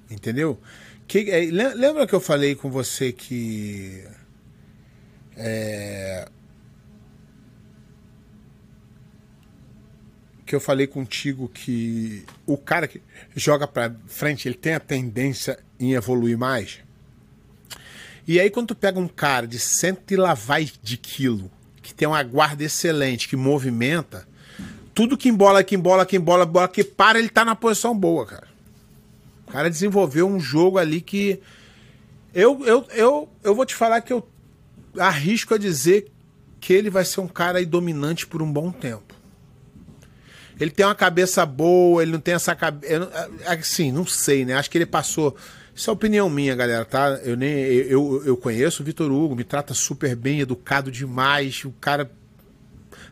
Entendeu? 0.08 0.60
Que, 1.08 1.32
é, 1.32 1.46
lembra 1.50 2.06
que 2.06 2.14
eu 2.14 2.22
falei 2.22 2.54
com 2.54 2.70
você 2.70 3.12
que 3.12 4.04
é, 5.36 6.30
que 10.52 10.56
eu 10.56 10.60
falei 10.60 10.86
contigo 10.86 11.48
que 11.48 12.26
o 12.46 12.58
cara 12.58 12.86
que 12.86 13.02
joga 13.34 13.66
para 13.66 13.96
frente, 14.08 14.50
ele 14.50 14.56
tem 14.56 14.74
a 14.74 14.82
tendência 14.82 15.58
em 15.80 15.94
evoluir 15.94 16.38
mais. 16.38 16.80
E 18.28 18.38
aí 18.38 18.50
quando 18.50 18.68
tu 18.68 18.76
pega 18.76 19.00
um 19.00 19.08
cara 19.08 19.48
de 19.48 19.58
cento 19.58 20.12
e 20.12 20.18
lá 20.18 20.34
vai 20.34 20.70
de 20.84 20.98
quilo, 20.98 21.50
que 21.82 21.94
tem 21.94 22.06
uma 22.06 22.22
guarda 22.22 22.66
excelente, 22.66 23.30
que 23.30 23.38
movimenta, 23.38 24.28
tudo 24.94 25.18
que 25.18 25.30
embola, 25.30 25.64
que 25.64 25.74
embola, 25.74 26.06
que 26.06 26.18
embola, 26.18 26.46
bola 26.46 26.68
que 26.68 26.84
para, 26.84 27.18
ele 27.18 27.30
tá 27.30 27.46
na 27.46 27.56
posição 27.56 27.98
boa, 27.98 28.26
cara. 28.26 28.48
O 29.48 29.52
cara 29.54 29.70
desenvolveu 29.70 30.28
um 30.28 30.38
jogo 30.38 30.78
ali 30.78 31.00
que 31.00 31.40
eu 32.34 32.62
eu, 32.66 32.86
eu, 32.92 33.30
eu 33.42 33.56
vou 33.56 33.66
te 33.66 33.74
falar 33.74 34.02
que 34.02 34.12
eu 34.12 34.28
arrisco 34.98 35.54
a 35.54 35.58
dizer 35.58 36.12
que 36.60 36.74
ele 36.74 36.90
vai 36.90 37.06
ser 37.06 37.22
um 37.22 37.28
cara 37.30 37.60
aí 37.60 37.66
dominante 37.66 38.28
por 38.28 38.42
um 38.42 38.52
bom 38.52 38.70
tempo. 38.70 39.21
Ele 40.62 40.70
tem 40.70 40.86
uma 40.86 40.94
cabeça 40.94 41.44
boa, 41.44 42.04
ele 42.04 42.12
não 42.12 42.20
tem 42.20 42.36
essa 42.36 42.54
cabeça. 42.54 43.10
Assim, 43.48 43.92
não 43.92 44.06
sei, 44.06 44.46
né? 44.46 44.54
Acho 44.54 44.70
que 44.70 44.78
ele 44.78 44.86
passou. 44.86 45.36
Isso 45.74 45.90
é 45.90 45.94
opinião 45.94 46.30
minha, 46.30 46.54
galera, 46.56 46.86
tá? 46.86 47.20
Eu 47.24 47.36
nem 47.36 47.52
eu, 47.52 48.22
eu 48.24 48.38
conheço 48.38 48.84
o 48.84 48.86
Vitor 48.86 49.12
Hugo, 49.12 49.36
me 49.36 49.44
trata 49.44 49.74
super 49.74 50.16
bem, 50.16 50.40
educado 50.40 50.92
demais. 50.92 51.66
O 51.66 51.72
cara. 51.72 52.12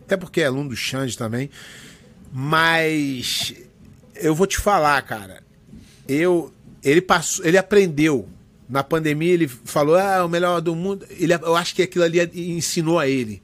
Até 0.01 0.15
porque 0.15 0.41
é 0.41 0.45
aluno 0.45 0.69
do 0.69 0.75
Xande 0.75 1.17
também. 1.17 1.49
Mas 2.31 3.55
eu 4.15 4.35
vou 4.35 4.45
te 4.45 4.59
falar, 4.59 5.01
cara. 5.01 5.41
Eu. 6.07 6.53
Ele 6.83 7.01
passou. 7.01 7.43
Ele 7.43 7.57
aprendeu. 7.57 8.29
Na 8.69 8.83
pandemia, 8.83 9.33
ele 9.33 9.47
falou, 9.47 9.95
ah, 9.95 10.17
é 10.17 10.21
o 10.21 10.29
melhor 10.29 10.61
do 10.61 10.75
mundo. 10.75 11.03
Ele, 11.09 11.33
eu 11.33 11.55
acho 11.55 11.73
que 11.73 11.81
aquilo 11.81 12.03
ali 12.03 12.19
ensinou 12.35 12.99
a 12.99 13.07
ele 13.07 13.41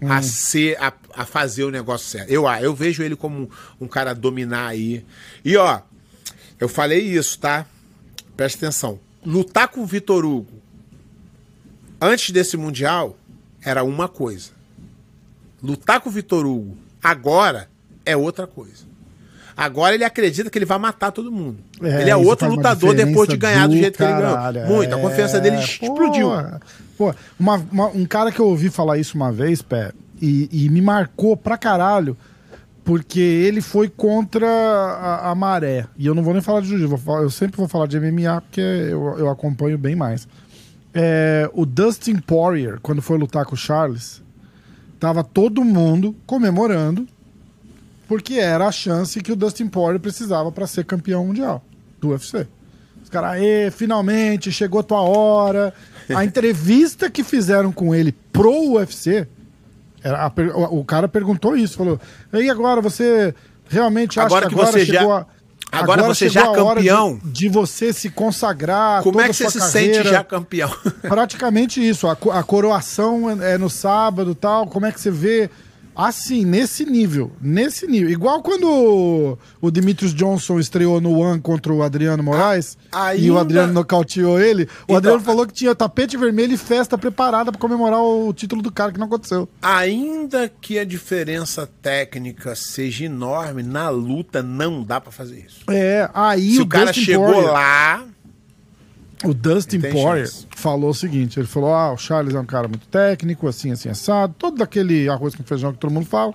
hum. 0.00 0.10
a 0.10 0.22
ser, 0.22 0.76
a, 0.80 0.92
a, 1.14 1.24
fazer 1.24 1.64
o 1.64 1.70
negócio 1.70 2.08
certo. 2.08 2.30
Eu, 2.30 2.46
ah, 2.46 2.60
eu 2.62 2.74
vejo 2.74 3.02
ele 3.02 3.16
como 3.16 3.42
um, 3.42 3.48
um 3.84 3.88
cara 3.88 4.10
a 4.12 4.14
dominar 4.14 4.68
aí. 4.68 5.04
E 5.44 5.56
ó, 5.56 5.80
eu 6.58 6.68
falei 6.68 7.00
isso, 7.00 7.38
tá? 7.38 7.66
Presta 8.36 8.66
atenção. 8.66 9.00
Lutar 9.24 9.68
com 9.68 9.82
o 9.82 9.86
Vitor 9.86 10.24
Hugo 10.24 10.62
antes 12.00 12.30
desse 12.30 12.56
Mundial 12.56 13.16
era 13.62 13.82
uma 13.82 14.08
coisa. 14.08 14.50
Lutar 15.62 16.00
com 16.00 16.08
o 16.08 16.12
Vitor 16.12 16.46
Hugo 16.46 16.76
agora 17.02 17.68
é 18.04 18.16
outra 18.16 18.46
coisa. 18.46 18.86
Agora 19.58 19.92
ele 19.92 20.04
acredita 20.04 20.48
que 20.48 20.56
ele 20.56 20.64
vai 20.64 20.78
matar 20.78 21.10
todo 21.10 21.32
mundo. 21.32 21.58
É, 21.82 22.02
ele 22.02 22.10
é 22.10 22.16
outro 22.16 22.48
lutador 22.48 22.94
depois 22.94 23.28
de 23.28 23.36
ganhar 23.36 23.66
do, 23.66 23.74
do 23.74 23.80
jeito 23.80 23.98
caralho, 23.98 24.22
que 24.22 24.30
ele 24.30 24.52
ganhou. 24.52 24.76
Muito. 24.76 24.94
É, 24.94 24.96
a 24.96 25.00
confiança 25.00 25.40
dele 25.40 25.56
explodiu. 25.56 26.30
Pô, 26.96 27.12
uma, 27.36 27.56
uma, 27.72 27.86
um 27.88 28.06
cara 28.06 28.30
que 28.30 28.38
eu 28.38 28.46
ouvi 28.46 28.70
falar 28.70 28.98
isso 28.98 29.16
uma 29.16 29.32
vez, 29.32 29.60
Pé, 29.60 29.90
e, 30.22 30.48
e 30.52 30.68
me 30.68 30.80
marcou 30.80 31.36
pra 31.36 31.58
caralho, 31.58 32.16
porque 32.84 33.18
ele 33.18 33.60
foi 33.60 33.88
contra 33.88 34.46
a, 34.46 35.32
a, 35.32 35.34
maré. 35.34 35.86
E 35.96 36.06
eu 36.06 36.14
não 36.14 36.22
vou 36.22 36.34
nem 36.34 36.40
falar 36.40 36.60
de 36.60 36.68
jiu-jitsu, 36.68 37.10
eu 37.20 37.30
sempre 37.30 37.56
vou 37.56 37.66
falar 37.66 37.88
de 37.88 37.98
MMA, 37.98 38.40
porque 38.42 38.60
eu, 38.60 39.16
eu 39.18 39.28
acompanho 39.28 39.76
bem 39.76 39.96
mais. 39.96 40.28
É, 40.94 41.50
o 41.52 41.66
Dustin 41.66 42.18
Poirier, 42.18 42.78
quando 42.80 43.02
foi 43.02 43.18
lutar 43.18 43.44
com 43.44 43.54
o 43.54 43.58
Charles, 43.58 44.22
tava 45.00 45.24
todo 45.24 45.64
mundo 45.64 46.14
comemorando 46.26 47.08
porque 48.08 48.34
era 48.34 48.66
a 48.66 48.72
chance 48.72 49.20
que 49.20 49.30
o 49.30 49.36
Dustin 49.36 49.68
Poirier 49.68 50.00
precisava 50.00 50.50
para 50.50 50.66
ser 50.66 50.84
campeão 50.86 51.26
mundial 51.26 51.62
do 52.00 52.08
UFC. 52.08 52.46
Os 53.04 53.10
caras, 53.10 53.32
aê, 53.32 53.70
finalmente, 53.70 54.50
chegou 54.50 54.80
a 54.80 54.82
tua 54.82 55.02
hora. 55.02 55.74
A 56.14 56.24
entrevista 56.24 57.10
que 57.10 57.22
fizeram 57.22 57.70
com 57.70 57.94
ele 57.94 58.12
pro 58.32 58.72
UFC, 58.72 59.28
era 60.02 60.32
o, 60.70 60.82
cara 60.84 61.06
perguntou 61.06 61.54
isso, 61.54 61.76
falou, 61.76 62.00
e 62.32 62.48
agora 62.48 62.80
você 62.80 63.34
realmente 63.68 64.18
acha 64.18 64.26
agora 64.26 64.48
que, 64.48 64.54
agora 64.54 64.72
você 64.72 64.86
chegou 64.86 65.10
já... 65.10 65.18
a... 65.18 65.38
Agora, 65.70 66.00
agora 66.00 66.14
você 66.14 66.30
já 66.30 66.50
é 66.50 66.54
campeão. 66.54 67.20
De, 67.22 67.30
de, 67.30 67.48
você 67.50 67.92
se 67.92 68.08
consagrar. 68.08 69.02
Como 69.02 69.20
é 69.20 69.28
que 69.28 69.34
você 69.34 69.50
se 69.50 69.58
carreira. 69.58 69.94
sente 69.96 70.08
já 70.08 70.24
campeão? 70.24 70.70
Praticamente 71.02 71.86
isso. 71.86 72.08
A, 72.08 72.12
a 72.12 72.42
coroação 72.42 73.30
é, 73.42 73.52
é 73.52 73.58
no 73.58 73.68
sábado 73.68 74.34
tal. 74.34 74.66
Como 74.66 74.86
é 74.86 74.92
que 74.92 74.98
você 74.98 75.10
vê 75.10 75.50
Assim, 75.98 76.44
nesse 76.44 76.84
nível. 76.84 77.32
Nesse 77.40 77.84
nível. 77.88 78.08
Igual 78.08 78.40
quando 78.40 79.36
o 79.60 79.70
Demetrius 79.72 80.14
Johnson 80.14 80.60
estreou 80.60 81.00
no 81.00 81.18
One 81.18 81.40
contra 81.40 81.72
o 81.72 81.82
Adriano 81.82 82.22
Moraes 82.22 82.78
Ainda... 82.92 83.26
e 83.26 83.28
o 83.32 83.36
Adriano 83.36 83.72
nocauteou 83.72 84.40
ele. 84.40 84.62
O 84.62 84.66
então, 84.84 84.96
Adriano 84.96 85.20
falou 85.20 85.44
que 85.44 85.52
tinha 85.52 85.74
tapete 85.74 86.16
vermelho 86.16 86.54
e 86.54 86.56
festa 86.56 86.96
preparada 86.96 87.50
para 87.50 87.60
comemorar 87.60 88.00
o 88.00 88.32
título 88.32 88.62
do 88.62 88.70
cara, 88.70 88.92
que 88.92 88.98
não 89.00 89.08
aconteceu. 89.08 89.48
Ainda 89.60 90.48
que 90.48 90.78
a 90.78 90.84
diferença 90.84 91.68
técnica 91.82 92.54
seja 92.54 93.04
enorme, 93.04 93.64
na 93.64 93.88
luta 93.88 94.40
não 94.40 94.84
dá 94.84 95.00
para 95.00 95.10
fazer 95.10 95.44
isso. 95.44 95.68
É, 95.68 96.08
aí 96.14 96.52
Se 96.52 96.60
o, 96.60 96.62
o 96.62 96.68
cara 96.68 96.86
Dustin 96.86 97.04
chegou 97.04 97.26
Poirier... 97.26 97.52
lá 97.52 98.04
o 99.24 99.34
Dustin 99.34 99.80
Poirier 99.80 100.30
falou 100.50 100.90
o 100.90 100.94
seguinte: 100.94 101.40
ele 101.40 101.46
falou, 101.46 101.74
ah, 101.74 101.92
o 101.92 101.96
Charles 101.96 102.34
é 102.34 102.40
um 102.40 102.46
cara 102.46 102.68
muito 102.68 102.86
técnico, 102.86 103.48
assim, 103.48 103.72
assim, 103.72 103.88
assado, 103.88 104.34
todo 104.38 104.62
aquele 104.62 105.08
arroz 105.08 105.34
com 105.34 105.42
feijão 105.42 105.72
que 105.72 105.78
todo 105.78 105.92
mundo 105.92 106.06
fala. 106.06 106.34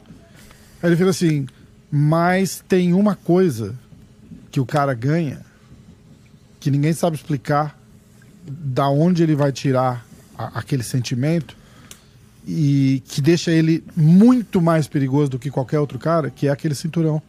Aí 0.81 0.89
ele 0.89 0.97
fez 0.97 1.09
assim, 1.09 1.47
mas 1.89 2.63
tem 2.67 2.93
uma 2.93 3.15
coisa 3.15 3.75
que 4.51 4.59
o 4.59 4.65
cara 4.65 4.93
ganha 4.93 5.41
que 6.59 6.71
ninguém 6.71 6.93
sabe 6.93 7.17
explicar 7.17 7.77
da 8.45 8.87
onde 8.87 9.21
ele 9.21 9.35
vai 9.35 9.51
tirar 9.51 10.05
a, 10.37 10.59
aquele 10.59 10.81
sentimento 10.81 11.57
e 12.47 13.01
que 13.05 13.21
deixa 13.21 13.51
ele 13.51 13.83
muito 13.95 14.61
mais 14.61 14.87
perigoso 14.87 15.31
do 15.31 15.39
que 15.39 15.49
qualquer 15.49 15.79
outro 15.79 15.99
cara, 15.99 16.29
que 16.29 16.47
é 16.47 16.51
aquele 16.51 16.75
cinturão. 16.75 17.21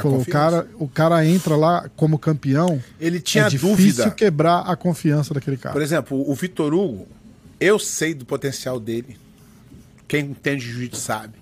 Falou, 0.00 0.20
o, 0.20 0.26
cara, 0.26 0.68
o 0.78 0.88
cara 0.88 1.26
entra 1.26 1.54
lá 1.54 1.90
como 1.96 2.18
campeão. 2.18 2.82
Ele 2.98 3.20
tinha 3.20 3.44
é 3.44 3.48
difícil 3.48 3.76
dúvida. 3.76 4.10
quebrar 4.10 4.60
a 4.60 4.74
confiança 4.74 5.34
daquele 5.34 5.56
cara. 5.56 5.72
Por 5.72 5.82
exemplo, 5.82 6.30
o 6.30 6.34
Vitor 6.34 6.72
Hugo, 6.72 7.06
eu 7.60 7.78
sei 7.78 8.14
do 8.14 8.24
potencial 8.24 8.80
dele. 8.80 9.18
Quem 10.08 10.26
entende 10.26 10.64
jiu-jitsu 10.64 11.00
sabe. 11.00 11.34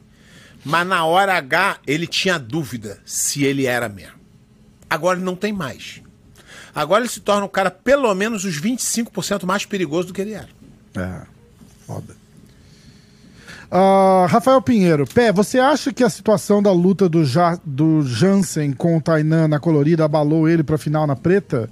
Mas 0.65 0.87
na 0.87 1.05
hora 1.05 1.35
H, 1.37 1.79
ele 1.87 2.07
tinha 2.07 2.39
dúvida 2.39 2.99
se 3.05 3.45
ele 3.45 3.67
era 3.67 3.89
mesmo. 3.89 4.19
Agora 4.89 5.17
ele 5.19 5.25
não 5.25 5.37
tem 5.37 5.53
mais. 5.53 6.03
Agora 6.75 7.03
ele 7.03 7.11
se 7.11 7.21
torna 7.21 7.45
um 7.45 7.49
cara 7.49 7.71
pelo 7.71 8.13
menos 8.15 8.45
os 8.45 8.61
25% 8.61 9.45
mais 9.45 9.65
perigoso 9.65 10.09
do 10.09 10.15
que 10.15 10.21
ele 10.21 10.33
era. 10.33 10.49
É, 10.97 11.23
foda. 11.87 12.17
Ah, 13.71 14.27
Rafael 14.29 14.61
Pinheiro, 14.61 15.07
Pé, 15.07 15.33
você 15.33 15.59
acha 15.59 15.93
que 15.93 16.03
a 16.03 16.11
situação 16.11 16.61
da 16.63 16.73
luta 16.73 17.09
do, 17.09 17.25
ja 17.25 17.57
do 17.65 18.03
Jansen 18.03 18.73
com 18.73 18.97
o 18.97 19.01
Tainan 19.01 19.47
na 19.47 19.61
colorida 19.61 20.05
abalou 20.05 20.49
ele 20.49 20.63
pra 20.65 20.77
final 20.77 21.07
na 21.07 21.15
preta? 21.15 21.71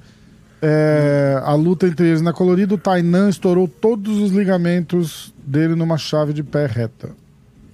É, 0.63 1.41
a 1.45 1.55
luta 1.55 1.87
entre 1.87 2.07
eles 2.09 2.21
na 2.23 2.33
colorida, 2.33 2.75
o 2.75 2.79
Tainan 2.79 3.29
estourou 3.29 3.67
todos 3.67 4.19
os 4.19 4.31
ligamentos 4.31 5.33
dele 5.45 5.75
numa 5.75 5.97
chave 5.99 6.33
de 6.33 6.43
pé 6.43 6.67
reta. 6.67 7.11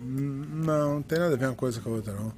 Não, 0.03 0.95
não 0.95 1.03
tem 1.03 1.19
nada 1.19 1.35
a 1.35 1.37
ver 1.37 1.47
uma 1.47 1.55
coisa 1.55 1.81
com 1.81 1.91
a 1.91 1.93
outra, 1.95 2.13
não. 2.15 2.33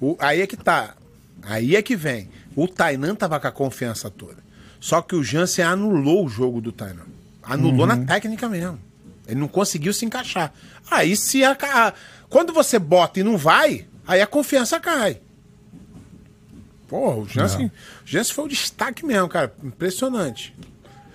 O- 0.00 0.16
aí 0.20 0.40
é 0.42 0.46
que 0.46 0.56
tá. 0.56 0.94
Aí 1.42 1.74
é 1.76 1.82
que 1.82 1.96
vem. 1.96 2.28
O 2.54 2.66
Tainan 2.68 3.14
tava 3.14 3.38
com 3.40 3.46
a 3.46 3.52
confiança 3.52 4.10
toda. 4.10 4.36
Só 4.80 5.00
que 5.02 5.14
o 5.16 5.22
Jansen 5.24 5.64
anulou 5.64 6.24
o 6.24 6.28
jogo 6.28 6.60
do 6.60 6.70
Tainan. 6.72 7.06
Anulou 7.42 7.86
na 7.86 7.96
técnica 8.04 8.48
mesmo. 8.48 8.78
Ele 9.26 9.40
não 9.40 9.48
conseguiu 9.48 9.92
se 9.92 10.04
encaixar. 10.04 10.52
Aí 10.90 11.16
se 11.16 11.42
a, 11.44 11.52
a- 11.60 11.92
quando 12.28 12.52
você 12.52 12.78
bota 12.78 13.20
e 13.20 13.22
não 13.22 13.36
vai, 13.36 13.86
aí 14.06 14.20
a 14.20 14.26
confiança 14.26 14.78
cai. 14.80 15.20
Porra, 16.88 17.16
o 17.16 17.28
Jansen, 17.28 17.66
o 17.66 17.70
Jansen 18.04 18.34
foi 18.34 18.44
o 18.44 18.48
destaque 18.48 19.04
mesmo, 19.04 19.28
cara. 19.28 19.52
Impressionante. 19.64 20.54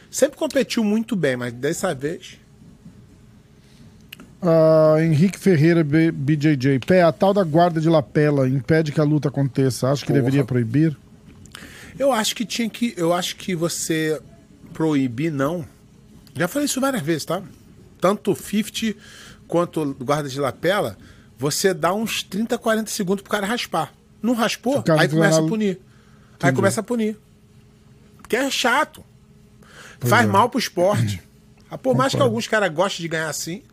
Sempre 0.10 0.38
competiu 0.38 0.84
muito 0.84 1.16
bem, 1.16 1.38
mas 1.38 1.54
dessa 1.54 1.96
vez. 1.96 2.38
Ah, 4.42 4.96
Henrique 5.00 5.38
Ferreira, 5.40 5.84
B- 5.84 6.12
BJJ. 6.12 6.80
Pé, 6.80 7.04
a 7.04 7.12
tal 7.12 7.34
da 7.34 7.44
guarda 7.44 7.80
de 7.80 7.88
lapela 7.88 8.50
impede 8.50 8.92
que 8.92 9.00
a 9.00 9.04
luta 9.04 9.30
aconteça. 9.30 9.90
Acho 9.90 10.02
que 10.04 10.08
Porra. 10.12 10.20
deveria 10.20 10.44
proibir? 10.44 10.98
Eu 11.98 12.12
acho 12.12 12.36
que 12.36 12.44
tinha 12.46 12.70
que. 12.70 12.94
Eu 12.98 13.14
acho 13.14 13.36
que 13.36 13.56
você 13.56 14.20
proibir, 14.74 15.32
não. 15.32 15.64
Já 16.36 16.48
falei 16.48 16.66
isso 16.66 16.82
várias 16.82 17.02
vezes, 17.04 17.26
tá? 17.26 17.42
Tanto 18.02 18.32
o 18.32 18.36
50 18.36 19.00
quanto 19.48 19.96
guarda 20.00 20.28
de 20.28 20.40
lapela, 20.40 20.98
você 21.38 21.74
dá 21.74 21.94
uns 21.94 22.24
30, 22.24 22.58
40 22.58 22.90
segundos 22.90 23.22
pro 23.22 23.32
cara 23.32 23.46
raspar. 23.46 23.94
Não 24.22 24.34
raspou, 24.34 24.84
aí 25.00 25.08
começa 25.08 25.40
a 25.40 25.48
punir. 25.48 25.80
Aí 26.42 26.52
começa 26.52 26.82
a 26.82 26.84
punir. 26.84 27.18
Porque 28.18 28.36
é 28.36 28.50
chato. 28.50 29.04
Faz 30.00 30.26
é. 30.26 30.28
mal 30.28 30.50
pro 30.50 30.60
esporte. 30.60 31.22
Ah, 31.70 31.78
Por 31.78 31.96
mais 31.96 32.14
que 32.14 32.22
alguns 32.22 32.48
caras 32.48 32.74
gostem 32.74 33.04
de 33.04 33.08
ganhar 33.08 33.30
assim. 33.30 33.64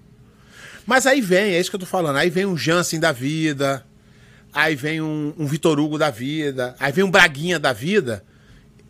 Mas 0.86 1.06
aí 1.06 1.20
vem, 1.20 1.54
é 1.54 1.60
isso 1.60 1.68
que 1.68 1.76
eu 1.76 1.80
tô 1.80 1.86
falando. 1.86 2.16
Aí 2.16 2.30
vem 2.30 2.46
um 2.46 2.56
Jansen 2.56 3.00
da 3.00 3.12
vida. 3.12 3.84
Aí 4.52 4.74
vem 4.74 5.00
um, 5.00 5.34
um 5.38 5.46
Vitor 5.46 5.78
Hugo 5.78 5.98
da 5.98 6.10
vida. 6.10 6.74
Aí 6.78 6.92
vem 6.92 7.04
um 7.04 7.10
Braguinha 7.10 7.58
da 7.58 7.72
vida. 7.72 8.24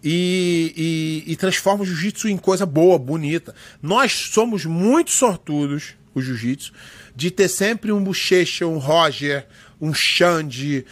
E, 0.03 1.25
e- 1.27 1.33
e 1.33 1.37
transforma 1.37 1.83
o 1.83 1.87
jiu-jitsu 1.87 2.29
em 2.29 2.37
coisa 2.37 2.65
boa, 2.65 2.99
bonita. 2.99 3.55
Nós 3.83 4.13
somos 4.13 4.65
muito 4.65 5.11
sortudos, 5.11 5.95
o 6.15 6.23
jiu-jitsu, 6.23 6.73
de 7.17 7.31
ter 7.31 7.49
sempre 7.49 7.91
um 7.91 8.03
Bochecha, 8.03 8.67
um 8.67 8.79
Roger, 8.79 9.47
um 9.81 9.93
Xande, 9.93 10.85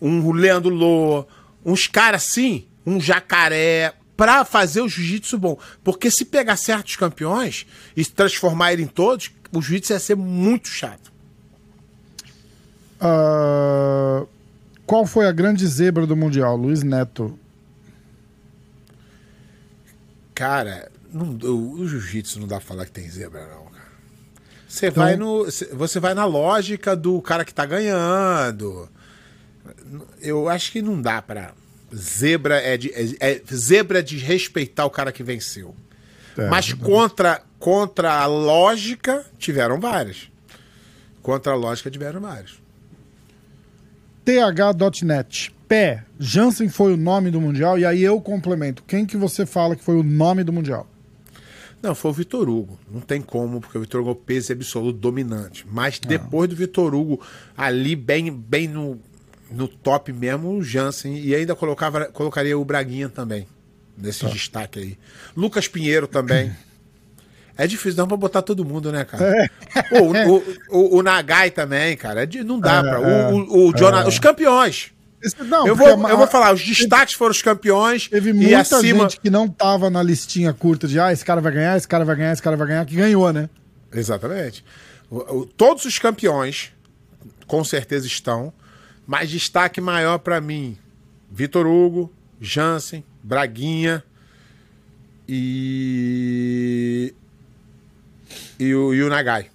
um 0.00 0.32
Leandro 0.32 0.74
Lô, 0.74 1.26
uns 1.64 1.86
caras 1.86 2.24
assim, 2.24 2.64
um 2.86 3.00
jacaré, 3.00 3.92
pra 4.16 4.44
fazer 4.44 4.80
o 4.80 4.88
jiu-jitsu 4.88 5.38
bom. 5.38 5.58
Porque 5.82 6.10
se 6.10 6.24
pegar 6.24 6.56
certos 6.56 6.96
campeões 6.96 7.66
e 7.96 8.04
transformar 8.04 8.72
ele 8.72 8.82
em 8.82 8.86
todos, 8.86 9.30
o 9.52 9.60
jiu-jitsu 9.60 9.92
ia 9.92 9.98
ser 10.00 10.16
muito 10.16 10.68
chato. 10.68 11.12
Ah, 13.00 14.24
qual 14.86 15.06
foi 15.06 15.26
a 15.26 15.32
grande 15.32 15.66
zebra 15.66 16.06
do 16.06 16.16
Mundial? 16.16 16.56
Luiz 16.56 16.82
Neto. 16.82 17.38
Cara, 20.34 20.90
não- 21.12 21.30
o, 21.50 21.72
o 21.80 21.88
jiu-jitsu 21.88 22.40
não 22.40 22.46
dá 22.48 22.56
pra 22.56 22.64
falar 22.66 22.84
que 22.86 22.92
tem 22.92 23.08
zebra, 23.08 23.46
não, 23.46 23.66
cara. 23.66 23.84
Você 24.68 24.90
vai 24.90 25.16
no. 25.16 25.48
cê- 25.50 25.66
Você 25.72 26.00
vai 26.00 26.14
na 26.14 26.24
lógica 26.24 26.96
do 26.96 27.22
cara 27.22 27.44
que 27.44 27.54
tá 27.54 27.64
ganhando. 27.64 28.88
Eu 30.20 30.48
acho 30.48 30.72
que 30.72 30.82
não 30.82 31.00
dá 31.00 31.22
pra. 31.22 31.52
Zebra 31.94 32.56
é 32.60 32.76
de. 32.76 32.90
É, 32.92 33.30
é- 33.34 33.42
zebra 33.54 34.02
de 34.02 34.18
respeitar 34.18 34.84
o 34.84 34.90
cara 34.90 35.12
que 35.12 35.22
venceu. 35.22 35.74
É, 36.36 36.48
Mas 36.48 36.72
contra, 36.72 37.40
contra 37.60 38.12
a 38.14 38.26
lógica, 38.26 39.24
tiveram 39.38 39.78
várias. 39.78 40.28
Contra 41.22 41.52
a 41.52 41.56
lógica, 41.56 41.88
tiveram 41.88 42.20
várias. 42.20 42.58
TH.net. 44.24 45.54
Pé, 45.74 46.04
Jansen 46.20 46.68
foi 46.68 46.92
o 46.94 46.96
nome 46.96 47.32
do 47.32 47.40
Mundial, 47.40 47.76
e 47.76 47.84
aí 47.84 48.00
eu 48.00 48.20
complemento. 48.20 48.84
Quem 48.86 49.04
que 49.04 49.16
você 49.16 49.44
fala 49.44 49.74
que 49.74 49.82
foi 49.82 49.96
o 49.96 50.04
nome 50.04 50.44
do 50.44 50.52
Mundial? 50.52 50.86
Não, 51.82 51.96
foi 51.96 52.12
o 52.12 52.14
Vitor 52.14 52.48
Hugo. 52.48 52.78
Não 52.88 53.00
tem 53.00 53.20
como, 53.20 53.60
porque 53.60 53.76
o 53.76 53.80
Vitor 53.80 54.00
Hugo 54.00 54.10
é 54.10 54.12
o 54.12 54.16
peso 54.16 54.52
absoluto 54.52 54.96
dominante. 55.00 55.66
Mas 55.68 55.98
depois 55.98 56.48
do 56.48 56.54
Vitor 56.54 56.94
Hugo, 56.94 57.20
ali 57.56 57.96
bem, 57.96 58.30
bem 58.30 58.68
no, 58.68 59.00
no 59.50 59.66
top 59.66 60.12
mesmo, 60.12 60.50
o 60.50 60.62
Jansen. 60.62 61.18
E 61.18 61.34
ainda 61.34 61.56
colocava, 61.56 62.04
colocaria 62.06 62.56
o 62.56 62.64
Braguinha 62.64 63.08
também. 63.08 63.44
Nesse 63.98 64.24
destaque 64.26 64.78
aí. 64.78 64.98
Lucas 65.36 65.66
Pinheiro 65.66 66.06
também. 66.06 66.52
É 67.56 67.68
difícil, 67.68 67.96
não 67.98 68.08
pra 68.08 68.16
botar 68.16 68.42
todo 68.42 68.64
mundo, 68.64 68.90
né, 68.90 69.04
cara? 69.04 69.48
Pô, 69.88 70.00
o, 70.00 70.36
o, 70.38 70.42
o, 70.70 70.98
o 70.98 71.02
Nagai 71.04 71.52
também, 71.52 71.96
cara. 71.96 72.24
É 72.24 72.26
de- 72.26 72.42
não 72.42 72.58
dá 72.58 72.78
É, 72.78 72.82
pra. 72.82 72.98
é, 73.00 73.32
o, 73.32 73.36
o, 73.36 73.68
o 73.68 73.72
Jonathan- 73.76 74.08
Os 74.08 74.18
campeões. 74.18 74.90
Não, 75.46 75.66
eu, 75.66 75.74
vou, 75.76 75.86
a- 75.86 76.10
eu 76.10 76.16
vou 76.18 76.26
falar, 76.26 76.52
os 76.54 76.62
destaques 76.64 77.14
foram 77.14 77.30
os 77.32 77.40
campeões. 77.42 78.08
Teve 78.08 78.32
muita 78.32 78.60
acima. 78.60 79.02
gente 79.04 79.20
que 79.20 79.30
não 79.30 79.48
tava 79.48 79.88
na 79.90 80.02
listinha 80.02 80.52
curta 80.52 80.86
de 80.86 80.98
ah, 81.00 81.12
esse 81.12 81.24
cara 81.24 81.40
vai 81.40 81.52
ganhar, 81.52 81.76
esse 81.76 81.88
cara 81.88 82.04
vai 82.04 82.16
ganhar, 82.16 82.32
esse 82.32 82.42
cara 82.42 82.56
vai 82.56 82.66
ganhar, 82.66 82.84
que 82.86 82.94
ganhou, 82.96 83.32
né? 83.32 83.48
Exatamente. 83.92 84.64
O- 85.10 85.40
o- 85.40 85.46
todos 85.46 85.84
os 85.84 85.98
campeões, 85.98 86.72
com 87.46 87.62
certeza 87.64 88.06
estão, 88.06 88.52
mas 89.06 89.30
destaque 89.30 89.80
maior 89.80 90.18
pra 90.18 90.40
mim: 90.40 90.76
Vitor 91.30 91.66
Hugo, 91.66 92.12
Jansen, 92.40 93.04
Braguinha 93.22 94.02
e. 95.28 97.14
E 98.58 98.74
o, 98.74 98.94
e 98.94 99.02
o 99.02 99.08
Nagai. 99.08 99.50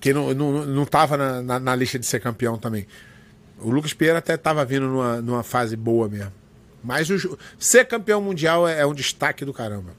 Que 0.00 0.12
não, 0.12 0.34
não, 0.34 0.66
não 0.66 0.84
tava 0.84 1.16
na, 1.16 1.42
na, 1.42 1.58
na 1.58 1.74
lista 1.76 1.98
de 1.98 2.04
ser 2.06 2.20
campeão 2.20 2.58
também. 2.58 2.86
O 3.64 3.70
Lucas 3.70 3.92
Pereira 3.92 4.18
até 4.18 4.36
tava 4.36 4.64
vindo 4.64 4.86
numa, 4.86 5.20
numa 5.20 5.42
fase 5.42 5.74
boa 5.76 6.08
mesmo. 6.08 6.32
Mas 6.82 7.08
o 7.10 7.38
ser 7.58 7.86
campeão 7.86 8.20
mundial 8.20 8.68
é, 8.68 8.80
é 8.80 8.86
um 8.86 8.92
destaque 8.94 9.44
do 9.44 9.52
caramba. 9.54 9.90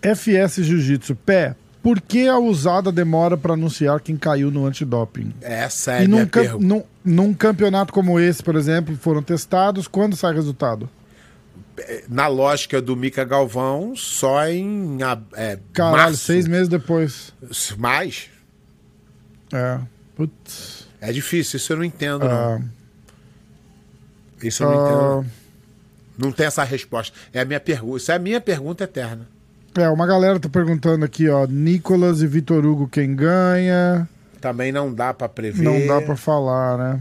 FS 0.00 0.62
Jiu-Jitsu. 0.62 1.16
Pé, 1.16 1.56
por 1.82 2.00
que 2.00 2.28
a 2.28 2.38
usada 2.38 2.92
demora 2.92 3.36
pra 3.36 3.54
anunciar 3.54 4.00
quem 4.00 4.16
caiu 4.16 4.50
no 4.50 4.64
antidoping? 4.64 5.32
Essa 5.40 5.92
é 5.92 5.98
a 5.98 6.04
e 6.04 6.08
minha 6.08 6.20
num, 6.22 6.28
pergunta. 6.28 6.64
num, 6.64 6.84
num 7.04 7.34
campeonato 7.34 7.92
como 7.92 8.20
esse, 8.20 8.40
por 8.42 8.54
exemplo, 8.54 8.96
foram 8.96 9.20
testados, 9.22 9.88
quando 9.88 10.14
sai 10.16 10.32
resultado? 10.34 10.88
na 12.08 12.26
lógica 12.26 12.82
do 12.82 12.96
Mica 12.96 13.22
Galvão, 13.24 13.94
só 13.94 14.44
em 14.48 15.00
a- 15.00 15.16
é, 15.36 15.58
Caralho, 15.72 15.96
março. 15.96 16.16
seis 16.24 16.48
meses 16.48 16.66
depois. 16.68 17.32
Mais? 17.76 18.28
É. 19.52 19.78
Putz. 20.16 20.88
É 21.00 21.12
difícil, 21.12 21.56
isso 21.56 21.72
eu 21.72 21.76
não 21.76 21.84
entendo, 21.84 22.24
Ah, 22.26 22.58
não. 22.58 22.68
Isso 24.42 24.62
eu 24.62 24.70
não 24.70 24.78
ah, 24.78 25.20
entendo. 25.20 25.32
Não 26.18 26.32
tem 26.32 26.46
essa 26.46 26.64
resposta. 26.64 27.16
É 27.32 27.40
a 27.40 27.44
minha 27.44 27.60
pergunta. 27.60 27.96
Isso 27.98 28.12
é 28.12 28.14
a 28.14 28.18
minha 28.18 28.40
pergunta 28.40 28.84
eterna. 28.84 29.26
é, 29.76 29.88
uma 29.88 30.06
galera 30.06 30.40
tá 30.40 30.48
perguntando 30.48 31.04
aqui, 31.04 31.28
ó. 31.28 31.46
Nicolas 31.46 32.20
e 32.22 32.26
Vitor 32.26 32.64
Hugo, 32.66 32.88
quem 32.88 33.14
ganha? 33.14 34.08
Também 34.40 34.72
não 34.72 34.92
dá 34.92 35.12
pra 35.14 35.28
prever. 35.28 35.62
Não 35.62 35.86
dá 35.86 36.00
pra 36.00 36.16
falar, 36.16 36.78
né? 36.78 37.00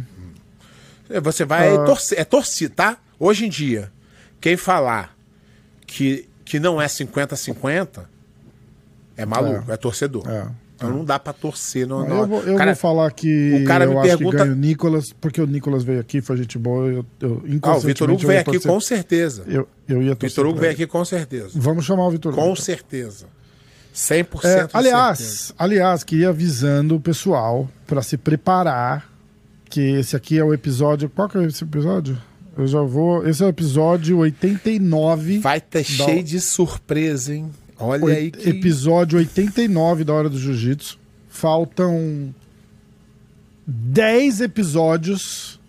Você 1.21 1.45
vai 1.45 1.75
Ah. 1.75 1.83
torcer. 1.85 2.19
É 2.19 2.23
torcer, 2.23 2.69
tá? 2.69 2.97
Hoje 3.19 3.45
em 3.45 3.49
dia, 3.49 3.91
quem 4.41 4.57
falar 4.57 5.15
que, 5.85 6.27
que 6.45 6.59
não 6.59 6.81
é 6.81 6.87
50-50 6.87 8.03
é 9.15 9.25
maluco, 9.25 9.71
é, 9.71 9.77
torcedor. 9.77 10.23
É. 10.29 10.47
Então 10.77 10.91
não 10.91 11.03
dá 11.03 11.17
pra 11.17 11.33
torcer. 11.33 11.87
Não, 11.87 12.07
não. 12.07 12.19
eu 12.19 12.27
vou, 12.27 12.43
eu 12.43 12.55
Cara, 12.55 12.73
vou 12.73 12.79
falar 12.79 13.09
que 13.11 13.61
o 13.61 13.65
cara 13.65 13.85
eu 13.85 13.91
me 13.91 13.97
acho 13.97 14.07
pergunta- 14.09 14.37
que 14.37 14.43
ganha 14.43 14.53
o 14.53 14.55
Nicolas, 14.55 15.11
porque 15.19 15.41
o 15.41 15.47
Nicolas 15.47 15.83
veio 15.83 15.99
aqui, 15.99 16.21
foi 16.21 16.37
gente 16.37 16.57
boa. 16.59 16.85
Eu, 16.87 17.05
eu, 17.19 17.43
Ah, 17.63 17.75
o 17.75 17.79
Vitor 17.79 18.09
Hugo 18.11 18.27
veio 18.27 18.39
aqui 18.41 18.51
torcer- 18.51 18.71
com 18.71 18.79
certeza. 18.79 19.43
Eu, 19.47 19.67
eu 19.89 20.03
ia 20.03 20.15
torcer 20.15 20.29
Vitor 20.29 20.45
Hugo 20.45 20.59
veio 20.59 20.71
aqui 20.73 20.85
com 20.85 21.03
certeza. 21.03 21.49
Vamos 21.55 21.83
chamar 21.83 22.05
o 22.05 22.11
Vitor 22.11 22.31
Hugo. 22.31 22.41
Com 22.41 22.51
então. 22.51 22.63
certeza. 22.63 23.25
100% 23.93 24.45
É, 24.45 24.67
aliás, 24.73 25.17
certeza. 25.17 25.53
aliás, 25.57 26.03
queria 26.03 26.29
avisando 26.29 26.95
o 26.95 26.99
pessoal 27.01 27.67
para 27.87 28.03
se 28.03 28.15
preparar 28.15 29.09
que 29.69 29.81
esse 29.81 30.15
aqui 30.15 30.37
é 30.37 30.43
o 30.43 30.53
episódio. 30.53 31.09
Qual 31.09 31.27
que 31.27 31.39
é 31.39 31.43
esse 31.45 31.63
episódio? 31.63 32.15
Eu 32.55 32.67
já 32.67 32.81
vou. 32.83 33.27
Esse 33.27 33.41
é 33.41 33.45
o 33.47 33.49
episódio 33.49 34.19
89. 34.19 35.39
Vai 35.39 35.59
ter 35.59 35.79
Dá- 35.79 36.05
cheio 36.05 36.23
de 36.23 36.39
surpresa, 36.39 37.33
hein? 37.33 37.49
Olha 37.79 38.15
aí 38.15 38.31
que... 38.31 38.49
Episódio 38.49 39.19
89 39.19 40.03
da 40.03 40.13
Hora 40.13 40.29
do 40.29 40.39
Jiu-Jitsu. 40.39 40.97
Faltam 41.29 42.33
10 43.65 44.41
episódios 44.41 45.59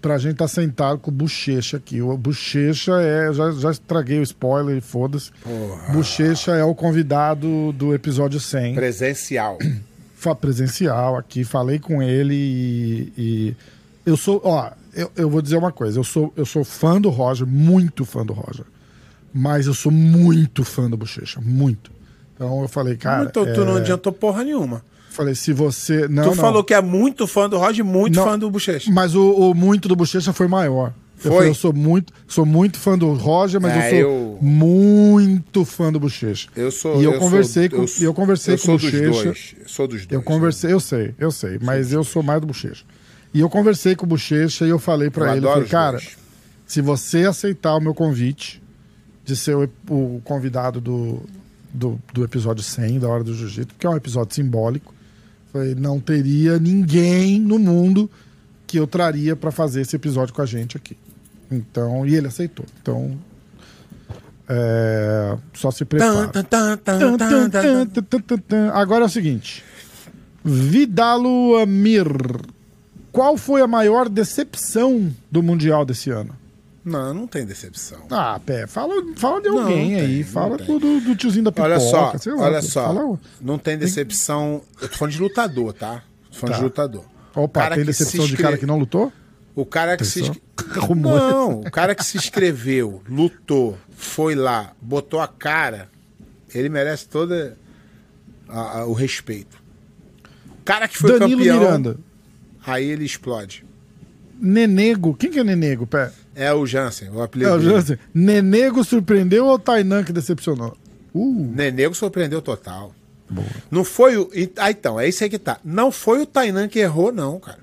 pra 0.00 0.16
gente 0.16 0.32
estar 0.32 0.48
sentado 0.48 0.98
com 0.98 1.10
o 1.10 1.14
Bochecha 1.14 1.76
aqui. 1.76 2.00
O 2.00 2.16
Bochecha 2.16 3.00
é. 3.00 3.32
Já, 3.32 3.50
já 3.52 3.70
estraguei 3.70 4.18
o 4.18 4.22
spoiler 4.22 4.76
e 4.76 4.80
foda-se. 4.80 5.30
Bochecha 5.92 6.52
é 6.52 6.64
o 6.64 6.74
convidado 6.74 7.72
do 7.72 7.94
episódio 7.94 8.40
100. 8.40 8.74
Presencial. 8.74 9.58
presencial 10.40 11.16
aqui, 11.16 11.44
falei 11.44 11.78
com 11.78 12.02
ele 12.02 12.34
e, 12.34 13.12
e 13.16 13.56
eu 14.04 14.16
sou, 14.16 14.40
ó, 14.44 14.70
eu, 14.94 15.10
eu 15.16 15.30
vou 15.30 15.40
dizer 15.40 15.56
uma 15.56 15.72
coisa, 15.72 15.98
eu 15.98 16.04
sou, 16.04 16.32
eu 16.36 16.44
sou 16.44 16.62
fã 16.64 17.00
do 17.00 17.08
Roger, 17.08 17.46
muito 17.46 18.04
fã 18.04 18.24
do 18.24 18.32
Roger, 18.32 18.64
mas 19.32 19.66
eu 19.66 19.74
sou 19.74 19.92
muito 19.92 20.64
fã 20.64 20.88
do 20.90 20.96
Bochecha, 20.96 21.40
muito. 21.40 21.90
Então 22.34 22.62
eu 22.62 22.68
falei, 22.68 22.96
cara, 22.96 23.24
então 23.24 23.44
tu 23.52 23.64
não 23.64 23.76
é, 23.76 23.80
adiantou 23.80 24.12
porra 24.12 24.42
nenhuma. 24.44 24.82
falei, 25.10 25.34
se 25.34 25.52
você 25.52 26.08
não, 26.08 26.22
tu 26.22 26.28
não, 26.30 26.34
falou 26.34 26.64
que 26.64 26.72
é 26.74 26.80
muito 26.80 27.26
fã 27.26 27.48
do 27.48 27.58
Roger, 27.58 27.84
muito 27.84 28.16
Não. 28.16 28.24
fã 28.24 28.38
do 28.38 28.50
Bochecha. 28.50 28.90
mas 28.90 29.14
o, 29.14 29.30
o 29.50 29.54
muito 29.54 29.88
do 29.88 29.94
Bochecha 29.96 30.32
foi 30.32 30.48
maior. 30.48 30.92
Eu, 31.22 31.22
Foi? 31.24 31.32
falei, 31.32 31.50
eu 31.50 31.54
sou 31.54 31.72
muito, 31.74 32.12
sou 32.26 32.46
muito 32.46 32.78
fã 32.78 32.96
do 32.96 33.12
Roger, 33.12 33.60
mas 33.60 33.72
É, 33.74 33.76
eu 33.76 33.90
sou 33.90 33.98
eu- 33.98 34.38
muito 34.40 35.64
fã 35.66 35.92
do 35.92 36.00
Bochecha. 36.00 36.48
Eu 36.56 36.70
sou. 36.70 36.98
E 36.98 37.04
eu, 37.04 37.10
sou- 37.12 37.20
conversei 37.20 37.68
com, 37.68 37.76
eu 37.76 37.86
e 38.00 38.04
eu 38.04 38.14
conversei 38.14 38.54
eu 38.54 38.58
com 38.58 38.64
sou 38.64 38.78
dos 38.78 38.90
Bochecha. 38.90 39.24
dois. 39.24 39.54
Eu 39.60 39.68
sou 39.68 39.86
dos 39.86 40.06
dois. 40.06 40.10
Eu 40.12 40.22
conversei, 40.22 40.72
eu 40.72 40.80
sei, 40.80 41.14
eu 41.18 41.30
sei, 41.30 41.58
mas 41.60 41.92
eu 41.92 42.02
sou 42.04 42.22
mais 42.22 42.40
do 42.40 42.46
Bochecha. 42.46 42.84
E 43.34 43.40
eu 43.40 43.50
conversei 43.50 43.94
com 43.94 44.06
o 44.06 44.08
Bochecha 44.08 44.64
e 44.64 44.70
eu 44.70 44.78
falei 44.78 45.10
pra 45.10 45.26
Eu 45.32 45.36
ele, 45.36 45.46
falei, 45.46 45.68
cara, 45.68 45.98
dois. 45.98 46.16
se 46.66 46.80
você 46.80 47.26
aceitar 47.26 47.76
o 47.76 47.80
meu 47.80 47.92
convite 47.92 48.62
de 49.30 49.36
ser 49.36 49.54
o, 49.54 49.70
o 49.88 50.20
convidado 50.24 50.80
do, 50.80 51.22
do, 51.72 52.00
do 52.12 52.24
episódio 52.24 52.64
100 52.64 52.98
da 52.98 53.08
Hora 53.08 53.22
do 53.22 53.32
Jiu-Jitsu, 53.32 53.76
que 53.78 53.86
é 53.86 53.90
um 53.90 53.96
episódio 53.96 54.34
simbólico, 54.34 54.92
falei, 55.52 55.74
não 55.76 56.00
teria 56.00 56.58
ninguém 56.58 57.38
no 57.38 57.58
mundo 57.58 58.10
que 58.66 58.76
eu 58.78 58.88
traria 58.88 59.36
pra 59.36 59.52
fazer 59.52 59.82
esse 59.82 59.94
episódio 59.94 60.34
com 60.34 60.42
a 60.42 60.46
gente 60.46 60.76
aqui. 60.76 60.96
Então, 61.48 62.04
e 62.04 62.14
ele 62.16 62.26
aceitou. 62.26 62.66
Então, 62.82 63.16
é, 64.48 65.36
só 65.54 65.70
se 65.70 65.84
prepara. 65.84 66.26
Agora 68.72 69.04
é 69.04 69.06
o 69.06 69.10
seguinte. 69.10 69.64
Vidalo 70.44 71.56
Amir. 71.56 72.08
Qual 73.12 73.36
foi 73.36 73.60
a 73.60 73.66
maior 73.66 74.08
decepção 74.08 75.12
do 75.30 75.42
Mundial 75.42 75.84
desse 75.84 76.10
ano? 76.10 76.39
Não, 76.90 77.14
não 77.14 77.26
tem 77.26 77.44
decepção. 77.46 78.00
Ah, 78.10 78.40
Pé, 78.44 78.66
fala, 78.66 78.94
fala 79.16 79.40
de 79.40 79.48
Não, 79.48 79.60
alguém 79.62 79.92
não 79.92 79.98
aí. 80.00 80.06
tem, 80.16 80.22
fala 80.24 80.48
não 80.50 80.56
tem. 80.58 80.78
do, 80.78 81.00
do 81.00 81.16
tiozinho 81.16 81.44
da 81.44 81.52
pipoca. 81.52 81.68
Olha 81.70 81.80
só, 81.80 82.00
lá, 82.12 82.42
olha 82.44 82.62
só. 82.62 82.84
Fala, 82.86 83.20
Não 83.40 83.58
tem 83.58 83.78
decepção. 83.78 84.62
Eu 84.80 84.88
tô 84.88 84.96
falando 84.96 85.12
de 85.14 85.20
lutador, 85.20 85.72
tá? 85.72 86.02
Tô 86.30 86.36
falando 86.38 86.52
Tá. 86.54 86.58
de 86.58 86.64
lutador. 86.64 87.04
opa, 87.34 87.60
cara 87.60 87.74
tem 87.76 87.84
se 87.84 87.86
decepção 87.86 88.26
de 88.26 88.36
cara 88.36 88.58
que 88.58 88.66
não 88.66 88.78
lutou? 88.78 89.12
O 89.54 89.64
cara 89.64 89.96
que 89.96 90.04
se. 90.04 90.20
Atenção. 90.20 90.36
inscre- 90.58 90.80
Rumores. 90.80 91.20
Não, 91.22 91.60
o 91.60 91.70
cara 91.70 91.94
que 91.94 92.04
se 92.04 92.16
inscreveu, 92.16 93.02
lutou, 93.08 93.76
foi 93.90 94.34
lá, 94.34 94.72
botou 94.80 95.20
a 95.20 95.26
cara, 95.26 95.88
ele 96.54 96.68
merece 96.68 97.08
todo 97.08 97.34
o 98.86 98.92
respeito. 98.92 99.56
O 100.60 100.62
cara 100.64 100.86
que 100.86 100.96
foi 100.98 101.18
Danilo 101.18 101.38
campeão, 101.38 101.58
Miranda. 101.60 101.96
aí 102.64 102.84
ele 102.84 103.04
explode. 103.04 103.64
Nenego. 104.40 105.14
Quem 105.14 105.30
que 105.30 105.38
é 105.38 105.44
Nenego, 105.44 105.86
Pé? 105.86 106.10
É 106.40 106.54
o 106.54 106.64
Jansen, 106.64 107.10
o 107.10 107.20
É, 107.20 107.24
apelido 107.24 107.52
o 107.52 107.58
dele. 107.58 107.70
Jansen. 107.70 107.98
Nenego 108.14 108.82
surpreendeu 108.82 109.44
ou 109.46 109.54
o 109.54 109.58
Tainan 109.58 110.02
que 110.02 110.12
decepcionou? 110.12 110.74
Uh, 111.14 111.52
Nenego 111.54 111.94
surpreendeu 111.94 112.40
total. 112.40 112.94
Não 113.70 113.84
foi 113.84 114.16
o. 114.16 114.30
Ah, 114.56 114.70
então, 114.70 114.98
é 114.98 115.06
isso 115.06 115.22
aí 115.22 115.28
que 115.28 115.38
tá. 115.38 115.60
Não 115.62 115.92
foi 115.92 116.22
o 116.22 116.26
Tainan 116.26 116.66
que 116.66 116.78
errou, 116.78 117.12
não, 117.12 117.38
cara. 117.38 117.58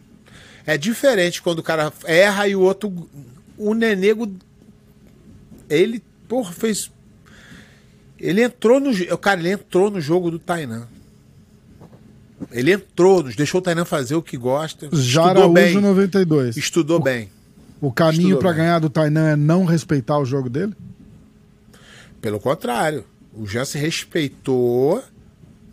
É 0.65 0.77
diferente 0.77 1.41
quando 1.41 1.59
o 1.59 1.63
cara 1.63 1.91
erra 2.05 2.47
e 2.47 2.55
o 2.55 2.61
outro. 2.61 3.09
O 3.57 3.73
Nenego. 3.73 4.31
Ele, 5.69 6.01
porra, 6.27 6.51
fez. 6.53 6.91
Ele 8.19 8.43
entrou 8.43 8.79
no. 8.79 8.91
Cara, 9.17 9.39
ele 9.39 9.51
entrou 9.51 9.89
no 9.89 9.99
jogo 9.99 10.29
do 10.29 10.37
Tainan. 10.37 10.87
Ele 12.51 12.73
entrou, 12.73 13.23
nos 13.23 13.35
deixou 13.35 13.59
o 13.59 13.61
Tainan 13.61 13.85
fazer 13.85 14.15
o 14.15 14.21
que 14.21 14.37
gosta. 14.37 14.87
Já 14.93 15.27
estudou 15.29 15.51
bem. 15.51 15.63
Araújo 15.63 15.81
92. 15.81 16.57
Estudou 16.57 16.99
bem. 16.99 17.29
O 17.79 17.91
caminho 17.91 18.39
bem. 18.41 18.53
ganhar 18.53 18.79
do 18.79 18.89
Tainan 18.89 19.29
é 19.29 19.35
não 19.35 19.65
respeitar 19.65 20.17
o 20.17 20.25
jogo 20.25 20.49
dele? 20.49 20.73
Pelo 22.19 22.39
contrário. 22.39 23.05
O 23.33 23.45
Jansen 23.45 23.79
respeitou, 23.81 25.03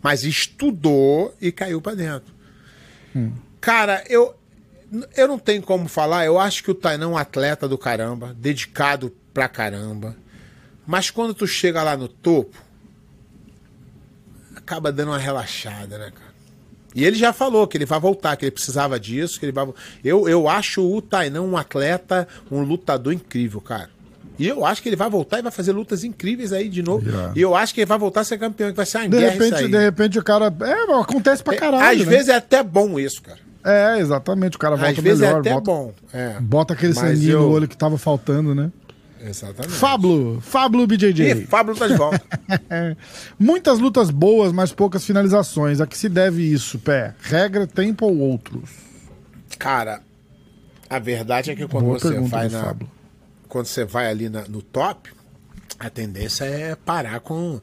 mas 0.01 0.23
estudou 0.23 1.35
e 1.41 1.51
caiu 1.51 1.81
pra 1.81 1.95
dentro. 1.95 2.33
Cara, 3.59 4.03
eu, 4.07 4.35
eu 5.15 5.27
não 5.27 5.39
tenho 5.39 5.63
como 5.63 5.87
falar. 5.87 6.25
Eu 6.25 6.39
acho 6.39 6.63
que 6.63 6.69
o 6.69 6.75
Tainan 6.75 7.05
é 7.05 7.09
um 7.09 7.17
atleta 7.17 7.67
do 7.67 7.77
caramba, 7.77 8.35
dedicado 8.37 9.11
pra 9.33 9.47
caramba. 9.49 10.15
Mas 10.85 11.09
quando 11.09 11.33
tu 11.33 11.47
chega 11.47 11.81
lá 11.81 11.97
no 11.97 12.07
topo, 12.07 12.55
acaba 14.55 14.91
dando 14.91 15.09
uma 15.09 15.17
relaxada, 15.17 15.97
né, 15.97 16.11
cara? 16.11 16.24
E 16.95 17.03
ele 17.03 17.17
já 17.17 17.33
falou 17.33 17.67
que 17.67 17.77
ele 17.77 17.85
vai 17.85 17.99
voltar, 17.99 18.35
que 18.37 18.45
ele 18.45 18.51
precisava 18.51 18.97
disso, 18.99 19.37
que 19.39 19.45
ele 19.45 19.51
vai. 19.51 19.67
Eu, 20.03 20.29
eu 20.29 20.47
acho 20.47 20.81
o 20.81 21.01
Tainan 21.01 21.41
um 21.41 21.57
atleta, 21.57 22.25
um 22.49 22.61
lutador 22.61 23.11
incrível, 23.13 23.59
cara. 23.59 23.89
E 24.39 24.47
eu 24.47 24.65
acho 24.65 24.81
que 24.81 24.89
ele 24.89 24.95
vai 24.95 25.09
voltar 25.09 25.39
e 25.39 25.41
vai 25.41 25.51
fazer 25.51 25.71
lutas 25.71 26.03
incríveis 26.03 26.51
aí 26.51 26.67
de 26.69 26.81
novo. 26.81 27.07
Irado. 27.07 27.37
E 27.37 27.41
eu 27.41 27.55
acho 27.55 27.73
que 27.73 27.81
ele 27.81 27.85
vai 27.85 27.97
voltar 27.97 28.21
a 28.21 28.23
ser 28.23 28.37
campeão, 28.37 28.69
que 28.69 28.75
vai 28.77 28.85
ser 28.85 28.97
uma 28.99 29.09
De 29.09 29.17
guerra 29.17 29.31
repente, 29.31 29.67
de 29.67 29.77
repente 29.77 30.19
o 30.19 30.23
cara. 30.23 30.53
É, 30.61 30.99
acontece 31.01 31.43
pra 31.43 31.55
caralho. 31.55 32.01
Às 32.01 32.05
né? 32.05 32.11
vezes 32.11 32.29
é 32.29 32.35
até 32.35 32.63
bom 32.63 32.97
isso, 32.99 33.21
cara. 33.21 33.39
É, 33.63 33.97
exatamente. 33.99 34.55
O 34.57 34.59
cara 34.59 34.75
volta 34.75 34.91
Às 34.91 34.97
vezes 34.99 35.21
melhor. 35.21 35.37
é 35.37 35.39
até 35.39 35.53
bota, 35.53 35.61
bom. 35.71 35.93
É. 36.13 36.39
bota 36.39 36.73
aquele 36.73 36.93
sanguinho 36.93 37.31
eu- 37.31 37.41
no 37.41 37.51
olho 37.51 37.67
que 37.67 37.75
tava 37.75 37.97
faltando, 37.97 38.53
né? 38.53 38.71
Exatamente. 39.27 39.73
Fablo, 39.73 40.39
Fablo 40.41 40.85
BJJ. 40.85 41.31
Ih, 41.31 41.45
Fábio 41.47 41.75
tá 41.75 41.87
de 41.87 41.95
volta. 41.95 42.21
Muitas 43.39 43.79
lutas 43.79 44.09
boas, 44.11 44.51
mas 44.51 44.71
poucas 44.71 45.03
finalizações. 45.03 45.81
A 45.81 45.87
que 45.87 45.97
se 45.97 46.07
deve 46.07 46.43
isso, 46.43 46.77
pé? 46.79 47.15
Regra, 47.21 47.65
tempo 47.65 48.05
ou 48.05 48.17
outros? 48.19 48.69
Cara, 49.57 50.01
a 50.89 50.99
verdade 50.99 51.51
é 51.51 51.55
que 51.55 51.67
quando 51.67 51.85
Boa 51.85 51.99
você 51.99 52.19
vai 52.19 52.49
na, 52.49 52.63
Fábio. 52.65 52.91
quando 53.49 53.65
você 53.65 53.83
vai 53.83 54.07
ali 54.07 54.29
na- 54.29 54.47
no 54.47 54.61
top, 54.61 55.11
a 55.79 55.89
tendência 55.89 56.45
é 56.45 56.75
parar 56.75 57.19
com. 57.21 57.59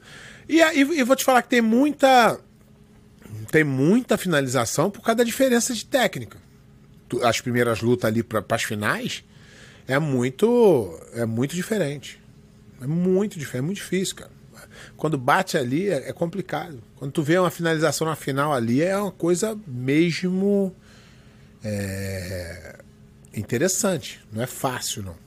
E, 0.48 0.60
aí 0.60 0.80
e 0.80 1.02
vou 1.04 1.14
te 1.14 1.24
falar 1.24 1.42
que 1.42 1.48
tem 1.48 1.60
muita. 1.62 2.38
Tem 3.50 3.64
muita 3.64 4.18
finalização 4.18 4.90
por 4.90 5.00
causa 5.02 5.16
da 5.18 5.24
diferença 5.24 5.72
de 5.74 5.84
técnica. 5.86 6.38
As 7.22 7.40
primeiras 7.40 7.80
lutas 7.82 8.10
ali 8.10 8.22
para 8.22 8.44
as 8.50 8.62
finais 8.62 9.22
é 9.86 9.98
muito. 9.98 10.98
É 11.14 11.24
muito 11.24 11.54
diferente. 11.54 12.20
É 12.80 12.86
muito 12.86 13.38
diferente, 13.38 13.64
é 13.64 13.66
muito 13.66 13.76
difícil, 13.76 14.16
cara. 14.16 14.30
Quando 14.96 15.16
bate 15.18 15.56
ali 15.56 15.88
é, 15.88 16.08
é 16.08 16.12
complicado. 16.12 16.82
Quando 16.96 17.12
tu 17.12 17.22
vê 17.22 17.38
uma 17.38 17.50
finalização 17.50 18.06
na 18.06 18.16
final 18.16 18.52
ali 18.52 18.82
é 18.82 18.96
uma 18.96 19.12
coisa 19.12 19.58
mesmo 19.66 20.74
é, 21.62 22.78
interessante. 23.34 24.20
Não 24.32 24.42
é 24.42 24.46
fácil, 24.46 25.02
não. 25.02 25.22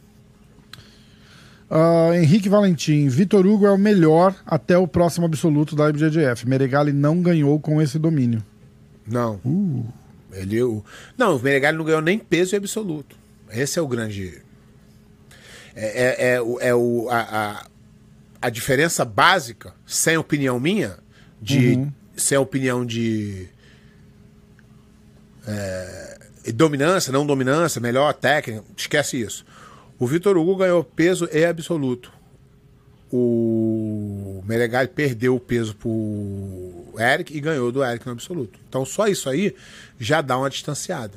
Ah, 1.69 2.11
Henrique 2.13 2.47
Valentim, 2.47 3.07
Vitor 3.07 3.45
Hugo 3.45 3.65
é 3.65 3.71
o 3.71 3.77
melhor 3.77 4.35
até 4.45 4.77
o 4.77 4.87
próximo 4.87 5.25
absoluto 5.25 5.75
da 5.75 5.89
IBJJF. 5.89 6.47
Meregali 6.47 6.93
não 6.93 7.21
ganhou 7.21 7.59
com 7.59 7.81
esse 7.81 7.97
domínio. 7.97 8.43
Não. 9.07 9.39
Ele, 10.31 10.61
o... 10.61 10.83
Não, 11.17 11.35
o 11.35 11.41
Menegali 11.41 11.77
não 11.77 11.85
ganhou 11.85 12.01
nem 12.01 12.19
peso 12.19 12.55
em 12.55 12.57
absoluto. 12.57 13.15
Esse 13.49 13.79
é 13.79 13.81
o 13.81 13.87
grande. 13.87 14.41
É, 15.75 16.25
é, 16.25 16.33
é, 16.35 16.41
o- 16.41 16.59
é 16.61 16.73
o, 16.73 17.07
a, 17.09 17.19
a, 17.19 17.65
a 18.43 18.49
diferença 18.49 19.03
básica, 19.03 19.73
sem 19.85 20.17
opinião 20.17 20.59
minha, 20.59 20.97
de. 21.41 21.75
Sem 22.15 22.37
opinião 22.37 22.85
de. 22.85 23.47
é, 25.47 26.17
dominância, 26.53 27.11
não 27.11 27.25
dominância, 27.25 27.81
melhor 27.81 28.13
técnica, 28.13 28.63
esquece 28.77 29.19
isso. 29.21 29.45
O 29.99 30.05
Vitor 30.07 30.37
Hugo 30.37 30.57
ganhou 30.57 30.83
peso 30.83 31.27
em 31.31 31.45
absoluto. 31.45 32.11
O 33.11 34.43
Meregali 34.45 34.87
perdeu 34.89 35.35
o 35.35 35.39
peso 35.39 35.75
pro 35.75 36.93
Eric 36.99 37.35
e 37.35 37.39
ganhou 37.39 37.71
do 37.71 37.83
Eric 37.83 38.05
no 38.05 38.11
absoluto. 38.11 38.59
Então 38.67 38.83
só 38.85 39.07
isso 39.07 39.29
aí 39.29 39.55
já 39.99 40.21
dá 40.21 40.37
uma 40.37 40.49
distanciada. 40.49 41.13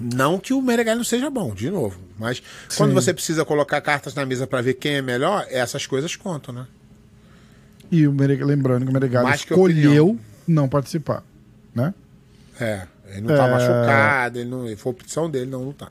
Não 0.00 0.38
que 0.38 0.52
o 0.52 0.62
Meregali 0.62 0.96
não 0.98 1.04
seja 1.04 1.28
bom, 1.28 1.52
de 1.52 1.70
novo. 1.70 1.98
Mas 2.18 2.42
quando 2.76 2.90
Sim. 2.90 2.94
você 2.94 3.12
precisa 3.12 3.44
colocar 3.44 3.80
cartas 3.80 4.14
na 4.14 4.24
mesa 4.24 4.46
para 4.46 4.60
ver 4.60 4.74
quem 4.74 4.96
é 4.96 5.02
melhor, 5.02 5.46
essas 5.50 5.86
coisas 5.86 6.14
contam, 6.14 6.54
né? 6.54 6.66
E 7.90 8.06
o 8.06 8.12
Mere... 8.12 8.42
lembrando 8.44 8.86
que 8.86 8.96
o 8.96 9.00
que 9.00 9.34
escolheu 9.34 10.04
opinião. 10.04 10.20
não 10.46 10.68
participar. 10.68 11.22
Né? 11.74 11.92
É, 12.60 12.86
ele 13.08 13.22
não 13.22 13.36
tá 13.36 13.46
É. 13.46 13.50
machucado, 13.50 14.38
ele 14.38 14.48
não, 14.50 14.76
foi 14.76 14.92
opção 14.92 15.30
dele 15.30 15.50
não 15.50 15.64
lutar. 15.64 15.90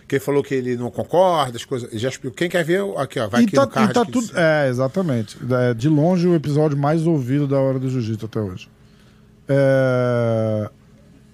Porque 0.00 0.16
ele 0.16 0.24
falou 0.24 0.42
que 0.42 0.54
ele 0.54 0.76
não 0.76 0.90
concorda, 0.90 1.56
as 1.56 1.64
coisas. 1.64 1.88
Já 1.92 2.08
explicou. 2.08 2.36
Quem 2.36 2.48
quer 2.48 2.64
ver, 2.64 2.82
aqui, 2.96 3.20
ó, 3.20 3.28
vai 3.28 3.42
e 3.42 3.44
aqui 3.44 3.54
tá, 3.54 3.62
no 3.62 3.68
card. 3.68 3.94
tá 3.94 4.04
tudo. 4.04 4.30
É, 4.36 4.68
exatamente. 4.68 5.38
É, 5.48 5.72
de 5.72 5.88
longe 5.88 6.26
o 6.26 6.34
episódio 6.34 6.76
mais 6.76 7.06
ouvido 7.06 7.46
da 7.46 7.58
Hora 7.58 7.78
do 7.78 7.88
Jiu-Jitsu 7.88 8.26
até 8.26 8.40
hoje. 8.40 8.68
É, 9.48 10.70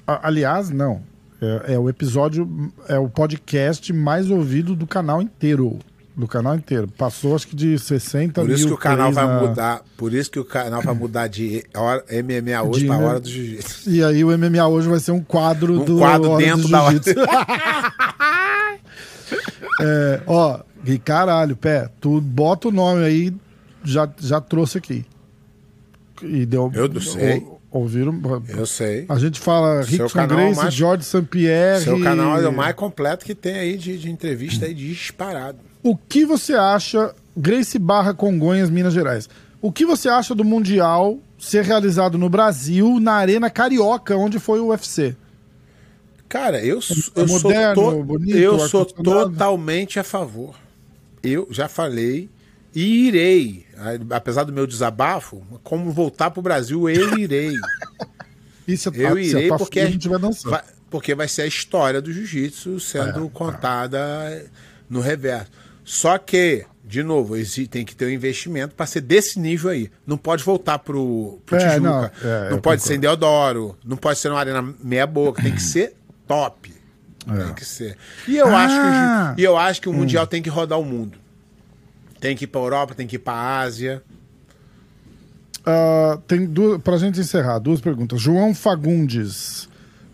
Aliás, 0.07 0.71
não. 0.71 1.03
É, 1.41 1.75
é 1.75 1.79
o 1.79 1.89
episódio, 1.89 2.73
é 2.89 2.99
o 2.99 3.09
podcast 3.09 3.93
mais 3.93 4.31
ouvido 4.31 4.75
do 4.75 4.87
canal 4.87 5.21
inteiro. 5.21 5.79
Do 6.17 6.27
canal 6.27 6.55
inteiro. 6.55 6.89
Passou 6.89 7.35
acho 7.37 7.47
que 7.47 7.55
de 7.55 7.79
60 7.79 8.41
Por 8.41 8.47
mil. 8.47 8.57
isso 8.57 8.67
que 8.69 8.73
o 8.73 8.79
canal 8.79 9.13
vai 9.13 9.27
na- 9.27 9.41
mudar. 9.43 9.83
Por 9.99 10.15
isso 10.15 10.31
que 10.31 10.39
o 10.41 10.45
canal 10.47 10.81
vai 10.81 10.95
mudar 10.95 11.27
de 11.27 11.63
hora, 11.77 12.03
MMA 12.11 12.63
hoje 12.63 12.81
De, 12.81 12.89
né? 12.89 12.97
hora 12.97 13.21
do 13.21 13.29
jiu-jitsu. 13.29 13.91
E 13.91 14.03
aí 14.03 14.25
o 14.25 14.31
MMA 14.39 14.67
hoje 14.67 14.89
vai 14.89 14.99
ser 14.99 15.11
um 15.13 15.21
quadro 15.23 15.83
Um 15.83 15.85
do 15.85 15.99
quadro 15.99 16.31
Hora 16.31 16.43
dentro 16.43 16.63
do 16.63 16.69
da 16.71 16.83
hora. 16.85 17.01
É, 19.81 20.21
ó, 20.27 20.61
e 20.87 20.99
caralho, 20.99 21.55
pé, 21.55 21.91
tu 22.01 22.19
bota 22.21 22.69
o 22.69 22.73
nome 22.73 23.05
aí, 23.05 23.35
já, 23.85 24.09
já 24.19 24.41
trouxe 24.41 24.79
aqui. 24.79 25.05
E 26.23 26.47
deu. 26.47 26.71
Eu 26.75 26.89
não 26.89 27.01
sei. 27.01 27.41
ou- 27.41 27.56
ouviram? 27.77 28.21
Eu 28.49 28.67
sei. 28.67 29.05
A 29.09 29.19
gente 29.19 29.39
fala 29.41 29.83
Rickson 29.83 30.09
canal 30.09 30.37
Grace, 30.39 30.57
mais- 30.57 30.75
George 30.75 31.05
St. 31.05 31.23
Pierre. 31.23 31.83
Seu 31.85 32.01
canal 32.01 32.41
é 32.41 32.49
o 32.49 32.53
mais 32.53 32.75
completo 32.75 33.25
que 33.25 33.35
tem 33.35 33.55
aí 33.55 33.77
de, 33.77 33.99
de 33.99 34.11
entrevista 34.11 34.67
aí 34.67 34.75
disparado. 34.75 35.59
O 35.83 35.97
que 35.97 36.25
você 36.25 36.55
acha, 36.55 37.15
Grace 37.37 37.79
Barra 37.79 38.13
Congonhas, 38.13 38.69
Minas 38.71 38.93
Gerais? 38.95 39.29
O 39.63 39.71
que 39.73 39.85
você 39.87 40.09
acha 40.09 40.35
do 40.35 40.45
Mundial 40.45 41.19
ser 41.39 41.65
realizado 41.65 42.17
no 42.19 42.29
Brasil, 42.29 42.99
na 43.01 43.13
Arena 43.15 43.49
Carioca, 43.51 44.17
onde 44.17 44.39
foi 44.39 44.59
o 44.61 44.69
UFC? 44.69 45.15
Cara, 46.29 46.59
eu, 46.65 46.79
É 46.79 47.21
eu 47.21 47.29
sou, 47.29 47.41
moderno, 47.43 47.75
to- 47.93 48.05
bonito, 48.05 48.37
eu 48.37 48.59
sou 48.69 48.85
totalmente 48.85 49.99
a 50.01 50.05
favor. 50.05 50.55
Eu 51.23 51.47
já 51.51 51.69
falei 51.69 52.29
e 52.77 53.09
irei. 53.09 53.67
A- 53.77 54.17
Apesar 54.17 54.45
do 54.45 54.53
meu 54.53 54.67
desabafo, 54.67 55.43
como 55.65 55.91
voltar 55.91 56.31
pro 56.31 56.43
Brasil, 56.43 56.89
eu 56.89 57.19
irei. 57.19 57.53
E 58.69 58.77
se, 58.77 58.89
Eu 58.89 59.15
se 59.15 59.31
irei 59.31 59.45
a 59.45 59.49
tua 59.51 59.59
porque 59.59 59.79
filha 59.81 59.91
não 59.93 59.99
tiver 59.99 60.19
dançando. 60.19 60.51
vai, 60.51 60.63
porque 60.91 61.15
vai 61.15 61.29
ser 61.29 61.43
a 61.43 61.47
história 61.47 62.03
do 62.03 62.13
jiu-jitsu 62.13 62.81
sendo 62.81 63.27
É, 63.27 63.31
contada 63.33 64.45
no 64.91 64.99
reverso. 65.01 65.53
Só 65.85 66.19
que, 66.19 66.67
de 66.85 67.01
novo, 67.05 67.35
tem 67.71 67.85
que 67.85 67.95
ter 67.95 68.07
um 68.07 68.11
investimento 68.11 68.75
para 68.75 68.85
ser 68.87 69.03
desse 69.03 69.39
nível 69.39 69.71
aí. 69.71 69.89
Não 70.05 70.19
pode 70.19 70.43
voltar 70.43 70.81
pro, 70.81 71.41
pro 71.47 71.57
É, 71.57 71.61
Tijuca. 71.61 71.81
não, 71.81 72.01
Não, 72.01 72.05
é, 72.07 72.11
pode 72.49 72.55
concordo. 72.57 72.83
ser 72.83 72.95
em 72.97 72.99
Deodoro. 72.99 73.79
Não 73.85 73.97
pode 73.97 74.19
ser 74.19 74.31
numa 74.31 74.41
arena 74.41 74.75
meia 74.83 75.07
boca. 75.07 75.41
Tem 75.41 75.53
que 75.55 75.63
ser 75.63 75.95
top. 76.27 76.75
Tem 77.25 77.55
que 77.55 77.65
ser. 77.65 77.97
E 78.27 78.37
eu, 78.37 78.49
Ah! 78.49 78.65
acho 78.65 79.35
que, 79.37 79.43
e 79.43 79.45
eu 79.45 79.57
acho 79.57 79.81
que 79.81 79.89
o 79.89 79.93
Mundial 79.93 80.27
tem 80.27 80.43
que 80.43 80.51
rodar 80.51 80.81
o 80.81 80.85
mundo. 80.85 81.17
Tem 82.27 82.35
que 82.35 82.43
ir 82.43 82.49
pra 82.49 82.61
Europa, 82.61 82.93
tem 82.93 83.07
que 83.07 83.15
ir 83.15 83.21
pra 83.21 83.61
Ásia. 83.61 84.03
Ah, 85.65 86.19
tem 86.27 86.45
duas, 86.45 86.83
pra 86.83 86.97
gente 86.97 87.21
encerrar, 87.21 87.61
duas 87.61 87.81
perguntas. 87.81 88.21
João 88.21 88.53
Fagundes. 88.53 89.69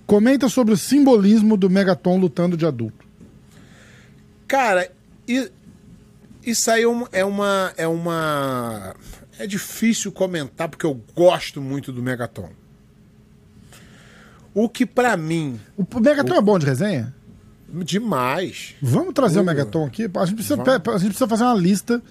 Comenta 0.06 0.46
sobre 0.50 0.74
o 0.74 0.76
simbolismo 0.76 1.56
do 1.56 1.70
Megaton 1.70 2.18
lutando 2.18 2.54
de 2.54 2.66
adulto. 2.66 3.06
Cara, 4.46 4.92
isso 6.44 6.70
aí 6.70 6.82
é 6.82 6.86
uma, 6.86 7.08
é 7.12 7.24
uma. 7.24 7.72
É 7.78 7.88
uma. 7.88 8.94
É 9.38 9.46
difícil 9.46 10.12
comentar 10.12 10.68
porque 10.68 10.84
eu 10.84 11.00
gosto 11.16 11.62
muito 11.62 11.90
do 11.90 12.02
Megaton. 12.02 12.50
O 14.52 14.68
que 14.68 14.84
pra 14.84 15.16
mim, 15.16 15.58
O 15.78 15.98
Megaton 15.98 16.34
é 16.34 16.42
bom 16.42 16.58
de 16.58 16.66
resenha? 16.66 17.14
Demais. 17.72 18.74
Vamos 18.82 19.14
trazer 19.14 19.40
o 19.40 19.44
Megaton 19.44 19.86
aqui? 19.86 20.10
A 20.14 20.26
gente 20.26 20.36
precisa, 20.36 20.62
a 20.62 20.98
gente 20.98 21.08
precisa 21.08 21.28
fazer 21.28 21.44
uma 21.44 21.54
lista 21.54 22.02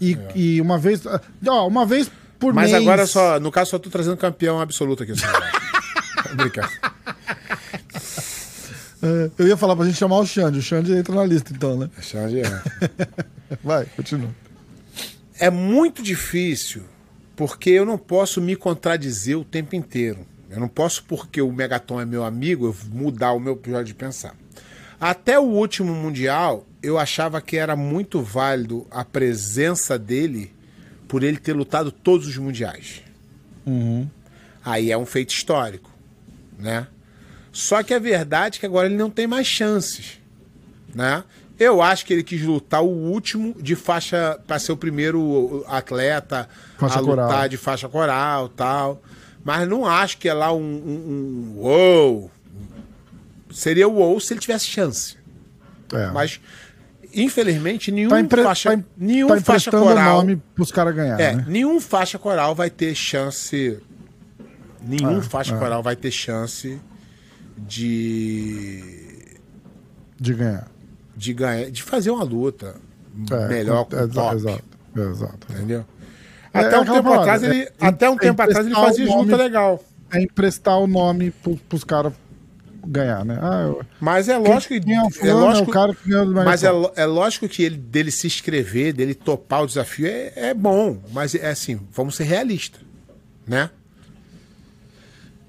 e, 0.00 0.18
e 0.34 0.60
uma 0.60 0.78
vez. 0.78 1.02
Ó, 1.46 1.66
uma 1.66 1.86
vez 1.86 2.10
por 2.38 2.52
Mas 2.52 2.72
mês. 2.72 2.82
agora 2.82 3.06
só, 3.06 3.38
no 3.40 3.50
caso, 3.50 3.70
só 3.70 3.78
tô 3.78 3.88
trazendo 3.88 4.16
campeão 4.16 4.60
absoluto 4.60 5.02
aqui. 5.02 5.14
Só. 5.16 5.26
Brincadeira. 6.34 6.92
É, 9.02 9.30
eu 9.38 9.46
ia 9.46 9.56
falar 9.56 9.76
pra 9.76 9.84
gente 9.84 9.96
chamar 9.96 10.18
o 10.18 10.26
Xande. 10.26 10.58
O 10.58 10.62
Xande 10.62 10.92
entra 10.92 11.14
na 11.14 11.24
lista, 11.24 11.52
então, 11.54 11.76
né? 11.76 11.88
Xande 12.00 12.40
é. 12.40 12.62
Vai, 13.62 13.86
continua. 13.96 14.30
é 15.38 15.50
muito 15.50 16.02
difícil 16.02 16.82
porque 17.36 17.70
eu 17.70 17.84
não 17.84 17.98
posso 17.98 18.40
me 18.40 18.56
contradizer 18.56 19.38
o 19.38 19.44
tempo 19.44 19.76
inteiro. 19.76 20.26
Eu 20.50 20.58
não 20.58 20.68
posso, 20.68 21.04
porque 21.04 21.40
o 21.40 21.52
Megaton 21.52 22.00
é 22.00 22.04
meu 22.04 22.24
amigo, 22.24 22.66
eu 22.66 22.76
mudar 22.90 23.32
o 23.32 23.40
meu 23.40 23.60
modo 23.66 23.84
de 23.84 23.94
pensar. 23.94 24.34
Até 25.00 25.38
o 25.38 25.42
último 25.42 25.94
Mundial, 25.94 26.66
eu 26.82 26.98
achava 26.98 27.40
que 27.40 27.56
era 27.56 27.76
muito 27.76 28.22
válido 28.22 28.86
a 28.90 29.04
presença 29.04 29.98
dele 29.98 30.52
por 31.06 31.22
ele 31.22 31.36
ter 31.36 31.52
lutado 31.52 31.90
todos 31.92 32.26
os 32.26 32.36
Mundiais. 32.36 33.02
Aí 34.64 34.90
é 34.90 34.98
um 34.98 35.06
feito 35.06 35.30
histórico, 35.30 35.90
né? 36.58 36.86
Só 37.52 37.82
que 37.82 37.94
a 37.94 37.98
verdade 37.98 38.58
é 38.58 38.60
que 38.60 38.66
agora 38.66 38.86
ele 38.86 38.96
não 38.96 39.10
tem 39.10 39.26
mais 39.26 39.46
chances, 39.46 40.20
né? 40.94 41.24
Eu 41.58 41.80
acho 41.80 42.04
que 42.04 42.12
ele 42.12 42.22
quis 42.22 42.42
lutar 42.42 42.82
o 42.82 42.88
último 42.88 43.54
de 43.60 43.74
faixa 43.74 44.38
para 44.46 44.58
ser 44.58 44.72
o 44.72 44.76
primeiro 44.76 45.64
atleta 45.66 46.48
Faixa 46.76 46.98
a 46.98 47.00
lutar 47.00 47.26
coral. 47.26 47.48
de 47.48 47.56
faixa 47.56 47.88
coral, 47.88 48.48
tal. 48.50 49.02
Mas 49.42 49.66
não 49.66 49.86
acho 49.86 50.18
que 50.18 50.28
é 50.28 50.34
lá 50.34 50.52
um, 50.52 50.58
um, 50.60 51.54
um 51.56 51.60
uou. 51.60 52.30
Seria 53.56 53.88
o 53.88 53.94
uou 53.94 54.20
se 54.20 54.34
ele 54.34 54.40
tivesse 54.40 54.66
chance. 54.66 55.16
É. 55.92 56.10
Mas 56.10 56.38
infelizmente 57.14 57.90
nenhum 57.90 58.10
tá, 58.10 58.20
empre... 58.20 58.42
faixa, 58.42 58.68
tá, 58.70 58.74
em- 58.76 58.84
nenhum 58.98 59.28
tá 59.28 59.40
faixa 59.40 59.70
coral 59.70 60.16
nome 60.18 60.36
pros 60.54 60.70
caras 60.70 60.94
ganhar, 60.94 61.18
é, 61.18 61.36
né? 61.36 61.44
nenhum 61.48 61.80
faixa 61.80 62.18
coral 62.18 62.54
vai 62.54 62.68
ter 62.68 62.94
chance. 62.94 63.80
Nenhum 64.82 65.18
É, 65.18 65.22
faixa 65.22 65.54
é. 65.54 65.58
coral 65.58 65.82
vai 65.82 65.96
ter 65.96 66.10
chance 66.10 66.78
de, 67.56 69.36
De 70.20 70.34
ganhar. 70.34 70.68
de 71.16 71.32
ganhar, 71.32 71.70
de 71.70 71.82
fazer 71.82 72.10
uma 72.10 72.22
luta 72.24 72.74
É, 73.30 73.48
melhor 73.48 73.86
com 73.86 73.96
é, 73.96 74.04
o 74.04 74.08
top, 74.08 74.36
Exato, 74.36 74.64
exato. 74.96 75.46
entendeu? 75.52 75.84
Até 76.52 76.78
um 76.78 76.84
tempo 76.84 77.12
atrás 77.12 77.42
ele, 77.42 77.68
até 77.80 78.10
um 78.10 78.16
tempo 78.16 78.42
atrás 78.42 78.66
ele 78.66 78.74
fazia 78.74 79.06
luta 79.06 79.36
legal. 79.36 79.82
É 80.12 80.22
emprestar 80.22 80.78
o 80.78 80.86
nome 80.86 81.30
pro, 81.30 81.56
pros 81.56 81.82
caras 81.84 82.12
ganhar, 82.86 83.24
né? 83.24 83.38
Ah, 83.40 83.62
eu... 83.62 83.82
Mas 84.00 84.28
é 84.28 84.36
lógico 84.36 84.80
que 84.80 84.92
é 84.92 85.32
lógico, 85.32 85.68
é 85.68 85.70
o 85.70 85.72
cara 85.72 85.94
que 85.94 86.08
ganhou 86.08 86.26
do 86.26 86.32
mas 86.32 86.62
é, 86.62 86.68
é 86.96 87.04
lógico 87.04 87.48
que 87.48 87.62
ele 87.62 87.76
dele 87.76 88.10
se 88.10 88.26
inscrever, 88.26 88.92
dele 88.92 89.14
topar 89.14 89.62
o 89.62 89.66
desafio 89.66 90.06
é, 90.06 90.32
é 90.36 90.54
bom, 90.54 91.02
mas 91.12 91.34
é 91.34 91.50
assim, 91.50 91.80
vamos 91.92 92.16
ser 92.16 92.24
realistas, 92.24 92.80
né? 93.46 93.70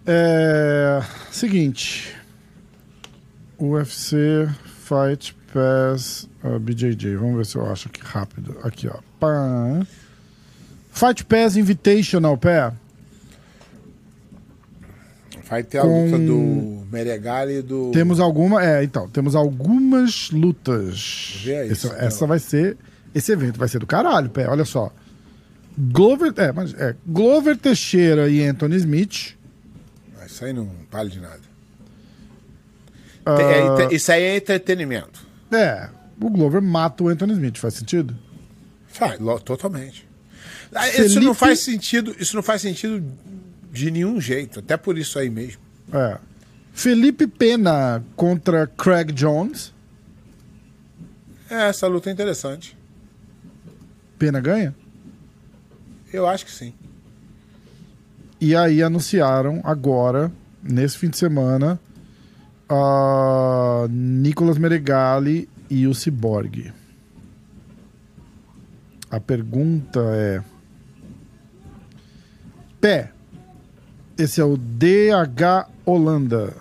É. 0.05 1.01
Seguinte. 1.29 2.15
UFC 3.59 4.47
Fight 4.83 5.35
Pass 5.53 6.29
uh, 6.43 6.57
BJJ. 6.59 7.15
Vamos 7.17 7.37
ver 7.37 7.45
se 7.45 7.57
eu 7.57 7.69
acho 7.69 7.89
aqui 7.89 8.01
rápido. 8.01 8.57
Aqui, 8.63 8.87
ó. 8.87 8.99
Pá. 9.19 9.85
Fight 10.91 11.25
Pass 11.25 11.57
Invitational, 11.57 12.37
pé. 12.37 12.71
Vai 15.49 15.63
ter 15.63 15.77
a 15.77 15.81
Com- 15.81 16.05
luta 16.05 16.17
do 16.17 16.85
Meregali 16.91 17.59
e 17.59 17.61
do 17.61 17.91
Temos 17.91 18.19
alguma. 18.19 18.63
É, 18.63 18.83
então, 18.83 19.07
temos 19.07 19.35
algumas 19.35 20.29
lutas. 20.31 21.39
Vê 21.43 21.57
aí, 21.59 21.71
essa, 21.71 21.87
essa 21.99 22.27
vai 22.27 22.39
ser. 22.39 22.75
Esse 23.15 23.31
evento 23.31 23.57
vai 23.57 23.67
ser 23.67 23.79
do 23.79 23.87
caralho, 23.87 24.29
pé. 24.29 24.47
Olha 24.47 24.65
só. 24.65 24.91
Glover. 25.77 26.33
É, 26.37 26.51
mas 26.51 26.73
é. 26.73 26.95
Glover 27.07 27.55
Teixeira 27.57 28.27
e 28.29 28.43
Anthony 28.43 28.75
Smith. 28.75 29.35
Ah, 30.19 30.25
Isso 30.25 30.43
aí 30.43 30.51
não 30.51 30.69
vale 30.91 31.09
de 31.09 31.19
nada. 31.19 31.39
Entre- 33.25 33.95
isso 33.95 34.11
aí 34.11 34.23
é 34.23 34.37
entretenimento. 34.37 35.25
É. 35.51 35.89
O 36.19 36.29
Glover 36.29 36.61
mata 36.61 37.03
o 37.03 37.09
Anthony 37.09 37.33
Smith, 37.33 37.57
faz 37.57 37.73
sentido? 37.75 38.15
Faz, 38.87 39.19
totalmente. 39.43 40.07
Ah, 40.73 40.87
Isso 40.89 40.97
Felipe- 41.03 41.25
não 41.25 41.33
faz 41.33 41.59
sentido. 41.59 42.15
Isso 42.19 42.35
não 42.35 42.43
faz 42.43 42.61
sentido 42.61 43.03
de 43.71 43.91
nenhum 43.91 44.19
jeito. 44.19 44.59
Até 44.59 44.77
por 44.77 44.97
isso 44.97 45.17
aí 45.19 45.29
mesmo. 45.29 45.61
É. 45.91 46.17
Felipe 46.73 47.25
Pena 47.27 48.03
contra 48.15 48.67
Craig 48.67 49.11
Jones. 49.11 49.73
É, 51.49 51.69
essa 51.69 51.87
luta 51.87 52.09
é 52.09 52.13
interessante. 52.13 52.77
Pena 54.19 54.39
ganha. 54.39 54.75
Eu 56.11 56.27
acho 56.27 56.45
que 56.45 56.51
sim. 56.51 56.73
E 58.39 58.55
aí 58.55 58.83
anunciaram 58.83 59.61
agora, 59.63 60.31
nesse 60.61 60.97
fim 60.97 61.09
de 61.09 61.17
semana, 61.17 61.79
a 62.69 63.87
Nicolas 63.89 64.57
Meregali 64.57 65.49
e 65.69 65.87
o 65.87 65.93
Cyborg. 65.93 66.71
A 69.09 69.19
pergunta 69.19 69.99
é: 70.13 70.43
Pé, 72.79 73.11
esse 74.17 74.41
é 74.41 74.43
o 74.43 74.57
DH 74.57 75.69
Holanda. 75.85 76.53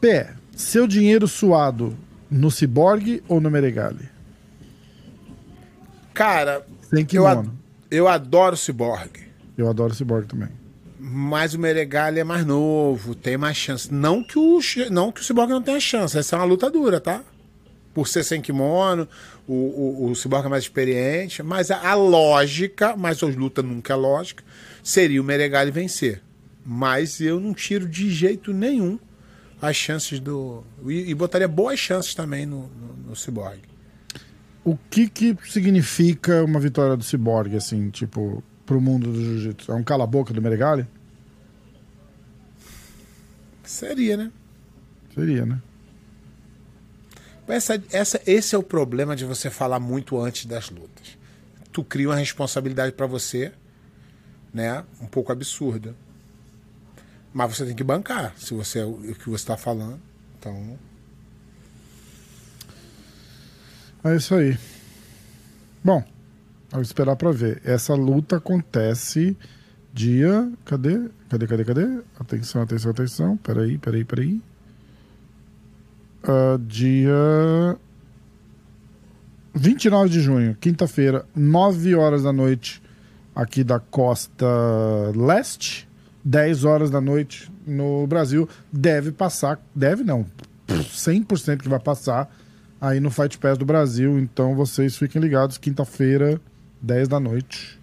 Pé, 0.00 0.34
seu 0.54 0.86
dinheiro 0.86 1.26
suado 1.26 1.96
no 2.30 2.50
Cyborg 2.50 3.22
ou 3.28 3.40
no 3.40 3.50
Meregali? 3.50 4.08
Cara, 6.14 6.66
eu, 6.92 6.98
a- 7.00 7.04
kimono. 7.36 7.58
eu 7.90 8.08
adoro 8.08 8.54
o 8.54 8.58
Cyborg. 8.58 9.10
Eu 9.56 9.68
adoro 9.68 9.92
o 9.92 9.96
Cyborg 9.96 10.26
também. 10.26 10.48
Mas 10.98 11.54
o 11.54 11.58
Meregali 11.58 12.18
é 12.20 12.24
mais 12.24 12.44
novo, 12.44 13.14
tem 13.14 13.36
mais 13.36 13.56
chance. 13.56 13.92
Não 13.92 14.22
que 14.24 14.38
o, 14.38 14.58
não 14.90 15.12
que 15.12 15.20
o 15.20 15.24
Cyborg 15.24 15.50
não 15.50 15.62
tenha 15.62 15.78
chance. 15.78 16.16
Essa 16.18 16.36
é 16.36 16.38
uma 16.38 16.44
luta 16.46 16.70
dura, 16.70 17.00
tá? 17.00 17.22
Por 17.96 18.06
ser 18.06 18.24
sem 18.24 18.42
kimono, 18.42 19.08
o, 19.48 19.54
o, 19.54 20.10
o 20.10 20.14
Cyborg 20.14 20.44
é 20.44 20.48
mais 20.50 20.64
experiente, 20.64 21.42
mas 21.42 21.70
a, 21.70 21.92
a 21.92 21.94
lógica, 21.94 22.94
mas 22.94 23.22
hoje 23.22 23.38
luta 23.38 23.62
nunca 23.62 23.94
é 23.94 23.96
lógica, 23.96 24.44
seria 24.84 25.18
o 25.18 25.24
Meregali 25.24 25.70
vencer. 25.70 26.22
Mas 26.62 27.22
eu 27.22 27.40
não 27.40 27.54
tiro 27.54 27.88
de 27.88 28.10
jeito 28.10 28.52
nenhum 28.52 28.98
as 29.62 29.76
chances 29.76 30.20
do. 30.20 30.62
E, 30.86 31.08
e 31.10 31.14
botaria 31.14 31.48
boas 31.48 31.80
chances 31.80 32.14
também 32.14 32.44
no, 32.44 32.68
no, 32.68 33.08
no 33.08 33.16
Cyborg. 33.16 33.62
O 34.62 34.76
que 34.90 35.08
que 35.08 35.34
significa 35.48 36.44
uma 36.44 36.60
vitória 36.60 36.98
do 36.98 37.02
Cyborg, 37.02 37.56
assim, 37.56 37.88
tipo, 37.88 38.44
pro 38.66 38.78
mundo 38.78 39.10
do 39.10 39.24
jiu-jitsu? 39.24 39.72
É 39.72 39.74
um 39.74 39.82
cala-boca 39.82 40.34
do 40.34 40.42
Meregali? 40.42 40.86
Seria, 43.64 44.18
né? 44.18 44.30
Seria, 45.14 45.46
né? 45.46 45.62
Essa, 47.48 47.82
essa, 47.92 48.20
esse 48.26 48.54
é 48.54 48.58
o 48.58 48.62
problema 48.62 49.14
de 49.14 49.24
você 49.24 49.50
falar 49.50 49.78
muito 49.78 50.18
antes 50.20 50.46
das 50.46 50.70
lutas. 50.70 51.16
Tu 51.72 51.84
cria 51.84 52.08
uma 52.08 52.16
responsabilidade 52.16 52.92
para 52.92 53.06
você, 53.06 53.52
né? 54.52 54.84
Um 55.00 55.06
pouco 55.06 55.30
absurda. 55.30 55.94
Mas 57.32 57.56
você 57.56 57.66
tem 57.66 57.76
que 57.76 57.84
bancar 57.84 58.34
se 58.36 58.54
você 58.54 58.80
é 58.80 58.84
o 58.84 59.14
que 59.14 59.28
você 59.28 59.42
está 59.42 59.56
falando. 59.56 60.00
Então, 60.38 60.78
É 64.04 64.14
isso 64.16 64.34
aí. 64.34 64.56
Bom, 65.82 66.02
vamos 66.70 66.88
esperar 66.88 67.16
pra 67.16 67.32
ver. 67.32 67.60
Essa 67.64 67.94
luta 67.94 68.36
acontece 68.36 69.36
dia. 69.92 70.50
Cadê? 70.64 71.08
Cadê, 71.28 71.46
cadê, 71.46 71.64
cadê? 71.64 72.02
Atenção, 72.18 72.62
atenção, 72.62 72.90
atenção. 72.92 73.36
Peraí, 73.36 73.78
peraí, 73.78 74.04
peraí. 74.04 74.40
Ah, 76.26 76.58
dia 76.60 77.78
29 79.54 80.10
de 80.10 80.20
junho, 80.20 80.56
quinta-feira, 80.60 81.24
9 81.34 81.94
horas 81.94 82.24
da 82.24 82.32
noite, 82.32 82.82
aqui 83.34 83.62
da 83.62 83.78
costa 83.78 84.46
leste, 85.14 85.88
10 86.24 86.64
horas 86.64 86.90
da 86.90 87.00
noite 87.00 87.50
no 87.64 88.06
Brasil. 88.08 88.48
Deve 88.72 89.12
passar, 89.12 89.60
deve 89.74 90.02
não, 90.02 90.26
100% 90.68 91.62
que 91.62 91.68
vai 91.68 91.78
passar 91.78 92.28
aí 92.80 92.98
no 92.98 93.10
Fight 93.10 93.38
Pass 93.38 93.56
do 93.56 93.64
Brasil. 93.64 94.18
Então 94.18 94.54
vocês 94.54 94.96
fiquem 94.96 95.22
ligados, 95.22 95.58
quinta-feira, 95.58 96.40
10 96.82 97.06
da 97.06 97.20
noite. 97.20 97.80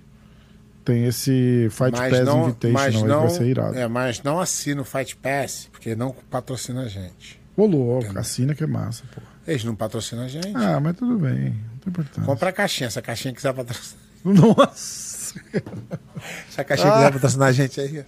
Tem 0.83 1.05
esse 1.05 1.69
Fight 1.71 1.97
mas 1.97 2.11
Pass 2.11 2.25
não, 2.25 2.43
Invitation, 2.43 2.73
mas 2.73 3.03
não, 3.03 3.21
vai 3.21 3.29
ser 3.29 3.45
irado. 3.45 3.77
é, 3.77 3.87
mas 3.87 4.21
não 4.21 4.37
assina 4.37 4.81
o 4.81 4.85
Fight 4.85 5.15
Pass, 5.15 5.69
porque 5.71 5.95
não 5.95 6.13
patrocina 6.29 6.81
a 6.81 6.87
gente. 6.89 7.41
Ô 7.55 7.65
louco, 7.65 8.17
assina 8.17 8.55
que 8.55 8.63
é 8.63 8.67
massa, 8.67 9.03
pô. 9.13 9.21
Eles 9.45 9.63
não 9.63 9.75
patrocinam 9.75 10.23
a 10.23 10.27
gente. 10.27 10.55
Ah, 10.55 10.79
mas 10.79 10.95
tudo 10.95 11.17
bem, 11.17 11.49
não 11.71 11.77
tem 11.77 11.87
importância. 11.89 12.23
Compra 12.23 12.49
a 12.49 12.53
caixinha, 12.53 12.89
se 12.89 12.97
a 12.97 13.01
caixinha 13.01 13.33
quiser 13.33 13.53
patrocinar. 13.53 14.03
Nossa! 14.23 15.13
Se 16.49 16.61
a 16.61 16.63
caixinha 16.63 16.91
quiser 16.93 17.11
patrocinar 17.13 17.49
a 17.49 17.51
gente 17.51 17.79
aí. 17.81 18.05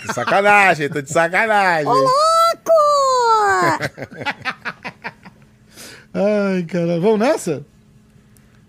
Que 0.00 0.14
sacanagem, 0.14 0.88
tô 0.88 1.00
de 1.02 1.10
sacanagem. 1.10 1.92
Ai, 6.12 6.62
cara. 6.64 7.00
Vamos 7.00 7.18
nessa? 7.18 7.64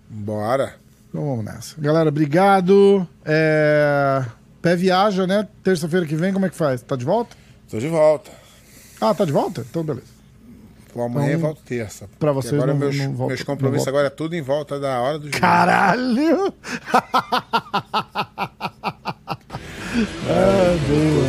Bora. 0.08 0.76
Então 1.08 1.24
vamos 1.24 1.44
nessa. 1.44 1.80
Galera, 1.80 2.08
obrigado. 2.08 3.06
É... 3.24 4.24
Pé 4.60 4.76
viaja, 4.76 5.26
né? 5.26 5.48
Terça-feira 5.62 6.06
que 6.06 6.14
vem, 6.14 6.32
como 6.32 6.46
é 6.46 6.50
que 6.50 6.56
faz? 6.56 6.82
Tá 6.82 6.94
de 6.94 7.04
volta? 7.04 7.36
Tô 7.68 7.78
de 7.78 7.88
volta. 7.88 8.30
Ah, 9.00 9.14
tá 9.14 9.24
de 9.24 9.32
volta? 9.32 9.64
Então, 9.68 9.82
beleza. 9.82 10.11
Vou 10.94 11.04
amanhã 11.04 11.28
Então, 11.28 11.38
e 11.38 11.42
volto 11.42 11.62
terça. 11.64 12.08
pra 12.18 12.32
vocês 12.32 12.52
agora 12.54 12.72
não- 12.72 12.78
meus, 12.80 12.96
não 12.98 13.26
meus 13.28 13.42
compromissos 13.42 13.88
agora 13.88 14.08
é 14.08 14.10
tudo 14.10 14.34
em 14.36 14.42
volta 14.42 14.78
da 14.78 15.00
hora 15.00 15.18
do 15.18 15.26
jogo. 15.26 15.38
Caralho! 15.40 16.52
ah, 20.28 20.76
boa. 20.88 21.26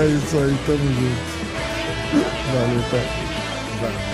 É 0.00 0.06
isso 0.06 0.38
aí, 0.38 0.56
tamo 0.66 0.86
junto. 0.94 1.34
Valeu, 2.52 2.82
tá? 2.90 3.00
Vai. 3.80 4.13